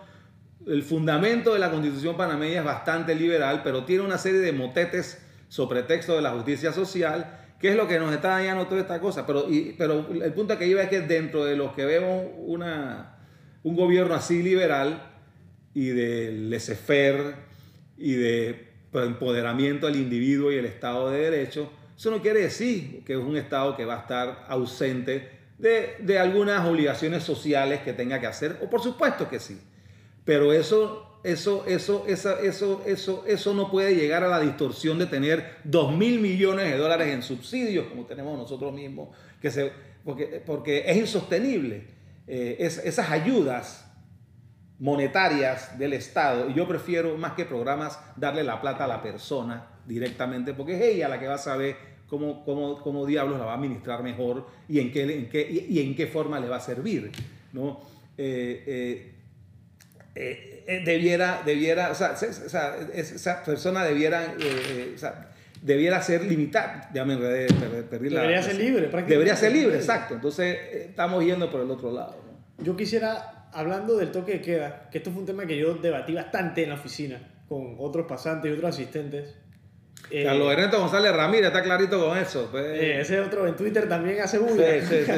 el 0.65 0.83
fundamento 0.83 1.51
de 1.51 1.59
la 1.59 1.69
constitución 1.69 2.15
panameña 2.15 2.59
es 2.59 2.65
bastante 2.65 3.13
liberal, 3.13 3.59
pero 3.61 3.83
tiene 3.83 4.03
una 4.03 4.17
serie 4.17 4.39
de 4.39 4.53
motetes 4.53 5.21
sobre 5.49 5.83
texto 5.83 6.15
de 6.15 6.21
la 6.21 6.31
justicia 6.31 6.71
social, 6.71 7.39
que 7.59 7.71
es 7.71 7.75
lo 7.75 7.89
que 7.89 7.99
nos 7.99 8.13
está 8.13 8.29
dañando 8.29 8.67
toda 8.67 8.79
esta 8.79 9.01
cosa. 9.01 9.27
Pero, 9.27 9.49
y- 9.49 9.75
pero 9.77 10.07
el 10.23 10.31
punto 10.33 10.57
que 10.57 10.65
iba 10.65 10.81
es 10.81 10.87
que 10.89 11.01
dentro 11.01 11.43
de 11.43 11.57
los 11.57 11.73
que 11.73 11.83
vemos 11.83 12.23
una, 12.37 13.17
un 13.63 13.75
gobierno 13.75 14.15
así 14.15 14.41
liberal 14.41 15.11
y 15.75 15.89
de 15.89 16.31
laissez-faire 16.31 17.35
y 17.97 18.13
de 18.13 18.67
empoderamiento 18.93 19.87
del 19.87 19.97
individuo 19.97 20.51
y 20.51 20.55
el 20.55 20.65
Estado 20.65 21.11
de 21.11 21.19
Derecho, 21.29 21.69
eso 21.95 22.09
no 22.11 22.21
quiere 22.21 22.41
decir 22.41 23.03
que 23.05 23.13
es 23.13 23.19
un 23.19 23.35
Estado 23.37 23.75
que 23.77 23.85
va 23.85 23.97
a 23.97 23.99
estar 24.01 24.45
ausente 24.47 25.29
de, 25.59 25.95
de 25.99 26.17
algunas 26.19 26.65
obligaciones 26.67 27.23
sociales 27.23 27.81
que 27.81 27.93
tenga 27.93 28.19
que 28.19 28.27
hacer, 28.27 28.57
o 28.63 28.69
por 28.69 28.81
supuesto 28.81 29.29
que 29.29 29.39
sí, 29.39 29.59
pero 30.23 30.51
eso, 30.53 31.19
eso, 31.23 31.65
eso, 31.67 32.05
esa- 32.07 32.39
eso, 32.41 32.81
eso, 32.85 33.23
eso 33.27 33.53
no 33.53 33.69
puede 33.69 33.95
llegar 33.95 34.23
a 34.23 34.27
la 34.29 34.39
distorsión 34.39 34.97
de 34.99 35.05
tener 35.07 35.55
2 35.65 35.95
mil 35.95 36.19
millones 36.19 36.69
de 36.71 36.77
dólares 36.77 37.09
en 37.13 37.21
subsidios, 37.21 37.87
como 37.87 38.05
tenemos 38.05 38.37
nosotros 38.37 38.73
mismos, 38.73 39.09
que 39.41 39.51
se, 39.51 39.71
porque, 40.03 40.41
porque 40.45 40.83
es 40.87 40.97
insostenible. 40.97 41.83
Eh, 42.27 42.57
es- 42.59 42.77
esas 42.83 43.09
ayudas 43.11 43.84
monetarias 44.79 45.77
del 45.79 45.93
Estado, 45.93 46.49
y 46.49 46.53
yo 46.53 46.67
prefiero 46.67 47.17
más 47.17 47.33
que 47.33 47.45
programas 47.45 47.99
darle 48.15 48.43
la 48.43 48.59
plata 48.61 48.83
a 48.85 48.87
la 48.87 49.01
persona 49.01 49.67
directamente, 49.87 50.53
porque 50.53 50.75
es 50.75 50.81
ella 50.81 51.07
la 51.07 51.19
que 51.19 51.27
va 51.27 51.35
a 51.35 51.39
saber 51.39 51.75
cómo, 52.07 52.43
cómo, 52.43 52.81
cómo 52.81 53.05
diablos 53.05 53.39
la 53.39 53.45
va 53.45 53.53
a 53.53 53.55
administrar 53.55 54.03
mejor 54.03 54.47
y 54.67 54.79
en 54.79 54.91
qué, 54.91 55.03
en 55.03 55.29
qué, 55.29 55.41
y, 55.49 55.77
y 55.79 55.81
en 55.85 55.95
qué 55.95 56.07
forma 56.07 56.39
le 56.39 56.49
va 56.49 56.57
a 56.57 56.61
servir. 56.61 57.11
¿no? 57.53 57.79
Eh, 58.17 59.11
eh, 60.15 60.63
eh, 60.67 60.81
debiera, 60.85 61.41
debiera, 61.45 61.91
o 61.91 61.95
sea, 61.95 62.13
esa 62.13 63.43
persona 63.43 63.83
debiera, 63.83 64.33
o 64.93 64.97
sea, 64.97 65.29
debiera 65.61 66.01
ser 66.01 66.23
limitada, 66.25 66.89
ya 66.93 67.05
me 67.05 67.13
enredé, 67.13 67.47
perdí- 67.89 68.09
la- 68.09 68.21
Debería 68.21 68.43
ser 68.43 68.55
libre, 68.55 68.81
prácticamente. 68.83 69.13
Debería 69.13 69.35
ser 69.35 69.51
libre, 69.51 69.75
exacto. 69.77 70.13
Entonces, 70.15 70.57
estamos 70.73 71.23
yendo 71.23 71.49
por 71.51 71.61
el 71.61 71.71
otro 71.71 71.91
lado. 71.91 72.15
¿no? 72.57 72.63
Yo 72.63 72.75
quisiera, 72.77 73.34
hablando 73.55 73.97
del 73.97 74.11
toque 74.11 74.33
de 74.33 74.41
queda, 74.41 74.89
que 74.91 74.99
esto 74.99 75.11
fue 75.11 75.21
un 75.21 75.25
tema 75.25 75.45
que 75.45 75.57
yo 75.57 75.73
debatí 75.75 76.13
bastante 76.13 76.63
en 76.63 76.69
la 76.69 76.75
oficina 76.75 77.19
con 77.49 77.75
otros 77.79 78.05
pasantes 78.05 78.51
y 78.51 78.53
otros 78.53 78.69
asistentes. 78.69 79.35
Eh, 80.11 80.23
Carlos 80.23 80.51
Ernesto 80.51 80.79
González 80.79 81.15
Ramírez 81.15 81.47
está 81.47 81.63
clarito 81.63 81.99
con 81.99 82.17
eso. 82.17 82.49
pues. 82.51 82.63
eh, 82.63 83.01
ese 83.01 83.19
otro 83.19 83.47
en 83.47 83.55
Twitter 83.55 83.89
también 83.89 84.21
hace 84.21 84.37
sí, 84.37 84.43
bulla. 84.43 84.81
sí, 84.85 84.97
sí, 85.05 85.13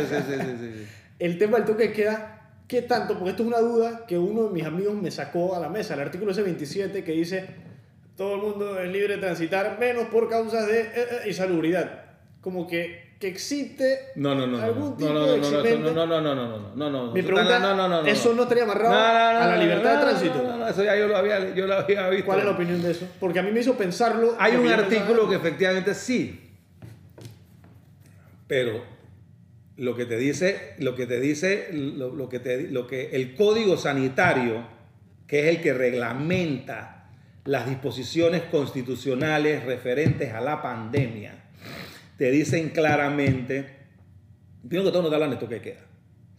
sí. 0.60 0.88
El 1.20 1.38
tema 1.38 1.58
del 1.58 1.66
toque 1.66 1.88
de 1.88 1.94
queda 1.94 2.38
¿qué 2.68 2.82
tanto? 2.82 3.16
Porque 3.16 3.32
esto 3.32 3.44
es 3.44 3.48
una 3.48 3.60
duda 3.60 4.06
que 4.06 4.18
uno 4.18 4.44
de 4.44 4.50
mis 4.54 4.66
amigos 4.66 4.96
me 4.96 5.10
sacó 5.12 5.56
a 5.56 5.60
la 5.60 5.70
mesa, 5.70 5.94
el 5.94 6.02
artículo 6.02 6.34
S27 6.34 7.04
que 7.04 7.12
dice, 7.14 7.46
todo 8.16 8.36
el 8.36 8.42
mundo 8.42 8.80
es 8.80 8.90
libre 8.92 9.16
de 9.16 9.22
transitar, 9.22 9.78
menos 9.80 10.08
por 10.08 10.30
causas 10.30 10.68
de 10.68 10.82
eh, 10.82 10.92
eh, 10.96 11.28
insalubridad. 11.28 12.04
Como 12.42 12.68
que 12.68 13.07
que 13.20 13.28
existe 13.28 14.12
no, 14.16 14.36
no, 14.36 14.46
no, 14.46 14.62
algún 14.62 14.96
tipo 14.96 15.12
de 15.12 15.38
experimento. 15.38 15.92
No, 15.92 16.06
no, 16.06 16.22
no, 16.22 16.36
no, 16.36 16.76
no, 16.76 16.90
no, 16.90 17.12
Mi 17.12 17.24
pregunta, 17.24 17.58
no, 17.60 17.88
no, 17.88 18.06
¿eso 18.06 18.34
no 18.34 18.44
estaría 18.44 18.64
amarrado 18.64 18.94
a 18.94 19.48
la 19.48 19.58
libertad 19.58 19.96
de 19.96 20.02
tránsito? 20.02 20.44
No, 20.44 20.58
no, 20.58 20.68
eso 20.68 20.84
ya 20.84 20.96
yo 20.96 21.08
lo, 21.08 21.18
había, 21.18 21.56
yo 21.56 21.66
lo 21.66 21.76
había 21.76 22.10
visto. 22.10 22.26
¿Cuál 22.26 22.40
es 22.40 22.46
la 22.46 22.52
opinión 22.52 22.82
de 22.82 22.92
eso? 22.92 23.08
Porque 23.20 23.40
a 23.40 23.44
mí 23.44 23.52
me 23.52 23.62
hizo 23.62 23.76
pensarlo. 23.76 24.36
Hay 24.38 24.56
un 24.56 24.68
artículo 24.68 25.28
que 25.28 25.36
efectivamente 25.36 25.96
sí, 25.96 26.52
pero 28.46 28.84
lo 29.78 29.96
que 29.96 30.06
te 30.06 30.18
dice, 30.18 30.76
lo 30.78 30.96
que 30.96 31.08
te 31.08 31.20
dice, 31.20 31.70
lo 31.74 32.30
que 32.30 32.40
te, 32.40 32.70
lo 32.70 32.86
que 32.86 33.10
el 33.14 33.34
código 33.36 33.78
sanitario, 33.78 34.64
que 35.26 35.42
es 35.42 35.56
el 35.56 35.62
que 35.62 35.74
reglamenta 35.74 37.10
las 37.46 37.68
disposiciones 37.68 38.44
constitucionales 38.44 39.64
referentes 39.64 40.34
a 40.34 40.42
la 40.42 40.62
pandemia, 40.62 41.34
te 42.18 42.32
dicen 42.32 42.70
claramente, 42.70 43.66
primero 44.68 44.86
que 44.86 44.92
todo 44.92 45.04
no 45.04 45.10
te 45.10 45.16
hablan 45.16 45.30
de 45.32 45.36
esto 45.36 45.48
que 45.50 45.62
queda. 45.62 45.82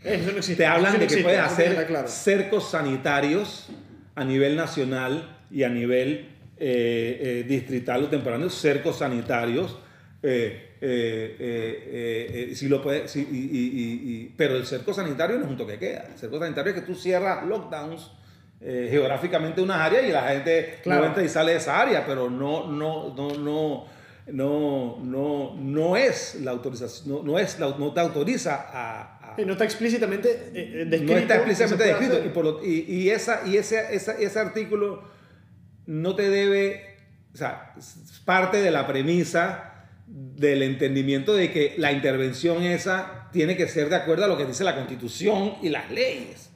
Eso 0.05 0.33
no 0.33 0.39
existe. 0.39 0.63
Te 0.63 0.67
hablan 0.67 0.93
Eso 0.95 1.03
no 1.05 1.09
de 1.09 1.17
que 1.17 1.23
puedes 1.23 1.41
hacer 1.41 1.87
claro. 1.87 2.09
cercos 2.09 2.71
sanitarios 2.71 3.69
a 4.15 4.25
nivel 4.25 4.57
nacional 4.57 5.37
y 5.51 5.63
a 5.63 5.69
nivel 5.69 6.29
eh, 6.61 7.19
eh, 7.41 7.45
distrital 7.49 8.05
o 8.05 8.09
temporal, 8.09 8.51
cercos 8.51 8.99
sanitarios. 8.99 9.79
eh, 10.21 10.65
eh, 10.81 11.37
eh, 11.39 11.89
eh, 11.93 12.49
eh, 12.51 12.55
si 12.57 12.69
lo 12.69 12.83
puede, 12.83 13.07
si- 13.09 13.21
y- 13.21 13.23
y- 13.23 13.81
y- 13.81 14.13
y- 14.23 14.35
pero 14.37 14.57
el 14.57 14.67
cerco 14.67 14.93
sanitario 14.93 15.37
no 15.39 15.45
es 15.45 15.51
un 15.51 15.57
toque 15.57 15.79
queda. 15.79 16.07
El 16.13 16.19
cerco 16.19 16.39
sanitario 16.41 16.73
es 16.73 16.81
que 16.81 16.87
tú 16.87 16.95
cierras 16.97 17.45
lockdowns 17.47 18.11
eh, 18.61 18.89
geográficamente 18.91 19.61
unas 19.61 19.77
áreas 19.79 20.05
y 20.09 20.11
la 20.11 20.29
gente 20.31 20.79
Claro. 20.83 21.03
no 21.03 21.07
entra 21.07 21.23
y 21.23 21.29
sale 21.29 21.53
de 21.53 21.59
esa 21.59 21.81
área, 21.81 22.05
pero 22.05 22.29
no, 22.29 22.67
no, 22.67 23.15
no, 23.15 23.37
no, 23.37 23.87
no, 24.33 24.99
no, 25.03 25.55
no 25.57 25.97
es 25.97 26.37
la 26.43 26.51
autorización, 26.53 27.09
no, 27.09 27.23
no 27.23 27.39
es 27.39 27.59
la- 27.59 27.77
no 27.79 27.93
te 27.93 28.01
autoriza 28.01 28.55
a- 28.73 29.37
no 29.45 29.53
está 29.53 29.65
explícitamente 29.65 30.31
eh, 30.31 30.51
eh, 30.55 30.85
descrito. 30.87 31.13
no 31.13 31.19
está 31.19 31.35
explícitamente 31.37 31.85
descrito. 31.85 32.13
hacer. 32.15 32.27
Y, 32.27 32.31
por 32.31 32.45
lo- 32.45 32.65
y, 32.65 32.81
y 32.89 33.11
esa, 33.11 33.43
y 33.47 33.57
ese, 33.57 33.95
esa- 33.95 34.19
ese 34.19 34.39
artículo 34.39 35.03
no 35.87 36.15
te 36.17 36.29
debe, 36.29 36.97
o 37.33 37.37
sea, 37.37 37.73
es 37.79 38.21
parte 38.25 38.61
de 38.61 38.71
la 38.71 38.87
premisa 38.87 39.87
del 40.07 40.63
entendimiento 40.63 41.35
de 41.35 41.53
que 41.53 41.75
la 41.79 41.93
intervención 41.93 42.63
esa 42.63 43.29
tiene 43.33 43.57
que 43.57 43.69
ser 43.69 43.89
de 43.91 43.97
acuerdo 43.97 44.25
a 44.25 44.29
lo 44.29 44.37
que 44.37 44.45
dice 44.47 44.65
la 44.65 44.75
Constitución 44.75 45.55
y 45.63 45.69
las 45.69 45.91
leyes. 45.91 46.48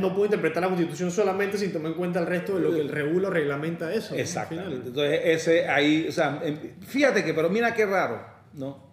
No 0.00 0.10
puedo 0.12 0.24
interpretar 0.26 0.62
la 0.62 0.68
constitución 0.68 1.10
solamente 1.10 1.58
sin 1.58 1.72
tomar 1.72 1.92
en 1.92 1.98
cuenta 1.98 2.20
el 2.20 2.26
resto 2.26 2.54
de 2.56 2.60
lo 2.62 2.72
que 2.74 2.80
el 2.80 2.88
regulo 2.88 3.28
reglamenta 3.30 3.92
eso. 3.92 4.14
¿no? 4.14 4.20
Exactamente. 4.20 4.70
final. 4.70 4.86
Entonces, 4.88 5.20
ese 5.24 5.68
ahí, 5.68 6.06
o 6.08 6.12
sea, 6.12 6.40
em, 6.42 6.58
fíjate 6.80 7.24
que, 7.24 7.34
pero 7.34 7.50
mira 7.50 7.74
qué 7.74 7.84
raro, 7.86 8.24
¿no? 8.54 8.90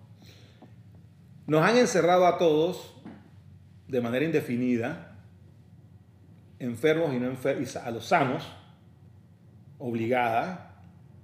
Nos 1.47 1.63
han 1.63 1.77
encerrado 1.77 2.27
a 2.27 2.37
todos 2.37 2.95
de 3.87 4.01
manera 4.01 4.25
indefinida, 4.25 5.15
enfermos 6.59 7.13
y 7.13 7.19
no 7.19 7.27
enfermos, 7.27 7.75
a 7.77 7.89
los 7.91 8.05
sanos, 8.05 8.47
obligada, 9.77 10.75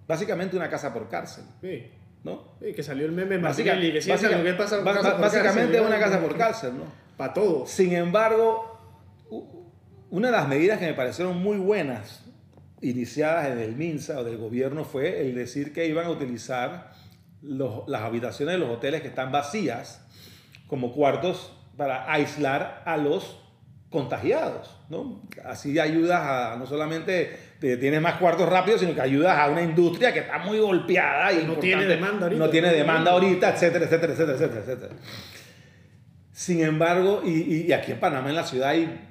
básicamente 0.08 0.56
una 0.56 0.70
casa 0.70 0.94
por 0.94 1.10
cárcel, 1.10 1.44
Sí. 1.62 1.92
¿no? 2.24 2.56
Sí, 2.62 2.74
que 2.74 2.84
salió 2.84 3.06
el 3.06 3.12
meme 3.12 3.38
Básica- 3.38 3.72
Martinelli, 3.72 3.94
que 3.94 4.02
sí, 4.02 4.10
básica- 4.10 4.38
lo 4.38 4.44
que 4.44 4.54
pasa 4.54 4.78
ba- 4.80 4.94
ba- 5.02 5.14
básicamente 5.18 5.80
una 5.82 6.00
casa 6.00 6.20
por 6.22 6.38
cárcel, 6.38 6.78
¿no? 6.78 6.86
Para 7.18 7.34
todos. 7.34 7.70
Sin 7.70 7.94
embargo, 7.94 8.75
una 10.16 10.28
de 10.30 10.32
las 10.38 10.48
medidas 10.48 10.80
que 10.80 10.86
me 10.86 10.94
parecieron 10.94 11.42
muy 11.42 11.58
buenas, 11.58 12.24
iniciadas 12.82 13.48
en 13.52 13.60
el 13.60 13.76
MINSA 13.76 14.20
o 14.20 14.24
del 14.24 14.38
gobierno, 14.38 14.86
fue 14.86 15.22
el 15.22 15.36
decir 15.36 15.74
que 15.74 15.88
iban 15.88 16.06
a 16.06 16.10
utilizar 16.10 16.92
los- 17.42 17.88
las 17.88 18.02
habitaciones 18.02 18.54
de 18.54 18.60
los 18.60 18.70
hoteles 18.70 19.02
que 19.02 19.10
están 19.10 19.32
vacías 19.32 20.06
como 20.68 20.94
cuartos 20.94 21.52
para 21.76 22.10
aislar 22.12 22.82
a 22.86 22.96
los 22.96 23.42
contagiados. 23.90 24.78
¿no? 24.90 25.22
Así 25.44 25.78
ayudas 25.80 26.22
a, 26.22 26.56
no 26.58 26.66
solamente 26.66 27.38
te 27.60 27.76
tienes 27.78 28.02
más 28.02 28.16
cuartos 28.16 28.48
rápidos, 28.48 28.80
sino 28.82 28.94
que 28.94 29.02
ayudas 29.02 29.38
a 29.38 29.50
una 29.50 29.64
industria 29.64 30.14
que 30.14 30.20
está 30.20 30.38
muy 30.40 30.60
golpeada 30.60 31.34
y 31.34 31.44
No 31.46 31.56
tiene 31.56 31.86
demanda 31.86 32.24
ahorita. 32.28 32.46
No 32.46 32.50
tiene 32.50 32.72
demanda 32.72 33.12
ahorita, 33.12 33.50
etcétera, 33.54 33.86
etcétera, 33.86 34.14
etcétera, 34.14 34.38
etcétera, 34.38 34.62
etcétera. 34.62 34.96
Sin 36.32 36.62
embargo, 36.62 37.22
y, 37.26 37.72
aquí 37.72 37.92
en 37.94 38.00
Panamá, 38.00 38.30
en 38.30 38.36
la 38.36 38.44
ciudad, 38.46 38.70
hay 38.70 39.10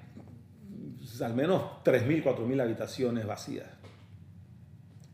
al 1.23 1.35
menos 1.35 1.63
3.000, 1.85 2.23
4.000 2.25 2.61
habitaciones 2.63 3.27
vacías. 3.27 3.67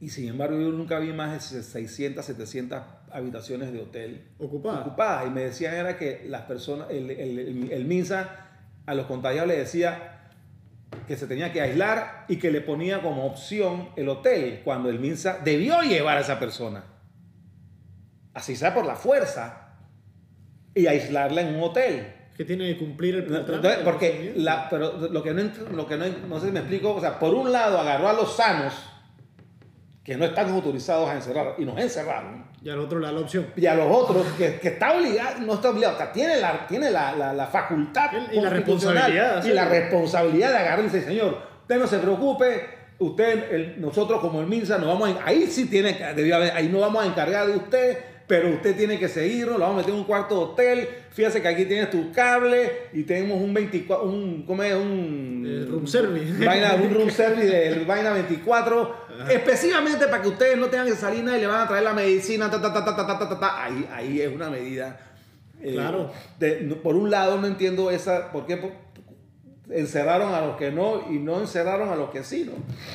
Y 0.01 0.09
sin 0.11 0.29
embargo, 0.29 0.59
yo 0.59 0.71
nunca 0.71 0.99
vi 0.99 1.13
más 1.13 1.53
de 1.53 1.63
600, 1.63 2.25
700 2.25 2.83
habitaciones 3.13 3.71
de 3.73 3.81
hotel 3.83 4.29
Ocupada. 4.39 4.81
ocupadas. 4.81 5.27
Y 5.27 5.31
me 5.31 5.43
decían 5.43 5.75
era 5.75 5.99
que 5.99 6.25
las 6.27 6.43
personas, 6.43 6.89
el, 6.91 7.11
el, 7.11 7.39
el- 7.39 7.73
el 7.73 7.85
MINSA 7.85 8.47
a 8.87 8.95
los 8.95 9.07
contagiados 9.07 9.49
le 9.49 9.59
decía 9.59 10.17
que 11.07 11.17
se 11.17 11.27
tenía 11.27 11.53
que 11.53 11.61
aislar 11.61 12.25
y 12.29 12.37
que 12.37 12.51
le 12.51 12.61
ponía 12.63 13.03
como 13.03 13.27
opción 13.27 13.91
el 13.97 14.09
hotel, 14.09 14.63
cuando 14.65 14.89
el 14.89 14.99
MINSA 15.01 15.39
debió 15.45 15.83
llevar 15.83 16.17
a 16.17 16.21
esa 16.23 16.39
persona. 16.39 16.85
Así 18.33 18.57
sea 18.57 18.73
por 18.75 18.87
la 18.87 18.97
fuerza. 18.97 19.67
Y 20.75 20.87
aislarla 20.87 21.43
en 21.43 21.57
un 21.57 21.63
hotel. 21.65 22.15
Que 22.41 22.47
tiene 22.47 22.69
que 22.69 22.79
cumplir 22.79 23.17
el 23.17 23.31
No, 23.31 23.45
porque 23.85 24.33
la, 24.37 24.67
pero 24.71 24.97
lo 25.11 25.23
que 25.23 25.35
no 25.35 25.43
lo 25.75 25.87
que 25.87 25.99
no, 25.99 26.07
no 26.27 26.41
sé 26.41 26.47
si 26.47 26.53
me 26.53 26.61
explico, 26.61 26.95
o 26.95 26.99
sea, 26.99 27.19
por 27.19 27.35
un 27.35 27.53
lado 27.53 27.79
agarró 27.79 28.09
a 28.09 28.15
los 28.15 28.35
sanos 28.35 28.73
que 30.03 30.17
no 30.17 30.25
están 30.25 30.49
autorizados 30.49 31.11
a 31.11 31.17
encerrar 31.17 31.57
y 31.59 31.67
nos 31.67 31.79
encerraron. 31.79 32.47
Y 32.65 32.71
al 32.71 32.79
otro 32.79 32.99
le 32.99 33.09
da 33.09 33.13
la 33.13 33.21
opción. 33.21 33.47
y 33.55 33.67
a 33.67 33.75
los 33.75 33.95
otros 33.95 34.25
que, 34.39 34.55
que 34.59 34.69
está 34.69 34.97
obligado, 34.97 35.41
no 35.41 35.53
está 35.53 35.69
obligado, 35.69 35.97
o 35.97 35.99
sea, 35.99 36.13
tiene 36.13 36.39
la, 36.39 36.67
tiene 36.67 36.91
la, 36.91 37.15
la, 37.15 37.35
la 37.35 37.47
facultad 37.47 38.09
Y 38.33 38.41
la 38.41 38.49
responsabilidad, 38.49 39.45
y 39.45 39.49
la 39.53 39.65
responsabilidad 39.67 40.49
de 40.53 40.57
agarrar 40.57 40.81
y 40.81 40.83
decir, 40.85 41.03
señor, 41.03 41.43
usted 41.61 41.79
no 41.79 41.87
se 41.87 41.99
preocupe, 41.99 42.65
usted, 43.01 43.53
el- 43.53 43.81
nosotros 43.83 44.19
como 44.23 44.41
el 44.41 44.47
MINSA, 44.47 44.79
nos 44.79 44.87
vamos 44.87 45.11
a, 45.11 45.27
ahí 45.27 45.47
sí 45.47 45.67
tiene 45.67 45.93
debió 46.17 46.37
haber- 46.37 46.53
ahí 46.53 46.69
no 46.69 46.81
vamos 46.81 47.05
a 47.05 47.07
encargar 47.07 47.47
de 47.49 47.57
usted, 47.57 47.99
pero 48.27 48.49
usted 48.49 48.75
tiene 48.79 48.99
que 48.99 49.09
seguirnos, 49.09 49.59
lo 49.59 49.67
vamos 49.67 49.75
a 49.75 49.79
meter 49.81 49.93
en 49.93 50.01
un 50.01 50.07
cuarto 50.07 50.37
de 50.37 50.41
hotel, 50.45 50.89
Fíjate 51.13 51.43
que 51.43 51.49
aquí 51.49 51.65
tienes 51.65 51.91
tu 51.91 52.13
cable 52.13 52.71
y 52.93 53.03
tenemos 53.03 53.41
un 53.43 53.53
24, 53.53 54.07
un, 54.07 54.45
¿cómo 54.47 54.63
es? 54.63 54.75
Un 54.75 55.45
el 55.45 55.69
room 55.69 55.87
service. 55.87 56.45
Vaina, 56.45 56.75
un 56.75 56.95
room 56.95 57.11
service 57.11 57.49
del 57.49 57.85
vaina 57.87 58.13
24. 58.13 58.97
Ajá. 59.21 59.33
Específicamente 59.33 60.07
para 60.07 60.23
que 60.23 60.29
ustedes 60.29 60.57
no 60.57 60.67
tengan 60.67 60.87
que 60.87 60.95
salir 60.95 61.25
nada 61.25 61.37
y 61.37 61.41
le 61.41 61.47
van 61.49 61.63
a 61.63 61.69
traer 61.69 61.83
la 61.83 61.93
medicina. 61.93 62.49
Ta, 62.49 62.61
ta, 62.61 62.73
ta, 62.73 63.65
ahí, 63.65 63.89
ahí 63.93 64.21
es 64.21 64.33
una 64.33 64.51
medida. 64.51 65.01
Eh, 65.61 65.73
claro. 65.73 66.13
De, 66.39 66.55
por 66.83 66.95
un 66.95 67.11
lado 67.11 67.41
no 67.41 67.49
entiendo 67.49 67.91
esa, 67.91 68.31
¿por 68.31 68.47
qué? 68.47 68.73
Encerraron 69.69 70.33
a 70.33 70.41
los 70.41 70.57
que 70.57 70.71
no 70.71 71.11
y 71.11 71.19
no 71.19 71.41
encerraron 71.41 71.91
a 71.91 71.97
los 71.97 72.11
que 72.11 72.25
sí, 72.25 72.45
¿no? 72.45 72.53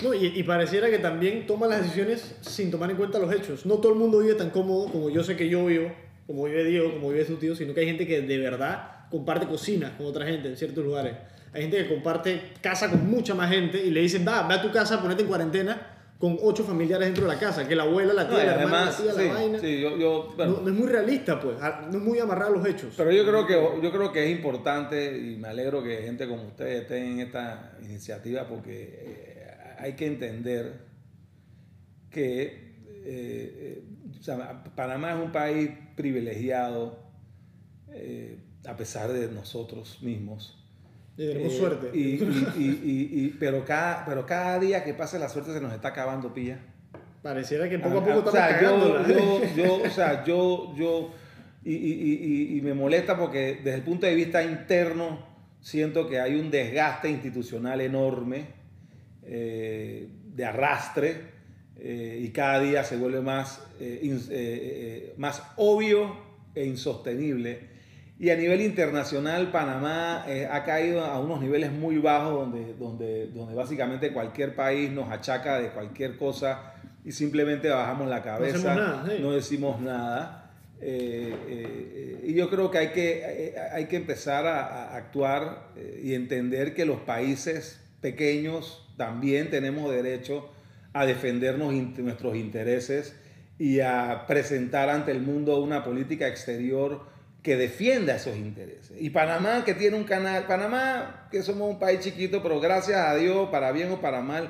no 0.07 0.13
y, 0.13 0.27
y, 0.27 0.43
pareciera 0.43 0.89
que 0.89 0.99
también 0.99 1.47
toman 1.47 1.69
las 1.69 1.83
decisiones 1.83 2.35
sin 2.41 2.69
tomar 2.69 2.91
en 2.91 2.97
cuenta 2.97 3.19
los 3.19 3.33
hechos. 3.33 3.65
No 3.65 3.75
todo 3.75 3.93
el 3.93 3.99
mundo 3.99 4.19
vive 4.19 4.33
tan 4.35 4.49
cómodo 4.49 4.91
como 4.91 5.09
yo 5.09 5.23
sé 5.23 5.37
que 5.37 5.47
yo 5.47 5.65
vivo 5.65 5.89
como 6.27 6.45
vive 6.45 6.63
Diego, 6.63 6.93
como 6.93 7.09
vive 7.09 7.25
su 7.25 7.35
tío, 7.37 7.55
sino 7.55 7.73
que 7.73 7.81
hay 7.81 7.87
gente 7.87 8.07
que 8.07 8.21
de 8.21 8.37
verdad 8.37 9.07
comparte 9.11 9.45
cocina 9.47 9.95
con 9.97 10.07
otra 10.07 10.25
gente 10.25 10.47
en 10.47 10.57
ciertos 10.57 10.83
lugares. 10.83 11.13
Hay 11.53 11.61
gente 11.61 11.77
que 11.77 11.87
comparte 11.87 12.41
casa 12.61 12.89
con 12.89 13.07
mucha 13.09 13.33
más 13.33 13.49
gente 13.49 13.81
y 13.85 13.91
le 13.91 14.01
dicen, 14.01 14.25
va, 14.27 14.47
ve 14.47 14.55
a 14.55 14.61
tu 14.61 14.71
casa, 14.71 15.01
ponete 15.01 15.21
en 15.21 15.27
cuarentena 15.27 15.91
con 16.17 16.37
ocho 16.41 16.63
familiares 16.63 17.07
dentro 17.07 17.25
de 17.27 17.33
la 17.33 17.39
casa, 17.39 17.67
que 17.67 17.75
la 17.75 17.83
abuela, 17.83 18.13
la 18.13 18.27
tía, 18.27 18.37
No, 18.39 18.43
la 18.45 18.51
hermana, 18.53 18.69
la 18.71 18.81
además, 18.87 18.97
tía, 19.01 19.11
sí, 19.13 19.27
la 19.27 19.33
vaina. 19.33 19.59
sí, 19.59 19.81
yo, 19.81 19.97
yo- 19.97 20.33
bueno, 20.35 20.51
No, 20.53 20.61
no 20.61 20.67
es 20.69 20.73
muy 20.73 20.87
realista, 20.87 21.39
pues. 21.39 21.57
No 21.59 21.97
es 21.97 22.03
muy 22.03 22.19
amarrado 22.19 22.53
a 22.55 22.57
los 22.57 22.67
hechos. 22.67 22.93
Pero 22.97 23.11
yo 23.11 23.23
creo 23.25 23.45
que 23.45 23.53
yo 23.83 23.91
creo 23.91 24.11
que 24.11 24.25
es 24.25 24.31
importante 24.31 25.17
y 25.17 25.35
me 25.35 25.49
alegro 25.49 25.83
que 25.83 25.97
gente 26.03 26.27
como 26.27 26.43
ustedes 26.47 26.81
estén 26.83 27.03
en 27.03 27.19
esta 27.19 27.77
iniciativa 27.83 28.47
porque 28.47 28.99
eh, 29.01 29.75
hay 29.77 29.93
que 29.93 30.07
entender 30.07 30.73
que 32.09 32.43
eh, 32.43 32.53
eh, 33.05 33.83
o 34.19 34.23
sea, 34.23 34.63
Panamá 34.75 35.13
es 35.13 35.23
un 35.23 35.31
país 35.31 35.69
privilegiado 35.95 36.99
eh, 37.91 38.39
a 38.67 38.75
pesar 38.75 39.11
de 39.13 39.27
nosotros 39.29 40.01
mismos. 40.01 40.61
Y 41.17 41.27
tenemos 41.27 41.53
Eh, 41.53 41.57
suerte. 41.57 41.91
y- 41.93 42.15
y- 42.57 43.09
y- 43.25 43.35
pero, 43.39 43.63
cada, 43.63 44.03
pero 44.05 44.25
cada 44.25 44.59
día 44.59 44.83
que 44.83 44.93
pasa 44.93 45.17
la 45.17 45.29
suerte 45.29 45.53
se 45.53 45.61
nos 45.61 45.71
está 45.73 45.89
acabando, 45.89 46.33
pilla. 46.33 46.59
Pareciera 47.21 47.69
que 47.69 47.79
poco 47.79 47.99
a 47.99 48.01
Ah, 48.01 48.15
poco 48.15 48.29
o 48.29 48.31
sea, 48.31 48.61
yo, 48.61 49.07
yo, 49.07 49.41
yo, 49.55 49.83
o 49.83 49.89
sea, 49.89 50.23
yo, 50.25 50.73
yo, 50.75 51.11
y 51.63 52.59
me 52.63 52.73
molesta 52.73 53.17
porque 53.17 53.55
desde 53.63 53.75
el 53.75 53.81
punto 53.83 54.05
de 54.05 54.13
vista 54.15 54.43
interno 54.43 55.25
siento 55.61 56.07
que 56.07 56.19
hay 56.19 56.35
un 56.39 56.51
desgaste 56.51 57.09
institucional 57.09 57.81
enorme, 57.81 58.45
eh, 59.23 60.07
de 60.35 60.45
arrastre, 60.45 61.34
eh, 61.79 62.19
y 62.21 62.29
cada 62.29 62.59
día 62.59 62.83
se 62.83 62.97
vuelve 62.97 63.21
más, 63.21 63.61
eh, 63.79 63.99
ins- 64.03 64.29
eh, 64.29 64.33
eh, 64.33 65.13
más 65.17 65.43
obvio 65.57 66.15
e 66.55 66.65
insostenible 66.65 67.59
Y 68.17 68.29
a 68.29 68.37
nivel 68.37 68.61
internacional, 68.61 69.51
Panamá 69.51 70.23
eh, 70.27 70.47
ha 70.49 70.63
caído 70.63 71.03
a 71.03 71.19
unos 71.19 71.41
niveles 71.41 71.71
muy 71.73 71.97
bajos 71.97 72.33
donde, 72.33 72.73
donde, 72.75 73.27
donde 73.27 73.53
básicamente 73.55 74.13
cualquier 74.13 74.55
país 74.55 74.89
nos 74.89 75.09
achaca 75.11 75.59
de 75.59 75.69
cualquier 75.71 76.15
cosa 76.15 76.73
y 77.03 77.11
simplemente 77.11 77.67
bajamos 77.69 78.07
la 78.07 78.23
cabeza, 78.23 79.03
no, 79.19 79.31
decimos 79.33 79.81
nada. 79.81 80.49
Eh, 80.81 82.21
y 82.23 82.33
yo 82.33 82.49
creo 82.49 82.71
que 82.71 82.77
hay 82.77 82.87
que, 82.89 83.55
hay 83.73 83.85
que 83.85 83.97
empezar 83.97 84.47
a, 84.47 84.95
actuar 84.95 85.73
y 86.01 86.13
entender 86.13 86.73
que 86.73 86.85
los 86.85 86.99
países 87.01 87.81
pequeños 88.01 88.87
también 88.97 89.49
tenemos 89.49 89.91
derecho 89.91 90.49
a 90.95 91.05
defendernos 91.05 91.73
nuestros 91.73 92.37
intereses 92.37 93.17
y 93.59 93.81
a 93.81 94.23
presentar 94.27 94.89
ante 94.89 95.11
el 95.11 95.21
mundo 95.21 95.61
una 95.61 95.83
política 95.83 96.25
exterior 96.25 97.01
que 97.43 97.57
defienda 97.57 98.15
esos 98.15 98.37
intereses. 98.37 98.95
Y 98.97 99.09
Panamá, 99.09 99.65
que 99.65 99.73
tiene 99.73 99.97
un 99.97 100.05
canal, 100.05 100.47
Panamá, 100.47 101.27
que 101.29 101.43
somos 101.43 101.69
un 101.69 101.79
país 101.79 101.99
chiquito, 101.99 102.41
pero 102.41 102.61
gracias 102.61 102.97
a 102.97 103.13
Dios, 103.15 103.49
para 103.49 103.73
bien 103.73 103.91
o 103.91 103.99
para 103.99 104.21
mal, 104.21 104.47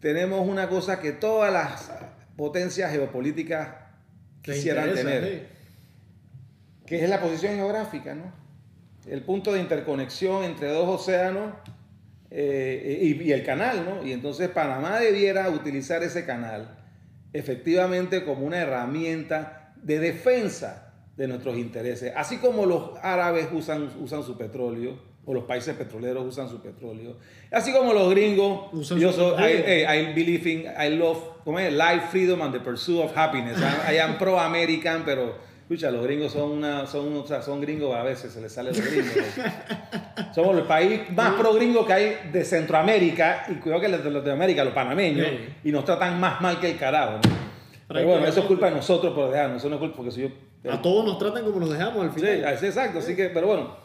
tenemos 0.00 0.44
una 0.46 0.68
cosa 0.68 0.98
que 0.98 1.12
todas 1.12 1.52
las 1.52 1.88
potencias 2.36 2.90
geopolíticas 2.90 3.76
quisieran 4.42 4.92
tener, 4.92 5.50
que 6.84 7.04
es 7.04 7.08
la 7.08 7.20
posición 7.20 7.54
geográfica, 7.54 8.16
¿no? 8.16 8.32
El 9.06 9.22
punto 9.22 9.52
de 9.52 9.60
interconexión 9.60 10.42
entre 10.42 10.72
dos 10.72 11.00
océanos 11.00 11.52
eh, 12.36 12.98
y, 13.02 13.22
y, 13.22 13.32
el 13.32 13.44
canal, 13.44 13.84
¿no? 13.84 14.06
Y 14.06 14.12
entonces 14.12 14.48
Panamá 14.48 14.98
debiera 14.98 15.48
utilizar 15.50 16.02
ese 16.02 16.26
canal 16.26 16.76
efectivamente 17.32 18.24
como 18.24 18.46
una 18.46 18.58
herramienta 18.58 19.72
de 19.82 19.98
defensa 19.98 20.92
de 21.16 21.28
nuestros 21.28 21.56
intereses. 21.56 22.12
Así 22.16 22.38
como 22.38 22.66
los 22.66 22.90
árabes 23.02 23.48
usan, 23.52 23.90
usan 24.00 24.22
su 24.22 24.36
petróleo, 24.36 25.14
o 25.26 25.32
los 25.32 25.44
países 25.44 25.74
petroleros 25.74 26.26
usan 26.26 26.48
su 26.48 26.60
petróleo, 26.60 27.16
así 27.50 27.72
como 27.72 27.92
los 27.92 28.10
gringos, 28.10 28.68
usan 28.72 28.98
yo 28.98 29.10
soy, 29.12 29.42
I, 29.42 29.84
I, 29.84 30.12
believe 30.12 30.50
in, 30.50 30.66
I 30.78 30.94
love, 30.94 31.18
¿cómo 31.44 31.58
es? 31.58 31.72
Life, 31.72 32.08
freedom 32.10 32.42
and 32.42 32.52
the 32.52 32.60
pursuit 32.60 33.00
of 33.00 33.16
happiness. 33.16 33.58
I, 33.58 33.98
am 33.98 34.18
pro-American, 34.18 35.02
pero, 35.04 35.36
escucha, 35.74 35.90
los 35.90 36.04
gringos 36.04 36.32
son 36.32 36.52
una, 36.52 36.86
son, 36.86 37.16
o 37.16 37.26
sea, 37.26 37.42
son 37.42 37.60
gringos 37.60 37.94
a 37.94 38.02
veces, 38.02 38.32
se 38.32 38.40
les 38.40 38.52
sale 38.52 38.70
los 38.70 38.80
gringos. 38.80 39.12
Somos 40.34 40.56
el 40.56 40.64
país 40.64 41.10
más 41.10 41.34
pro-gringo 41.34 41.86
que 41.86 41.92
hay 41.92 42.30
de 42.32 42.44
Centroamérica, 42.44 43.46
y 43.48 43.54
cuidado 43.54 43.80
que 43.80 43.88
los 43.88 44.24
de 44.24 44.32
América, 44.32 44.64
los 44.64 44.72
panameños, 44.72 45.26
y 45.62 45.72
nos 45.72 45.84
tratan 45.84 46.20
más 46.20 46.40
mal 46.40 46.60
que 46.60 46.70
el 46.70 46.78
carajo, 46.78 47.20
Pero 47.88 48.06
bueno, 48.06 48.26
eso 48.26 48.40
es 48.40 48.46
culpa 48.46 48.66
de 48.66 48.76
nosotros 48.76 49.12
por 49.14 49.30
dejarnos, 49.30 49.58
eso 49.58 49.68
no 49.68 49.76
es 49.76 49.80
culpa 49.80 49.96
porque 49.96 50.10
si 50.10 50.22
yo 50.22 50.28
a 50.70 50.80
todos 50.80 51.04
nos 51.04 51.18
tratan 51.18 51.44
como 51.44 51.60
nos 51.60 51.70
dejamos 51.70 52.04
al 52.04 52.12
final. 52.12 52.58
Sí, 52.58 52.66
exacto. 52.66 53.00
Así 53.00 53.14
que, 53.14 53.28
pero 53.28 53.46
bueno, 53.48 53.76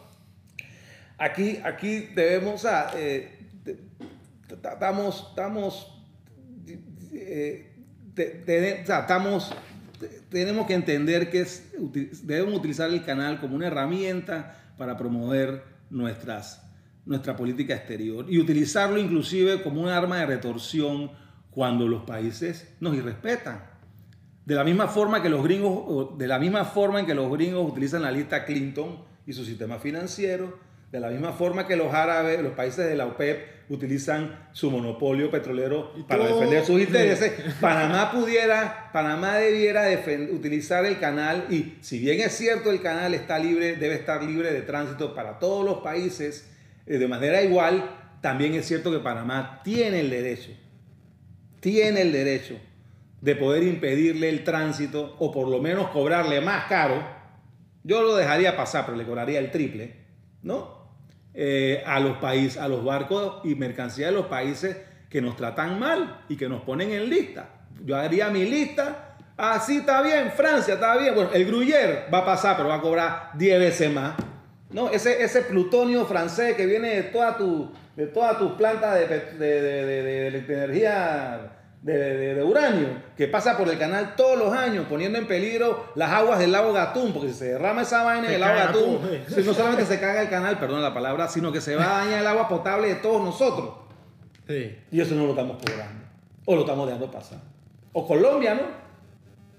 aquí, 1.18 1.58
aquí 1.62 2.08
debemos, 2.14 2.66
eh, 2.96 3.38
estamos, 4.48 5.26
estamos, 5.30 6.02
eh, 7.12 7.72
estamos, 8.16 9.52
tenemos 10.28 10.66
que 10.66 10.74
entender 10.74 11.30
que 11.30 11.42
es, 11.42 11.72
debemos 12.26 12.54
utilizar 12.54 12.90
el 12.90 13.04
canal 13.04 13.40
como 13.40 13.56
una 13.56 13.66
herramienta 13.66 14.72
para 14.76 14.96
promover 14.96 15.62
nuestras, 15.90 16.62
nuestra 17.04 17.36
política 17.36 17.74
exterior 17.74 18.26
y 18.28 18.38
utilizarlo 18.38 18.98
inclusive 18.98 19.62
como 19.62 19.82
un 19.82 19.88
arma 19.88 20.18
de 20.18 20.26
retorsión 20.26 21.10
cuando 21.50 21.88
los 21.88 22.02
países 22.02 22.74
nos 22.80 22.94
irrespetan. 22.96 23.64
De 24.46 24.54
la 24.54 24.64
misma 24.64 24.88
forma 24.88 25.22
que 25.22 25.28
los 25.28 25.44
gringos, 25.44 26.16
de 26.16 26.26
la 26.26 26.38
misma 26.38 26.64
forma 26.64 27.00
en 27.00 27.06
que 27.06 27.14
los 27.14 27.30
gringos 27.30 27.70
utilizan 27.70 28.02
la 28.02 28.10
lista 28.10 28.44
Clinton 28.44 29.04
y 29.26 29.32
su 29.32 29.44
sistema 29.44 29.78
financiero, 29.78 30.58
de 30.90 31.00
la 31.00 31.08
misma 31.08 31.32
forma 31.32 31.66
que 31.66 31.76
los 31.76 31.94
árabes, 31.94 32.40
los 32.40 32.52
países 32.52 32.86
de 32.86 32.96
la 32.96 33.06
OPEP 33.06 33.60
utilizan 33.70 34.48
su 34.52 34.68
monopolio 34.70 35.30
petrolero 35.30 35.92
para 36.08 36.26
defender 36.26 36.64
sus 36.64 36.80
intereses, 36.80 37.32
Panamá 37.60 38.10
pudiera, 38.10 38.90
Panamá 38.92 39.36
debiera 39.36 39.86
utilizar 40.32 40.84
el 40.84 40.98
canal 40.98 41.46
y 41.50 41.76
si 41.80 42.00
bien 42.00 42.20
es 42.20 42.36
cierto 42.36 42.72
el 42.72 42.82
canal 42.82 43.14
está 43.14 43.38
libre, 43.38 43.76
debe 43.76 43.94
estar 43.94 44.24
libre 44.24 44.52
de 44.52 44.62
tránsito 44.62 45.14
para 45.14 45.38
todos 45.38 45.64
los 45.64 45.78
países 45.78 46.50
eh, 46.86 46.98
de 46.98 47.06
manera 47.06 47.42
igual, 47.42 47.88
también 48.20 48.54
es 48.54 48.66
cierto 48.66 48.90
que 48.90 48.98
Panamá 48.98 49.60
tiene 49.62 50.00
el 50.00 50.10
derecho, 50.10 50.50
tiene 51.60 52.02
el 52.02 52.10
derecho 52.10 52.58
de 53.20 53.36
poder 53.36 53.62
impedirle 53.62 54.30
el 54.30 54.42
tránsito 54.42 55.14
o 55.20 55.30
por 55.30 55.46
lo 55.46 55.60
menos 55.60 55.90
cobrarle 55.90 56.40
más 56.40 56.64
caro, 56.66 57.00
yo 57.84 58.02
lo 58.02 58.16
dejaría 58.16 58.56
pasar, 58.56 58.84
pero 58.84 58.98
le 58.98 59.06
cobraría 59.06 59.38
el 59.38 59.52
triple, 59.52 59.94
¿no? 60.42 60.79
Eh, 61.32 61.82
a 61.86 62.00
los 62.00 62.16
países, 62.16 62.60
a 62.60 62.66
los 62.66 62.84
barcos 62.84 63.40
y 63.44 63.54
mercancías 63.54 64.10
de 64.10 64.16
los 64.16 64.26
países 64.26 64.76
que 65.08 65.22
nos 65.22 65.36
tratan 65.36 65.78
mal 65.78 66.24
y 66.28 66.36
que 66.36 66.48
nos 66.48 66.62
ponen 66.62 66.90
en 66.90 67.08
lista. 67.08 67.48
Yo 67.84 67.96
haría 67.96 68.30
mi 68.30 68.44
lista, 68.44 69.16
así 69.36 69.78
está 69.78 70.02
bien, 70.02 70.32
Francia 70.32 70.74
está 70.74 70.96
bien, 70.96 71.14
bueno, 71.14 71.30
el 71.32 71.46
Gruyère 71.46 72.10
va 72.12 72.18
a 72.18 72.24
pasar, 72.24 72.56
pero 72.56 72.68
va 72.68 72.76
a 72.76 72.80
cobrar 72.80 73.30
10 73.34 73.60
veces 73.60 73.92
más. 73.92 74.14
¿no? 74.72 74.90
Ese, 74.90 75.22
ese 75.22 75.42
plutonio 75.42 76.04
francés 76.04 76.56
que 76.56 76.66
viene 76.66 76.96
de, 76.96 77.02
toda 77.04 77.36
tu, 77.36 77.70
todas 78.12 78.36
tus 78.38 78.52
plantas 78.52 78.94
de, 78.94 79.06
de, 79.06 79.62
de, 79.62 80.30
de 80.30 80.54
energía 80.54 81.59
de, 81.82 82.42
uranio 82.44 82.88
que 83.16 83.26
pasa 83.26 83.56
por 83.56 83.68
el 83.68 83.78
canal 83.78 84.14
todos 84.14 84.38
los 84.38 84.52
años 84.52 84.86
poniendo 84.88 85.18
en 85.18 85.26
peligro 85.26 85.86
las 85.94 86.10
aguas 86.10 86.38
del 86.38 86.52
lago 86.52 86.72
Gatún, 86.72 87.12
porque 87.12 87.28
si 87.28 87.34
se 87.34 87.44
derrama 87.52 87.82
esa 87.82 88.02
vaina 88.02 88.28
en 88.28 88.34
el 88.34 88.40
lago 88.40 88.54
Gatún, 88.54 89.00
no 89.46 89.54
solamente 89.54 89.86
se 89.86 89.98
caga 89.98 90.22
el 90.22 90.28
canal, 90.28 90.58
perdón 90.58 90.82
la 90.82 90.92
palabra, 90.92 91.28
sino 91.28 91.52
que 91.52 91.60
se 91.60 91.76
va 91.76 91.84
a 91.84 92.04
dañar 92.04 92.20
el 92.20 92.26
agua 92.26 92.48
potable 92.48 92.88
de 92.88 92.96
todos 92.96 93.22
nosotros. 93.22 93.70
Y 94.90 95.00
eso 95.00 95.14
no 95.14 95.24
lo 95.24 95.30
estamos 95.30 95.58
cobrando, 95.58 96.04
o 96.44 96.54
lo 96.54 96.62
estamos 96.62 96.86
dejando 96.86 97.10
pasar. 97.10 97.38
O 97.92 98.06
Colombia, 98.06 98.54
¿no? 98.54 98.62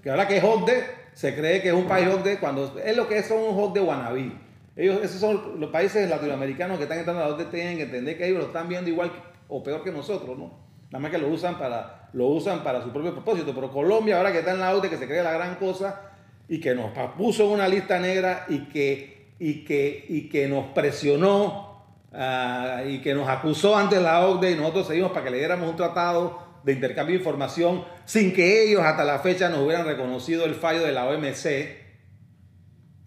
Que 0.02 0.10
ahora 0.10 0.28
que 0.28 0.36
es 0.36 0.44
OCDE, 0.44 0.84
se 1.14 1.34
cree 1.34 1.62
que 1.62 1.68
es 1.68 1.74
un 1.74 1.86
país 1.86 2.08
OCDE 2.08 2.38
cuando 2.38 2.78
es 2.78 2.96
lo 2.96 3.08
que 3.08 3.22
son 3.22 3.38
un 3.38 3.58
OCDE 3.58 3.80
wannabe. 3.80 4.32
Ellos, 4.76 5.00
esos 5.02 5.20
son 5.20 5.60
los 5.60 5.70
países 5.70 6.08
latinoamericanos 6.08 6.78
que 6.78 6.84
están 6.84 6.98
entrando 6.98 7.24
a 7.24 7.28
la 7.28 7.50
tienen 7.50 7.76
que 7.76 7.84
entender 7.84 8.16
que 8.16 8.26
ellos 8.26 8.40
lo 8.40 8.46
están 8.46 8.68
viendo 8.68 8.88
igual 8.88 9.10
o 9.48 9.62
peor 9.62 9.82
que 9.82 9.92
nosotros, 9.92 10.38
¿no? 10.38 10.61
Nada 10.92 11.00
más 11.00 11.10
que 11.10 11.18
lo 11.18 11.28
usan 11.28 11.58
para 11.58 12.02
lo 12.12 12.26
usan 12.26 12.62
para 12.62 12.82
su 12.82 12.92
propio 12.92 13.12
propósito. 13.12 13.52
Pero 13.54 13.72
Colombia, 13.72 14.18
ahora 14.18 14.32
que 14.32 14.40
está 14.40 14.52
en 14.52 14.60
la 14.60 14.74
OTE, 14.74 14.90
que 14.90 14.98
se 14.98 15.06
cree 15.06 15.22
la 15.22 15.32
gran 15.32 15.56
cosa 15.56 16.12
y 16.48 16.60
que 16.60 16.74
nos 16.74 16.90
puso 17.16 17.44
en 17.44 17.50
una 17.50 17.68
lista 17.68 17.98
negra 17.98 18.46
y 18.48 18.68
que, 18.68 19.34
y 19.38 19.64
que, 19.64 20.04
y 20.08 20.28
que 20.28 20.48
nos 20.48 20.66
presionó 20.66 21.86
ah, 22.12 22.82
y 22.86 23.00
que 23.00 23.14
nos 23.14 23.28
acusó 23.28 23.76
ante 23.76 24.00
la 24.00 24.26
OCDE 24.26 24.52
y 24.52 24.56
nosotros 24.56 24.88
seguimos 24.88 25.12
para 25.12 25.24
que 25.24 25.30
le 25.30 25.38
diéramos 25.38 25.70
un 25.70 25.76
tratado 25.76 26.52
de 26.64 26.74
intercambio 26.74 27.14
de 27.14 27.20
información 27.20 27.84
sin 28.04 28.32
que 28.32 28.64
ellos 28.64 28.82
hasta 28.82 29.04
la 29.04 29.18
fecha 29.18 29.48
nos 29.48 29.60
hubieran 29.60 29.86
reconocido 29.86 30.44
el 30.44 30.54
fallo 30.54 30.82
de 30.82 30.92
la 30.92 31.08
OMC, 31.08 31.46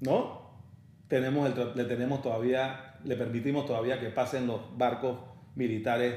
¿no? 0.01 0.43
Tenemos 1.07 1.51
le 1.75 1.83
tenemos 1.83 2.21
todavía, 2.21 2.95
le 3.03 3.15
permitimos 3.15 3.65
todavía 3.65 3.99
que 3.99 4.09
pasen 4.09 4.47
los 4.47 4.75
barcos 4.75 5.19
militares 5.53 6.15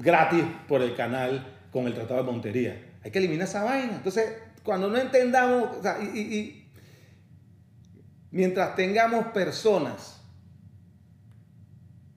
gratis 0.00 0.44
por 0.66 0.82
el 0.82 0.96
canal 0.96 1.46
con 1.70 1.86
el 1.86 1.94
Tratado 1.94 2.24
de 2.24 2.32
Montería. 2.32 2.86
Hay 3.04 3.10
que 3.10 3.18
eliminar 3.18 3.46
esa 3.46 3.62
vaina. 3.62 3.96
Entonces, 3.96 4.32
cuando 4.62 4.88
no 4.88 4.96
entendamos, 4.96 5.70
y, 6.14 6.64
mientras 8.30 8.74
tengamos 8.74 9.26
personas, 9.26 10.22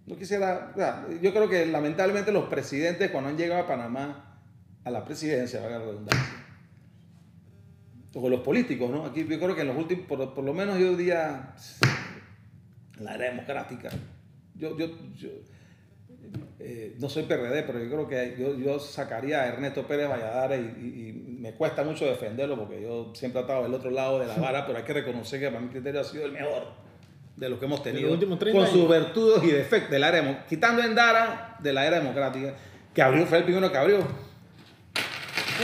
no 0.06 0.18
quisiera, 0.18 0.74
yo 1.22 1.32
creo 1.32 1.50
que 1.50 1.66
lamentablemente 1.66 2.32
los 2.32 2.46
presidentes 2.46 3.12
cuando 3.12 3.30
han 3.30 3.38
llegado 3.38 3.64
a 3.64 3.68
Panamá 3.68 4.40
a 4.84 4.92
la 4.92 5.06
presidencia, 5.06 5.62
valga 5.62 5.80
la 5.80 5.86
redundancia, 5.86 6.46
o 8.16 8.30
los 8.30 8.42
políticos, 8.42 8.92
¿no? 8.92 9.06
Aquí 9.06 9.26
yo 9.26 9.40
creo 9.40 9.56
que 9.56 9.62
en 9.62 9.68
los 9.68 9.78
últimos, 9.78 10.06
por, 10.06 10.44
lo 10.44 10.54
menos 10.54 10.78
yo 10.78 10.96
diría, 10.96 11.56
la 13.00 13.16
era 13.16 13.26
democrática, 13.26 13.90
yo, 14.56 14.78
yo, 14.78 14.88
yo 15.16 15.30
eh, 16.66 16.96
no 16.98 17.10
soy 17.10 17.24
PRD, 17.24 17.64
pero 17.64 17.84
yo 17.84 17.90
creo 17.90 18.08
que 18.08 18.56
yo, 18.64 18.80
sacaría 18.80 19.42
a 19.42 19.48
Ernesto 19.48 19.86
Pérez 19.86 20.08
Valladares 20.10 20.62
y, 20.78 21.38
me 21.44 21.52
cuesta 21.52 21.84
mucho 21.84 22.06
defenderlo 22.06 22.58
porque 22.58 22.82
yo 22.82 23.12
siempre 23.14 23.42
he 23.42 23.44
estado 23.44 23.64
del 23.64 23.74
otro 23.74 23.92
lado 23.92 24.18
de 24.20 24.28
la 24.28 24.38
vara, 24.38 24.66
pero 24.66 24.78
hay 24.78 24.86
que 24.86 24.94
reconocer 24.94 25.42
que 25.42 25.48
para 25.48 25.60
mi 25.60 25.68
criterio 25.68 26.00
ha 26.00 26.06
sido 26.06 26.26
el 26.26 26.32
mejor 26.32 26.68
de 27.36 27.50
los 27.50 27.60
que 27.60 27.66
hemos 27.66 27.84
tenido 27.84 28.18
con 28.54 28.68
sus 28.68 28.90
virtudes 28.90 29.44
y 29.44 29.52
defectos 29.52 29.92
del 29.92 30.06
área, 30.06 30.46
quitando 30.48 30.82
en 30.82 30.96
Dara 30.96 31.58
de 31.60 31.74
la 31.74 31.86
era 31.86 32.00
democrática, 32.00 32.56
que 32.94 33.02
abrió, 33.02 33.26
fue 33.26 33.40
el 33.40 33.44
primero 33.44 33.70
que 33.70 33.78
abrió. 33.78 34.08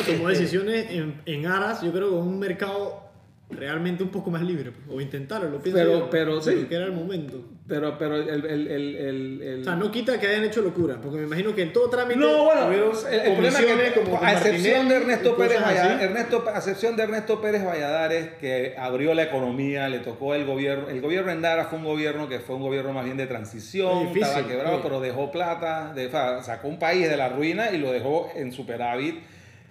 Tomó 0.06 0.28
decisiones 0.28 0.92
en, 0.92 1.22
en 1.26 1.46
aras, 1.46 1.82
yo 1.82 1.94
creo 1.94 2.10
que 2.10 2.16
un 2.16 2.40
mercado 2.40 3.09
realmente 3.50 4.04
un 4.04 4.10
poco 4.10 4.30
más 4.30 4.42
libre, 4.44 4.72
pues, 4.72 4.86
o 4.96 5.02
intentarlo, 5.02 5.50
lo 5.50 5.60
pienso 5.60 5.80
Pero- 5.80 6.00
yo, 6.00 6.10
pero 6.10 6.42
sí. 6.42 6.66
Que 6.70 6.76
era 6.76 6.86
el 6.86 6.92
momento. 6.92 7.44
Pero, 7.68 7.98
pero 8.00 8.16
el, 8.16 8.30
el, 8.46 8.68
el, 8.68 9.42
el, 9.42 9.62
O 9.62 9.64
sea, 9.64 9.76
no 9.76 9.92
quita 9.92 10.20
que 10.20 10.26
hayan 10.28 10.44
hecho 10.44 10.62
locura, 10.62 11.00
porque 11.02 11.18
me 11.20 11.26
imagino 11.26 11.54
que 11.54 11.62
en 11.64 11.72
todo 11.74 11.88
trámite 11.90 12.20
No, 12.20 12.46
bueno, 12.46 12.68
el, 13.12 13.20
el 13.20 13.34
problema 13.34 13.60
es 13.84 13.94
que, 13.94 14.00
como 14.02 14.20
a 14.24 14.34
excepción 14.34 14.88
de 14.90 14.96
Ernesto 14.96 15.36
Pérez. 15.36 15.62
Valladares, 15.62 16.02
Ernesto, 16.02 16.44
a 16.52 16.58
excepción 16.58 16.96
de 16.96 17.04
Ernesto 17.04 17.42
Pérez 17.42 17.64
Valladares, 17.66 18.30
que 18.40 18.76
abrió 18.78 19.14
la 19.14 19.24
economía, 19.24 19.88
le 19.88 20.00
tocó 20.00 20.34
el 20.34 20.46
gobierno, 20.46 20.90
el 20.90 21.00
gobierno 21.02 21.32
Endara 21.32 21.66
fue 21.66 21.78
un 21.78 21.86
gobierno 21.86 22.28
que 22.28 22.40
fue 22.40 22.56
un 22.56 22.62
gobierno 22.64 22.92
más 22.92 23.06
bien 23.06 23.18
de 23.18 23.28
transición, 23.28 24.00
difícil, 24.08 24.24
estaba 24.24 24.48
quebrado, 24.48 24.82
pero 24.82 25.00
dejó 25.00 25.32
plata, 25.32 25.94
de- 25.94 26.10
sacó 26.10 26.68
un 26.68 26.80
país 26.80 27.08
de 27.08 27.18
la 27.18 27.30
ruina 27.30 27.72
y 27.72 27.78
lo 27.78 27.92
dejó 27.92 28.32
en 28.36 28.52
superávit. 28.52 29.20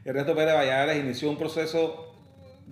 Ernesto 0.05 0.34
Pérez 0.36 0.55
Valladares 0.55 0.98
inició 1.02 1.28
un 1.30 1.36
proceso 1.36 2.07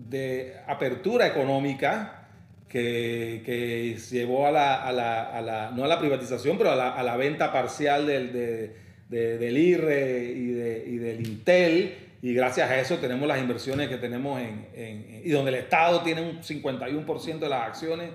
de 0.08 0.56
apertura 0.66 1.26
económica 1.26 2.28
que, 2.68 3.42
que 3.44 3.96
llevó 4.10 4.46
a 4.46 4.50
la, 4.50 4.82
a 4.82 4.92
la- 4.92 5.22
a 5.24 5.40
la- 5.40 5.70
no 5.70 5.84
a 5.84 5.88
la 5.88 5.98
privatización, 5.98 6.58
pero 6.58 6.70
a 6.72 6.76
la, 6.76 6.90
a 6.92 7.02
la 7.02 7.16
venta 7.16 7.52
parcial 7.52 8.06
del, 8.06 8.32
de- 8.32 8.76
de- 9.08 9.38
del 9.38 9.56
IRE 9.56 10.24
y, 10.36 10.46
de- 10.52 10.84
y 10.86 10.96
del 10.98 11.26
Intel. 11.26 11.94
Y 12.22 12.34
gracias 12.34 12.68
a 12.70 12.78
eso 12.80 12.96
tenemos 12.96 13.28
las 13.28 13.38
inversiones 13.40 13.88
que 13.88 13.96
tenemos 13.98 14.40
en, 14.40 14.66
en- 14.74 15.22
y 15.24 15.30
donde 15.30 15.50
el 15.50 15.56
Estado 15.58 16.02
tiene 16.02 16.22
un 16.22 16.42
51% 16.42 17.38
de 17.38 17.48
las 17.48 17.62
acciones 17.68 18.10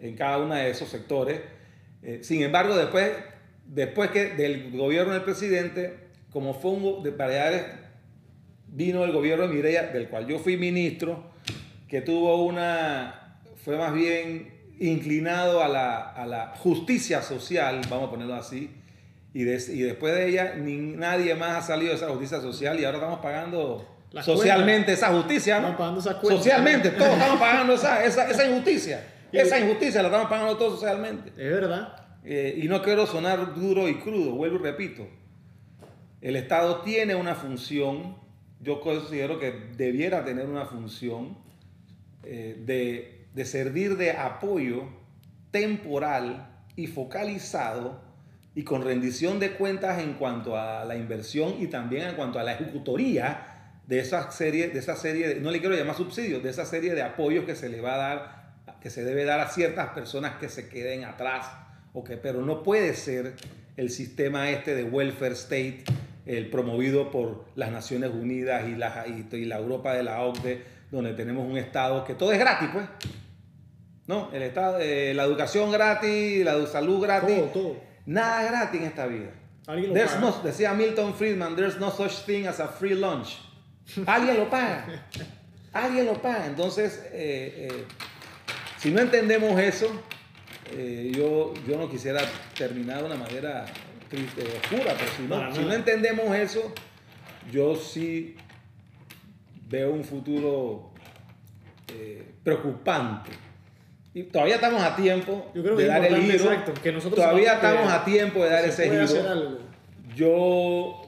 en 0.00 0.16
cada 0.16 0.38
uno 0.38 0.54
de 0.54 0.68
esos 0.70 0.88
sectores. 0.88 1.40
Eh, 2.02 2.18
sin 2.22 2.42
embargo, 2.42 2.76
después, 2.76 3.10
después 3.66 4.10
que 4.10 4.30
del 4.30 4.72
gobierno 4.76 5.12
del 5.12 5.22
presidente, 5.22 5.94
como 6.32 6.54
fue 6.54 6.72
de 7.04 7.10
Valladares, 7.12 7.64
vino 8.72 9.04
el 9.04 9.12
gobierno 9.12 9.46
de 9.46 9.54
Mireya, 9.54 9.84
del 9.84 10.08
cual 10.08 10.26
yo 10.26 10.38
fui 10.38 10.56
ministro, 10.56 11.30
que 11.88 12.00
tuvo 12.00 12.44
una, 12.44 13.38
fue 13.64 13.76
más 13.76 13.92
bien 13.94 14.50
inclinado 14.80 15.62
a 15.62 15.68
la, 15.68 16.10
a 16.10 16.26
la 16.26 16.54
justicia 16.56 17.22
social, 17.22 17.80
vamos 17.88 18.08
a 18.08 18.10
ponerlo 18.10 18.34
así, 18.34 18.70
y, 19.34 19.44
des- 19.44 19.68
y 19.68 19.82
después 19.82 20.14
de 20.14 20.28
ella 20.28 20.54
ni 20.56 20.76
nadie 20.76 21.34
más 21.34 21.56
ha 21.64 21.66
salido 21.66 21.90
de 21.90 21.96
esa 21.96 22.08
justicia 22.08 22.40
social 22.40 22.80
y 22.80 22.84
ahora 22.84 22.98
estamos 22.98 23.20
pagando 23.20 23.86
Las 24.10 24.24
socialmente 24.24 24.92
esa 24.92 25.08
justicia, 25.12 25.60
¿no? 25.60 25.68
Estamos 25.70 25.78
pagando 25.78 26.00
esas 26.00 26.14
cuentas. 26.16 26.38
Socialmente, 26.44 26.90
todos 26.98 27.12
estamos 27.12 27.38
pagando 27.38 27.74
esa, 27.74 28.04
esa, 28.04 28.28
esa 28.30 28.46
injusticia. 28.46 29.06
Esa 29.30 29.58
injusticia 29.60 30.02
la 30.02 30.08
estamos 30.08 30.28
pagando 30.28 30.56
todos 30.58 30.74
socialmente. 30.80 31.30
Es 31.30 31.50
verdad. 31.52 31.96
Eh, 32.24 32.60
y 32.62 32.68
no 32.68 32.82
quiero 32.82 33.06
sonar 33.06 33.54
duro 33.54 33.88
y 33.88 33.94
crudo, 34.00 34.32
vuelvo 34.32 34.56
y 34.56 34.62
repito. 34.62 35.06
El 36.20 36.36
Estado 36.36 36.82
tiene 36.82 37.14
una 37.14 37.34
función, 37.34 38.16
yo 38.62 38.80
considero 38.80 39.38
que 39.38 39.52
debiera 39.76 40.24
tener 40.24 40.46
una 40.46 40.66
función 40.66 41.36
eh, 42.22 42.62
de, 42.64 43.26
de 43.34 43.44
servir 43.44 43.96
de 43.96 44.12
apoyo 44.12 44.84
temporal 45.50 46.48
y 46.76 46.86
focalizado 46.86 48.00
y 48.54 48.64
con 48.64 48.82
rendición 48.84 49.40
de 49.40 49.52
cuentas 49.52 50.00
en 50.00 50.14
cuanto 50.14 50.56
a 50.56 50.84
la 50.84 50.96
inversión 50.96 51.56
y 51.58 51.68
también 51.68 52.08
en 52.08 52.14
cuanto 52.14 52.38
a 52.38 52.42
la 52.42 52.52
ejecutoría 52.52 53.52
de 53.86 53.98
esa 53.98 54.30
serie, 54.30 54.68
de 54.68 54.78
esa 54.78 54.96
serie, 54.96 55.36
no 55.40 55.50
le 55.50 55.60
quiero 55.60 55.74
llamar 55.74 55.96
subsidios, 55.96 56.42
de 56.42 56.50
esa 56.50 56.66
serie 56.66 56.94
de 56.94 57.02
apoyos 57.02 57.44
que 57.44 57.54
se 57.54 57.68
le 57.68 57.80
va 57.80 57.94
a 57.94 57.98
dar, 57.98 58.78
que 58.80 58.90
se 58.90 59.04
debe 59.04 59.24
dar 59.24 59.40
a 59.40 59.48
ciertas 59.48 59.90
personas 59.90 60.36
que 60.38 60.48
se 60.48 60.68
queden 60.68 61.04
atrás, 61.04 61.46
o 61.92 62.04
que, 62.04 62.16
pero 62.16 62.42
no 62.42 62.62
puede 62.62 62.94
ser 62.94 63.34
el 63.76 63.90
sistema 63.90 64.50
este 64.50 64.74
de 64.74 64.84
welfare 64.84 65.34
state, 65.34 65.84
el 66.26 66.48
promovido 66.50 67.10
por 67.10 67.44
las 67.56 67.70
Naciones 67.70 68.10
Unidas 68.10 68.64
y 68.68 68.76
la, 68.76 69.04
y, 69.08 69.26
y 69.36 69.44
la 69.44 69.58
Europa 69.58 69.92
de 69.94 70.02
la 70.04 70.22
OCDE, 70.22 70.62
donde 70.90 71.14
tenemos 71.14 71.46
un 71.48 71.56
Estado 71.56 72.04
que 72.04 72.14
todo 72.14 72.32
es 72.32 72.38
gratis, 72.38 72.68
pues. 72.72 72.86
¿No? 74.06 74.30
El 74.32 74.42
estado, 74.42 74.78
eh, 74.80 75.14
la 75.14 75.22
educación 75.24 75.70
gratis, 75.70 76.44
la 76.44 76.66
salud 76.66 77.00
gratis. 77.02 77.36
Todo, 77.36 77.46
todo. 77.46 77.76
Nada 78.06 78.42
gratis 78.44 78.80
en 78.80 78.86
esta 78.88 79.06
vida. 79.06 79.30
Alguien 79.66 79.90
lo 79.90 79.94
There's 79.94 80.10
paga. 80.12 80.20
no- 80.22 80.42
decía 80.42 80.74
Milton 80.74 81.14
Friedman, 81.14 81.54
there's 81.54 81.78
no 81.78 81.90
such 81.90 82.24
thing 82.26 82.46
as 82.46 82.58
a 82.58 82.66
free 82.68 82.94
lunch. 82.94 83.38
Alguien 84.06 84.36
lo 84.38 84.50
paga. 84.50 84.86
Alguien 85.72 86.06
lo 86.06 86.20
paga. 86.20 86.46
Entonces, 86.46 87.00
eh, 87.12 87.68
eh, 87.70 87.84
si 88.78 88.90
no 88.90 89.00
entendemos 89.00 89.58
eso, 89.60 89.86
yo, 91.12 91.52
yo 91.66 91.76
no 91.78 91.88
quisiera 91.88 92.20
terminar 92.56 92.98
de 93.00 93.04
una 93.04 93.14
manera 93.16 93.66
triste, 94.12 94.42
oscura, 94.42 94.94
pero 94.98 95.10
si 95.16 95.22
Para 95.24 95.48
no, 95.48 95.52
si 95.54 95.58
nada. 95.60 95.70
no 95.70 95.74
entendemos 95.76 96.36
eso, 96.36 96.72
yo 97.50 97.74
sí 97.74 98.36
veo 99.68 99.90
un 99.92 100.04
futuro 100.04 100.90
eh, 101.88 102.22
preocupante. 102.44 103.30
Y 104.14 104.24
todavía 104.24 104.56
estamos 104.56 104.82
a 104.82 104.94
tiempo 104.94 105.50
Yo 105.54 105.62
creo 105.62 105.74
que 105.76 105.82
de 105.84 105.88
dar 105.88 106.04
el 106.04 106.16
giro. 106.20 106.34
exacto, 106.34 106.74
que 106.82 106.92
nosotros 106.92 107.18
todavía 107.18 107.54
estamos 107.54 107.90
a 107.90 108.04
tiempo 108.04 108.44
de 108.44 108.50
dar 108.50 108.70
Se 108.70 108.84
ese 108.86 109.06
giro. 109.06 109.58
Yo, 110.14 111.02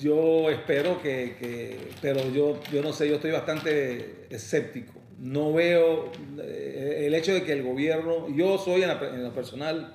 yo 0.00 0.50
espero 0.50 1.00
que, 1.00 1.36
que- 1.38 1.90
pero 2.02 2.28
yo, 2.32 2.60
yo 2.72 2.82
no 2.82 2.92
sé, 2.92 3.08
yo 3.08 3.14
estoy 3.16 3.30
bastante 3.30 4.26
escéptico. 4.30 4.94
No 5.20 5.52
veo 5.52 6.10
eh, 6.42 7.04
el 7.06 7.14
hecho 7.14 7.32
de 7.32 7.44
que 7.44 7.52
el 7.52 7.62
gobierno, 7.62 8.28
yo 8.34 8.58
soy 8.58 8.82
en, 8.82 8.88
la- 8.88 9.00
en 9.14 9.22
lo 9.22 9.32
personal, 9.32 9.94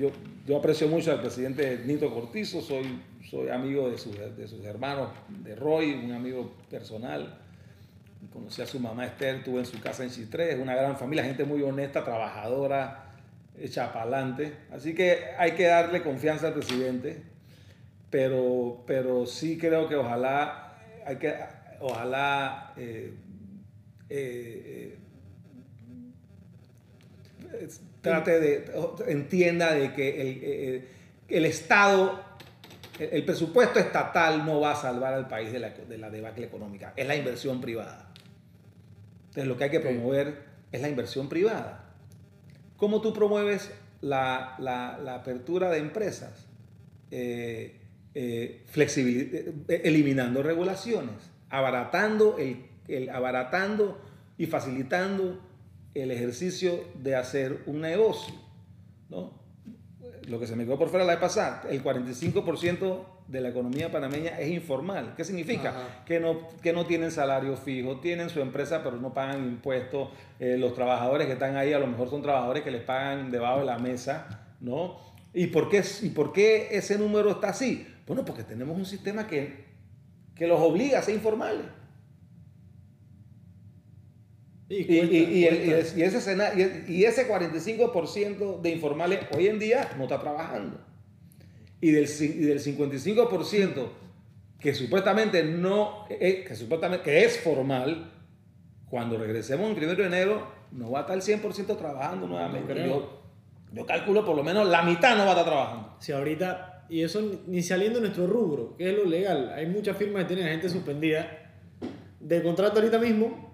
yo, 0.00 0.10
yo 0.46 0.58
aprecio 0.58 0.88
mucho 0.88 1.10
al 1.12 1.20
presidente 1.20 1.82
Nito 1.86 2.12
Cortizo, 2.12 2.60
soy, 2.60 3.00
soy 3.30 3.48
amigo 3.48 3.90
de, 3.90 3.98
sus- 3.98 4.18
de 4.36 4.46
sus 4.46 4.64
hermanos, 4.64 5.10
de 5.28 5.54
Roy, 5.54 5.92
un 5.94 6.12
amigo 6.12 6.52
personal. 6.70 7.38
Conocí 8.32 8.60
a 8.62 8.66
su 8.66 8.80
mamá 8.80 9.06
Esther, 9.06 9.36
estuve 9.36 9.60
en 9.60 9.66
su 9.66 9.80
casa 9.80 10.02
en 10.02 10.10
Chitré, 10.10 10.52
es 10.52 10.58
una 10.58 10.74
gran 10.74 10.96
familia, 10.96 11.24
gente 11.24 11.44
muy 11.44 11.62
honesta, 11.62 12.04
trabajadora, 12.04 13.12
hecha 13.58 13.92
para 13.92 14.02
adelante. 14.02 14.52
Así 14.72 14.94
que 14.94 15.18
hay 15.38 15.52
que 15.52 15.64
darle 15.64 16.02
confianza 16.02 16.48
al 16.48 16.54
presidente, 16.54 17.22
pero, 18.10 18.82
pero 18.86 19.26
sí 19.26 19.56
creo 19.58 19.88
que 19.88 19.94
ojalá, 19.96 20.78
hay 21.06 21.16
que, 21.16 21.34
ojalá 21.80 22.72
eh, 22.76 23.14
eh, 24.10 24.98
eh, 27.52 27.68
trate 28.04 28.38
de, 28.38 28.64
entienda 29.08 29.72
de 29.74 29.92
que 29.92 30.20
el, 30.20 30.40
eh, 30.42 30.88
el 31.28 31.44
Estado, 31.46 32.22
el, 33.00 33.08
el 33.12 33.24
presupuesto 33.24 33.80
estatal 33.80 34.44
no 34.46 34.60
va 34.60 34.72
a 34.72 34.76
salvar 34.76 35.14
al 35.14 35.26
país 35.26 35.50
de 35.50 35.58
la, 35.58 35.70
de 35.70 35.98
la 35.98 36.10
debacle 36.10 36.46
económica, 36.46 36.92
es 36.96 37.06
la 37.06 37.16
inversión 37.16 37.60
privada. 37.60 38.10
Entonces 39.28 39.46
lo 39.46 39.56
que 39.56 39.64
hay 39.64 39.70
que 39.70 39.80
promover 39.80 40.42
es 40.70 40.80
la 40.80 40.88
inversión 40.88 41.28
privada. 41.28 41.92
¿Cómo 42.76 43.00
tú 43.00 43.12
promueves 43.12 43.70
la, 44.00 44.54
la- 44.58 44.98
la 45.02 45.14
apertura 45.16 45.70
de 45.70 45.78
empresas? 45.78 46.46
Eh, 47.10 47.80
eh, 48.14 48.62
eh, 48.76 49.80
eliminando 49.84 50.42
regulaciones, 50.42 51.14
abaratando, 51.50 52.36
el, 52.38 52.66
el- 52.88 53.08
abaratando 53.10 54.00
y 54.38 54.46
facilitando 54.46 55.40
el 55.94 56.10
ejercicio 56.10 56.84
de 56.94 57.16
hacer 57.16 57.62
un 57.66 57.80
negocio. 57.80 58.34
¿no? 59.08 59.32
Lo 60.26 60.40
que 60.40 60.46
se 60.46 60.56
me 60.56 60.64
quedó 60.64 60.78
por 60.78 60.88
fuera 60.88 61.04
la 61.04 61.12
vez 61.12 61.20
pasada, 61.20 61.62
el 61.68 61.82
45% 61.82 63.04
de 63.28 63.40
la 63.40 63.48
economía 63.48 63.90
panameña 63.90 64.38
es 64.38 64.50
informal. 64.50 65.14
¿Qué 65.16 65.24
significa? 65.24 65.70
Ajá. 65.70 66.04
Que 66.04 66.20
no, 66.20 66.48
que 66.62 66.72
no 66.72 66.86
tienen 66.86 67.10
salario 67.10 67.56
fijo, 67.56 68.00
tienen 68.00 68.28
su 68.30 68.40
empresa 68.40 68.82
pero 68.82 68.96
no 68.96 69.14
pagan 69.14 69.44
impuestos. 69.44 70.08
Eh, 70.40 70.56
los 70.58 70.74
trabajadores 70.74 71.26
que 71.26 71.34
están 71.34 71.56
ahí 71.56 71.72
a 71.72 71.78
lo 71.78 71.86
mejor 71.86 72.10
son 72.10 72.22
trabajadores 72.22 72.62
que 72.62 72.70
les 72.70 72.82
pagan 72.82 73.30
debajo 73.30 73.60
de 73.60 73.66
la 73.66 73.78
mesa, 73.78 74.46
¿no? 74.60 74.98
¿Y 75.32 75.48
por 75.48 75.68
qué, 75.68 75.82
y 76.02 76.10
por 76.10 76.32
qué 76.32 76.68
ese 76.70 76.98
número 76.98 77.30
está 77.30 77.48
así? 77.48 77.86
Bueno, 78.06 78.24
porque 78.24 78.44
tenemos 78.44 78.76
un 78.76 78.86
sistema 78.86 79.26
que, 79.26 79.64
que 80.36 80.46
los 80.46 80.60
obliga 80.60 80.98
a 80.98 81.02
ser 81.02 81.14
informales. 81.14 81.66
Y, 84.80 84.98
el- 85.46 85.72
ese, 86.02 86.18
escena- 86.18 86.50
y- 86.88 87.04
ese 87.04 87.28
45% 87.28 88.60
de 88.60 88.70
informales 88.70 89.20
hoy 89.36 89.46
en 89.48 89.58
día 89.58 89.90
no 89.96 90.04
está 90.04 90.20
trabajando. 90.20 90.78
Y 91.80 91.90
del, 91.90 92.06
del 92.06 92.60
55% 92.60 93.88
que 94.58 94.74
supuestamente 94.74 95.42
no 95.44 96.06
es, 96.08 96.46
que 96.46 96.54
supuestamente 96.54 97.04
que 97.04 97.24
es 97.24 97.38
formal, 97.40 98.10
cuando 98.88 99.18
regresemos 99.18 99.70
el 99.76 99.84
1 99.84 99.94
de 99.94 100.06
enero, 100.06 100.46
no 100.72 100.90
va 100.90 101.00
a 101.00 101.02
estar 101.02 101.16
el 101.16 101.22
100% 101.22 101.76
trabajando 101.76 102.26
nuevamente. 102.26 102.72
creo. 102.72 102.86
Yo, 102.86 103.22
yo 103.72 103.86
calculo 103.86 104.24
por 104.24 104.34
lo 104.36 104.42
menos 104.42 104.66
la 104.68 104.82
mitad 104.82 105.16
no 105.16 105.24
va 105.24 105.30
a 105.30 105.32
estar 105.32 105.44
trabajando. 105.46 105.96
Si 106.00 106.12
ahorita, 106.12 106.86
y 106.88 107.02
eso 107.02 107.20
ni- 107.20 107.40
ni 107.46 107.62
saliendo 107.62 107.98
de 107.98 108.06
nuestro 108.06 108.26
rubro, 108.26 108.76
que 108.76 108.88
es 108.90 108.96
lo 108.96 109.04
legal, 109.04 109.52
hay 109.54 109.66
muchas 109.66 109.96
firmas 109.96 110.22
que 110.22 110.28
tienen 110.28 110.46
a 110.46 110.50
gente 110.50 110.68
suspendida 110.70 111.52
de 112.20 112.42
contrato 112.42 112.76
ahorita 112.80 112.98
mismo 112.98 113.53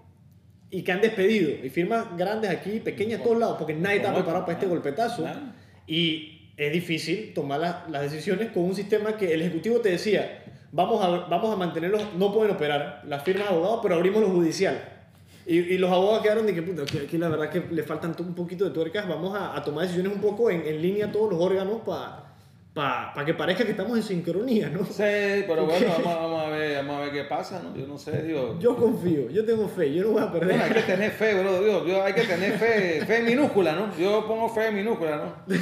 y 0.70 0.82
que 0.82 0.92
han 0.92 1.00
despedido. 1.00 1.50
Y 1.64 1.68
firmas 1.70 2.06
grandes 2.16 2.50
aquí, 2.50 2.80
pequeñas 2.80 3.18
en 3.20 3.24
todos 3.24 3.38
lados, 3.38 3.56
porque 3.58 3.74
nadie 3.74 3.96
está 3.96 4.14
preparado 4.14 4.44
para 4.44 4.54
este 4.58 4.66
golpetazo. 4.66 5.24
Y 5.86 6.52
es 6.56 6.72
difícil 6.72 7.32
tomar 7.34 7.60
la- 7.60 7.86
las 7.90 8.02
decisiones 8.02 8.50
con 8.52 8.64
un 8.64 8.74
sistema 8.74 9.16
que 9.16 9.32
el 9.34 9.42
Ejecutivo 9.42 9.80
te 9.80 9.90
decía, 9.90 10.44
vamos 10.72 11.02
a, 11.04 11.08
vamos 11.28 11.52
a 11.52 11.56
mantenerlos, 11.56 12.14
no 12.16 12.32
pueden 12.32 12.54
operar 12.54 13.02
las 13.06 13.22
firmas 13.24 13.48
de 13.48 13.54
abogados, 13.54 13.80
pero 13.82 13.94
abrimos 13.96 14.20
lo 14.20 14.28
judicial. 14.28 14.78
Y, 15.46 15.58
y 15.58 15.78
los 15.78 15.90
abogados 15.90 16.22
quedaron 16.22 16.46
de 16.46 16.54
que, 16.54 16.62
puta, 16.62 16.82
aquí, 16.82 16.98
aquí 16.98 17.18
la 17.18 17.28
verdad 17.28 17.50
que 17.50 17.64
le 17.74 17.82
faltan 17.82 18.14
un 18.20 18.34
poquito 18.34 18.64
de 18.66 18.70
tuercas, 18.70 19.08
vamos 19.08 19.34
a, 19.36 19.56
a 19.56 19.64
tomar 19.64 19.84
decisiones 19.84 20.12
un 20.12 20.20
poco 20.20 20.50
en, 20.50 20.62
en 20.66 20.80
línea 20.80 21.10
todos 21.10 21.32
los 21.32 21.40
órganos 21.40 21.80
para 21.84 22.29
para 22.72 23.12
pa 23.12 23.24
que 23.24 23.34
parezca 23.34 23.64
que 23.64 23.72
estamos 23.72 23.96
en 23.96 24.02
sincronía, 24.02 24.68
¿no? 24.68 24.84
Sí, 24.84 25.02
pero 25.46 25.66
bueno, 25.66 25.86
vamos, 25.88 26.04
vamos, 26.04 26.44
a 26.44 26.48
ver, 26.50 26.76
vamos 26.76 26.96
a 26.96 27.00
ver 27.00 27.12
qué 27.12 27.24
pasa, 27.24 27.60
¿no? 27.62 27.74
Yo 27.74 27.86
no 27.86 27.98
sé, 27.98 28.22
digo. 28.26 28.58
Yo 28.60 28.76
confío, 28.76 29.28
yo 29.30 29.44
tengo 29.44 29.66
fe, 29.68 29.92
yo 29.92 30.04
no 30.04 30.10
voy 30.10 30.22
a 30.22 30.30
perder. 30.30 30.48
Bueno, 30.50 30.64
hay 30.64 30.72
que 30.72 30.82
tener 30.82 31.10
fe, 31.10 31.34
bro, 31.34 31.62
digo, 31.62 31.86
yo, 31.86 32.02
hay 32.02 32.12
que 32.12 32.22
tener 32.22 32.52
fe, 32.58 33.04
fe 33.04 33.22
minúscula, 33.22 33.74
¿no? 33.74 33.96
Yo 33.96 34.24
pongo 34.26 34.48
fe 34.48 34.70
minúscula, 34.70 35.16
¿no? 35.16 35.54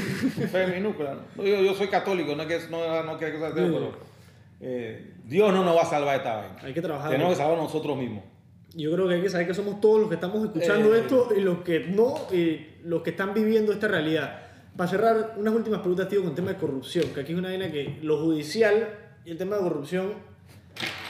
Fe 0.48 0.66
minúscula, 0.66 1.14
¿no? 1.14 1.42
Yo, 1.42 1.62
yo 1.62 1.74
soy 1.74 1.88
católico, 1.88 2.36
no 2.36 2.42
es 2.42 2.48
que 2.48 2.70
no, 2.70 3.02
no 3.02 3.18
que 3.18 3.38
sea 3.38 3.50
pero 3.54 3.92
eh, 4.60 5.14
Dios 5.24 5.52
no 5.52 5.64
nos 5.64 5.76
va 5.76 5.82
a 5.82 5.86
salvar 5.86 6.16
esta 6.16 6.36
vaina. 6.36 6.56
Hay 6.62 6.74
que 6.74 6.82
trabajar. 6.82 7.10
Tenemos 7.10 7.32
que 7.32 7.38
salvar 7.38 7.58
nosotros 7.58 7.96
mismos. 7.96 8.24
Yo 8.74 8.92
creo 8.92 9.08
que 9.08 9.14
hay 9.14 9.22
que 9.22 9.30
saber 9.30 9.46
que 9.46 9.54
somos 9.54 9.80
todos 9.80 10.00
los 10.00 10.08
que 10.08 10.16
estamos 10.16 10.44
escuchando 10.44 10.94
eh, 10.94 11.00
esto 11.00 11.28
y 11.34 11.40
los 11.40 11.62
que 11.62 11.80
no, 11.80 12.14
y 12.32 12.66
los 12.84 13.02
que 13.02 13.10
están 13.10 13.32
viviendo 13.32 13.72
esta 13.72 13.88
realidad. 13.88 14.47
Para 14.78 14.88
cerrar, 14.88 15.34
unas 15.36 15.52
últimas 15.52 15.80
preguntas, 15.80 16.08
tío, 16.08 16.20
con 16.20 16.30
el 16.30 16.36
tema 16.36 16.52
de 16.52 16.56
corrupción, 16.56 17.06
que 17.12 17.22
aquí 17.22 17.32
es 17.32 17.38
una 17.38 17.48
vaina 17.48 17.68
que 17.72 17.98
lo 18.00 18.16
judicial 18.18 18.88
y 19.24 19.32
el 19.32 19.36
tema 19.36 19.56
de 19.56 19.62
corrupción 19.62 20.12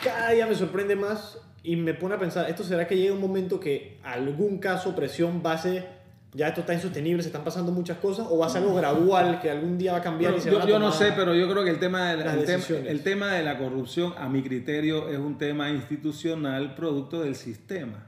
cada 0.03 0.31
día 0.31 0.47
me 0.47 0.55
sorprende 0.55 0.97
más 0.97 1.39
y 1.63 1.77
me 1.77 1.93
pone 1.93 2.15
a 2.15 2.19
pensar, 2.19 2.49
¿esto 2.49 2.65
será 2.65 2.87
que 2.87 2.97
llega 2.97 3.13
un 3.13 3.21
momento 3.21 3.61
que 3.61 3.99
algún 4.03 4.57
caso, 4.57 4.97
presión, 4.97 5.43
base, 5.43 5.85
ya 6.33 6.49
esto 6.49 6.63
está 6.63 6.73
insostenible, 6.73 7.23
se 7.23 7.29
están 7.29 7.45
pasando 7.45 7.71
muchas 7.71 7.99
cosas, 7.99 8.27
o 8.31 8.39
va 8.39 8.47
a 8.47 8.49
ser 8.49 8.63
algo 8.63 8.75
gradual 8.75 9.39
que 9.39 9.51
algún 9.51 9.77
día 9.77 9.93
va 9.93 9.99
a 9.99 10.03
cambiar 10.03 10.35
y 10.35 10.41
se 10.41 10.51
yo, 10.51 10.61
van 10.61 10.67
a 10.67 10.71
yo 10.71 10.79
no 10.79 10.91
sé, 10.91 11.13
pero 11.15 11.35
yo 11.35 11.47
creo 11.51 11.63
que 11.63 11.71
el 11.71 11.79
tema, 11.79 12.13
de 12.13 12.25
la, 12.25 12.33
el, 12.33 12.47
tema, 12.47 12.65
el 12.87 13.03
tema 13.03 13.35
de 13.35 13.45
la 13.45 13.59
corrupción, 13.59 14.15
a 14.17 14.31
mi 14.31 14.43
criterio, 14.43 15.11
es 15.11 15.19
un 15.19 15.37
tema 15.37 15.69
institucional 15.69 16.75
producto 16.75 17.21
del 17.21 17.35
sistema. 17.35 18.07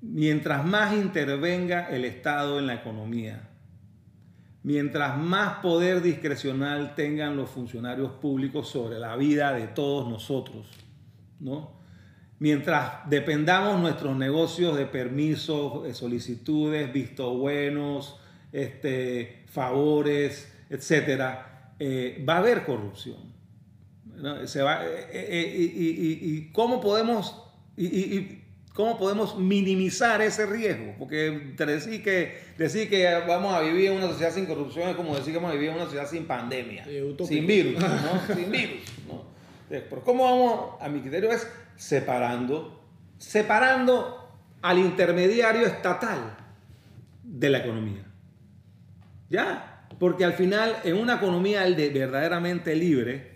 Mientras 0.00 0.64
más 0.64 0.94
intervenga 0.94 1.88
el 1.90 2.04
Estado 2.04 2.60
en 2.60 2.68
la 2.68 2.74
economía, 2.74 3.47
mientras 4.62 5.18
más 5.18 5.58
poder 5.58 6.02
discrecional 6.02 6.94
tengan 6.94 7.36
los 7.36 7.50
funcionarios 7.50 8.12
públicos 8.12 8.68
sobre 8.68 8.98
la 8.98 9.16
vida 9.16 9.52
de 9.52 9.68
todos 9.68 10.08
nosotros, 10.08 10.66
¿no? 11.40 11.78
Mientras 12.40 13.08
dependamos 13.08 13.80
nuestros 13.80 14.16
negocios 14.16 14.76
de 14.76 14.86
permisos, 14.86 15.82
de 15.82 15.92
solicitudes, 15.94 16.92
vistos 16.92 17.36
buenos, 17.36 18.16
este, 18.52 19.44
favores, 19.48 20.52
etcétera, 20.70 21.74
eh, 21.78 22.24
va 22.28 22.34
a 22.34 22.38
haber 22.38 22.64
corrupción. 22.64 23.34
va, 24.22 24.86
eh, 24.86 25.08
eh, 25.12 26.20
y, 26.22 26.52
cómo 26.52 26.80
podemos 26.80 27.42
cómo 28.78 28.96
podemos 28.96 29.36
minimizar 29.36 30.22
ese 30.22 30.46
riesgo? 30.46 30.94
Porque 31.00 31.52
decir 31.58 32.00
que 32.00 32.38
decir 32.56 32.88
que 32.88 33.12
vamos 33.26 33.52
a 33.52 33.60
vivir 33.60 33.90
en 33.90 33.96
una 33.96 34.06
sociedad 34.06 34.32
sin 34.32 34.46
corrupción 34.46 34.88
es 34.88 34.94
como 34.94 35.16
decir 35.16 35.32
que 35.32 35.38
vamos 35.38 35.50
a 35.50 35.54
vivir 35.54 35.70
en 35.70 35.74
una 35.74 35.86
sociedad 35.86 36.08
sin 36.08 36.26
pandemia, 36.28 36.84
sin 37.26 37.44
virus, 37.48 37.80
¿no? 37.82 38.36
sin 38.36 38.52
virus, 38.52 38.78
¿no? 39.08 39.24
Pero 39.68 40.00
cómo 40.04 40.22
vamos, 40.22 40.80
a 40.80 40.88
mi 40.88 41.00
criterio 41.00 41.32
es 41.32 41.44
separando, 41.74 42.80
separando 43.18 44.30
al 44.62 44.78
intermediario 44.78 45.66
estatal 45.66 46.36
de 47.24 47.50
la 47.50 47.58
economía. 47.58 48.04
¿Ya? 49.28 49.86
Porque 49.98 50.24
al 50.24 50.34
final, 50.34 50.76
en 50.84 50.98
una 50.98 51.16
economía 51.16 51.62
de- 51.64 51.90
verdaderamente 51.90 52.76
libre, 52.76 53.27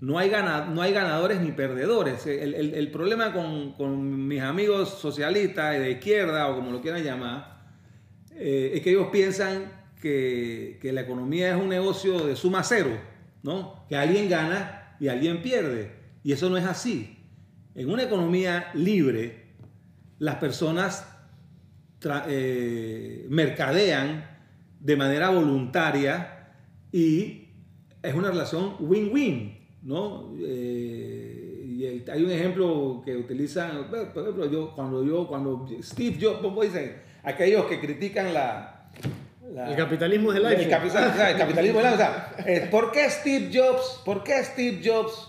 no 0.00 0.18
hay, 0.18 0.30
no 0.30 0.82
hay 0.82 0.92
ganadores 0.92 1.40
ni 1.40 1.52
perdedores. 1.52 2.26
El, 2.26 2.54
el- 2.54 2.90
problema 2.90 3.32
con, 3.32 3.72
con 3.72 4.26
mis 4.28 4.40
amigos 4.40 4.88
socialistas 4.98 5.78
de 5.78 5.90
izquierda 5.92 6.48
o 6.48 6.56
como 6.56 6.70
lo 6.72 6.80
quieran 6.80 7.04
llamar, 7.04 7.60
eh, 8.32 8.72
es 8.74 8.80
que 8.80 8.90
ellos 8.90 9.08
piensan 9.12 9.70
que, 10.00 10.78
que 10.80 10.92
la 10.92 11.02
economía 11.02 11.50
es 11.50 11.56
un 11.62 11.68
negocio 11.68 12.26
de 12.26 12.34
suma 12.34 12.62
cero, 12.62 12.90
¿no? 13.42 13.84
Que 13.88 13.96
alguien 13.96 14.28
gana 14.30 14.96
y 14.98 15.08
alguien 15.08 15.42
pierde. 15.42 15.92
Y 16.24 16.32
eso 16.32 16.48
no 16.48 16.56
es 16.56 16.64
así. 16.64 17.18
En 17.74 17.90
una 17.90 18.02
economía 18.02 18.70
libre, 18.74 19.52
las 20.18 20.36
personas 20.36 21.06
eh, 22.26 23.26
mercadean 23.28 24.24
de 24.80 24.96
manera 24.96 25.28
voluntaria 25.28 26.48
y 26.90 27.48
es 28.02 28.14
una 28.14 28.30
relación 28.30 28.76
win-win, 28.80 29.59
¿no? 29.82 30.34
Eh, 30.40 31.64
y 31.66 31.84
el- 31.86 32.04
hay 32.10 32.22
un 32.22 32.30
ejemplo 32.30 33.02
que 33.04 33.16
utilizan, 33.16 33.88
por 33.90 34.22
ejemplo, 34.22 34.50
yo, 34.50 34.74
cuando 34.74 35.04
yo, 35.04 35.26
cuando 35.26 35.66
Steve 35.82 36.18
Jobs, 36.20 36.38
¿cómo 36.42 36.62
dicen? 36.62 36.96
Aquellos 37.22 37.66
que 37.66 37.80
critican 37.80 38.32
la... 38.34 38.90
la- 39.52 39.70
El 39.70 39.76
capitalismo 39.76 40.32
del 40.32 40.46
iPhone. 40.46 40.64
el, 40.64 40.70
capi- 40.70 40.88
o 40.88 40.90
sea, 40.90 41.30
el 41.30 41.38
capitalismo 41.38 41.78
del 41.78 41.86
iPhone. 41.86 41.94
O 41.94 41.98
sea, 41.98 42.34
eh, 42.46 42.68
¿por 42.70 42.92
qué 42.92 43.08
Steve 43.10 43.50
Jobs, 43.52 44.02
por 44.04 44.22
qué 44.22 44.42
Steve 44.44 44.80
Jobs 44.84 45.28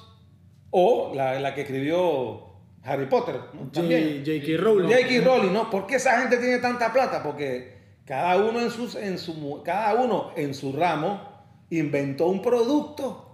o 0.70 1.12
la, 1.16 1.40
la 1.40 1.54
que 1.54 1.62
escribió 1.62 2.50
Harry 2.84 3.06
Potter. 3.08 3.36
J.K. 3.74 4.58
Rowling. 4.64 4.88
J.K. 4.90 5.22
Rowling, 5.26 5.54
¿no? 5.54 5.70
¿Por 5.70 5.86
qué 5.86 5.96
esa 5.98 6.20
gente 6.22 6.38
tiene 6.38 6.58
tanta 6.60 6.92
plata? 6.92 7.22
Porque 7.22 7.74
cada 8.06 8.38
uno 8.38 8.60
en, 8.60 8.72
sus, 8.72 8.96
en, 8.96 9.18
su, 9.20 9.62
cada 9.64 9.94
uno 9.96 10.32
en 10.36 10.54
su 10.56 10.74
ramo 10.74 11.22
inventó 11.70 12.28
un 12.28 12.42
producto 12.42 13.31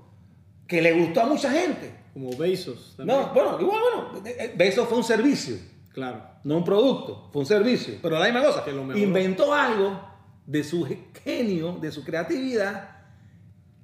que 0.68 0.82
le 0.82 0.92
gustó 0.94 1.22
a 1.22 1.26
mucha 1.26 1.50
gente. 1.52 1.96
Como 2.14 2.36
Bezos. 2.36 2.96
también. 2.98 3.20
No, 3.20 3.34
bueno, 3.34 3.58
igual, 3.60 3.80
bueno, 3.82 4.26
eh, 4.28 4.36
eh, 4.40 4.56
eso 4.60 4.86
fue 4.86 4.98
un 4.98 5.04
servicio, 5.04 5.56
Claro. 5.94 6.22
no 6.44 6.58
un 6.58 6.64
producto, 6.66 7.30
fue 7.32 7.42
un 7.42 7.46
servicio. 7.46 7.96
Pero 8.02 8.18
la 8.20 8.26
misma 8.26 8.44
cosa, 8.44 8.64
Que 8.66 8.72
lo 8.72 8.98
inventó 8.98 9.54
algo 9.54 10.00
de 10.46 10.64
su 10.64 10.88
genio, 11.24 11.78
de 11.82 11.92
su 11.92 12.04
creatividad, 12.04 12.90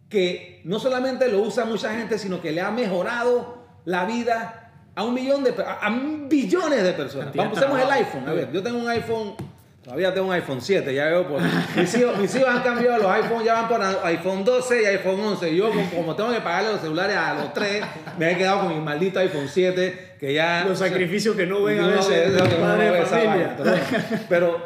que 0.09 0.61
no 0.65 0.79
solamente 0.79 1.27
lo 1.27 1.41
usa 1.41 1.65
mucha 1.65 1.93
gente, 1.95 2.17
sino 2.17 2.41
que 2.41 2.51
le 2.51 2.61
ha 2.61 2.71
mejorado 2.71 3.63
la 3.85 4.05
vida 4.05 4.59
a 4.95 5.03
un 5.03 5.13
millón 5.13 5.43
de 5.43 5.51
a, 5.63 5.85
a 5.85 5.89
billones 6.29 6.83
de 6.83 6.93
personas. 6.93 7.33
Vamos, 7.35 7.57
usemos 7.57 7.79
el 7.81 7.89
iPhone. 7.91 8.27
A 8.27 8.33
ver, 8.33 8.51
yo 8.51 8.61
tengo 8.61 8.77
un 8.79 8.87
iPhone, 8.89 9.33
todavía 9.83 10.13
tengo 10.13 10.27
un 10.27 10.33
iPhone 10.33 10.61
7, 10.61 10.93
ya 10.93 11.05
veo 11.05 11.27
por. 11.27 11.41
Mis 11.75 11.95
hijos, 11.95 12.17
mis 12.17 12.33
hijos 12.35 12.49
han 12.49 12.63
cambiado 12.63 13.03
los 13.03 13.11
iPhones, 13.11 13.45
ya 13.45 13.53
van 13.53 13.67
por 13.67 13.81
iPhone 14.05 14.45
12 14.45 14.81
y 14.81 14.85
iPhone 14.85 15.19
11. 15.19 15.55
Yo, 15.55 15.71
como, 15.93 16.15
tengo 16.15 16.31
que 16.31 16.39
pagarle 16.39 16.71
los 16.71 16.81
celulares 16.81 17.15
a 17.15 17.33
los 17.33 17.53
tres, 17.53 17.83
me 18.17 18.31
he 18.31 18.37
quedado 18.37 18.61
con 18.61 18.69
mi 18.69 18.79
maldito 18.79 19.19
iPhone 19.19 19.47
7, 19.47 20.15
que 20.19 20.33
ya. 20.33 20.65
Los 20.65 20.79
sacrificios 20.79 21.35
que 21.35 21.45
no 21.45 21.63
ven 21.63 21.79
a 21.79 21.81
no 21.83 21.89
veces 21.89 22.33
de 22.33 22.39
familia. 22.39 23.55
vaina, 23.57 24.25
Pero, 24.29 24.65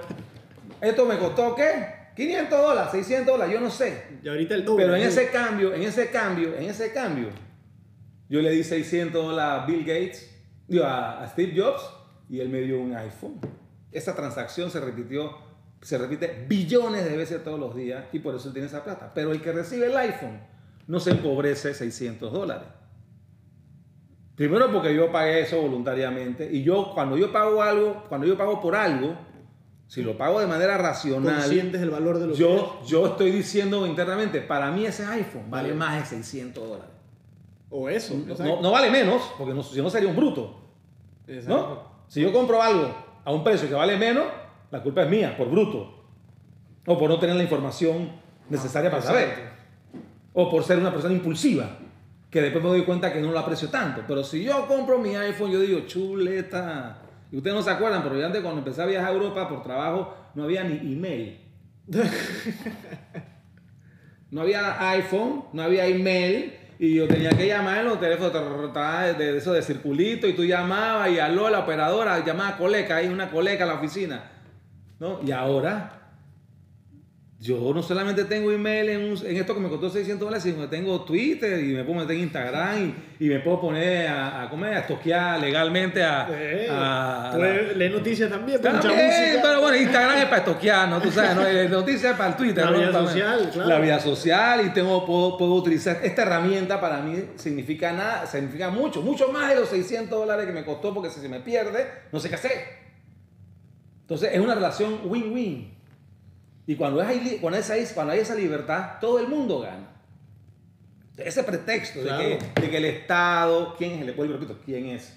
esto 0.79 1.05
me 1.05 1.17
costó, 1.17 1.55
¿qué? 1.55 1.97
500 2.15 2.61
dólares, 2.61 2.91
600 2.91 3.25
dólares, 3.27 3.53
yo 3.53 3.59
no 3.59 3.69
sé. 3.69 4.03
Y 4.23 4.27
ahorita 4.27 4.55
el 4.55 4.65
doble. 4.65 4.85
Pero 4.85 4.95
en 4.95 5.03
¿no? 5.03 5.09
ese 5.09 5.29
cambio, 5.29 5.73
en 5.73 5.83
ese 5.83 6.09
cambio, 6.09 6.55
en 6.55 6.63
ese 6.63 6.91
cambio, 6.91 7.29
yo 8.29 8.41
le 8.41 8.51
di 8.51 8.63
600 8.63 9.23
dólares 9.23 9.63
a 9.63 9.65
Bill 9.65 9.81
Gates, 9.81 10.29
digo, 10.67 10.85
a 10.85 11.25
Steve 11.31 11.53
Jobs, 11.55 11.81
y 12.29 12.39
él 12.39 12.49
me 12.49 12.61
dio 12.61 12.79
un 12.79 12.95
iPhone. 12.95 13.39
Esa 13.91 14.15
transacción 14.15 14.69
se 14.69 14.79
repitió, 14.79 15.37
se 15.81 15.97
repite 15.97 16.45
billones 16.47 17.05
de 17.05 17.15
veces 17.15 17.43
todos 17.43 17.59
los 17.59 17.75
días, 17.75 18.05
y 18.11 18.19
por 18.19 18.35
eso 18.35 18.47
él 18.47 18.53
tiene 18.53 18.67
esa 18.67 18.83
plata. 18.83 19.11
Pero 19.13 19.31
el 19.31 19.41
que 19.41 19.51
recibe 19.51 19.87
el 19.87 19.97
iPhone 19.97 20.39
no 20.87 20.99
se 20.99 21.11
empobrece 21.11 21.73
600 21.73 22.31
dólares. 22.31 22.67
Primero 24.35 24.71
porque 24.71 24.93
yo 24.93 25.11
pagué 25.11 25.41
eso 25.41 25.61
voluntariamente, 25.61 26.49
y 26.51 26.63
yo 26.63 26.91
cuando 26.93 27.17
yo 27.17 27.31
pago 27.31 27.61
algo, 27.61 28.03
cuando 28.07 28.27
yo 28.27 28.37
pago 28.37 28.61
por 28.61 28.75
algo, 28.75 29.15
si 29.87 30.03
lo 30.03 30.17
pago 30.17 30.39
de 30.39 30.47
manera 30.47 30.77
racional, 30.77 31.37
Conscientes 31.37 31.79
del 31.79 31.89
valor 31.89 32.19
de 32.19 32.27
lo 32.27 32.33
que 32.33 32.39
yo, 32.39 32.81
yo 32.85 33.07
estoy 33.07 33.31
diciendo 33.31 33.87
internamente, 33.87 34.41
para 34.41 34.69
mí 34.69 34.85
ese 34.85 35.05
iPhone 35.05 35.49
vale 35.49 35.69
Vale. 35.69 35.73
más 35.73 35.99
de 36.01 36.17
600 36.17 36.67
dólares. 36.67 36.91
es. 36.91 37.71
O 37.71 37.89
eso. 37.89 38.13
No, 38.13 38.31
exacto. 38.33 38.59
no 38.61 38.71
vale 38.71 38.91
menos, 38.91 39.21
porque 39.37 39.53
no, 39.53 39.63
si 39.63 39.81
no 39.81 39.89
sería 39.89 40.09
un 40.09 40.15
bruto. 40.15 40.59
Exacto. 41.25 41.55
¿no? 41.57 41.97
Si 42.07 42.21
yo 42.21 42.31
compro 42.31 42.61
algo 42.61 43.06
a 43.27 43.31
un 43.33 43.43
precio 43.43 43.67
que 43.67 43.75
vale 43.75 43.97
menos, 43.97 44.23
la 44.71 44.81
culpa 44.81 45.03
es 45.03 45.09
mía, 45.09 45.35
por 45.35 45.51
bruto. 45.51 46.05
O 46.85 46.97
por 46.97 47.09
no 47.09 47.19
tener 47.19 47.35
la 47.35 47.43
información 47.43 48.09
necesaria 48.49 48.89
para 48.89 49.03
saber. 49.03 49.49
O 50.31 50.49
por 50.49 50.63
ser 50.63 50.79
una 50.79 50.93
persona 50.93 51.13
impulsiva, 51.13 51.77
que 52.29 52.39
después 52.39 52.63
me 52.63 52.69
doy 52.69 52.83
cuenta 52.85 53.11
que 53.11 53.19
no 53.19 53.33
lo 53.33 53.39
aprecio 53.39 53.67
tanto. 53.67 54.03
Pero 54.07 54.23
si 54.23 54.45
yo 54.45 54.65
compro 54.65 54.97
mi 54.97 55.13
iPhone, 55.13 55.51
yo 55.51 55.59
digo, 55.59 55.81
chuleta. 55.81 56.99
Y 57.29 57.35
ustedes 57.35 57.53
no 57.53 57.61
se 57.61 57.69
acuerdan, 57.69 58.01
pero 58.01 58.17
yo 58.17 58.25
antes 58.25 58.41
cuando 58.41 58.59
empecé 58.59 58.81
a 58.81 58.85
viajar 58.85 59.09
a 59.09 59.13
Europa 59.13 59.49
por 59.49 59.61
trabajo, 59.61 60.15
no 60.33 60.45
había 60.45 60.63
ni 60.63 60.93
email. 60.93 61.41
No 64.29 64.41
había 64.41 64.89
iPhone, 64.91 65.45
no 65.53 65.63
había 65.63 65.85
email. 65.85 66.53
Y 66.79 66.95
yo 66.95 67.07
tenía 67.07 67.31
que 67.31 67.47
llamar 67.47 67.79
en 67.79 67.85
los 67.85 67.99
teléfonos 67.99 68.31
de, 69.17 69.37
eso 69.37 69.53
de 69.53 69.61
circulito. 69.61 70.27
Y 70.27 70.33
tú 70.33 70.45
llamabas 70.45 71.09
y 71.09 71.19
aló 71.19 71.49
la 71.49 71.59
operadora, 71.59 72.23
llamaba 72.23 72.49
a 72.49 72.57
coleca, 72.57 72.97
hay 72.97 73.07
una 73.07 73.29
coleca 73.29 73.63
a 73.63 73.67
la 73.67 73.73
oficina. 73.75 74.31
¿no? 74.99 75.19
Y 75.25 75.31
ahora 75.31 75.96
yo 77.39 77.71
no 77.71 77.83
solamente 77.83 78.23
tengo 78.25 78.51
email 78.51 78.89
en, 78.89 79.01
en, 79.27 79.37
esto 79.37 79.53
que 79.53 79.59
me 79.59 79.69
costó 79.69 79.91
600 79.91 80.25
dólares, 80.25 80.41
sino 80.43 80.59
que 80.61 80.67
tengo 80.75 81.01
Twitter 81.05 81.59
y 81.63 81.73
me 81.73 81.83
puedo 81.83 81.99
meter 81.99 82.15
en 82.15 82.23
Instagram 82.23 82.95
y, 83.19 83.25
y 83.25 83.29
me 83.29 83.39
puedo 83.41 83.61
poner 83.61 84.07
a, 84.07 84.41
a, 84.41 84.49
comer, 84.49 84.73
a 84.73 84.87
toquear 84.87 85.39
legalmente 85.39 86.03
a... 86.03 86.27
Eh, 86.31 86.67
a- 86.67 87.29
a- 87.29 87.35
puedes 87.35 87.77
leer 87.77 87.91
noticias 87.91 88.27
también, 88.31 88.57
pero 88.59 88.73
mucha 88.73 88.87
También, 88.87 89.07
música. 89.07 89.39
pero 89.43 89.61
bueno, 89.61 89.77
Instagram 89.77 90.17
es 90.17 90.25
para 90.25 90.43
toquear, 90.45 90.89
¿no? 90.89 90.99
Tú 90.99 91.11
sabes, 91.11 91.35
¿no? 91.35 91.45
Eh, 91.45 91.69
Noticias 91.69 92.11
es 92.13 92.17
para 92.17 92.29
el 92.31 92.35
Twitter. 92.37 92.65
La 92.65 92.71
¿no? 92.71 92.77
vida 92.79 92.91
Para- 92.91 93.05
social, 93.05 93.49
claro. 93.53 93.69
La 93.69 93.79
vida 93.81 93.99
social 93.99 94.65
y 94.65 94.69
tengo, 94.71 95.05
puedo, 95.05 95.37
puedo 95.37 95.53
utilizar 95.53 95.99
esta 96.01 96.23
herramienta 96.23 96.81
para 96.81 97.01
mí 97.01 97.23
significa 97.35 97.93
nada, 97.93 98.25
significa 98.25 98.71
mucho, 98.71 99.03
mucho 99.03 99.31
más 99.31 99.47
de 99.49 99.55
los 99.59 99.69
600 99.69 100.09
dólares 100.17 100.47
que 100.47 100.53
me 100.53 100.65
costó 100.65 100.91
porque 100.91 101.11
si 101.11 101.19
se 101.19 101.29
me 101.29 101.39
pierde, 101.41 101.85
no 102.11 102.19
sé 102.19 102.29
qué 102.29 102.35
hacer. 102.35 102.51
Entonces 104.01 104.31
es 104.33 104.39
una 104.39 104.55
relación 104.55 105.01
win-win. 105.05 105.76
Y 106.67 106.75
cuando, 106.75 107.01
es 107.01 107.07
ahí- 107.07 107.37
cuando, 107.41 107.57
es 107.57 107.93
cuando 107.93 108.13
hay 108.13 108.19
esa 108.19 108.35
libertad, 108.35 108.99
todo 109.01 109.19
el 109.19 109.27
mundo 109.27 109.61
gana. 109.61 109.87
Ese 111.17 111.43
pretexto 111.43 112.01
Claro. 112.01 112.23
de, 112.23 112.37
que, 112.37 112.61
de 112.61 112.69
que 112.69 112.77
el 112.77 112.85
Estado, 112.85 113.73
¿quién 113.77 114.07
es? 114.07 114.15
Vuelvo 114.15 114.33
y 114.35 114.37
repito, 114.37 114.59
¿quién 114.63 114.85
es? 114.87 115.15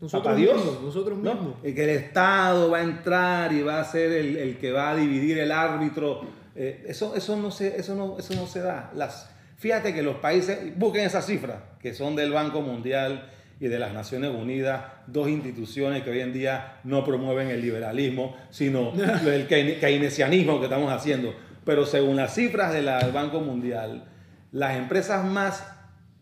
Nosotros 0.00 0.24
Papá 0.24 0.36
Dios. 0.36 0.56
mismos, 0.56 0.82
nosotros 0.82 1.18
¿no? 1.18 1.34
mismos. 1.34 1.54
El 1.62 1.74
que 1.74 1.84
el 1.84 1.90
Estado 1.90 2.70
va 2.70 2.78
a 2.78 2.82
entrar 2.82 3.52
y 3.52 3.62
va 3.62 3.80
a 3.80 3.84
ser 3.84 4.10
el, 4.10 4.36
el 4.36 4.58
que 4.58 4.72
va 4.72 4.90
a 4.90 4.96
dividir 4.96 5.38
el 5.38 5.52
árbitro. 5.52 6.22
eh, 6.56 6.84
eso, 6.88 7.14
eso, 7.14 7.36
no 7.36 7.50
se, 7.50 7.78
eso, 7.78 7.94
no, 7.94 8.18
eso 8.18 8.34
no 8.34 8.46
se 8.46 8.60
da. 8.60 8.90
Las, 8.96 9.30
fíjate 9.56 9.94
que 9.94 10.02
los 10.02 10.16
países, 10.16 10.76
busquen 10.76 11.04
esas 11.04 11.26
cifras, 11.26 11.58
que 11.80 11.94
son 11.94 12.16
del 12.16 12.32
Banco 12.32 12.60
Mundial 12.60 13.30
y 13.60 13.68
de 13.68 13.78
las 13.78 13.92
Naciones 13.92 14.30
Unidas, 14.30 14.82
dos 15.06 15.28
instituciones 15.28 16.02
que 16.02 16.10
hoy 16.10 16.20
en 16.20 16.32
día 16.32 16.80
no 16.84 17.04
promueven 17.04 17.48
el 17.48 17.60
liberalismo, 17.60 18.36
sino 18.50 18.92
el 18.94 19.48
keyn- 19.48 19.78
keynesianismo 19.80 20.58
que 20.58 20.64
estamos 20.64 20.92
haciendo. 20.92 21.34
Pero 21.64 21.86
según 21.86 22.16
las 22.16 22.34
cifras 22.34 22.72
del 22.72 22.86
Banco 23.12 23.40
Mundial, 23.40 24.04
las 24.52 24.76
empresas 24.76 25.24
más 25.24 25.66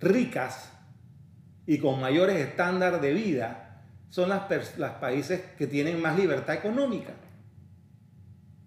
ricas 0.01 0.73
y 1.67 1.79
con 1.79 2.01
mayores 2.01 2.37
estándares 2.37 3.01
de 3.01 3.13
vida 3.13 3.83
son 4.09 4.29
las, 4.29 4.43
las 4.79 4.93
países 4.93 5.41
que 5.59 5.67
tienen 5.67 6.01
más 6.01 6.19
libertad 6.19 6.55
económica. 6.55 7.13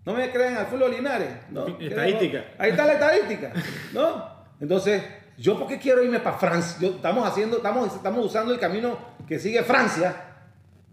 ¿No 0.06 0.14
me 0.14 0.30
creen 0.32 0.56
al 0.56 0.68
Fulvio 0.68 0.88
Linares? 0.88 1.30
¿no? 1.50 1.66
Estadística. 1.80 2.46
Ahí 2.58 2.72
está 2.72 2.86
la 2.86 2.94
estadística, 2.94 3.54
¿no? 3.94 4.26
Entonces, 4.60 5.02
¿yo 5.38 5.58
por 5.58 5.68
qué 5.68 5.78
quiero 5.80 6.04
irme 6.04 6.20
para 6.20 6.38
Francia? 6.38 6.78
Yo- 6.80 6.96
estamos, 6.96 7.28
haciendo, 7.28 7.58
estamos, 7.58 7.94
estamos 7.96 8.26
usando 8.26 8.54
el 8.54 8.60
camino 8.60 8.98
que 9.28 9.40
sigue 9.40 9.64
Francia. 9.64 10.16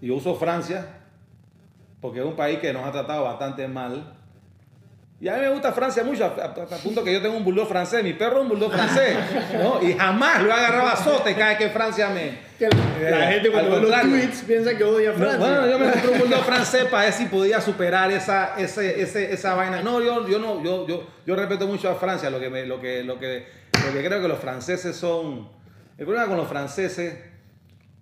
Y 0.00 0.08
yo 0.08 0.14
uso 0.16 0.34
Francia 0.34 0.86
porque 2.00 2.18
es 2.18 2.24
un 2.24 2.34
país 2.34 2.58
que 2.58 2.72
nos 2.72 2.84
ha 2.84 2.90
tratado 2.92 3.24
bastante 3.24 3.66
mal. 3.68 4.14
Y 5.20 5.28
a 5.28 5.34
mí 5.34 5.40
me 5.42 5.50
gusta 5.50 5.72
Francia 5.72 6.02
mucho, 6.02 6.24
a, 6.24 6.28
a- 6.28 6.74
a 6.74 6.78
punto 6.82 7.04
que 7.04 7.12
yo 7.12 7.22
tengo 7.22 7.36
un 7.36 7.44
bulldog 7.44 7.68
francés, 7.68 8.02
mi 8.02 8.12
perro 8.14 8.38
es 8.38 8.42
un 8.42 8.48
bulldog 8.48 8.72
francés, 8.72 9.16
¿no? 9.56 9.80
Y 9.80 9.92
jamás 9.94 10.42
lo 10.42 10.48
he 10.48 10.52
agarrado 10.52 10.88
a 10.88 10.92
azote 10.94 11.32
cada 11.36 11.50
vez 11.50 11.58
que 11.58 11.68
Francia 11.70 12.08
me... 12.08 12.50
Que 12.58 12.68
la 13.08 13.30
Eh, 13.30 13.34
gente 13.34 13.52
cuando 13.52 13.70
ve 13.80 13.80
los 13.82 14.00
tweets 14.00 14.42
piensa 14.42 14.76
que 14.76 14.82
odia 14.82 15.10
a 15.10 15.12
No, 15.12 15.18
Francia. 15.20 15.38
bueno, 15.38 15.66
yo 15.68 15.78
me 15.78 15.92
compré 15.92 16.10
un 16.10 16.18
bulldog 16.18 16.40
francés 16.44 16.84
para 16.86 17.04
ver 17.04 17.12
si 17.12 17.26
podía 17.26 17.60
superar 17.60 18.10
esa, 18.10 18.56
ese, 18.58 19.00
ese- 19.00 19.32
esa 19.32 19.54
vaina. 19.54 19.80
No, 19.80 20.00
yo, 20.02 20.26
yo 20.26 20.40
no, 20.40 20.60
yo, 20.64 20.88
yo, 20.88 21.04
yo 21.24 21.36
respeto 21.36 21.68
mucho 21.68 21.88
a 21.88 21.94
Francia, 21.94 22.28
lo 22.28 22.40
que, 22.40 22.50
me- 22.50 22.66
lo, 22.66 22.80
que, 22.80 23.04
lo, 23.04 23.20
que, 23.20 23.46
lo 23.72 23.92
que 23.92 24.04
creo 24.04 24.22
que 24.22 24.28
los 24.28 24.38
franceses 24.38 24.96
son... 24.96 25.48
El 25.98 26.06
problema 26.06 26.28
con 26.28 26.36
los 26.36 26.48
franceses 26.48 27.14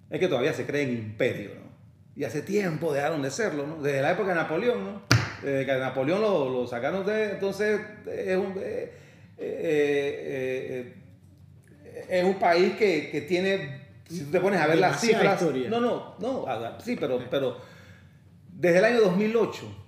es 0.09 0.21
que 0.21 0.29
todavía 0.29 0.53
se 0.53 0.67
creen 0.67 0.91
imperio, 0.91 1.51
¿no? 1.55 1.71
Y 2.17 2.25
hace 2.25 2.43
tiempo 2.43 2.93
dejaron 2.93 3.23
de 3.23 3.31
serlo, 3.31 3.67
¿no? 3.67 3.83
Desde 3.83 4.03
la 4.03 4.13
época 4.13 4.31
de 4.31 4.35
Napoleón, 4.35 4.85
¿no? 4.85 5.03
Desde 5.43 5.65
que 5.65 5.73
a 5.73 5.79
Napoleón 5.79 6.21
lo, 6.21 6.51
lo 6.51 6.67
sacaron 6.67 7.07
de... 7.07 7.33
Entonces, 7.33 7.81
es 8.07 8.37
un, 8.37 8.55
eh, 8.59 8.93
eh, 9.39 10.95
eh, 11.85 12.07
es 12.09 12.25
un 12.25 12.39
país 12.39 12.75
que, 12.77 13.11
que 13.11 13.23
tiene... 13.23 13.81
Si 14.09 14.25
tú 14.25 14.33
te 14.33 14.41
pones 14.41 14.61
a 14.61 14.67
ver 14.67 14.79
las 14.79 15.01
cifras... 15.01 15.41
historia. 15.41 15.71
No, 15.71 15.81
no, 15.81 16.17
no, 16.19 16.47
sí, 16.81 16.97
pero, 16.97 17.21
pero 17.31 17.59
desde 18.49 18.79
el 18.79 18.85
año 18.85 19.01
2008 19.03 19.81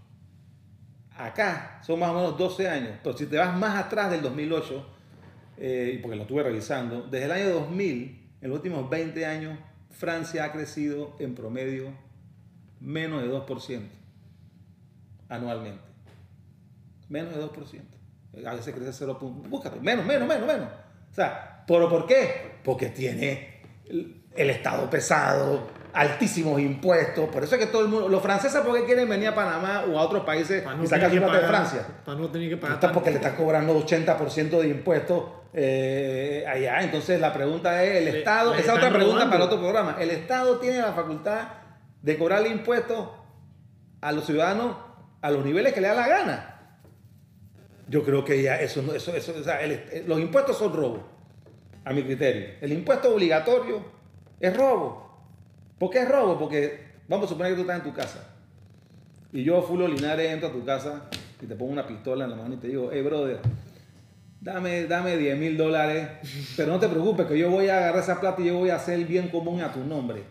acá 1.18 1.80
son 1.84 1.98
más 1.98 2.10
o 2.10 2.14
menos 2.14 2.38
12 2.38 2.68
años, 2.68 2.92
pero 3.02 3.16
si 3.16 3.26
te 3.26 3.36
vas 3.36 3.56
más 3.56 3.84
atrás 3.84 4.10
del 4.10 4.22
2008, 4.22 4.86
eh, 5.56 5.98
porque 6.02 6.16
lo 6.16 6.22
estuve 6.22 6.42
revisando, 6.42 7.02
desde 7.02 7.26
el 7.26 7.32
año 7.32 7.48
2000, 7.50 8.30
en 8.40 8.48
los 8.50 8.56
últimos 8.58 8.88
20 8.90 9.24
años, 9.26 9.58
Francia 9.90 10.44
ha 10.44 10.52
crecido 10.52 11.14
en 11.18 11.34
promedio 11.34 11.92
menos 12.80 13.22
de 13.22 13.28
2% 13.28 13.82
anualmente. 15.28 15.82
Menos 17.08 17.34
de 17.34 17.40
2%. 17.42 17.82
A 18.46 18.54
veces 18.54 18.74
crece 18.74 18.92
0. 18.92 19.18
punto- 19.18 19.48
Búscate, 19.48 19.78
menos, 19.80 20.04
menos, 20.06 20.26
menos, 20.26 20.46
menos. 20.46 20.68
O 21.10 21.14
sea, 21.14 21.64
¿pero 21.66 21.88
por 21.88 22.06
qué? 22.06 22.52
Porque 22.64 22.86
tiene 22.88 23.60
el 24.34 24.50
Estado 24.50 24.88
pesado, 24.88 25.66
altísimos 25.94 26.60
impuestos. 26.60 27.28
Por 27.30 27.44
eso 27.44 27.54
es 27.56 27.60
que 27.60 27.66
todo 27.66 27.82
el 27.82 27.88
mundo. 27.88 28.08
Los 28.08 28.22
franceses, 28.22 28.60
¿por 28.62 28.74
qué 28.78 28.84
quieren 28.84 29.08
venir 29.08 29.28
a 29.28 29.34
Panamá 29.34 29.84
o 29.90 29.98
a 29.98 30.02
otros 30.02 30.24
países 30.24 30.62
Para 30.62 30.76
y 30.76 30.78
no 30.80 30.86
sacar 30.86 31.10
su 31.10 31.18
plata 31.18 31.38
de 31.40 31.46
Francia? 31.46 31.86
Para 32.04 32.18
no 32.18 32.28
tener 32.30 32.48
que 32.48 32.56
pagar 32.56 32.74
Está 32.76 32.92
porque 32.92 33.10
le 33.10 33.16
están 33.16 33.36
cobrando 33.36 33.74
80% 33.86 34.60
de 34.60 34.68
impuestos 34.68 35.24
eh, 35.52 36.44
allá. 36.48 36.82
Entonces 36.82 37.20
la 37.20 37.32
pregunta 37.32 37.82
es, 37.84 37.96
¿el 37.98 38.04
Le- 38.06 38.18
Estado? 38.20 38.54
le 38.54 38.60
Esa 38.60 38.72
es 38.72 38.78
otra 38.78 38.90
pregunta 38.90 39.12
robando. 39.24 39.30
para 39.32 39.44
otro 39.44 39.58
programa. 39.60 39.96
¿El 40.00 40.10
Estado 40.10 40.58
tiene 40.58 40.78
la 40.78 40.92
facultad 40.92 41.48
de 42.00 42.18
cobrarle 42.18 42.48
impuestos 42.48 43.08
a 44.00 44.12
los 44.12 44.24
ciudadanos 44.26 44.76
a 45.20 45.30
los 45.30 45.44
niveles 45.44 45.72
que 45.72 45.80
le 45.80 45.88
da 45.88 45.94
la 45.94 46.08
gana? 46.08 46.48
Yo 47.88 48.02
creo 48.04 48.24
que 48.24 48.42
ya 48.42 48.56
eso, 48.60 48.80
no- 48.82 48.94
eso, 48.94 49.14
eso 49.14 49.34
o 49.38 49.42
sea, 49.42 49.60
el- 49.60 50.04
los 50.06 50.18
impuestos 50.18 50.56
son 50.56 50.72
robo, 50.72 51.06
a 51.84 51.92
mi 51.92 52.02
criterio. 52.02 52.54
El 52.60 52.72
impuesto 52.72 53.12
obligatorio 53.14 53.84
es 54.40 54.56
robo. 54.56 55.11
¿Por 55.78 55.90
qué 55.90 56.00
es 56.00 56.08
robo? 56.08 56.38
Porque 56.38 56.92
vamos 57.08 57.26
a 57.26 57.28
suponer 57.28 57.52
que 57.52 57.56
tú 57.56 57.62
estás 57.62 57.78
en 57.78 57.82
tu 57.82 57.94
casa 57.94 58.32
y 59.32 59.44
yo, 59.44 59.62
Fulo 59.62 59.88
Linares, 59.88 60.30
entro 60.30 60.50
a 60.50 60.52
tu 60.52 60.64
casa 60.64 61.04
y 61.40 61.46
te 61.46 61.54
pongo 61.56 61.72
una 61.72 61.86
pistola 61.86 62.24
en 62.24 62.30
la 62.30 62.36
mano 62.36 62.54
y 62.54 62.58
te 62.58 62.68
digo, 62.68 62.90
hey, 62.92 63.00
brother, 63.00 63.40
dame, 64.40 64.86
dame 64.86 65.16
10 65.16 65.38
mil 65.38 65.56
dólares, 65.56 66.06
pero 66.54 66.70
no 66.70 66.78
te 66.78 66.86
preocupes 66.86 67.26
que 67.26 67.38
yo 67.38 67.50
voy 67.50 67.68
a 67.68 67.78
agarrar 67.78 68.02
esa 68.02 68.20
plata 68.20 68.42
y 68.42 68.46
yo 68.46 68.58
voy 68.58 68.68
a 68.68 68.76
hacer 68.76 68.94
el 68.94 69.06
bien 69.06 69.28
común 69.28 69.62
a 69.62 69.72
tu 69.72 69.82
nombre. 69.84 70.24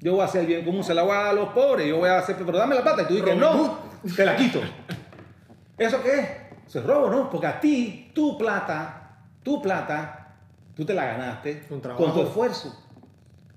Yo 0.00 0.12
voy 0.12 0.20
a 0.20 0.24
hacer 0.26 0.42
el 0.42 0.46
bien 0.46 0.64
común, 0.66 0.84
se 0.84 0.92
la 0.92 1.02
voy 1.02 1.12
a 1.12 1.20
dar 1.20 1.26
a 1.28 1.32
los 1.32 1.48
pobres, 1.50 1.88
yo 1.88 1.96
voy 1.96 2.10
a 2.10 2.18
hacer, 2.18 2.36
pero 2.36 2.58
dame 2.58 2.74
la 2.74 2.82
plata. 2.82 3.02
Y 3.02 3.06
tú 3.06 3.14
dices, 3.14 3.34
no, 3.34 3.78
te 4.14 4.26
la 4.26 4.36
quito. 4.36 4.60
¿Eso 5.78 6.02
qué 6.02 6.20
es? 6.20 6.28
Eso 6.66 6.80
es 6.80 6.86
robo, 6.86 7.10
¿no? 7.10 7.30
Porque 7.30 7.46
a 7.46 7.58
ti, 7.58 8.10
tu 8.14 8.36
plata, 8.36 9.20
tu 9.42 9.62
plata, 9.62 10.36
tú 10.76 10.84
te 10.84 10.92
la 10.92 11.06
ganaste 11.06 11.62
Con 11.66 11.80
con, 11.80 12.12
tu 12.12 12.22
esfuerzo, 12.22 12.83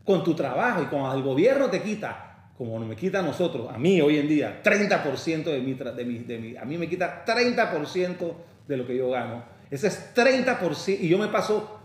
con 0.08 0.24
tu 0.24 0.34
trabajo. 0.34 0.82
Y 0.82 0.86
cuando 0.86 1.14
el 1.14 1.22
gobierno 1.22 1.68
te 1.70 1.82
quita, 1.82 2.50
como 2.58 2.80
me 2.80 2.96
quita 2.96 3.20
a 3.20 3.22
nosotros, 3.22 3.68
a 3.72 3.78
mí 3.78 4.00
hoy 4.02 4.18
en 4.18 4.28
día, 4.30 4.62
30% 4.64 5.44
de 5.52 5.60
mi, 5.60 5.74
de 5.74 6.06
mi, 6.06 6.20
de 6.20 6.38
mi- 6.40 6.56
a 6.58 6.64
mí 6.64 6.78
me 6.78 6.88
quita 6.88 7.26
30% 7.26 8.34
de 8.68 8.78
lo 8.78 8.88
que 8.88 8.96
yo 8.98 9.10
gano. 9.12 9.44
Ese 9.70 9.88
es 9.88 10.14
30%. 10.16 10.98
Y 11.02 11.10
yo 11.10 11.18
me 11.18 11.28
paso, 11.28 11.80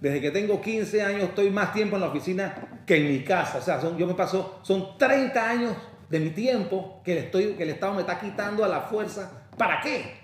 desde 0.00 0.20
que 0.20 0.30
tengo 0.30 0.60
15 0.60 1.02
años, 1.02 1.24
estoy 1.24 1.50
más 1.50 1.72
tiempo 1.72 1.96
en 1.96 2.02
la 2.02 2.08
oficina 2.08 2.82
que 2.86 2.96
en 2.96 3.08
mi 3.12 3.24
casa. 3.24 3.58
O 3.58 3.60
sea, 3.60 3.80
son, 3.80 3.98
yo 3.98 4.06
me 4.06 4.14
paso, 4.14 4.60
son 4.62 4.96
30 4.96 5.50
años 5.50 5.72
de 6.08 6.20
mi 6.20 6.30
tiempo 6.30 7.00
que, 7.04 7.18
estoy, 7.18 7.54
que 7.54 7.64
el 7.64 7.70
Estado 7.70 7.94
me 7.94 8.02
está 8.02 8.20
quitando 8.20 8.64
a 8.64 8.68
la 8.68 8.82
fuerza. 8.82 9.48
¿Para 9.58 9.80
qué? 9.80 10.22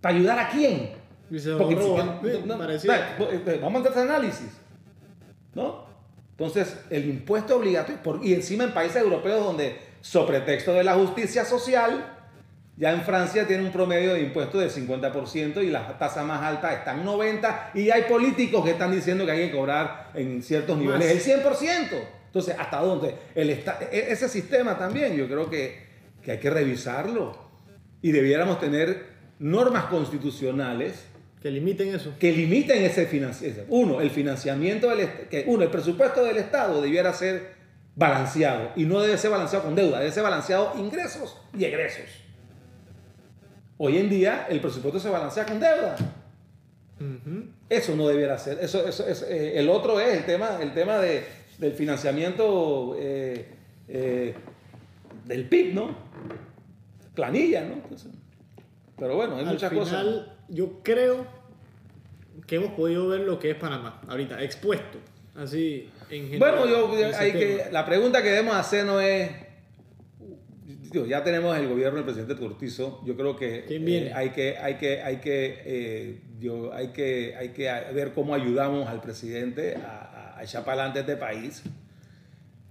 ¿Para 0.00 0.14
ayudar 0.14 0.38
a 0.38 0.48
quién? 0.48 0.90
Porque 1.58 1.74
no, 1.74 1.82
vamos 3.60 3.84
a 3.86 3.90
hacer 3.90 4.02
ese 4.02 4.12
análisis. 4.12 4.60
¿No? 5.54 5.83
Entonces, 6.36 6.76
el 6.90 7.04
impuesto 7.08 7.56
obligatorio, 7.56 8.02
por- 8.02 8.24
y 8.24 8.34
encima 8.34 8.64
en 8.64 8.72
países 8.74 9.02
europeos 9.02 9.44
donde, 9.44 9.76
sobre 10.00 10.40
texto 10.40 10.72
de 10.72 10.82
la 10.84 10.94
justicia 10.94 11.44
social, 11.44 12.10
ya 12.76 12.92
en 12.92 13.02
Francia 13.02 13.46
tiene 13.46 13.62
un 13.62 13.70
promedio 13.70 14.14
de 14.14 14.20
impuestos 14.22 14.60
del 14.60 14.70
50% 14.70 15.62
y 15.62 15.68
la 15.70 15.96
tasa 15.96 16.24
más 16.24 16.42
alta 16.42 16.72
está 16.74 16.92
en 16.94 17.04
90% 17.04 17.70
y 17.74 17.90
hay 17.90 18.02
políticos 18.02 18.64
que 18.64 18.72
están 18.72 18.90
diciendo 18.90 19.24
que 19.24 19.30
hay 19.30 19.46
que 19.48 19.56
cobrar 19.56 20.10
en 20.14 20.42
ciertos 20.42 20.76
niveles 20.76 21.08
el 21.08 21.20
100%. 21.20 21.88
Entonces, 22.26 22.56
¿hasta 22.58 22.80
dónde? 22.80 23.14
El 23.36 23.50
esta- 23.50 23.78
e- 23.92 24.06
ese 24.10 24.28
sistema 24.28 24.76
también 24.76 25.14
yo 25.16 25.28
creo 25.28 25.48
que, 25.48 25.84
que 26.20 26.32
hay 26.32 26.38
que 26.40 26.50
revisarlo 26.50 27.38
y 28.02 28.10
debiéramos 28.10 28.58
tener 28.58 29.06
normas 29.38 29.84
constitucionales 29.84 31.04
Que 31.44 31.50
limiten 31.50 31.94
eso. 31.94 32.14
que 32.18 32.32
limiten 32.32 32.82
ese 32.84 33.04
financiamiento. 33.04 33.66
Uno, 33.68 34.00
el 34.00 34.08
financiamiento 34.08 34.88
del 34.88 35.28
que 35.28 35.44
uno, 35.46 35.62
el 35.62 35.68
presupuesto 35.68 36.24
del 36.24 36.38
Estado 36.38 36.80
debiera 36.80 37.12
ser 37.12 37.52
balanceado 37.94 38.70
y 38.76 38.86
no 38.86 38.98
debe 39.02 39.18
ser 39.18 39.30
balanceado 39.30 39.66
con 39.66 39.74
deuda, 39.74 39.98
debe 39.98 40.10
ser 40.10 40.22
balanceado 40.22 40.72
ingresos 40.78 41.36
y 41.52 41.66
egresos. 41.66 42.06
Hoy 43.76 43.98
en 43.98 44.08
día 44.08 44.46
el 44.48 44.58
presupuesto 44.60 44.98
se 44.98 45.10
balancea 45.10 45.44
con 45.44 45.60
deuda. 45.60 45.96
Eso 47.68 47.94
no 47.94 48.08
debiera 48.08 48.38
ser. 48.38 48.56
Eso, 48.62 48.88
eso, 48.88 49.06
eso, 49.06 49.26
eh, 49.28 49.58
el 49.58 49.68
otro 49.68 50.00
es 50.00 50.16
el 50.16 50.24
tema, 50.24 50.62
el 50.62 50.72
tema 50.72 50.96
de, 50.96 51.26
del 51.58 51.72
financiamiento 51.74 52.96
eh, 52.98 53.48
eh, 53.88 54.34
del 55.26 55.46
PIB, 55.46 55.74
¿no? 55.74 55.94
Planilla, 57.14 57.66
¿no? 57.66 57.74
Entonces, 57.74 58.12
Pero 58.98 59.16
bueno, 59.16 59.36
hay 59.36 59.44
Al 59.44 59.52
muchas 59.52 59.68
final, 59.68 59.84
cosas. 59.84 60.33
Yo 60.48 60.80
creo 60.82 61.26
que 62.46 62.56
hemos 62.56 62.72
podido 62.72 63.08
ver 63.08 63.20
lo 63.20 63.38
que 63.38 63.50
es 63.50 63.56
Panamá 63.56 64.00
ahorita, 64.08 64.42
expuesto, 64.42 64.98
así 65.34 65.88
en 66.10 66.28
general. 66.28 66.38
Bueno, 66.58 66.66
yo, 66.66 67.16
hay 67.18 67.32
que, 67.32 67.64
la 67.72 67.86
pregunta 67.86 68.22
que 68.22 68.30
debemos 68.30 68.54
hacer 68.56 68.84
no 68.84 69.00
es. 69.00 69.30
digo, 70.92 71.06
ya 71.06 71.24
tenemos 71.24 71.56
el 71.56 71.68
gobierno 71.68 71.96
del 71.96 72.04
presidente 72.04 72.36
Cortizo. 72.36 73.00
Yo 73.04 73.16
creo 73.16 73.36
que 73.36 73.64
eh, 74.06 74.12
hay 74.14 74.30
que, 74.30 74.56
hay 74.58 74.74
que, 74.76 75.02
hay 75.02 75.16
que, 75.16 75.62
eh, 75.64 76.20
yo- 76.38 76.72
hay 76.72 76.88
que, 76.88 77.34
hay 77.36 77.48
que 77.50 77.64
ver 77.94 78.12
cómo 78.12 78.34
ayudamos 78.34 78.88
al 78.88 79.00
presidente 79.00 79.76
a, 79.76 80.34
a- 80.34 80.38
a 80.38 80.42
echar 80.44 80.64
para 80.64 80.82
adelante 80.84 81.00
este 81.00 81.16
país. 81.16 81.62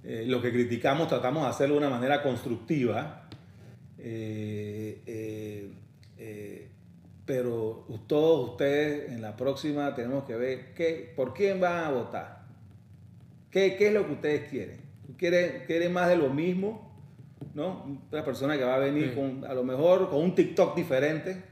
Eh, 0.05 0.25
lo 0.27 0.41
que 0.41 0.51
criticamos 0.51 1.07
tratamos 1.07 1.43
de 1.43 1.49
hacerlo 1.49 1.75
de 1.75 1.79
una 1.79 1.89
manera 1.89 2.21
constructiva. 2.21 3.27
Eh, 3.97 5.01
pero 7.25 7.85
todos 8.07 8.49
ustedes 8.51 9.11
en 9.11 9.21
la 9.21 9.35
próxima 9.35 9.93
tenemos 9.95 10.25
que 10.25 10.35
ver 10.35 10.73
qué, 10.73 11.13
por 11.15 11.33
quién 11.33 11.59
van 11.59 11.85
a 11.85 11.89
votar. 11.91 12.43
¿Qué, 13.49 13.75
qué 13.75 13.87
es 13.87 13.93
lo 13.93 14.05
que 14.05 14.13
ustedes 14.13 14.49
quieren? 14.49 14.81
¿Quieren, 15.17 15.63
quieren 15.67 15.93
más 15.93 16.09
de 16.09 16.15
lo 16.17 16.29
mismo? 16.29 16.91
¿No? 17.53 17.85
Una 18.11 18.25
persona 18.25 18.57
que 18.57 18.63
va 18.63 18.75
a 18.75 18.79
venir 18.79 19.09
Sí. 19.09 19.15
con, 19.15 19.45
a 19.49 19.53
lo 19.53 19.63
mejor 19.63 20.09
con 20.09 20.21
un 20.21 20.33
TikTok 20.35 20.75
diferente, 20.75 21.43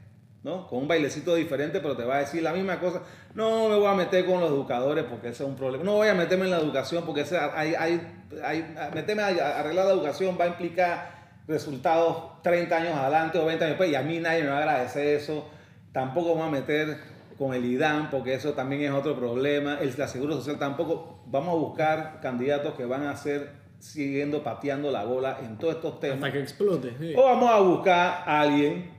¿no? 0.42 0.66
Con 0.66 0.80
un 0.80 0.88
bailecito 0.88 1.34
diferente, 1.36 1.78
pero 1.80 1.96
te 1.96 2.02
va 2.04 2.16
a 2.16 2.20
decir 2.20 2.42
la 2.42 2.52
misma 2.52 2.80
cosa. 2.80 3.02
No 3.34 3.68
me 3.68 3.76
voy 3.76 3.86
a 3.86 3.94
meter 3.94 4.26
con 4.26 4.40
los 4.40 4.50
educadores 4.50 5.04
porque 5.04 5.28
ese 5.28 5.44
es 5.44 5.48
un 5.48 5.54
problema. 5.54 5.84
No 5.84 5.94
voy 5.94 6.08
a 6.08 6.14
meterme 6.14 6.46
en 6.46 6.50
la 6.50 6.58
educación 6.58 7.04
porque 7.06 7.20
ese, 7.20 7.38
hay, 7.38 7.74
hay, 7.74 8.00
hay- 8.42 8.74
meterme 8.94 9.22
a 9.22 9.60
arreglar 9.60 9.86
la 9.86 9.92
educación 9.92 10.36
va 10.38 10.44
a 10.44 10.48
implicar 10.48 11.22
resultados 11.46 12.42
30 12.42 12.76
años 12.76 12.94
adelante 12.96 13.38
o 13.38 13.44
20 13.46 13.64
años 13.64 13.78
después 13.78 13.90
y 13.90 13.94
a 13.94 14.02
mí 14.02 14.18
nadie 14.18 14.42
me 14.42 14.48
va 14.48 14.56
a 14.56 14.58
agradecer 14.58 15.06
eso. 15.06 15.48
Tampoco 15.92 16.34
voy 16.34 16.42
a 16.42 16.50
meter 16.50 16.96
con 17.38 17.54
el 17.54 17.64
IDAM 17.64 18.10
porque 18.10 18.34
eso 18.34 18.52
también 18.52 18.82
es 18.82 18.90
otro 18.92 19.16
problema. 19.16 19.78
El, 19.80 19.92
la 19.96 20.08
Seguro 20.08 20.34
Social 20.34 20.58
tampoco. 20.58 21.22
Vamos 21.26 21.50
a 21.50 21.58
buscar 21.58 22.20
candidatos 22.20 22.74
que 22.74 22.84
van 22.84 23.04
a 23.06 23.16
ser 23.16 23.50
siguiendo 23.78 24.42
pateando 24.44 24.90
la 24.90 25.04
bola 25.04 25.38
en 25.42 25.58
todos 25.58 25.76
estos 25.76 25.98
temas. 26.00 26.18
Hasta 26.18 26.32
que 26.32 26.40
explote. 26.40 26.94
sí. 26.98 27.14
O 27.16 27.24
vamos 27.24 27.50
a 27.50 27.58
buscar 27.60 28.22
a 28.26 28.40
alguien 28.40 28.90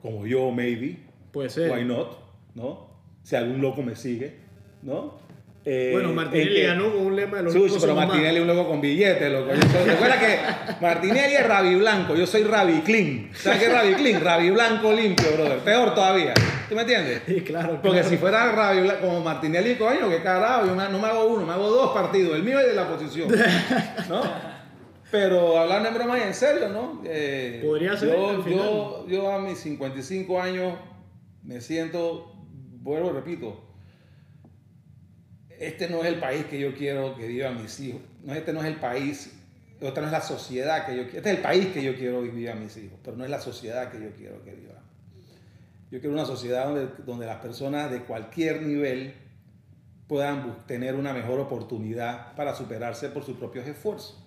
como 0.00 0.26
yo, 0.26 0.50
maybe, 0.50 0.98
Puede 1.32 1.48
ser. 1.48 1.72
why 1.72 1.84
not, 1.84 2.18
¿no? 2.54 2.90
Si 3.22 3.34
algún 3.36 3.62
loco 3.62 3.82
me 3.82 3.96
sigue, 3.96 4.38
¿no? 4.82 5.14
Eh, 5.66 5.90
Bueno, 5.92 6.10
en 6.10 6.14
Martinelli 6.14 6.54
que- 6.56 6.66
ganó 6.66 6.92
con 6.92 7.06
un 7.06 7.16
lema 7.16 7.38
de 7.38 7.42
los 7.44 7.52
Sí, 7.54 7.58
locos 7.58 7.78
pero. 7.80 7.94
Martinelli 7.94 8.38
un 8.40 8.46
loco 8.46 8.68
con 8.68 8.80
billetes, 8.82 9.32
loco. 9.32 9.50
Recuerda 9.86 10.20
que 10.20 10.38
Martinelli 10.84 11.34
es 11.34 11.46
Rabi 11.46 11.74
Blanco, 11.76 12.14
yo 12.14 12.26
soy 12.26 12.42
Rabi 12.44 12.80
Clean. 12.82 13.30
¿Sabes 13.34 13.60
qué 13.60 13.64
es 13.66 13.72
Rabi 13.72 13.94
Clean? 13.94 14.20
Rabi 14.22 14.50
Blanco 14.50 14.92
limpio, 14.92 15.26
brother. 15.32 15.58
Peor 15.60 15.94
todavía. 15.94 16.34
¿Tú 16.68 16.74
me 16.74 16.82
entiendes? 16.82 17.22
Sí, 17.26 17.40
claro. 17.40 17.78
Porque 17.82 18.00
claro. 18.00 18.08
si 18.10 18.16
fuera 18.18 18.52
Rabi 18.52 18.80
Blanco, 18.82 19.06
como 19.06 19.20
Martinelli, 19.22 19.76
coño, 19.76 20.10
qué 20.10 20.22
carajo, 20.22 20.66
yo 20.66 20.74
no 20.74 20.98
me 20.98 21.06
hago 21.06 21.24
uno, 21.28 21.46
me 21.46 21.52
hago 21.54 21.70
dos 21.70 21.92
partidos, 21.94 22.36
el 22.36 22.42
mío 22.42 22.60
y 22.60 22.64
de 22.68 22.74
la 22.74 22.82
oposición. 22.82 23.28
¿No? 24.10 24.22
Pero 25.10 25.58
hablando 25.58 25.88
en 25.90 25.94
broma 25.94 26.18
y 26.18 26.22
en 26.22 26.34
serio, 26.34 26.68
¿no? 26.68 27.00
Eh, 27.06 27.60
Podría 27.64 27.96
ser, 27.96 28.10
Yo, 28.10 28.42
final. 28.42 28.58
yo, 28.66 29.06
yo 29.08 29.30
a 29.30 29.38
mis 29.38 29.58
55 29.60 30.40
años 30.42 30.74
me 31.42 31.60
siento, 31.60 32.34
vuelvo 32.82 33.12
repito, 33.12 33.62
este 35.60 35.88
no 35.88 36.00
es 36.02 36.06
el 36.06 36.16
país 36.20 36.44
que 36.46 36.58
yo 36.58 36.74
quiero 36.74 37.16
que 37.16 37.26
vivan 37.26 37.60
mis 37.62 37.78
hijos. 37.80 38.00
No, 38.22 38.34
este 38.34 38.52
no 38.52 38.60
es 38.60 38.66
el 38.66 38.76
país, 38.76 39.32
esta 39.80 40.00
no 40.00 40.06
es 40.06 40.12
la 40.12 40.20
sociedad 40.22 40.86
que 40.86 40.96
yo 40.96 41.02
quiero. 41.04 41.18
Este 41.18 41.30
es 41.30 41.36
el 41.36 41.42
país 41.42 41.66
que 41.68 41.82
yo 41.82 41.94
quiero 41.94 42.22
que 42.22 42.28
vivan 42.30 42.60
mis 42.60 42.76
hijos, 42.76 42.98
pero 43.04 43.16
no 43.16 43.24
es 43.24 43.30
la 43.30 43.40
sociedad 43.40 43.90
que 43.90 44.00
yo 44.00 44.10
quiero 44.16 44.42
que 44.44 44.52
vivan. 44.52 44.82
Yo 45.90 46.00
quiero 46.00 46.14
una 46.14 46.24
sociedad 46.24 46.66
donde, 46.66 46.88
donde 47.04 47.26
las 47.26 47.36
personas 47.36 47.90
de 47.90 48.00
cualquier 48.00 48.62
nivel 48.62 49.14
puedan 50.08 50.66
tener 50.66 50.94
una 50.94 51.12
mejor 51.12 51.40
oportunidad 51.40 52.34
para 52.34 52.54
superarse 52.54 53.08
por 53.08 53.24
sus 53.24 53.36
propios 53.36 53.66
esfuerzos. 53.66 54.20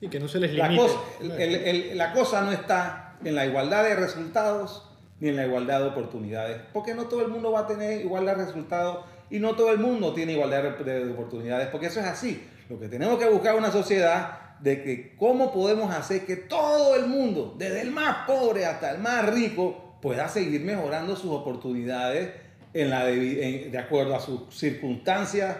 Y 0.00 0.08
que 0.08 0.20
no 0.20 0.28
se 0.28 0.38
les 0.40 0.52
La 0.54 0.68
limite. 0.68 0.86
cosa, 0.86 1.00
el- 1.20 1.30
el- 1.32 1.54
el- 1.54 1.98
la 1.98 2.12
cosa 2.12 2.42
no 2.42 2.52
está 2.52 3.16
en 3.24 3.34
la 3.34 3.46
igualdad 3.46 3.84
de 3.84 3.96
resultados 3.96 4.90
ni 5.20 5.28
en 5.30 5.36
la 5.36 5.46
igualdad 5.46 5.80
de 5.80 5.86
oportunidades, 5.86 6.60
porque 6.72 6.94
no 6.94 7.04
todo 7.06 7.22
el 7.22 7.28
mundo 7.28 7.52
va 7.52 7.60
a 7.60 7.66
tener 7.66 8.00
igualdad 8.04 8.36
de 8.36 8.44
resultados 8.44 9.06
y 9.30 9.38
no 9.38 9.54
todo 9.54 9.72
el 9.72 9.78
mundo 9.78 10.12
tiene 10.14 10.32
igualdad 10.32 10.62
de, 10.78 11.04
de 11.06 11.12
oportunidades, 11.12 11.68
porque 11.68 11.86
eso 11.86 12.00
es 12.00 12.06
así. 12.06 12.42
Lo 12.68 12.78
que 12.78 12.88
tenemos 12.88 13.18
que 13.18 13.28
buscar 13.28 13.54
es 13.54 13.58
una 13.60 13.70
sociedad 13.72 14.38
de 14.60 14.82
que 14.82 15.16
cómo 15.16 15.52
podemos 15.52 15.92
hacer 15.94 16.24
que 16.24 16.36
todo 16.36 16.94
el 16.96 17.06
mundo, 17.06 17.54
desde 17.58 17.82
el 17.82 17.90
más 17.90 18.26
pobre 18.26 18.64
hasta 18.64 18.90
el 18.92 18.98
más 18.98 19.26
rico, 19.32 19.98
pueda 20.00 20.28
seguir 20.28 20.60
mejorando 20.62 21.16
sus 21.16 21.30
oportunidades 21.30 22.30
en 22.72 22.90
la 22.90 23.08
en- 23.10 23.70
de 23.70 23.78
acuerdo 23.78 24.14
a 24.14 24.20
sus 24.20 24.54
circunstancias, 24.54 25.56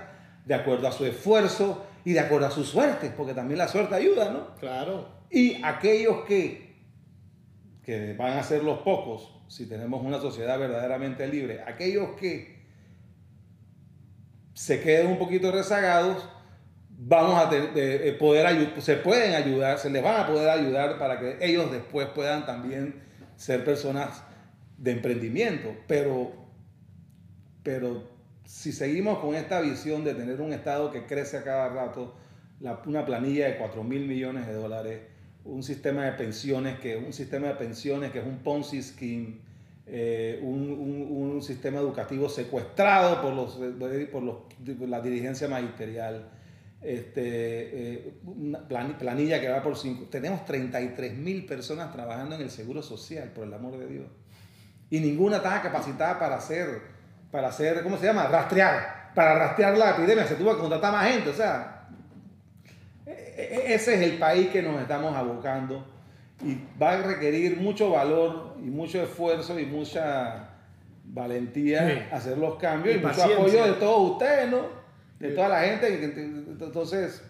de 0.47 0.55
acuerdo 0.55 0.89
a 0.89 0.93
su 0.93 1.05
esfuerzo 1.07 1.85
y 2.05 2.13
de 2.13 2.21
acuerdo 2.21 2.47
a 2.47 2.51
su 2.51 2.65
suerte, 2.65 3.11
porque 3.17 3.35
también 3.35 3.59
la 3.59 3.69
suerte 3.69 3.95
ayuda, 3.95 4.31
¿no? 4.31 4.55
Claro. 4.61 5.09
Y 5.31 5.63
aquellos 5.63 6.25
que, 6.27 6.75
que 7.83 8.15
van 8.15 8.39
a 8.39 8.43
ser 8.43 8.63
los 8.63 8.79
pocos, 8.81 9.31
si 9.49 9.67
tenemos 9.69 10.03
una 10.05 10.19
sociedad 10.21 10.59
verdaderamente 10.59 11.27
libre, 11.27 11.63
aquellos 11.67 12.11
que 12.19 12.54
se 14.55 14.81
queden 14.81 15.09
un 15.09 15.19
poquito 15.19 15.53
rezagados, 15.53 16.29
vamos 16.89 17.35
a 17.35 17.55
eh, 17.55 17.71
eh, 17.75 18.17
poder 18.19 18.81
se 18.81 18.97
pueden 18.97 19.35
ayudar, 19.35 19.79
se 19.79 19.91
les 19.91 20.03
van 20.03 20.23
a 20.23 20.27
poder 20.27 20.49
ayudar 20.49 20.99
para 20.99 21.19
que 21.19 21.37
ellos 21.41 21.71
después 21.71 22.09
puedan 22.09 22.47
también 22.47 23.03
ser 23.37 23.65
personas 23.65 24.23
de 24.79 24.93
emprendimiento. 24.93 25.75
Pero, 25.87 26.33
pero 27.63 28.09
si 28.45 28.73
seguimos 28.73 29.19
con 29.19 29.35
esta 29.35 29.61
visión 29.61 30.05
de 30.05 30.15
tener 30.15 30.41
un 30.41 30.53
Estado 30.53 30.91
que 30.91 31.05
crece 31.05 31.39
a 31.39 31.43
cada 31.43 31.69
rato, 31.69 32.15
una 32.87 33.05
planilla 33.05 33.47
de 33.47 33.59
4 33.59 33.83
mil 33.83 34.07
millones 34.07 34.47
de 34.47 34.55
dólares, 34.55 35.01
un 35.45 35.63
sistema 35.63 36.05
de 36.07 36.13
pensiones 36.13 36.79
que 36.79 36.97
un 36.97 37.13
sistema 37.13 37.49
de 37.49 37.55
pensiones 37.55 38.13
que 38.13 38.21
es 38.21 38.25
un 38.25 38.39
Ponzi 38.39 38.83
scheme, 38.83 39.41
eh, 39.87 40.41
un, 40.43 41.43
sistema 41.43 41.79
educativo 41.79 42.29
secuestrado 42.29 43.21
por, 43.21 43.35
los, 43.35 43.59
por, 44.11 44.23
los, 44.23 44.37
la 44.89 45.01
dirigencia 45.01 45.47
magisterial, 45.49 46.31
este, 46.81 47.23
eh, 47.23 48.15
una 48.25 48.67
plan- 48.67 48.97
planilla 48.99 49.41
que 49.41 49.49
va 49.49 49.63
por 49.63 49.77
cinco. 49.77 50.07
Tenemos 50.11 50.45
33 50.47 51.15
mil 51.19 51.45
personas 51.45 51.93
trabajando 51.93 52.35
en 52.37 52.43
el 52.43 52.51
seguro 52.51 52.83
social, 52.83 53.31
por 53.35 53.45
el 53.47 53.53
amor 53.53 53.77
de 53.79 53.87
Dios. 53.87 54.07
Y 54.91 55.01
ninguna 55.01 55.39
está 55.39 55.61
capacitada 55.61 56.19
para 56.19 56.37
hacer, 56.37 56.81
para 57.31 57.49
hacer, 57.49 57.83
¿cómo 57.83 57.97
se 57.99 58.07
llama? 58.07 58.27
Rastrear. 58.29 59.13
Para 59.15 59.35
rastrear 59.39 59.77
la 59.77 59.91
epidemia. 59.91 60.27
Se 60.27 60.35
tuvo 60.37 60.55
que 60.55 60.61
contratar 60.61 60.93
más 60.93 61.11
gente. 61.13 61.31
O 61.31 61.35
sea, 61.35 61.89
e- 63.07 63.11
e- 63.11 63.75
ese 63.75 63.95
es 63.95 64.01
el 64.03 64.19
país 64.19 64.49
que 64.49 64.63
nos 64.63 64.81
estamos 64.81 65.15
abocando. 65.17 65.94
Y 66.45 66.59
va 66.81 66.93
a 66.93 67.03
requerir 67.03 67.57
mucho 67.59 67.91
valor 67.91 68.57
y 68.59 68.69
mucho 68.71 69.03
esfuerzo 69.03 69.59
y 69.59 69.67
mucha 69.67 70.51
valentía 71.05 71.89
Sí. 71.89 72.15
hacer 72.15 72.39
los 72.39 72.57
cambios 72.57 72.97
Y 72.97 72.99
y, 72.99 73.03
mucho 73.03 73.25
apoyo 73.25 73.65
de 73.65 73.73
todos 73.75 74.11
ustedes, 74.13 74.51
¿no? 74.51 74.63
De 75.19 75.31
Sí. 75.31 75.35
toda 75.35 75.49
la 75.49 75.61
gente. 75.63 76.05
Entonces, 76.61 77.23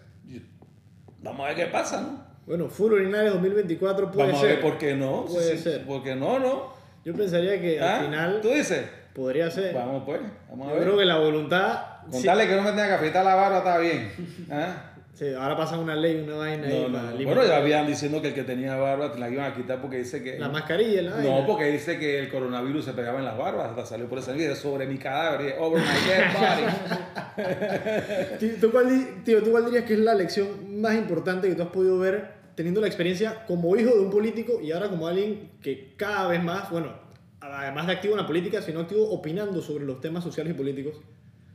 vamos 1.21 1.45
a 1.45 1.47
ver 1.49 1.55
qué 1.57 1.65
pasa, 1.67 2.01
¿no? 2.01 2.25
Bueno, 2.45 2.67
Full 2.69 2.93
Urinaria 2.93 3.31
2024 3.31 4.11
puede 4.11 4.27
Vamos 4.27 4.41
ser. 4.41 4.51
a 4.51 4.53
ver 4.55 4.61
por 4.61 4.77
qué 4.77 4.95
no. 4.95 5.25
Puede 5.25 5.57
Sí, 5.57 5.63
ser. 5.63 5.85
¿Por 5.85 6.03
qué 6.03 6.15
no, 6.15 6.37
no? 6.39 6.73
Yo 7.03 7.13
pensaría 7.13 7.59
que 7.61 7.79
¿Ah? 7.79 7.97
al 7.99 8.05
final 8.05 8.41
¿Tú 8.41 8.49
dices? 8.49 8.83
podría 9.13 9.49
ser. 9.49 9.73
Vamos 9.73 10.03
pues, 10.05 10.21
vamos 10.49 10.67
a 10.67 10.69
Yo 10.71 10.75
ver. 10.75 10.83
creo 10.83 10.97
que 10.97 11.05
la 11.05 11.17
voluntad. 11.19 11.79
Contarle 12.11 12.47
que 12.47 12.55
no 12.55 12.61
me 12.61 12.69
tenga 12.69 12.87
que 12.87 12.93
afeitar 12.93 13.25
la 13.25 13.33
barba 13.35 13.57
está 13.59 13.77
bien. 13.79 14.11
¿Ah? 14.51 14.91
Sí, 15.15 15.27
ahora 15.33 15.55
pasa 15.55 15.77
una 15.79 15.95
ley, 15.95 16.17
una 16.27 16.35
vaina 16.35 16.67
No, 16.67 16.89
no. 16.89 17.23
Bueno, 17.23 17.45
ya 17.47 17.55
habían 17.55 17.87
diciendo 17.87 18.21
que 18.21 18.27
el 18.27 18.33
que 18.33 18.43
tenía 18.43 18.75
barba 18.75 19.13
te 19.13 19.17
la 19.19 19.29
iban 19.29 19.49
a 19.49 19.55
quitar 19.55 19.79
porque 19.81 19.99
dice 19.99 20.21
que. 20.21 20.37
La 20.37 20.49
mascarilla, 20.49 21.03
la 21.03 21.11
No, 21.11 21.29
vaina. 21.31 21.47
porque 21.47 21.65
dice 21.71 21.97
que 21.97 22.19
el 22.19 22.29
coronavirus 22.29 22.83
se 22.83 22.91
pegaba 22.91 23.19
en 23.19 23.25
las 23.25 23.37
barbas, 23.37 23.69
hasta 23.69 23.85
salió 23.85 24.09
por 24.09 24.19
ese 24.19 24.33
video 24.33 24.53
sobre 24.57 24.85
mi 24.87 24.97
cadáver, 24.97 25.55
over 25.57 25.81
my 25.81 25.87
dead 26.05 26.33
body. 28.39 28.59
¿tú 28.61 28.71
cuál, 28.71 29.07
tío, 29.23 29.41
¿tú 29.41 29.51
cuál 29.51 29.65
dirías 29.65 29.85
que 29.85 29.93
es 29.93 29.99
la 29.99 30.13
lección 30.15 30.81
más 30.81 30.95
importante 30.95 31.47
que 31.47 31.55
tú 31.55 31.61
has 31.63 31.69
podido 31.69 31.97
ver 31.97 32.33
teniendo 32.55 32.81
la 32.81 32.87
experiencia 32.87 33.45
como 33.45 33.73
hijo 33.77 33.93
de 33.95 34.01
un 34.01 34.09
político 34.11 34.59
y 34.61 34.73
ahora 34.73 34.89
como 34.89 35.07
alguien 35.07 35.51
que 35.61 35.93
cada 35.95 36.27
vez 36.27 36.43
más, 36.43 36.69
bueno, 36.71 36.91
además 37.39 37.87
de 37.87 37.93
activo 37.93 38.15
en 38.15 38.19
la 38.21 38.27
política, 38.27 38.61
sino 38.61 38.81
activo 38.81 39.09
opinando 39.11 39.61
sobre 39.61 39.85
los 39.85 40.01
temas 40.01 40.25
sociales 40.25 40.53
y 40.53 40.57
políticos? 40.57 40.95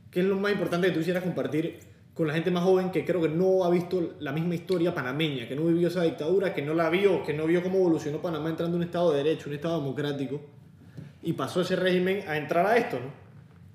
¿Qué 0.09 0.21
es 0.21 0.25
lo 0.25 0.35
más 0.37 0.51
importante 0.51 0.87
que 0.87 0.93
tú 0.93 0.99
quisieras 0.99 1.23
compartir 1.23 1.79
con 2.21 2.27
la 2.27 2.35
gente 2.35 2.51
más 2.51 2.63
joven 2.63 2.91
que 2.91 3.03
creo 3.03 3.19
que 3.19 3.29
no 3.29 3.63
ha 3.63 3.71
visto 3.71 4.13
la 4.19 4.31
misma 4.31 4.53
historia 4.53 4.93
panameña, 4.93 5.47
que 5.47 5.55
no 5.55 5.65
vivió 5.65 5.87
esa 5.87 6.03
dictadura, 6.03 6.53
que 6.53 6.61
no 6.61 6.75
la 6.75 6.87
vio, 6.87 7.23
que 7.23 7.33
no 7.33 7.47
vio 7.47 7.63
cómo 7.63 7.79
evolucionó 7.79 8.21
Panamá 8.21 8.51
entrando 8.51 8.77
en 8.77 8.83
un 8.83 8.85
Estado 8.85 9.11
de 9.11 9.23
Derecho, 9.23 9.49
un 9.49 9.55
Estado 9.55 9.79
democrático, 9.79 10.39
y 11.23 11.33
pasó 11.33 11.61
ese 11.61 11.75
régimen 11.75 12.23
a 12.27 12.37
entrar 12.37 12.67
a 12.67 12.77
esto, 12.77 12.99
¿no? 12.99 13.11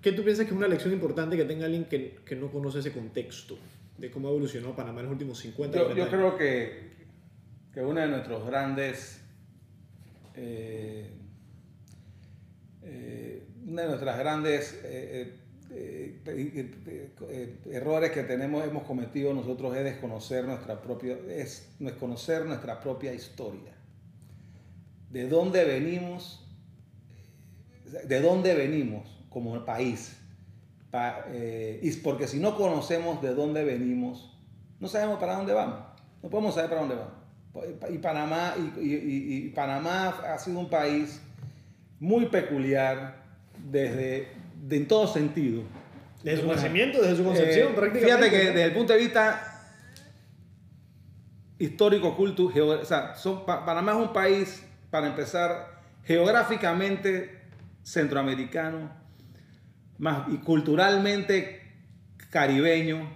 ¿Qué 0.01 0.13
tú 0.13 0.23
piensas 0.23 0.47
que 0.47 0.53
es 0.53 0.57
una 0.57 0.69
lección 0.69 0.93
importante 0.93 1.37
que 1.37 1.45
tenga 1.45 1.65
alguien 1.67 1.87
que, 1.87 2.21
que 2.25 2.37
no 2.37 2.49
conoce 2.49 2.79
ese 2.79 2.93
contexto 2.93 3.59
de 3.99 4.13
cómo 4.13 4.29
evolucionó 4.29 4.77
Panamá 4.77 5.01
en 5.01 5.07
los 5.07 5.13
últimos 5.15 5.41
50 5.41 5.77
Yo, 5.77 5.85
40 5.87 5.99
yo 5.99 6.05
años? 6.05 6.15
creo 6.15 6.39
que, 6.39 6.91
que 7.75 7.81
uno 7.81 8.01
de 8.01 8.07
nuestros 8.07 8.47
grandes 8.47 9.25
eh, 10.37 11.11
eh, 12.85 13.43
una 13.67 13.83
de 13.83 13.89
nuestras 13.89 14.17
grandes 14.21 14.81
errores 17.71 18.11
que 18.11 18.23
tenemos, 18.23 18.65
hemos 18.65 18.85
cometido 18.85 19.35
nosotros 19.35 19.77
es 19.77 19.85
desconocer 19.85 20.45
nuestra 20.45 20.81
propia, 20.81 21.17
es 21.29 21.69
desconocer 21.79 22.45
nuestra 22.45 22.81
propia 22.81 23.13
historia. 23.13 23.73
De 25.11 25.29
dónde 25.29 25.65
venimos, 25.65 26.45
de 28.05 28.21
dónde 28.21 28.55
venimos 28.55 29.09
como 29.29 29.65
país. 29.65 30.17
y 31.83 31.93
porque 31.97 32.27
si 32.27 32.39
no 32.39 32.57
conocemos 32.57 33.21
de 33.23 33.35
dónde 33.35 33.65
venimos, 33.65 34.37
no 34.81 34.89
sabemos 34.89 35.19
para 35.19 35.37
dónde 35.37 35.53
vamos. 35.53 35.81
No 36.23 36.31
podemos 36.31 36.55
saber 36.55 36.71
para 36.71 36.81
dónde 36.83 36.97
vamos. 36.97 37.27
Y 37.91 37.99
Panamá, 37.99 38.55
y, 38.79 39.49
Panamá 39.51 40.09
ha 40.09 40.39
sido 40.39 40.59
un 40.59 40.69
país 40.69 41.21
muy 41.99 42.27
peculiar 42.27 43.17
desde, 43.71 44.29
en 44.71 44.89
todo 44.89 45.07
sentido. 45.07 45.63
Desde 46.23 46.43
su 46.43 46.49
nacimiento, 46.49 47.01
desde 47.01 47.17
su 47.17 47.25
concepción, 47.25 47.73
eh, 47.73 47.75
prácticamente. 47.75 48.07
Fíjate 48.07 48.31
que 48.31 48.45
desde 48.53 48.65
el 48.65 48.73
punto 48.73 48.93
de 48.93 48.99
vista 48.99 49.57
histórico, 51.59 52.17
culto, 52.17 52.47
o 52.47 52.85
sea, 52.85 53.15
Panamá 53.47 53.93
es 53.93 53.99
un 53.99 54.13
país, 54.13 54.63
para 54.91 55.07
empezar, 55.07 55.81
geográficamente 56.05 57.43
centroamericano 57.83 58.91
más, 59.99 60.29
y 60.29 60.39
culturalmente 60.39 61.63
caribeño, 62.31 63.09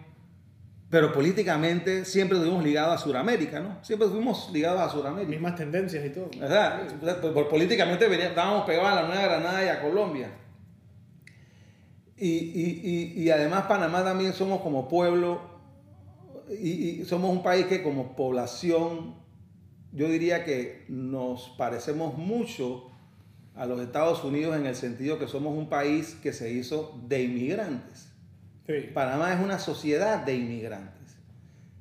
pero 0.89 1.13
políticamente 1.13 2.05
siempre 2.05 2.37
estuvimos 2.37 2.65
ligados 2.65 3.01
a 3.01 3.05
Sudamérica, 3.05 3.61
¿no? 3.61 3.79
Siempre 3.83 4.09
fuimos 4.09 4.51
ligados 4.53 4.81
a 4.81 4.89
Sudamérica. 4.89 5.31
Mismas 5.31 5.55
tendencias 5.55 6.05
y 6.05 6.11
todo. 6.11 6.31
¿Verdad? 6.37 7.21
Por, 7.21 7.49
políticamente 7.49 8.07
estábamos 8.25 8.65
pegados 8.65 8.91
a 8.91 9.03
la 9.03 9.09
Nueva 9.09 9.23
Granada 9.23 9.65
y 9.65 9.69
a 9.69 9.81
Colombia. 9.81 10.31
Y, 12.21 12.29
y, 12.29 12.81
y, 13.17 13.23
y 13.23 13.31
además 13.31 13.65
Panamá 13.67 14.05
también 14.05 14.35
somos 14.35 14.61
como 14.61 14.89
pueblo 14.89 15.51
y, 16.59 17.05
somos 17.05 17.31
un 17.31 17.43
país 17.43 17.67
que 17.67 17.83
como 17.83 18.17
población, 18.17 19.15
yo 19.93 20.09
diría 20.09 20.45
que 20.45 20.85
nos 20.89 21.51
parecemos 21.57 22.17
mucho 22.17 22.91
a 23.55 23.67
los 23.67 23.81
Estados 23.81 24.25
Unidos 24.25 24.57
en 24.57 24.67
el 24.67 24.75
sentido 24.75 25.19
que 25.19 25.29
somos 25.29 25.57
un 25.57 25.69
país 25.69 26.17
que 26.23 26.33
se 26.33 26.53
hizo 26.53 26.99
de 27.07 27.23
inmigrantes. 27.23 28.09
Panamá 28.95 29.35
es 29.35 29.41
una 29.41 29.59
sociedad 29.59 30.25
de 30.25 30.37
inmigrantes. 30.37 31.17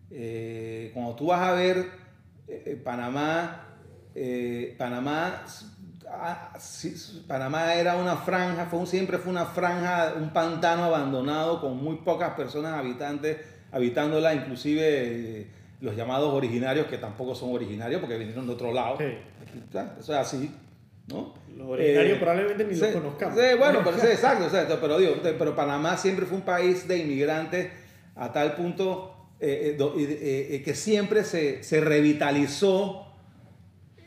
Eh, 0.09 0.89
cuando 0.93 1.15
tú 1.15 1.27
vas 1.27 1.41
a 1.41 1.53
ver 1.53 1.77
eh, 2.47 2.63
eh, 2.65 2.75
Panamá, 2.83 3.67
Panamá, 6.09 6.51
ah, 6.53 6.59
Panamá 7.27 7.73
era 7.75 7.95
una 7.95 8.15
franja, 8.17 8.65
fue 8.65 8.85
siempre 8.87 9.19
fue 9.19 9.31
una 9.31 9.45
franja, 9.45 10.13
un 10.17 10.31
pantano 10.31 10.85
abandonado 10.85 11.61
con 11.61 11.77
muy 11.77 11.97
pocas 11.97 12.31
personas 12.31 12.73
habitantes 12.73 13.37
habitándola, 13.71 14.33
inclusive 14.33 15.47
los 15.81 15.95
llamados 15.95 16.33
originarios, 16.33 16.87
que 16.87 16.97
tampoco 16.97 17.35
son 17.35 17.53
originarios 17.53 18.01
porque 18.01 18.17
vinieron 18.17 18.47
de 18.47 18.53
otro 18.53 18.73
lado. 18.73 18.97
Eso 18.99 20.13
es 20.13 20.19
así. 20.19 20.51
¿no? 21.07 21.33
Los 21.55 21.67
originarios 21.67 22.17
eh, 22.17 22.19
probablemente 22.19 22.65
ni 22.65 22.75
los 22.75 22.89
conozcamos. 22.89 23.39
Sí, 23.39 23.45
bueno, 23.57 23.81
pero, 23.83 23.97
exacto, 23.97 24.77
pero, 24.81 24.97
digo, 24.97 25.15
pero 25.21 25.55
Panamá 25.55 25.97
siempre 25.97 26.25
fue 26.25 26.37
un 26.37 26.43
país 26.43 26.87
de 26.87 26.97
inmigrantes 26.97 27.69
a 28.15 28.31
tal 28.31 28.55
punto 28.55 29.15
eh, 29.39 29.77
eh, 29.79 30.61
que 30.63 30.75
siempre 30.75 31.23
se, 31.23 31.63
se, 31.63 31.79
revitalizó 31.79 33.07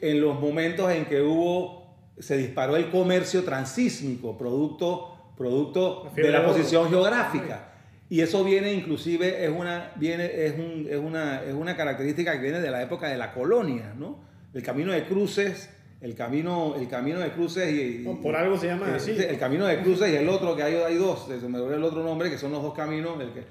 en 0.00 0.20
los 0.20 0.38
momentos 0.38 0.90
en 0.90 1.06
que 1.06 1.22
hubo, 1.22 1.81
se 2.18 2.36
disparó 2.36 2.76
el 2.76 2.90
comercio 2.90 3.44
transísmico, 3.44 4.36
producto, 4.36 5.32
producto 5.36 6.10
de 6.14 6.30
la 6.30 6.44
posición 6.44 6.88
geográfica. 6.88 7.68
Y 8.08 8.20
eso 8.20 8.44
viene 8.44 8.72
inclusive, 8.74 9.44
es 9.44 9.50
una, 9.50 9.92
viene, 9.96 10.26
es, 10.44 10.58
un, 10.58 10.86
es, 10.88 10.98
una, 10.98 11.42
es 11.42 11.54
una 11.54 11.76
característica 11.76 12.32
que 12.32 12.42
viene 12.42 12.60
de 12.60 12.70
la 12.70 12.82
época 12.82 13.08
de 13.08 13.16
la 13.16 13.32
colonia, 13.32 13.94
¿no? 13.96 14.18
El 14.52 14.62
camino 14.62 14.92
de 14.92 15.04
cruces 15.04 15.70
el 16.02 16.16
camino, 16.16 16.74
el 16.76 16.88
camino 16.88 17.20
de 17.20 17.30
cruces 17.30 17.72
y... 17.72 18.04
por 18.22 18.34
algo 18.34 18.58
se 18.58 18.66
llama 18.66 18.92
así. 18.96 19.12
El 19.12 19.38
camino 19.38 19.66
de 19.66 19.80
cruces 19.82 20.12
y 20.12 20.16
el 20.16 20.28
otro, 20.28 20.56
que 20.56 20.64
hay, 20.64 20.74
hay 20.74 20.96
dos, 20.96 21.28
se 21.28 21.48
me 21.48 21.60
olvidó 21.60 21.76
el 21.76 21.84
otro 21.84 22.02
nombre, 22.02 22.28
que 22.28 22.38
son 22.38 22.50
los 22.50 22.60
dos 22.60 22.74
caminos, 22.74 23.20
el 23.20 23.32
que, 23.32 23.44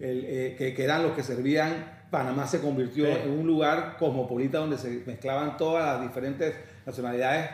el, 0.00 0.24
eh, 0.26 0.74
que, 0.74 0.82
eran 0.82 1.04
los 1.04 1.12
que 1.12 1.22
servían, 1.22 2.02
Panamá 2.10 2.48
se 2.48 2.60
convirtió 2.60 3.06
en 3.06 3.30
un 3.30 3.46
lugar 3.46 3.96
cosmopolita 3.98 4.58
donde 4.58 4.78
se 4.78 5.04
mezclaban 5.06 5.56
todas 5.56 5.86
las 5.86 6.08
diferentes 6.08 6.56
nacionalidades 6.84 7.50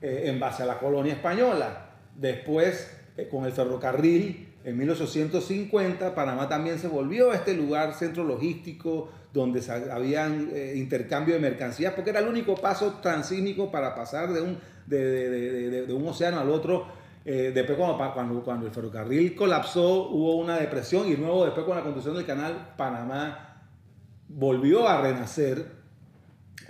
eh, 0.00 0.24
en 0.26 0.38
base 0.38 0.62
a 0.62 0.66
la 0.66 0.78
colonia 0.78 1.14
española. 1.14 1.90
Después, 2.14 2.90
eh, 3.16 3.28
con 3.28 3.44
el 3.44 3.52
ferrocarril, 3.52 4.48
en 4.64 4.76
1850, 4.76 6.14
Panamá 6.14 6.48
también 6.48 6.78
se 6.78 6.88
volvió 6.88 7.32
este 7.32 7.54
lugar 7.54 7.94
centro 7.94 8.24
logístico 8.24 9.08
donde 9.32 9.62
habían 9.90 10.50
eh, 10.52 10.74
intercambio 10.76 11.34
de 11.34 11.40
mercancías, 11.40 11.94
porque 11.94 12.10
era 12.10 12.20
el 12.20 12.28
único 12.28 12.54
paso 12.56 12.98
transísmico 13.00 13.70
para 13.70 13.94
pasar 13.94 14.32
de 14.32 14.40
un, 14.40 14.58
de, 14.86 15.86
un 15.90 16.06
océano 16.06 16.40
al 16.40 16.50
otro. 16.50 16.86
Eh, 17.24 17.52
después 17.54 17.76
cuando, 17.76 18.42
cuando, 18.42 18.66
el 18.66 18.72
ferrocarril 18.72 19.34
colapsó 19.34 20.08
hubo 20.08 20.36
una 20.36 20.58
depresión 20.58 21.08
y 21.08 21.16
luego 21.16 21.44
después 21.44 21.66
con 21.66 21.76
la 21.76 21.82
construcción 21.82 22.16
del 22.16 22.24
canal 22.24 22.74
Panamá 22.76 23.64
volvió 24.28 24.88
a 24.88 25.02
renacer 25.02 25.77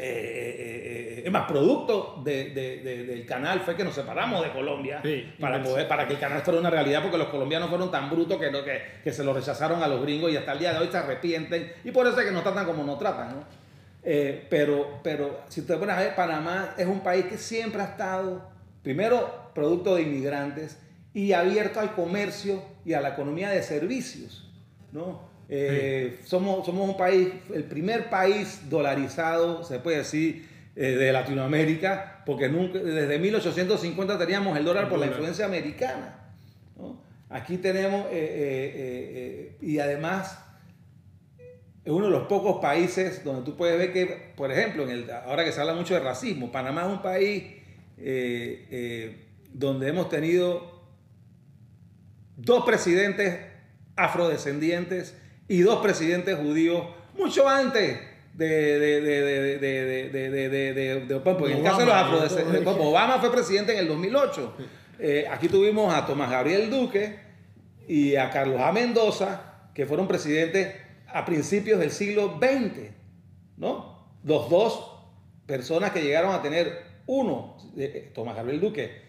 eh, 0.01 0.05
eh, 0.05 1.19
eh, 1.19 1.23
es 1.25 1.33
más, 1.33 1.49
producto 1.49 2.23
del 2.25 3.27
canal 3.27 3.61
fue 3.61 3.75
que 3.75 3.83
nos 3.83 3.97
separamos 3.97 4.45
de 4.45 4.53
Colombia 4.53 5.03
para, 5.41 5.61
poder, 5.61 5.89
para 5.89 6.07
que 6.07 6.15
el 6.15 6.20
canal 6.20 6.41
fuera 6.43 6.61
una 6.61 6.70
realidad, 6.70 7.03
porque 7.03 7.19
los 7.19 7.27
colombianos 7.29 7.69
fueron 7.69 7.91
tan 7.91 8.09
brutos 8.09 8.39
que, 8.39 8.49
que, 8.51 8.83
que, 9.03 9.12
se 9.12 9.25
lo 9.25 9.35
rechazaron 9.35 9.83
a 9.83 9.89
los 9.89 10.01
gringos 10.01 10.31
y 10.31 10.37
hasta 10.37 10.53
el 10.53 10.61
día 10.61 10.73
de 10.73 10.79
hoy 10.79 10.89
se 10.89 10.99
arrepienten 10.99 11.73
y 11.83 11.91
por 11.91 12.07
eso 12.07 12.20
es 12.20 12.27
que 12.27 12.31
nos 12.31 12.45
tratan 12.45 12.65
como 12.65 12.85
nos 12.85 12.99
tratan. 12.99 13.45
pero, 14.49 15.01
pero 15.03 15.41
si 15.49 15.62
usted 15.62 15.77
pones 15.79 15.97
a 15.97 16.01
ver, 16.01 16.15
Panamá 16.15 16.75
es 16.79 16.87
un 16.87 17.01
país 17.01 17.27
que 17.27 17.37
siempre 17.37 17.83
ha 17.83 17.87
estado, 17.87 18.49
primero, 18.85 19.51
producto 19.53 19.97
de 19.97 20.03
inmigrantes 20.03 20.79
y 21.12 21.33
abierto 21.33 21.81
al 21.81 21.97
comercio 21.97 22.62
y 22.85 22.93
a 22.93 23.01
la 23.01 23.11
economía 23.11 23.51
de 23.51 23.65
servicios. 23.65 24.49
¿no? 24.93 25.28
Eh, 25.51 26.20
somos, 26.25 26.66
somos 26.66 26.91
un 26.91 26.97
país, 26.97 27.29
el 27.55 27.65
primer 27.65 28.11
país 28.11 28.69
dolarizado, 28.69 29.65
se 29.65 29.79
puede 29.79 29.99
decir, 29.99 30.47
eh, 30.77 30.91
de 30.91 31.11
Latinoamérica, 31.11 32.23
porque 32.27 32.49
nunca, 32.49 32.79
desde 32.79 33.19
1850 33.19 34.19
teníamos 34.19 34.59
el 34.59 34.65
dólar 34.65 34.89
por 34.89 34.99
la 34.99 35.07
influencia 35.07 35.47
americana. 35.47 36.16
Aquí 37.31 37.57
tenemos, 37.57 38.07
eh, 38.11 39.57
y 39.61 39.79
además, 39.79 40.39
es 41.85 41.93
uno 41.93 42.07
de 42.07 42.11
los 42.12 42.27
pocos 42.27 42.61
países 42.61 43.25
donde 43.25 43.43
tú 43.43 43.57
puedes 43.57 43.79
ver 43.79 43.93
que, 43.93 44.33
por 44.37 44.53
ejemplo, 44.53 44.85
en 44.85 44.91
el, 44.91 45.11
ahora 45.11 45.45
que 45.45 45.53
se 45.53 45.61
habla 45.61 45.75
mucho 45.75 45.95
de 45.95 46.01
racismo, 46.01 46.53
Panamá 46.53 46.83
es 46.83 46.89
un 46.89 47.03
país 47.03 47.45
donde 49.53 49.89
hemos 49.89 50.09
tenido 50.09 50.85
dos 52.37 52.65
presidentes 52.65 53.41
afrodescendientes 53.97 55.15
y 55.49 55.62
dos 55.62 55.81
presidentes 55.81 56.37
judíos 56.37 56.85
mucho 57.16 57.49
antes 57.49 57.99
de, 58.35 58.47
de, 58.79 59.01
de, 59.01 59.59
de, 59.59 61.07
de 61.07 61.15
Obama. 61.15 61.47
En 61.47 61.57
el 61.57 61.62
caso 61.65 61.81
de 61.81 61.87
los 61.87 61.95
afrodescendientes, 61.95 62.75
Obama 62.79 63.19
fue 63.19 63.33
presidente 63.33 63.73
en 63.73 63.81
el 63.81 63.89
2008. 63.89 64.55
Eh, 65.01 65.27
aquí 65.31 65.49
tuvimos 65.49 65.93
a 65.93 66.07
Tomás 66.07 66.31
Gabriel 66.31 66.70
Duque 66.70 67.19
y 67.89 68.15
a 68.16 68.31
Carlos 68.31 68.61
A. 68.61 68.70
Mendoza, 68.73 69.70
que 69.75 69.87
fueron 69.87 70.07
presidentes 70.07 70.75
a 71.09 71.25
principios 71.25 71.81
del 71.81 71.91
siglo 71.91 72.39
XX, 72.39 72.91
¿no? 73.57 74.07
Los 74.23 74.51
dos 74.51 74.95
personas 75.47 75.91
que 75.93 76.03
llegaron 76.03 76.35
a 76.35 76.43
tener 76.43 76.83
uno, 77.07 77.57
eh, 77.77 78.12
Tomás 78.15 78.37
Gabriel 78.37 78.61
Duque, 78.61 79.03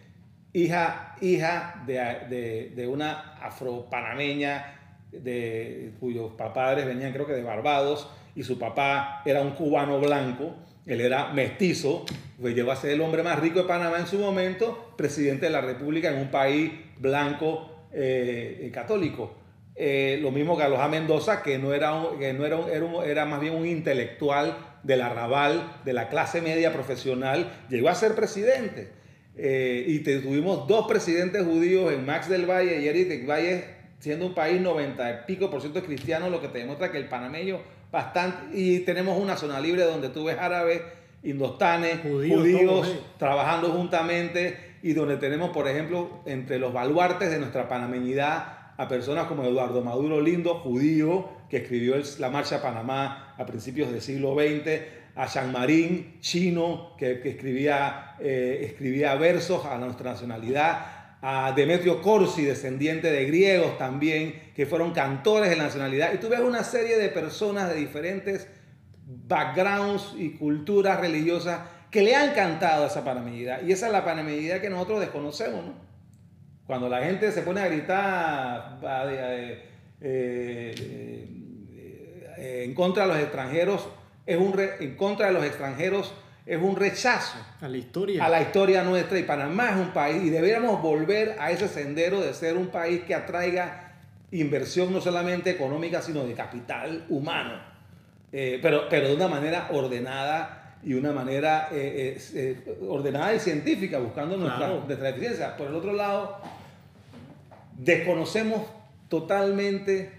hija, 0.53 1.15
hija 1.21 1.83
de, 1.85 2.71
de 2.75 2.87
una 2.87 3.35
afropanameña 3.41 4.78
de, 5.11 5.93
cuyos 5.99 6.33
padres 6.33 6.85
venían 6.85 7.13
creo 7.13 7.25
que 7.25 7.33
de 7.33 7.43
Barbados 7.43 8.09
y 8.35 8.43
su 8.43 8.57
papá 8.59 9.21
era 9.25 9.41
un 9.41 9.51
cubano 9.51 9.99
blanco, 9.99 10.55
él 10.85 11.01
era 11.01 11.33
mestizo, 11.33 12.05
pues 12.39 12.55
llegó 12.55 12.71
a 12.71 12.75
ser 12.75 12.91
el 12.91 13.01
hombre 13.01 13.21
más 13.21 13.39
rico 13.39 13.59
de 13.59 13.67
Panamá 13.67 13.99
en 13.99 14.07
su 14.07 14.17
momento, 14.17 14.93
presidente 14.97 15.45
de 15.45 15.51
la 15.51 15.61
República 15.61 16.09
en 16.09 16.19
un 16.19 16.31
país 16.31 16.71
blanco 16.97 17.87
eh, 17.91 18.61
eh, 18.61 18.71
católico. 18.71 19.35
Eh, 19.75 20.19
lo 20.21 20.31
mismo 20.31 20.57
Carlos 20.57 20.79
A. 20.79 20.87
Mendoza, 20.87 21.41
que 21.41 21.57
no, 21.57 21.73
era, 21.73 21.93
que 22.17 22.33
no 22.33 22.45
era, 22.45 22.59
era, 23.05 23.25
más 23.25 23.39
bien 23.39 23.55
un 23.55 23.65
intelectual 23.65 24.57
del 24.83 25.01
arrabal, 25.01 25.79
de 25.85 25.93
la 25.93 26.09
clase 26.09 26.41
media 26.41 26.73
profesional, 26.73 27.51
llegó 27.69 27.89
a 27.89 27.95
ser 27.95 28.15
presidente. 28.15 28.89
y 29.37 29.99
tuvimos 29.99 30.67
dos 30.67 30.87
presidentes 30.87 31.43
judíos, 31.43 31.93
en 31.93 32.05
Max 32.05 32.27
del 32.29 32.45
Valle 32.45 32.81
y 32.81 32.87
Eric 32.87 33.07
del 33.07 33.29
Valle, 33.29 33.78
siendo 33.99 34.25
un 34.25 34.33
país 34.33 34.61
90 34.61 35.11
y 35.11 35.25
pico 35.27 35.49
por 35.49 35.61
ciento 35.61 35.83
cristiano, 35.83 36.29
lo 36.29 36.41
que 36.41 36.47
te 36.47 36.59
demuestra 36.59 36.91
que 36.91 36.97
el 36.97 37.07
panameño 37.07 37.59
bastante, 37.91 38.57
y 38.57 38.79
tenemos 38.79 39.17
una 39.17 39.35
zona 39.35 39.59
libre 39.59 39.83
donde 39.83 40.09
tú 40.09 40.25
ves 40.25 40.37
árabes, 40.39 40.81
indostanes, 41.23 41.99
judíos, 42.01 42.87
trabajando 43.17 43.69
juntamente 43.69 44.77
y 44.81 44.93
donde 44.93 45.17
tenemos, 45.17 45.49
por 45.49 45.67
ejemplo, 45.67 46.21
entre 46.25 46.59
los 46.59 46.71
baluartes 46.71 47.29
de 47.29 47.39
nuestra 47.39 47.67
panameñidad 47.67 48.59
a 48.77 48.87
personas 48.87 49.27
como 49.27 49.43
Eduardo 49.43 49.83
Maduro 49.83 50.21
Lindo, 50.21 50.55
judío, 50.55 51.27
que 51.49 51.57
escribió 51.57 51.95
la 52.19 52.29
Marcha 52.29 52.57
a 52.57 52.61
Panamá 52.61 53.35
a 53.37 53.45
principios 53.45 53.91
del 53.91 54.01
siglo 54.01 54.35
XX, 54.35 54.81
a 55.15 55.25
Jean 55.25 55.51
Marín, 55.51 56.19
chino, 56.21 56.95
que, 56.97 57.19
escribía, 57.25 58.15
eh, 58.21 58.61
escribía 58.63 59.15
versos 59.15 59.65
a 59.65 59.77
nuestra 59.77 60.11
nacionalidad, 60.11 60.98
a 61.21 61.51
Demetrio 61.51 62.01
Corsi, 62.01 62.45
descendiente 62.45 63.11
de 63.11 63.25
griegos 63.25 63.77
también, 63.77 64.51
que 64.55 64.65
fueron 64.65 64.91
cantores 64.91 65.49
de 65.49 65.57
nacionalidad. 65.57 66.13
Y 66.13 66.17
tú 66.17 66.29
ves 66.29 66.39
una 66.39 66.63
serie 66.63 66.97
de 66.97 67.09
personas 67.09 67.69
de 67.69 67.75
diferentes 67.75 68.47
backgrounds 69.05 70.13
y 70.17 70.31
culturas 70.31 70.99
religiosas 70.99 71.61
que 71.91 72.03
le 72.03 72.15
han 72.15 72.33
cantado 72.33 72.85
esa 72.85 73.03
panameñidad. 73.03 73.61
Y 73.63 73.71
esa 73.71 73.87
es 73.87 73.91
la 73.91 74.05
panameñidad 74.05 74.61
que 74.61 74.69
nosotros 74.69 74.99
desconocemos, 74.99 75.65
¿no? 75.65 75.89
Cuando 76.67 76.87
la 76.87 77.01
gente 77.01 77.31
se 77.31 77.41
pone 77.41 77.61
a 77.61 77.67
gritar 77.67 78.77
eh, 79.09 79.65
eh, 80.01 80.75
eh, 82.37 82.63
en 82.63 82.75
contra 82.75 83.07
de 83.07 83.09
los 83.09 83.17
extranjeros, 83.17 83.87
es 84.27 84.37
un 84.37 84.53
en 84.79 84.95
contra 84.95 85.25
de 85.27 85.33
los 85.33 85.43
extranjeros 85.43 86.13
es 86.49 86.59
un 86.59 86.75
rechazo 86.75 87.37
a 87.61 87.67
la 87.67 87.77
historia. 87.77 88.25
A 88.25 88.29
la 88.29 88.41
historia 88.41 88.83
nuestra 88.83 89.19
y 89.19 89.23
Panamá 89.23 89.69
es 89.69 89.75
un 89.75 89.93
país 89.93 90.23
y 90.23 90.31
deberíamos 90.31 90.81
volver 90.81 91.35
a 91.39 91.51
ese 91.51 91.67
sendero 91.67 92.21
de 92.21 92.33
ser 92.33 92.57
un 92.57 92.69
país 92.69 93.03
que 93.03 93.13
atraiga 93.13 93.93
inversión 94.31 94.91
no 94.91 94.99
solamente 94.99 95.51
económica, 95.51 96.01
sino 96.01 96.25
de 96.25 96.33
capital 96.33 97.05
humano, 97.09 97.53
pero, 98.31 98.89
pero 98.89 99.09
de 99.09 99.13
una 99.13 99.27
manera 99.27 99.69
ordenada 99.71 100.77
y 100.83 100.95
una 100.95 101.11
manera 101.11 101.69
ordenada 102.87 103.35
y 103.35 103.39
científica, 103.39 103.99
buscando 103.99 104.35
nuestra, 104.35 104.69
nuestra 104.69 105.09
eficiencia. 105.09 105.55
Por 105.55 105.67
el 105.67 105.75
otro 105.75 105.93
lado, 105.93 106.37
desconocemos 107.77 108.63
totalmente 109.07 110.13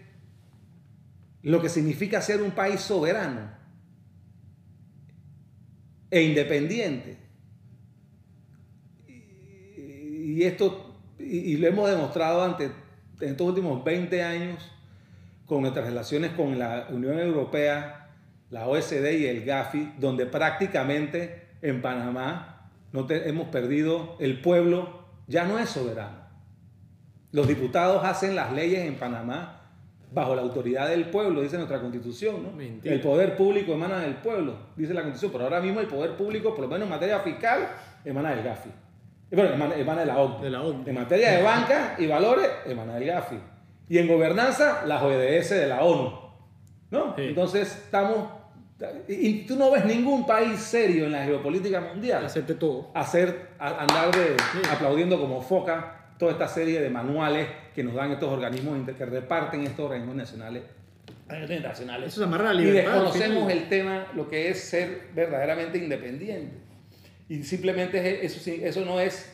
lo 1.42 1.60
que 1.60 1.68
significa 1.68 2.22
ser 2.22 2.40
un 2.40 2.52
país 2.52 2.80
soberano 2.80 3.59
e 6.10 6.22
independiente. 6.22 7.16
Y 9.06 10.42
esto, 10.42 10.94
y 11.18 11.56
lo 11.56 11.68
hemos 11.68 11.90
demostrado 11.90 12.42
ante, 12.42 12.70
en 13.20 13.28
estos 13.28 13.46
últimos 13.46 13.84
20 13.84 14.22
años 14.22 14.70
con 15.46 15.62
nuestras 15.62 15.86
relaciones 15.86 16.32
con 16.32 16.58
la 16.58 16.86
Unión 16.90 17.18
Europea, 17.18 18.08
la 18.50 18.68
OSD 18.68 19.18
y 19.18 19.26
el 19.26 19.44
GAFI, 19.44 19.94
donde 19.98 20.26
prácticamente 20.26 21.48
en 21.62 21.82
Panamá 21.82 22.70
no 22.92 23.06
hemos 23.10 23.48
perdido, 23.48 24.16
el 24.20 24.40
pueblo 24.40 25.04
ya 25.26 25.44
no 25.44 25.58
es 25.58 25.68
soberano. 25.68 26.20
Los 27.32 27.46
diputados 27.46 28.04
hacen 28.04 28.34
las 28.34 28.52
leyes 28.52 28.86
en 28.86 28.96
Panamá 28.96 29.59
bajo 30.12 30.34
la 30.34 30.42
autoridad 30.42 30.88
del 30.88 31.06
pueblo, 31.06 31.40
dice 31.40 31.56
nuestra 31.56 31.80
constitución. 31.80 32.42
¿no? 32.42 32.60
El 32.60 33.00
poder 33.00 33.36
público 33.36 33.72
emana 33.72 34.00
del 34.00 34.14
pueblo, 34.16 34.54
dice 34.76 34.92
la 34.92 35.02
constitución, 35.02 35.32
pero 35.32 35.44
ahora 35.44 35.60
mismo 35.60 35.80
el 35.80 35.86
poder 35.86 36.16
público, 36.16 36.50
por 36.54 36.62
lo 36.62 36.68
menos 36.68 36.84
en 36.84 36.90
materia 36.90 37.20
fiscal, 37.20 37.68
emana 38.04 38.34
del 38.34 38.44
GAFI. 38.44 38.70
Bueno, 39.32 39.54
emana, 39.54 40.00
de 40.00 40.06
la 40.06 40.18
OCDE. 40.18 40.90
En 40.90 40.94
materia 40.94 41.30
de 41.32 41.42
banca 41.42 41.94
y 41.98 42.06
valores, 42.06 42.48
emana 42.66 42.94
del 42.94 43.06
GAFI. 43.06 43.36
Y 43.88 43.98
en 43.98 44.08
gobernanza, 44.08 44.84
las 44.86 45.02
ODS 45.02 45.50
de 45.50 45.66
la 45.68 45.82
ONU. 45.82 46.12
¿no? 46.90 47.14
Entonces, 47.16 47.76
estamos... 47.84 48.40
Y, 49.08 49.46
tú 49.46 49.56
no 49.56 49.70
ves 49.70 49.84
ningún 49.84 50.26
país 50.26 50.58
serio 50.58 51.04
en 51.04 51.12
la 51.12 51.24
geopolítica 51.24 51.80
mundial. 51.80 52.24
Hacerte 52.24 52.54
todo. 52.54 52.90
Hacer, 52.94 53.50
andar 53.58 54.10
de, 54.10 54.36
aplaudiendo 54.72 55.20
como 55.20 55.42
foca 55.42 55.99
toda 56.20 56.32
esta 56.32 56.46
serie 56.46 56.80
de 56.80 56.90
manuales 56.90 57.48
que 57.74 57.82
nos 57.82 57.94
dan 57.94 58.12
estos 58.12 58.28
organismos 58.28 58.78
que 58.96 59.06
reparten 59.06 59.62
estos 59.62 59.86
organismos 59.86 60.14
nacionales 60.14 60.62
internacionales. 61.30 62.08
Eso 62.08 62.30
se 62.30 62.62
Y 62.62 62.70
desconocemos 62.70 63.50
el 63.50 63.68
tema, 63.68 64.06
lo 64.14 64.28
que 64.28 64.50
es 64.50 64.60
ser 64.60 65.08
verdaderamente 65.14 65.78
independiente. 65.78 66.56
Y 67.28 67.42
simplemente 67.42 68.24
eso, 68.24 68.50
eso 68.50 68.84
no 68.84 69.00
es 69.00 69.32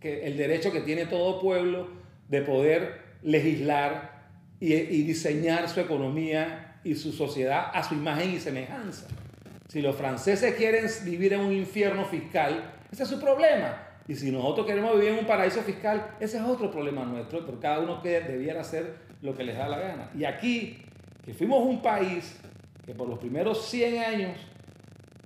que 0.00 0.26
el 0.26 0.36
derecho 0.36 0.70
que 0.70 0.80
tiene 0.80 1.06
todo 1.06 1.40
pueblo 1.40 1.88
de 2.28 2.42
poder 2.42 3.00
legislar 3.22 4.28
y, 4.60 4.74
y 4.74 5.02
diseñar 5.02 5.68
su 5.68 5.80
economía 5.80 6.78
y 6.84 6.94
su 6.94 7.12
sociedad 7.12 7.70
a 7.72 7.82
su 7.82 7.94
imagen 7.94 8.34
y 8.34 8.38
semejanza. 8.38 9.08
Si 9.68 9.82
los 9.82 9.96
franceses 9.96 10.54
quieren 10.54 10.86
vivir 11.04 11.32
en 11.32 11.40
un 11.40 11.52
infierno 11.52 12.04
fiscal, 12.04 12.74
ese 12.92 13.02
es 13.02 13.08
su 13.08 13.20
problema. 13.20 13.87
Y 14.08 14.16
si 14.16 14.32
nosotros 14.32 14.66
queremos 14.66 14.94
vivir 14.94 15.10
en 15.10 15.18
un 15.18 15.26
paraíso 15.26 15.60
fiscal, 15.60 16.16
ese 16.18 16.38
es 16.38 16.42
otro 16.42 16.70
problema 16.70 17.04
nuestro, 17.04 17.44
pero 17.44 17.60
cada 17.60 17.80
uno 17.80 18.02
que 18.02 18.20
debiera 18.20 18.62
hacer 18.62 18.96
lo 19.20 19.36
que 19.36 19.44
les 19.44 19.56
da 19.56 19.68
la 19.68 19.78
gana. 19.78 20.10
Y 20.16 20.24
aquí, 20.24 20.78
que 21.24 21.34
fuimos 21.34 21.62
un 21.62 21.82
país 21.82 22.40
que 22.86 22.94
por 22.94 23.06
los 23.06 23.18
primeros 23.18 23.66
100 23.66 24.02
años 24.02 24.38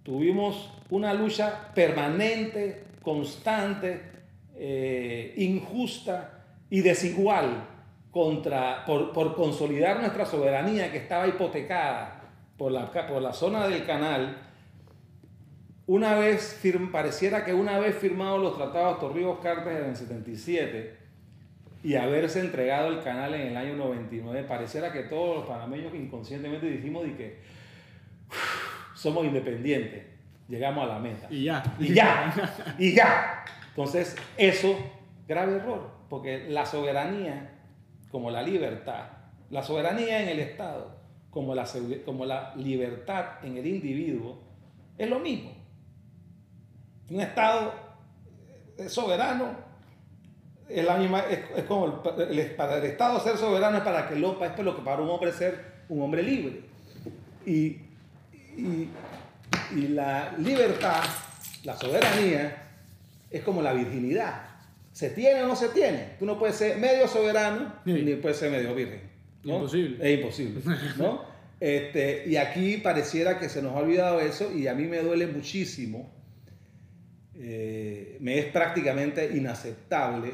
tuvimos 0.02 0.68
una 0.90 1.14
lucha 1.14 1.70
permanente, 1.72 2.82
constante, 3.02 4.02
eh, 4.56 5.32
injusta 5.36 6.42
y 6.68 6.80
desigual 6.80 7.68
contra, 8.10 8.84
por, 8.84 9.12
por, 9.12 9.34
consolidar 9.34 10.00
nuestra 10.00 10.26
soberanía 10.26 10.90
que 10.90 10.98
estaba 10.98 11.26
hipotecada 11.28 12.20
por 12.58 12.72
la, 12.72 12.90
por 12.90 13.22
la 13.22 13.32
zona 13.32 13.66
del 13.68 13.86
canal, 13.86 14.36
una 15.86 16.14
vez, 16.14 16.60
pareciera 16.90 17.44
que 17.44 17.52
una 17.52 17.78
vez 17.78 17.96
firmados 17.96 18.40
los 18.40 18.56
tratados 18.56 19.00
Torrijos-Cartes 19.00 19.76
en 19.76 19.84
el 19.90 19.96
77 19.96 20.96
y 21.82 21.96
haberse 21.96 22.40
entregado 22.40 22.88
el 22.88 23.02
canal 23.02 23.34
en 23.34 23.48
el 23.48 23.56
año 23.56 23.76
99, 23.76 24.44
pareciera 24.44 24.92
que 24.92 25.02
todos 25.02 25.38
los 25.38 25.46
panameños 25.46 25.92
inconscientemente 25.94 26.66
dijimos 26.66 27.04
de 27.04 27.16
que 27.16 27.38
somos 28.94 29.26
independientes, 29.26 30.04
llegamos 30.48 30.84
a 30.84 30.94
la 30.94 30.98
meta. 31.00 31.26
Y 31.28 31.44
ya. 31.44 31.62
Y 31.80 31.92
ya. 31.92 32.76
y 32.78 32.94
ya. 32.94 33.44
Entonces, 33.70 34.16
eso, 34.36 34.78
grave 35.26 35.56
error, 35.56 35.90
porque 36.08 36.48
la 36.48 36.64
soberanía, 36.64 37.58
como 38.12 38.30
la 38.30 38.42
libertad, 38.42 39.06
la 39.50 39.62
soberanía 39.64 40.22
en 40.22 40.28
el 40.28 40.38
Estado, 40.38 40.96
como 41.30 41.54
la, 41.54 41.66
como 42.04 42.24
la 42.24 42.54
libertad 42.54 43.44
en 43.44 43.56
el 43.56 43.66
individuo, 43.66 44.38
es 44.96 45.10
lo 45.10 45.18
mismo. 45.18 45.61
Un 47.12 47.20
Estado 47.20 47.74
soberano 48.88 49.54
es, 50.66 50.86
es, 51.56 51.64
como 51.64 52.02
para 52.02 52.78
el 52.78 52.84
Estado 52.84 53.20
ser 53.20 53.36
soberano 53.36 53.76
es 53.76 53.82
para 53.82 54.08
que 54.08 54.16
lo, 54.16 54.42
es 54.42 54.58
lo 54.58 54.74
que 54.74 54.82
para 54.82 55.02
un 55.02 55.10
hombre 55.10 55.30
ser 55.32 55.82
un 55.90 56.00
hombre 56.00 56.22
libre. 56.22 56.62
Y, 57.44 57.80
y, 58.56 58.88
la 59.88 60.32
libertad, 60.38 61.02
la 61.64 61.76
soberanía, 61.76 62.70
es 63.30 63.42
como 63.42 63.60
la 63.60 63.74
virginidad. 63.74 64.44
¿Se 64.92 65.10
tiene 65.10 65.42
o 65.42 65.48
no 65.48 65.56
se 65.56 65.68
tiene? 65.68 66.14
Tú 66.18 66.24
no 66.24 66.38
puedes 66.38 66.56
ser 66.56 66.78
medio 66.78 67.08
soberano 67.08 67.74
ni 67.84 68.14
puedes 68.14 68.38
ser 68.38 68.50
medio 68.50 68.74
virgen. 68.74 69.02
Imposible. 69.44 69.98
Es 70.00 70.18
imposible. 70.18 70.62
¿no? 70.96 71.24
este, 71.60 72.24
y 72.26 72.36
aquí 72.36 72.78
pareciera 72.78 73.38
que 73.38 73.50
se 73.50 73.60
nos 73.60 73.74
ha 73.74 73.80
olvidado 73.80 74.20
eso 74.20 74.50
y 74.50 74.66
a 74.66 74.74
mí 74.74 74.84
me 74.84 75.00
duele 75.00 75.26
muchísimo 75.26 76.21
eh, 77.36 78.16
me 78.20 78.38
es 78.38 78.46
prácticamente 78.46 79.36
inaceptable 79.36 80.32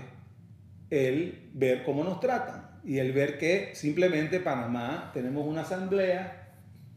el 0.91 1.51
ver 1.53 1.85
cómo 1.85 2.05
nos 2.05 2.20
tratan 2.20 2.81
y 2.85 2.99
el 2.99 3.12
ver 3.12 3.39
que 3.39 3.70
simplemente 3.75 4.41
Panamá 4.41 5.11
tenemos 5.12 5.47
una 5.47 5.62
asamblea 5.62 6.55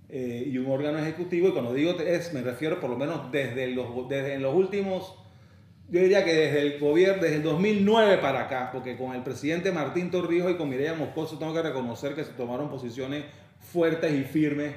eh, 0.10 0.44
y 0.46 0.58
un 0.58 0.72
órgano 0.72 1.00
ejecutivo 1.00 1.50
y 1.50 1.52
cuando 1.52 1.74
digo 1.74 2.00
es 2.00 2.34
me 2.34 2.42
refiero 2.42 2.80
por 2.80 2.90
lo 2.90 2.98
menos 2.98 3.32
desde 3.32 3.68
los, 3.68 4.08
desde 4.10 4.40
los 4.40 4.56
últimos 4.56 5.16
yo 5.92 6.00
diría 6.00 6.24
que 6.24 6.34
desde 6.34 6.62
el 6.62 6.80
gobierno, 6.80 7.22
desde 7.22 7.36
el 7.36 7.44
2009 7.44 8.20
para 8.20 8.46
acá, 8.46 8.70
porque 8.72 8.96
con 8.96 9.14
el 9.14 9.24
presidente 9.24 9.74
Martín 9.74 10.10
Torrijos 10.10 10.52
y 10.52 10.56
con 10.56 10.70
Mireya 10.70 10.94
Moscoso 10.94 11.38
tengo 11.38 11.54
que 11.54 11.62
reconocer 11.62 12.16
que 12.16 12.24
se 12.24 12.32
tomaron 12.32 12.70
posiciones 12.70 13.26
fuertes 13.60 14.14
y 14.14 14.24
firmes, 14.24 14.74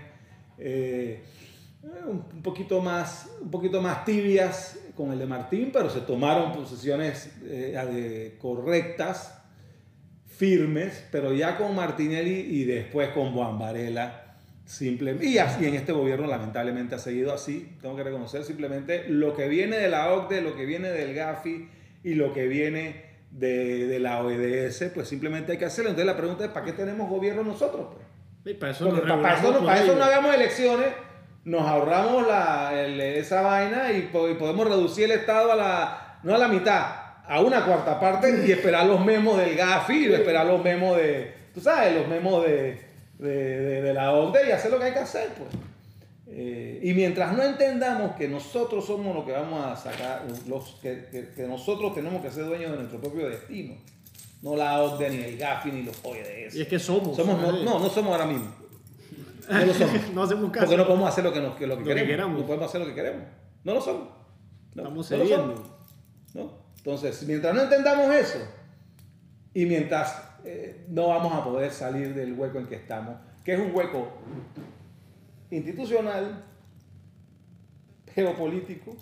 eh, 0.59 1.23
un, 2.07 2.43
poquito 2.43 2.81
más, 2.81 3.31
un 3.41 3.51
poquito 3.51 3.81
más 3.81 4.05
tibias 4.05 4.79
con 4.97 5.13
el 5.13 5.19
de 5.19 5.27
Martín, 5.27 5.71
pero 5.73 5.91
se 5.91 6.01
tomaron 6.01 6.53
posiciones 6.53 7.33
eh, 7.45 8.37
correctas, 8.41 9.41
firmes, 10.27 11.07
pero 11.11 11.33
ya 11.33 11.57
con 11.57 11.75
Martinelli 11.75 12.41
y 12.41 12.65
después 12.65 13.11
con 13.11 13.33
Juan 13.33 13.59
Varela. 13.59 14.21
Simplemente, 14.65 15.27
y, 15.27 15.37
así, 15.37 15.67
en 15.67 15.75
este 15.75 15.93
gobierno 15.93 16.27
lamentablemente 16.27 16.95
ha 16.95 16.99
seguido 16.99 17.35
así, 17.35 17.77
tengo 17.83 17.97
que 17.97 18.03
reconocer 18.03 18.45
simplemente 18.45 19.07
lo 19.09 19.37
que 19.37 19.47
viene 19.47 19.77
de 19.77 19.91
la 19.91 20.11
OCDE, 20.13 20.41
lo 20.41 20.57
que 20.57 20.65
viene 20.65 20.91
del 20.91 21.15
GAFI 21.15 21.69
y 22.03 22.15
lo 22.15 22.33
que 22.33 22.47
viene 22.47 23.15
de, 23.31 23.99
la 23.99 24.23
OEDS, 24.23 24.91
pues 24.95 25.09
simplemente 25.09 25.53
hay 25.53 25.59
que 25.59 25.65
hacerlo. 25.65 25.91
Entonces 25.91 26.07
la 26.07 26.17
pregunta 26.17 26.45
es, 26.45 26.51
¿para 26.51 26.65
qué 26.65 26.73
tenemos 26.73 27.11
gobierno 27.11 27.43
nosotros? 27.43 27.89
Pues? 28.43 28.57
para 28.57 28.73
eso, 28.73 28.91
no, 28.91 29.01
para, 29.03 29.83
eso, 29.83 29.97
no 29.97 30.05
hagamos 30.05 30.35
elecciones 30.35 30.89
nos 31.45 31.63
ahorramos 31.63 32.27
la, 32.27 32.73
esa 32.83 33.43
vaina 33.43 33.93
y, 33.93 34.03
podemos 34.03 34.67
reducir 34.67 35.05
el 35.05 35.13
Estado 35.13 35.53
a 35.53 35.57
la, 35.57 36.19
no 36.23 36.35
a 36.35 36.39
la 36.39 36.49
mitad, 36.49 36.87
a 37.27 37.41
una 37.41 37.65
cuarta 37.65 38.01
parte 38.01 38.45
y 38.47 38.53
esperar 38.53 38.87
los 38.87 39.05
memos 39.05 39.39
del 39.39 39.55
Gafi, 39.55 40.13
esperar 40.13 40.47
los 40.47 40.63
memos 40.63 40.97
de, 40.97 41.35
tú 41.53 41.61
sabes, 41.61 41.95
los 41.95 42.09
memos 42.09 42.45
de, 42.45 42.81
de, 43.19 43.83
de, 43.83 43.95
la 43.95 44.13
OCDE 44.13 44.49
y 44.49 44.53
hacer 44.53 44.71
lo 44.71 44.79
que 44.79 44.85
hay 44.87 44.93
que 44.93 44.99
hacer, 45.01 45.29
pues. 45.39 45.51
Eh, 46.27 46.81
y 46.83 46.95
mientras 46.95 47.37
no 47.37 47.43
entendamos 47.43 48.17
que 48.17 48.27
nosotros 48.27 48.87
somos 48.87 49.15
los 49.15 49.25
que 49.25 49.33
vamos 49.33 49.65
a 49.65 49.77
sacar, 49.77 50.25
los 50.49 50.79
que, 50.83 51.31
que, 51.37 51.43
nosotros 51.43 51.95
tenemos 51.95 52.23
que 52.23 52.31
ser 52.31 52.47
dueños 52.47 52.73
de 52.73 52.79
nuestro 52.79 53.01
propio 53.01 53.29
destino, 53.29 53.75
no 54.43 54.57
la 54.57 54.83
OCDE, 54.83 55.11
ni 55.11 55.23
el 55.23 55.39
GAFI, 55.39 55.71
ni 55.71 55.83
los 55.83 55.97
OEDS. 56.03 56.57
Y 56.57 56.63
es 56.63 56.69
que 56.69 56.79
somos. 56.79 57.17
somos 57.17 57.41
no, 57.41 57.79
no, 57.79 57.89
somos 57.89 58.13
ahora 58.13 58.27
mismo. 58.27 58.53
No 59.49 59.67
lo 59.67 59.75
somos. 59.75 60.09
no 60.15 60.23
hacemos 60.23 60.51
caso. 60.51 60.67
Porque 60.67 60.77
no 60.77 60.87
podemos 60.87 61.09
hacer 61.09 61.25
lo 61.25 61.33
que, 61.33 61.41
nos, 61.41 61.57
que, 61.57 61.67
lo 61.67 61.79
que, 61.79 61.85
queremos. 61.85 62.39
No 62.39 62.47
podemos 62.47 62.69
hacer 62.69 62.81
lo 62.81 62.87
que 62.87 62.95
queremos. 62.95 63.25
No 63.65 63.75
lo 63.75 63.81
somos. 63.81 64.09
Estamos 64.71 65.09
cediendo. 65.09 65.63
¿no? 66.35 66.65
Entonces, 66.79 67.23
mientras 67.27 67.55
no 67.55 67.63
entendamos 67.63 68.15
eso 68.15 68.39
y 69.55 69.67
mientras 69.67 70.23
eh, 70.45 70.85
no 70.89 71.09
vamos 71.09 71.33
a 71.33 71.45
poder 71.45 71.73
salir 71.73 72.15
del 72.15 72.35
hueco 72.35 72.59
en 72.59 72.67
que 72.67 72.75
estamos, 72.75 73.17
que 73.45 73.55
es 73.55 73.61
un 73.61 73.75
hueco 73.75 74.19
institucional, 75.51 76.45
geopolítico 78.15 78.97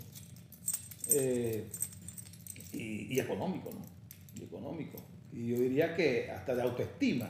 eh, 1.10 1.68
y, 2.72 3.18
económico, 3.18 3.70
¿no? 3.72 3.80
Y 4.40 4.44
económico. 4.44 4.98
Y 5.32 5.48
yo 5.48 5.56
diría 5.56 5.94
que 5.94 6.30
hasta 6.30 6.54
de 6.54 6.62
autoestima. 6.62 7.28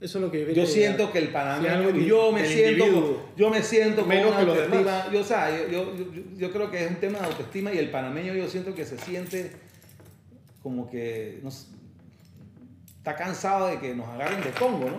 Eso 0.00 0.18
es 0.18 0.24
lo 0.24 0.30
que 0.30 0.54
yo 0.54 0.64
siento 0.64 1.10
que 1.10 1.18
el 1.18 1.28
panameño, 1.28 1.90
yo 1.90 2.30
me 2.30 2.46
siento, 2.46 3.30
yo 3.36 3.50
me 3.50 3.62
siento 3.62 4.06
con 4.06 4.16
una 4.16 4.38
autoestima, 4.38 5.12
yo, 5.12 5.20
o 5.20 5.70
yo, 5.70 5.94
yo, 6.36 6.52
creo 6.52 6.70
que 6.70 6.84
es 6.84 6.90
un 6.90 6.96
tema 6.96 7.18
de 7.18 7.26
autoestima 7.26 7.72
y 7.72 7.78
el 7.78 7.90
panameño 7.90 8.32
yo 8.34 8.48
siento 8.48 8.74
que 8.74 8.84
se 8.84 8.96
siente 8.96 9.50
como 10.62 10.88
que 10.88 11.40
está 12.96 13.16
cansado 13.16 13.66
de 13.66 13.80
que 13.80 13.94
nos 13.94 14.06
agarren 14.08 14.40
de 14.42 14.50
Congo, 14.50 14.88
¿no? 14.88 14.98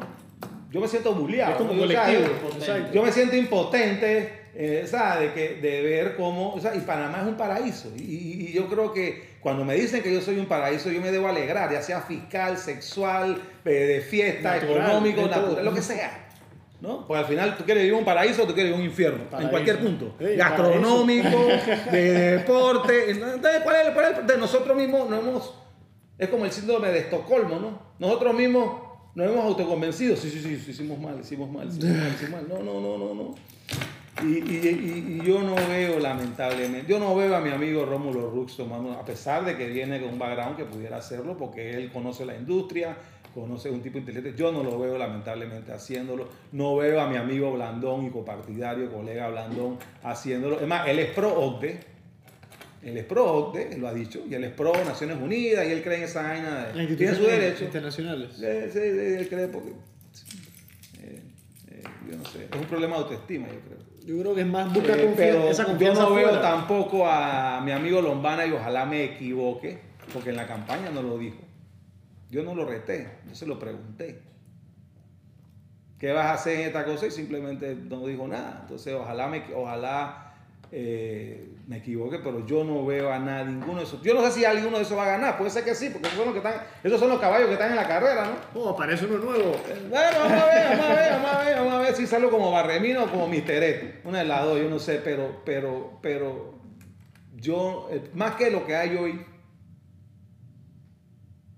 yo 0.71 0.79
me 0.79 0.87
siento 0.87 1.13
bulliado. 1.13 1.57
yo, 2.93 3.03
me 3.03 3.11
siento 3.11 3.35
impotente, 3.35 4.33
eh, 4.53 4.85
De, 5.19 5.33
que, 5.33 5.55
de 5.61 5.81
ver 5.81 6.15
cómo, 6.15 6.53
o 6.53 6.59
sea, 6.59 6.75
y 6.75 6.81
Panamá 6.81 7.21
es 7.21 7.27
un 7.27 7.37
paraíso. 7.37 7.91
Y, 7.95 8.51
yo 8.53 8.67
creo 8.67 8.93
que 8.93 9.28
cuando 9.41 9.63
me 9.63 9.75
dicen 9.75 10.03
que 10.03 10.13
yo 10.13 10.21
soy 10.21 10.37
un 10.37 10.45
paraíso, 10.45 10.91
yo 10.91 11.01
me 11.01 11.11
debo 11.11 11.27
alegrar, 11.27 11.71
ya 11.71 11.81
sea 11.81 12.01
fiscal, 12.01 12.57
sexual, 12.57 13.41
eh, 13.65 13.69
de 13.69 14.01
fiesta, 14.01 14.57
económico, 14.57 15.27
natural, 15.27 15.63
lo 15.63 15.73
que 15.73 15.81
sea. 15.81 16.27
¿no? 16.81 17.05
Porque 17.05 17.19
al 17.19 17.25
final 17.25 17.57
tú 17.57 17.65
quieres 17.65 17.83
vivir 17.83 17.97
un 17.97 18.05
paraíso 18.05 18.43
o 18.43 18.47
tú 18.47 18.53
quieres 18.53 18.71
vivir 18.71 18.85
un 18.85 18.89
infierno, 18.89 19.25
en 19.37 19.49
cualquier 19.49 19.79
punto. 19.79 20.15
Gastronómico, 20.19 21.47
de 21.91 22.37
deporte. 22.37 23.11
Entonces, 23.11 23.61
¿cuál 23.63 23.87
es, 23.87 23.93
cuál 23.93 24.13
es 24.13 24.27
de 24.27 24.37
nosotros 24.37 24.75
mismos? 24.77 25.09
No 25.09 25.19
hemos, 25.19 25.53
es 26.17 26.29
como 26.29 26.45
el 26.45 26.51
síndrome 26.51 26.89
de 26.89 26.99
Estocolmo, 26.99 27.59
¿no? 27.59 27.81
Nosotros 27.99 28.33
mismos 28.33 28.81
nos 29.15 29.27
hemos 29.27 29.43
autoconvencido. 29.45 30.15
Sí, 30.15 30.29
sí, 30.29 30.41
sí, 30.41 30.71
hicimos 30.71 30.99
mal, 30.99 31.19
hicimos 31.19 31.49
mal, 31.51 31.67
hicimos 31.67 31.97
mal, 31.97 32.13
hicimos 32.13 32.31
mal. 32.31 32.47
No, 32.47 32.63
no, 32.63 32.79
no, 32.79 32.97
no, 32.97 33.13
no. 33.13 33.35
Y, 34.23 34.27
y, 34.27 35.19
y, 35.21 35.25
yo 35.25 35.41
no 35.41 35.55
veo, 35.55 35.99
lamentablemente, 35.99 36.85
yo 36.87 36.99
no 36.99 37.15
veo 37.15 37.35
a 37.35 37.39
mi 37.39 37.51
amigo 37.51 37.85
Rómulo 37.85 38.29
Rux 38.29 38.57
tomando, 38.57 38.91
a 38.91 39.05
pesar 39.05 39.45
de 39.45 39.55
que 39.55 39.67
viene 39.67 40.01
con 40.01 40.09
un 40.09 40.19
background 40.19 40.57
que 40.57 40.65
pudiera 40.65 40.97
hacerlo, 40.97 41.37
porque 41.37 41.71
él 41.71 41.91
conoce 41.91 42.25
la 42.25 42.35
industria, 42.35 42.97
conoce 43.33 43.69
un 43.69 43.81
tipo 43.81 43.97
inteligente, 43.97 44.33
yo 44.37 44.51
no 44.51 44.63
lo 44.63 44.77
veo 44.79 44.97
lamentablemente 44.97 45.71
haciéndolo. 45.71 46.27
No 46.51 46.75
veo 46.75 46.99
a 46.99 47.07
mi 47.07 47.17
amigo 47.17 47.51
Blandón 47.53 48.05
y 48.05 48.09
copartidario, 48.09 48.91
colega 48.91 49.29
Blandón, 49.29 49.77
haciéndolo. 50.03 50.59
Es 50.59 50.67
más, 50.67 50.87
él 50.87 50.99
es 50.99 51.11
pro 51.11 51.33
OCDE, 51.33 51.79
él 52.83 52.97
es 52.97 53.05
pro 53.05 53.25
OCDE, 53.25 53.73
él 53.73 53.81
lo 53.81 53.87
ha 53.87 53.93
dicho, 53.93 54.23
y 54.29 54.33
él 54.33 54.43
es 54.43 54.51
pro 54.51 54.73
Naciones 54.83 55.17
Unidas, 55.21 55.65
y 55.67 55.71
él 55.71 55.83
cree 55.83 55.97
en 55.97 56.03
esa 56.03 56.23
vaina. 56.23 56.65
De, 56.65 56.95
tiene 56.95 57.15
su 57.15 57.23
derecho. 57.23 57.65
Internacionales. 57.65 58.31
Sí, 58.35 58.45
él 58.45 59.27
cree 59.29 59.47
porque. 59.47 59.69
Eh, 61.01 61.21
eh, 61.69 61.83
yo 62.09 62.17
no 62.17 62.25
sé. 62.25 62.47
Es 62.51 62.59
un 62.59 62.65
problema 62.65 62.97
de 62.97 63.03
autoestima, 63.03 63.47
yo 63.47 63.59
creo. 63.61 63.88
Yo 64.09 64.17
creo 64.17 64.33
que 64.33 64.41
es 64.41 64.47
más 64.47 64.73
busca 64.73 64.95
eh, 64.95 65.49
esa 65.51 65.65
confianza. 65.65 66.01
Yo 66.01 66.09
no 66.09 66.15
veo 66.15 66.41
tampoco 66.41 67.07
a 67.07 67.61
mi 67.63 67.71
amigo 67.71 68.01
Lombana 68.01 68.43
y 68.43 68.51
ojalá 68.51 68.83
me 68.87 69.03
equivoque, 69.03 69.79
porque 70.11 70.31
en 70.31 70.35
la 70.35 70.47
campaña 70.47 70.89
no 70.89 71.03
lo 71.03 71.19
dijo. 71.19 71.37
Yo 72.31 72.41
no 72.41 72.55
lo 72.55 72.65
reté, 72.65 73.07
yo 73.27 73.35
se 73.35 73.45
lo 73.45 73.59
pregunté. 73.59 74.23
¿Qué 75.99 76.11
vas 76.11 76.25
a 76.25 76.33
hacer 76.33 76.59
en 76.59 76.65
esta 76.65 76.85
cosa? 76.85 77.05
Y 77.05 77.11
simplemente 77.11 77.75
no 77.75 78.03
dijo 78.07 78.27
nada. 78.27 78.61
Entonces, 78.61 78.95
ojalá, 78.95 79.27
me, 79.27 79.43
ojalá 79.53 80.28
eh, 80.71 81.49
me 81.67 81.77
equivoqué, 81.77 82.19
pero 82.19 82.45
yo 82.45 82.63
no 82.63 82.85
veo 82.85 83.11
a 83.11 83.19
nada, 83.19 83.43
ninguno 83.43 83.79
de 83.79 83.85
esos. 83.85 84.01
Yo 84.01 84.13
no 84.13 84.23
sé 84.23 84.31
si 84.31 84.45
alguno 84.45 84.77
de 84.77 84.83
esos 84.83 84.97
va 84.97 85.03
a 85.03 85.17
ganar, 85.17 85.37
puede 85.37 85.49
ser 85.49 85.63
que 85.63 85.73
sí, 85.75 85.89
porque 85.89 86.07
esos 86.07 86.17
son 86.17 86.25
los, 86.25 86.33
que 86.33 86.47
están, 86.47 86.65
esos 86.83 86.99
son 86.99 87.09
los 87.09 87.19
caballos 87.19 87.47
que 87.47 87.53
están 87.53 87.71
en 87.71 87.75
la 87.75 87.87
carrera, 87.87 88.25
¿no? 88.25 88.61
Oh, 88.61 88.75
parece 88.75 89.05
uno 89.05 89.17
nuevo. 89.17 89.55
Bueno, 89.89 90.19
vamos 90.19 90.43
a 90.43 90.45
ver, 90.45 90.69
vamos 90.69 90.85
a 90.85 90.93
ver, 90.93 91.11
vamos 91.11 91.31
a 91.31 91.43
ver, 91.43 91.57
vamos 91.57 91.73
a 91.73 91.79
ver 91.79 91.95
si 91.95 92.07
salgo 92.07 92.29
como 92.29 92.51
Barremino 92.51 93.03
o 93.03 93.07
como 93.07 93.27
Misteret. 93.27 94.05
Una 94.05 94.19
de 94.19 94.25
las 94.25 94.43
dos, 94.43 94.59
yo 94.59 94.69
no 94.69 94.79
sé, 94.79 95.01
pero, 95.03 95.41
pero, 95.45 95.99
pero 96.01 96.59
yo, 97.35 97.87
eh, 97.91 98.09
más 98.13 98.35
que 98.35 98.51
lo 98.51 98.65
que 98.65 98.75
hay 98.75 98.95
hoy, 98.95 99.25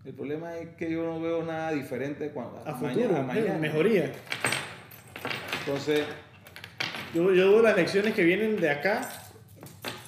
el 0.04 0.14
problema 0.14 0.58
es 0.58 0.70
que 0.76 0.92
yo 0.92 1.04
no 1.04 1.22
veo 1.22 1.44
nada 1.44 1.72
diferente 1.72 2.30
cuando, 2.30 2.62
a 2.66 2.74
mañana, 2.74 3.22
mañana. 3.22 3.58
mejoría. 3.60 4.12
Entonces, 5.60 6.06
yo, 7.14 7.34
yo 7.34 7.52
veo 7.52 7.62
las 7.62 7.74
elecciones 7.78 8.14
que 8.14 8.24
vienen 8.24 8.60
de 8.60 8.70
acá, 8.70 9.10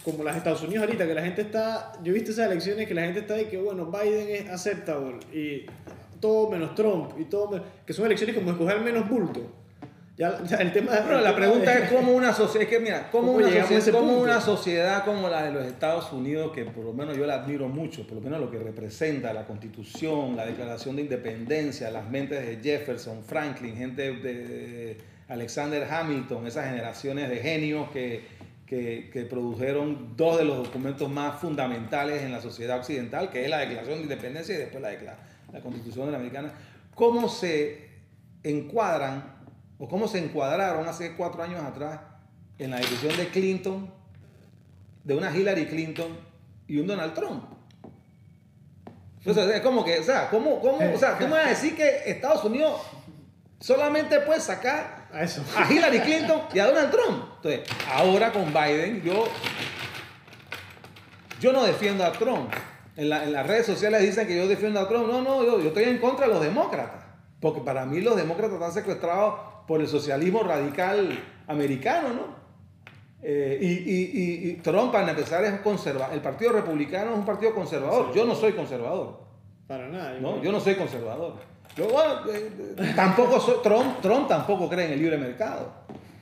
como 0.04 0.24
las 0.24 0.36
de 0.36 0.40
Estados 0.40 0.64
Unidos 0.64 0.86
ahorita, 0.86 1.08
que 1.08 1.14
la 1.14 1.24
gente 1.24 1.42
está. 1.42 1.94
Yo 2.04 2.12
he 2.12 2.16
visto 2.16 2.32
esas 2.32 2.50
elecciones 2.50 2.88
que 2.88 2.94
la 2.94 3.04
gente 3.04 3.22
está 3.22 3.36
de 3.36 3.48
que, 3.48 3.58
bueno, 3.58 3.92
Biden 3.92 4.28
es 4.30 4.50
aceptable 4.50 5.20
y 5.34 5.66
todo 6.20 6.50
menos 6.50 6.76
Trump 6.76 7.12
y 7.20 7.26
todo. 7.26 7.64
que 7.86 7.94
son 7.94 8.06
elecciones 8.06 8.36
como 8.36 8.52
escoger 8.52 8.82
menos 8.82 9.08
bulto. 9.10 9.42
Ya, 10.16 10.40
el 10.60 10.72
tema 10.72 10.92
de, 10.92 11.22
la 11.22 11.36
pregunta 11.36 11.76
es 11.76 11.92
cómo 11.92 12.12
una 12.12 12.34
sociedad, 12.34 12.64
es 12.64 12.70
que 12.70 12.80
mira, 12.80 13.10
cómo, 13.12 13.32
una, 13.32 13.50
sociedad, 13.66 14.02
una 14.04 14.40
sociedad 14.40 15.06
como 15.06 15.28
la 15.28 15.44
de 15.44 15.52
los 15.52 15.66
Estados 15.66 16.14
Unidos, 16.14 16.52
que 16.54 16.66
por 16.66 16.86
lo 16.86 16.94
menos 16.94 17.18
yo 17.18 17.26
la 17.26 17.42
admiro 17.42 17.68
mucho, 17.68 18.06
por 18.06 18.18
lo 18.18 18.22
menos 18.22 18.40
lo 18.40 18.52
que 18.52 18.60
representa 18.60 19.34
la 19.34 19.48
constitución, 19.48 20.36
la 20.36 20.46
declaración 20.46 20.98
de 20.98 21.02
independencia, 21.02 21.90
las 21.90 22.08
mentes 22.08 22.46
de 22.46 22.60
Jefferson, 22.62 23.24
Franklin, 23.24 23.76
gente 23.76 24.12
de 24.12 24.98
Alexander 25.34 25.92
Hamilton, 25.92 26.46
esas 26.46 26.66
generaciones 26.66 27.28
de 27.28 27.38
genios 27.38 27.90
que, 27.90 28.24
que, 28.68 29.28
produjeron 29.28 30.16
dos 30.16 30.38
de 30.38 30.46
los 30.46 30.58
documentos 30.58 31.10
más 31.10 31.42
fundamentales 31.42 32.22
en 32.22 32.32
la 32.32 32.40
sociedad 32.40 32.78
occidental, 32.78 33.32
que 33.32 33.44
es 33.44 33.50
la 33.50 33.58
Declaración 33.58 33.98
de 33.98 34.04
Independencia 34.04 34.54
y 34.54 34.60
después 34.60 34.82
la, 34.84 34.92
la 35.52 35.60
Constitución 35.62 36.06
de 36.06 36.12
la 36.12 36.18
Americana, 36.20 36.54
¿cómo 36.94 37.28
se 37.30 37.90
encuadran 38.44 39.38
o 39.80 39.88
cómo 39.88 40.08
se 40.08 40.20
encuadraron 40.20 40.88
hace 40.88 41.16
cuatro 41.16 41.42
años 41.42 41.64
atrás 41.64 42.00
en 42.60 42.70
la 42.70 42.78
decisión 42.78 43.18
de 43.18 43.28
Clinton, 43.30 43.92
de 45.04 45.16
una 45.16 45.36
Hillary 45.36 45.66
Clinton 45.66 46.16
y 46.68 46.78
un 46.78 46.86
Donald 46.86 47.16
Trump? 47.16 47.44
es 49.26 49.62
como 49.62 49.84
que, 49.84 49.98
o 49.98 50.04
sea, 50.04 50.30
¿cómo, 50.30 50.60
cómo, 50.60 50.78
o 50.94 50.98
sea, 51.00 51.18
¿tú 51.18 51.28
vas 51.28 51.48
a 51.48 51.50
decir 51.50 51.76
que 51.76 52.04
Estados 52.06 52.44
Unidos 52.44 52.82
solamente 53.60 54.20
puede 54.20 54.40
sacar 54.40 55.03
a, 55.14 55.72
Hillary 55.72 56.00
Clinton 56.00 56.42
y 56.54 56.60
a 56.60 56.66
Donald 56.66 56.92
Trump. 56.92 57.24
Entonces, 57.36 57.62
ahora 57.92 58.32
con 58.32 58.52
Biden, 58.52 59.02
yo, 59.04 59.28
yo 61.40 61.54
no 61.54 61.64
defiendo 61.64 62.04
a 62.04 62.12
Trump. 62.12 62.52
En, 62.96 63.10
las 63.10 63.48
redes 63.48 63.66
sociales 63.66 64.02
dicen 64.02 64.28
que 64.28 64.36
yo 64.36 64.48
defiendo 64.48 64.80
a 64.80 64.88
Trump. 64.88 65.08
No, 65.08 65.22
no, 65.22 65.44
yo, 65.44 65.60
yo 65.60 65.68
estoy 65.68 65.84
en 65.84 66.00
contra 66.00 66.28
de 66.28 66.34
los 66.34 66.42
demócratas. 66.42 67.04
Porque 67.40 67.62
para 67.62 67.86
mí 67.86 68.02
los 68.02 68.16
demócratas 68.16 68.54
están 68.54 68.72
secuestrados 68.72 69.36
por 69.68 69.82
el 69.82 69.88
socialismo 69.88 70.44
radical 70.44 71.20
americano, 71.48 72.10
¿no? 72.10 72.44
Eh, 73.22 73.58
y, 73.62 73.68
y, 73.68 74.50
y, 74.50 74.54
Trump, 74.56 74.92
para 74.92 75.10
empezar, 75.10 75.46
es 75.46 75.62
conservador. 75.62 76.14
El 76.14 76.22
Partido 76.22 76.52
Republicano 76.52 77.12
es 77.12 77.18
un 77.18 77.26
partido 77.26 77.54
conservador. 77.54 78.14
Yo 78.14 78.26
no 78.26 78.36
soy 78.36 78.52
conservador. 78.54 79.22
Para 79.68 79.88
nada. 79.88 80.20
No, 80.20 80.42
yo 80.42 80.52
no 80.52 80.60
soy 80.60 80.76
conservador. 80.76 81.53
Yo, 81.76 81.88
eh, 82.32 82.50
eh, 82.78 82.94
tampoco 82.96 83.62
Trump, 83.62 84.02
Trump 84.02 84.28
tampoco 84.28 84.70
cree 84.70 84.86
en 84.86 84.92
el 84.94 85.00
libre 85.00 85.18
mercado. 85.18 85.74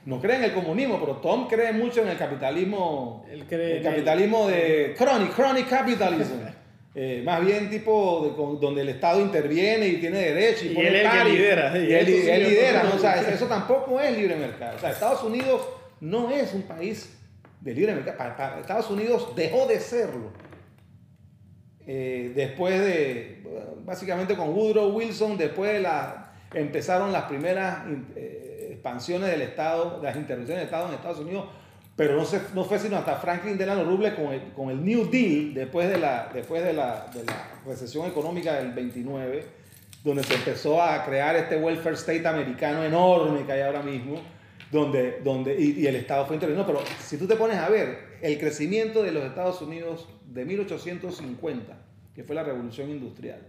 No 0.04 0.20
cree 0.20 0.36
en 0.36 0.44
el 0.44 0.52
comunismo, 0.52 0.98
pero 0.98 1.16
Trump 1.18 1.48
cree 1.48 1.72
mucho 1.72 2.02
en 2.02 2.08
el 2.08 2.18
capitalismo. 2.18 3.24
el 3.30 3.46
capitalismo 3.82 4.48
de 4.48 4.94
chronic, 4.96 5.34
chronic 5.34 5.68
capitalism. 5.68 6.34
Eh, 6.94 7.22
más 7.24 7.42
bien 7.42 7.70
tipo 7.70 8.58
donde 8.60 8.82
el 8.82 8.90
Estado 8.90 9.22
interviene 9.22 9.88
y 9.88 9.96
tiene 9.96 10.18
derecho 10.18 10.66
y, 10.66 10.72
y 10.72 10.76
él, 10.78 10.92
lidera. 10.92 11.78
Y 11.78 11.90
él, 11.90 12.06
lidera. 12.42 12.92
O 12.94 12.98
sea, 12.98 13.14
eso 13.32 13.46
tampoco 13.46 13.98
es 13.98 14.14
libre 14.14 14.36
mercado. 14.36 14.76
O 14.76 14.78
sea, 14.78 14.90
Estados 14.90 15.22
Unidos 15.22 15.62
no 16.00 16.30
es 16.30 16.52
un 16.52 16.62
país 16.62 17.16
de 17.62 17.72
libre 17.72 17.94
mercado. 17.94 18.60
Estados 18.60 18.90
Unidos 18.90 19.34
dejó 19.34 19.66
de 19.66 19.80
serlo 19.80 20.32
eh, 21.86 22.32
después 22.34 22.78
de, 22.80 23.31
básicamente 23.84 24.36
con 24.36 24.50
Woodrow 24.50 24.90
Wilson, 24.90 25.36
después 25.36 25.72
de 25.72 25.80
la, 25.80 26.32
empezaron 26.54 27.12
las 27.12 27.24
primeras 27.24 27.84
eh, 28.16 28.70
expansiones 28.72 29.30
del 29.30 29.42
Estado, 29.42 30.00
las 30.02 30.16
intervenciones 30.16 30.60
del 30.60 30.66
Estado 30.66 30.88
en 30.88 30.94
Estados 30.94 31.20
Unidos, 31.20 31.46
pero 31.94 32.16
no, 32.16 32.24
se, 32.24 32.40
no 32.54 32.64
fue 32.64 32.78
sino 32.78 32.96
hasta 32.96 33.16
Franklin 33.16 33.58
Delano 33.58 33.84
Roosevelt 33.84 34.54
con 34.54 34.70
el, 34.70 34.84
New 34.84 35.10
Deal, 35.10 35.54
después 35.54 35.88
de 35.88 35.98
la, 35.98 36.30
después 36.32 36.64
de 36.64 36.72
la, 36.72 37.06
recesión 37.66 38.06
económica 38.06 38.54
del 38.54 38.72
29, 38.72 39.44
donde 40.02 40.24
se 40.24 40.34
empezó 40.34 40.82
a 40.82 41.04
crear 41.04 41.36
este 41.36 41.56
welfare 41.56 41.94
state 41.94 42.26
americano 42.26 42.82
enorme 42.82 43.44
que 43.44 43.52
hay 43.52 43.60
ahora 43.60 43.82
mismo, 43.82 44.20
donde, 44.70 45.20
donde, 45.22 45.54
y, 45.60 45.86
el 45.86 45.96
Estado 45.96 46.26
fue 46.26 46.36
intervenido. 46.36 46.66
Pero 46.66 46.80
si 46.98 47.18
tú 47.18 47.26
te 47.26 47.36
pones 47.36 47.58
a 47.58 47.68
ver 47.68 48.18
el 48.22 48.38
crecimiento 48.38 49.02
de 49.02 49.12
los 49.12 49.22
Estados 49.24 49.60
Unidos 49.60 50.08
de 50.26 50.44
1850, 50.44 51.76
que 52.14 52.24
fue 52.24 52.34
la 52.34 52.42
revolución 52.42 52.90
industrial, 52.90 53.40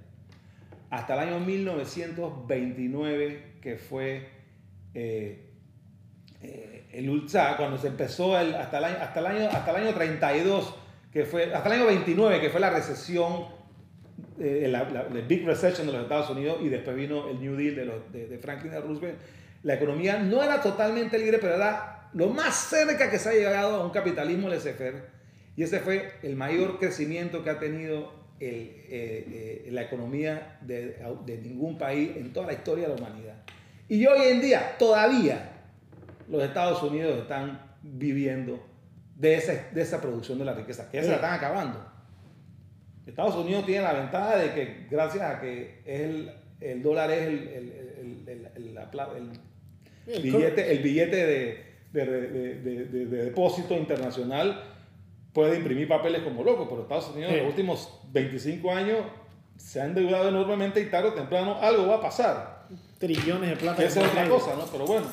hasta 0.90 1.14
el 1.16 1.30
año 1.30 1.40
1929, 1.40 3.54
que 3.62 3.78
fue 3.78 4.28
eh, 4.94 5.50
eh, 6.42 6.86
el 6.92 7.10
ultra, 7.10 7.58
cuando 7.58 7.78
se 7.78 7.88
empezó 7.88 8.40
el, 8.40 8.54
hasta, 8.54 8.78
el 8.78 8.84
año, 8.86 8.98
hasta, 9.02 9.20
el 9.20 9.26
año, 9.26 9.50
hasta 9.52 9.72
el 9.72 9.88
año 9.88 9.96
32, 9.96 10.76
que 11.12 11.26
fue, 11.26 11.54
hasta 11.54 11.68
el 11.70 11.80
año 11.80 11.88
29, 11.88 12.40
que 12.40 12.50
fue 12.50 12.60
la 12.60 12.70
recesión, 12.70 13.48
eh, 14.40 14.68
la, 14.70 14.84
Big 15.28 15.44
Recession 15.46 15.88
de 15.88 15.94
los 15.94 16.04
Estados 16.04 16.30
Unidos, 16.30 16.60
y 16.62 16.70
después 16.70 16.96
vino 16.96 17.28
el 17.30 17.40
New 17.40 17.56
Deal 17.56 17.76
de, 17.76 17.86
los, 17.86 18.12
de 18.12 18.38
Franklin 18.38 18.74
Roosevelt, 18.74 19.18
la 19.64 19.76
economía 19.76 20.20
no 20.20 20.44
era 20.44 20.62
totalmente 20.62 21.18
libre, 21.18 21.40
pero 21.40 21.56
era 21.56 22.10
lo 22.14 22.28
más 22.28 22.54
cerca 22.54 23.10
que 23.10 23.18
se 23.18 23.30
ha 23.30 23.34
llegado 23.34 23.78
a 23.78 23.86
un 23.86 23.92
capitalismo 23.92 24.50
laissez-faire. 24.50 25.06
Y 25.56 25.64
ese 25.64 25.80
fue 25.80 26.12
el 26.22 26.36
mayor 26.36 26.80
crecimiento 26.80 27.44
que 27.44 27.50
ha 27.50 27.60
tenido 27.60 28.23
el, 28.40 28.72
eh, 28.90 29.68
la 29.72 29.84
economía 29.84 30.60
de, 30.62 30.98
de 31.26 31.38
ningún 31.38 31.78
país 31.78 32.12
en 32.16 32.34
toda 32.34 32.48
la 32.48 32.54
historia 32.54 32.88
de 32.88 32.96
la 32.96 33.02
humanidad. 33.02 33.36
Y 33.88 34.06
hoy 34.06 34.28
en 34.28 34.42
día, 34.42 34.76
todavía, 34.78 35.52
los 36.28 36.44
Estados 36.44 36.82
Unidos 36.84 37.20
están 37.22 37.60
viviendo 37.82 38.64
de 39.16 39.36
esa, 39.36 39.70
de 39.72 39.82
esa 39.82 40.02
producción 40.02 40.40
de 40.40 40.46
la 40.46 40.54
riqueza, 40.54 40.90
que 40.90 40.98
ya 40.98 41.04
se 41.04 41.10
la 41.10 41.16
están 41.16 41.34
acabando. 41.34 41.86
Estados 43.06 43.36
Unidos 43.36 43.66
tiene 43.66 43.82
la 43.84 43.94
ventaja 43.94 44.38
de 44.38 44.54
que 44.54 44.88
gracias 44.90 45.24
a 45.24 45.42
que 45.42 45.82
el, 45.86 46.32
el 46.62 46.82
dólar 46.82 47.12
es 47.12 47.28
el, 47.28 47.48
el, 47.50 48.24
el, 48.28 48.78
el 50.08 50.22
billete, 50.22 50.72
el 50.72 50.80
billete 50.80 51.16
de, 51.16 51.66
de, 51.92 52.06
de, 52.62 53.06
depósito 53.06 53.76
internacional, 53.76 54.73
puede 55.34 55.58
imprimir 55.58 55.88
papeles 55.88 56.22
como 56.22 56.44
loco, 56.44 56.68
pero 56.70 56.84
Estados 56.84 57.10
Unidos 57.10 57.34
en 57.34 57.40
los 57.40 57.48
últimos 57.48 58.00
25 58.12 58.72
años 58.72 59.00
se 59.58 59.82
ha 59.82 59.86
endeudado 59.86 60.30
enormemente 60.30 60.80
y 60.82 60.86
tarde 60.86 61.10
o 61.10 61.14
temprano 61.14 61.58
algo 61.62 61.88
va 61.88 61.96
a 61.96 62.02
pasar. 62.02 62.68
Trillones 63.00 63.50
de 63.50 63.56
plata. 63.58 63.84
Esa 63.84 64.02
es 64.02 64.08
otra 64.08 64.30
cosa, 64.30 64.56
¿no? 64.56 64.66
Pero 64.72 64.86
bueno. 64.86 65.08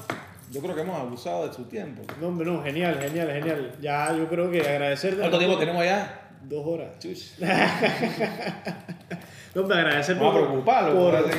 Yo 0.50 0.60
creo 0.60 0.74
que 0.74 0.80
hemos 0.80 0.98
abusado 0.98 1.46
de 1.46 1.54
su 1.54 1.64
tiempo. 1.66 2.02
No, 2.20 2.26
hombre, 2.28 2.44
no, 2.44 2.60
genial, 2.62 2.98
genial, 3.00 3.30
genial. 3.30 3.76
Ya, 3.80 4.12
yo 4.16 4.28
creo 4.28 4.50
que 4.50 4.60
agradecerte. 4.60 5.20
¿Cuánto 5.20 5.38
tiempo 5.38 5.56
tenemos 5.58 5.84
ya? 5.84 6.28
Dos 6.42 6.66
horas. 6.66 6.88
no, 7.38 7.46
hombre, 9.54 9.78
agradecer 9.78 10.18
por. 10.18 10.34
No, 10.34 10.46
preocuparlo. 10.46 10.92
Por, 10.92 11.12
por, 11.12 11.30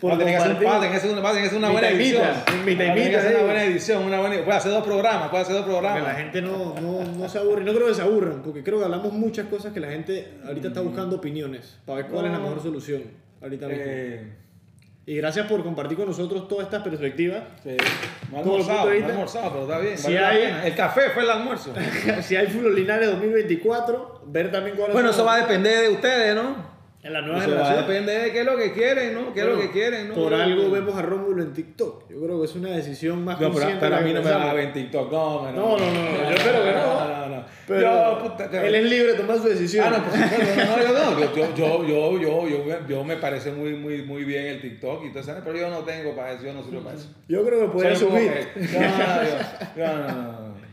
por, 0.00 0.10
por 0.10 0.24
que 0.24 0.36
hacer, 0.36 1.10
una, 1.10 1.20
una 1.58 1.70
buena 1.70 1.88
edición. 1.90 2.22
Invita, 2.60 2.84
invita. 2.86 3.20
una 3.30 3.42
buena 3.42 3.64
edición, 3.64 4.04
una 4.04 4.20
buena 4.20 4.44
Puede 4.44 4.56
hacer 4.56 4.72
dos 4.72 4.84
programas, 4.84 5.28
puede 5.28 5.42
hacer 5.42 5.56
dos 5.56 5.64
programas. 5.64 6.00
Porque 6.00 6.12
la 6.12 6.18
gente 6.18 6.42
no, 6.42 6.74
no, 6.80 7.04
no 7.04 7.28
se 7.28 7.38
aburre. 7.38 7.64
No 7.64 7.74
creo 7.74 7.88
que 7.88 7.94
se 7.94 8.02
aburran, 8.02 8.42
porque 8.42 8.62
creo 8.62 8.78
que 8.78 8.84
hablamos 8.84 9.12
muchas 9.12 9.46
cosas 9.46 9.72
que 9.72 9.80
la 9.80 9.88
gente 9.88 10.38
ahorita 10.46 10.68
está 10.68 10.80
buscando 10.80 11.16
opiniones 11.16 11.78
para 11.84 12.02
ver 12.02 12.10
cuál 12.10 12.26
es 12.26 12.32
la 12.32 12.38
mejor 12.38 12.62
solución. 12.62 13.02
Ahorita 13.40 13.68
mismo. 13.68 13.84
Eh, 13.86 14.32
y 15.08 15.16
gracias 15.16 15.46
por 15.46 15.62
compartir 15.62 15.96
con 15.96 16.06
nosotros 16.06 16.46
todas 16.48 16.66
estas 16.66 16.82
perspectivas. 16.82 17.42
Sí. 17.62 17.78
No 18.30 18.40
almorzado, 18.40 18.90
no 18.90 19.06
almorzado, 19.06 19.50
pero 19.52 19.62
está 19.62 19.78
bien. 19.78 19.96
Si 19.96 20.14
hay, 20.14 20.66
el 20.66 20.74
café 20.74 21.08
fue 21.14 21.22
el 21.22 21.30
almuerzo. 21.30 21.72
si 22.22 22.36
hay 22.36 22.46
Fulo 22.48 22.68
Linares 22.68 23.10
2024, 23.12 24.24
ver 24.26 24.52
también 24.52 24.76
cuáles 24.76 24.92
Bueno, 24.92 25.08
eso 25.08 25.24
va 25.24 25.36
a 25.36 25.40
depender 25.40 25.84
de 25.84 25.88
ustedes, 25.88 26.34
¿no? 26.34 26.67
En 27.08 27.14
la 27.14 27.22
nueva 27.22 27.70
a 27.70 27.76
depender 27.76 28.22
de 28.24 28.32
qué 28.32 28.40
es 28.40 28.44
lo 28.44 28.54
que 28.54 28.72
quieren, 28.72 29.14
¿no? 29.14 29.32
¿Qué 29.32 29.40
es 29.40 29.46
lo 29.46 29.58
que 29.58 29.70
quieren, 29.70 30.08
¿no? 30.08 30.14
Por 30.14 30.34
algo 30.34 30.70
vemos 30.70 30.94
a 30.94 31.00
Rómulo 31.00 31.42
en 31.42 31.54
TikTok. 31.54 32.10
Yo 32.10 32.20
creo 32.20 32.38
que 32.38 32.44
es 32.44 32.54
una 32.54 32.68
decisión 32.68 33.24
más 33.24 33.40
no, 33.40 33.48
consciente. 33.48 33.78
Pero, 33.80 33.96
a 33.96 34.00
mí 34.00 34.12
no 34.12 34.22
me 34.22 34.30
va 34.30 34.50
a 34.50 34.52
ver 34.52 34.64
en 34.66 34.72
TikTok. 34.74 35.10
No, 35.10 35.50
no, 35.50 35.52
no. 35.52 35.78
No, 35.78 35.78
no, 35.78 36.30
Yo 36.30 36.36
espero 36.36 36.64
que 36.64 36.72
no. 36.72 37.08
No, 37.08 37.08
no, 37.08 37.36
no. 37.36 37.44
Pero 37.66 37.80
yo, 37.80 38.18
puta, 38.22 38.66
él 38.66 38.74
es 38.74 38.84
libre 38.84 39.12
de 39.12 39.18
tomar 39.18 39.38
su 39.38 39.48
decisión. 39.48 39.86
Ah, 39.88 39.96
no, 39.96 40.04
pues 40.04 40.20
no, 40.68 40.82
yo 40.82 40.92
no. 40.92 41.34
Yo, 41.34 41.54
yo, 41.54 41.86
yo, 41.86 42.20
yo, 42.20 42.48
yo, 42.48 42.86
yo, 42.86 43.04
me 43.04 43.16
parece 43.16 43.52
muy, 43.52 43.72
muy, 43.72 44.02
muy 44.02 44.24
bien 44.24 44.44
el 44.44 44.60
TikTok 44.60 45.06
y 45.06 45.08
todo 45.08 45.20
eso, 45.20 45.32
pero 45.42 45.56
yo 45.56 45.70
no 45.70 45.78
tengo 45.78 46.14
para 46.14 46.32
eso, 46.32 46.44
yo 46.44 46.52
no 46.52 46.62
sirvo 46.62 46.82
para 46.82 46.96
eso. 46.96 47.08
Yo 47.26 47.42
creo 47.46 47.60
que 47.62 47.68
puede 47.68 47.96
subir. 47.96 48.48
No, 49.76 49.96
no, 49.96 50.08
no. 50.08 50.67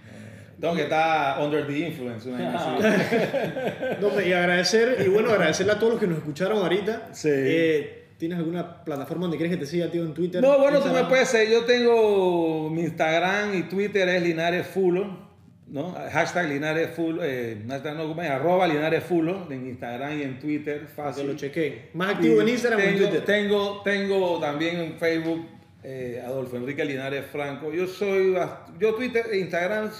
Tengo 0.59 0.75
que 0.75 0.83
estar 0.83 1.41
under 1.41 1.67
the 1.67 1.79
influence. 1.79 2.29
no, 4.01 4.21
y 4.21 4.33
agradecer, 4.33 5.03
y 5.05 5.09
bueno, 5.09 5.31
agradecerle 5.31 5.73
a 5.73 5.79
todos 5.79 5.93
los 5.93 5.99
que 5.99 6.07
nos 6.07 6.19
escucharon 6.19 6.59
ahorita. 6.59 7.09
Sí. 7.13 7.29
Eh, 7.31 8.05
¿Tienes 8.17 8.37
alguna 8.37 8.83
plataforma 8.85 9.23
donde 9.23 9.37
quieres 9.37 9.55
que 9.55 9.59
te 9.59 9.69
siga, 9.69 9.91
tío, 9.91 10.03
en 10.03 10.13
Twitter? 10.13 10.41
No, 10.41 10.57
bueno, 10.57 10.79
tú 10.79 10.87
me 10.89 11.03
puedes 11.03 11.27
seguir. 11.27 11.53
Yo 11.53 11.65
tengo 11.65 12.69
mi 12.69 12.83
Instagram 12.83 13.55
y 13.55 13.63
Twitter 13.63 14.07
es 14.07 14.23
Linares 14.23 14.65
Fulo, 14.67 15.19
¿no? 15.67 15.91
Hashtag 15.91 16.47
Linares 16.47 16.91
Fulo, 16.95 17.21
eh, 17.25 17.61
no, 17.65 17.73
arroba 18.21 18.67
Linares 18.67 19.03
Fulo 19.03 19.47
en 19.49 19.67
Instagram 19.67 20.17
y 20.17 20.23
en 20.23 20.39
Twitter, 20.39 20.87
fácil. 20.87 21.23
Que 21.23 21.31
lo 21.33 21.37
chequé. 21.37 21.89
¿Más 21.93 22.15
activo 22.15 22.41
en 22.41 22.49
Instagram 22.49 22.79
tengo, 22.79 22.89
o 22.89 22.93
en 22.93 23.09
Twitter? 23.09 23.25
Tengo, 23.25 23.81
tengo 23.83 24.39
también 24.39 24.77
en 24.77 24.93
Facebook 24.97 25.45
eh, 25.83 26.23
Adolfo 26.25 26.55
Enrique 26.55 26.85
Linares 26.85 27.25
Franco. 27.25 27.73
Yo 27.73 27.85
soy, 27.85 28.35
yo 28.79 28.95
Twitter 28.95 29.25
e 29.31 29.39
Instagram 29.39 29.91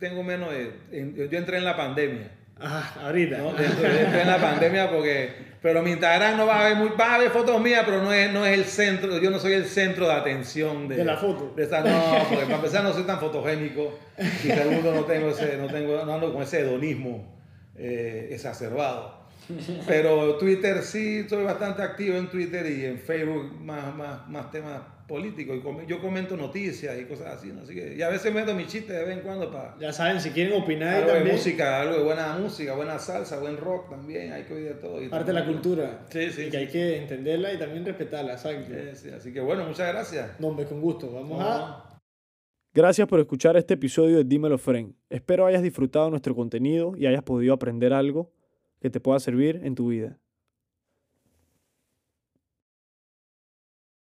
tengo 0.00 0.24
menos 0.24 0.50
de... 0.50 1.28
Yo 1.30 1.38
entré 1.38 1.58
en 1.58 1.64
la 1.64 1.76
pandemia. 1.76 2.32
Ah, 2.58 2.94
ahorita. 3.04 3.38
¿no? 3.38 3.50
Entré 3.50 4.22
en 4.22 4.26
la 4.26 4.38
pandemia 4.38 4.90
porque... 4.90 5.50
Pero 5.62 5.82
mi 5.82 5.90
Instagram 5.90 6.38
no 6.38 6.46
va 6.46 6.56
a 6.56 6.66
haber, 6.66 6.76
muy, 6.76 6.88
va 6.98 7.12
a 7.12 7.14
haber 7.16 7.30
fotos 7.30 7.60
mías, 7.60 7.82
pero 7.84 8.02
no 8.02 8.10
es, 8.14 8.32
no 8.32 8.46
es 8.46 8.58
el 8.58 8.64
centro, 8.64 9.18
yo 9.18 9.30
no 9.30 9.38
soy 9.38 9.52
el 9.52 9.66
centro 9.66 10.06
de 10.08 10.14
atención 10.14 10.88
de, 10.88 10.96
de 10.96 11.04
la 11.04 11.18
foto. 11.18 11.52
De 11.54 11.64
esa, 11.64 11.82
no, 11.82 12.24
porque 12.30 12.44
para 12.44 12.56
empezar 12.56 12.82
no 12.82 12.94
soy 12.94 13.02
tan 13.02 13.20
fotogénico 13.20 13.98
y 14.18 14.48
segundo 14.48 14.94
no 14.94 15.04
tengo 15.04 15.28
ese, 15.28 15.58
no 15.58 15.66
tengo, 15.66 16.02
no 16.06 16.14
ando 16.14 16.32
con 16.32 16.42
ese 16.42 16.60
hedonismo 16.60 17.38
eh, 17.76 18.30
exacerbado. 18.32 19.19
Pero 19.86 20.36
Twitter 20.36 20.82
sí, 20.82 21.28
soy 21.28 21.44
bastante 21.44 21.82
activo 21.82 22.16
en 22.16 22.28
Twitter 22.28 22.66
y 22.70 22.84
en 22.84 22.98
Facebook 22.98 23.52
más, 23.60 23.94
más, 23.94 24.28
más 24.28 24.50
temas 24.50 24.80
político 25.10 25.54
y 25.56 25.86
yo 25.88 26.00
comento 26.00 26.36
noticias 26.36 26.96
y 26.96 27.04
cosas 27.04 27.38
así, 27.38 27.48
¿no? 27.48 27.62
así 27.62 27.74
que 27.74 27.96
y 27.96 28.02
a 28.02 28.08
veces 28.08 28.32
meto 28.32 28.54
mi 28.54 28.68
chiste 28.68 28.92
de 28.92 29.04
vez 29.04 29.16
en 29.16 29.24
cuando 29.24 29.50
para 29.50 29.76
ya 29.80 29.92
saben 29.92 30.20
si 30.20 30.30
quieren 30.30 30.62
opinar 30.62 31.02
algo 31.02 31.12
de 31.12 31.32
música 31.32 31.80
algo 31.80 31.96
de 31.96 32.04
buena 32.04 32.38
música 32.38 32.76
buena 32.76 32.96
salsa 32.96 33.40
buen 33.40 33.56
rock 33.56 33.90
también 33.90 34.32
hay 34.32 34.44
que 34.44 34.54
oír 34.54 34.68
de 34.68 34.74
todo 34.74 35.02
y 35.02 35.08
parte 35.08 35.32
de 35.32 35.40
la 35.40 35.44
cultura. 35.44 36.06
Sí 36.10 36.30
sí 36.30 36.42
y 36.42 36.50
que 36.50 36.56
hay 36.56 36.68
que 36.68 36.96
entenderla 36.98 37.52
y 37.52 37.58
también 37.58 37.84
respetarla 37.84 38.34
exacto. 38.34 38.72
Sí, 38.94 39.08
así 39.10 39.32
que 39.32 39.40
bueno 39.40 39.64
muchas 39.64 39.92
gracias. 39.92 40.38
No 40.38 40.48
hombre 40.48 40.66
con 40.66 40.80
gusto. 40.80 41.10
Vamos 41.12 41.42
a 41.42 41.86
Gracias 42.72 43.08
por 43.08 43.18
escuchar 43.18 43.56
este 43.56 43.74
episodio 43.74 44.18
de 44.18 44.24
Dímelo 44.24 44.56
Fren. 44.56 44.94
Espero 45.08 45.44
hayas 45.44 45.62
disfrutado 45.62 46.08
nuestro 46.08 46.36
contenido 46.36 46.92
y 46.96 47.06
hayas 47.06 47.24
podido 47.24 47.52
aprender 47.52 47.92
algo 47.92 48.30
que 48.80 48.90
te 48.90 49.00
pueda 49.00 49.20
servir 49.20 49.60
en 49.64 49.74
tu 49.74 49.88
vida. 49.88 50.19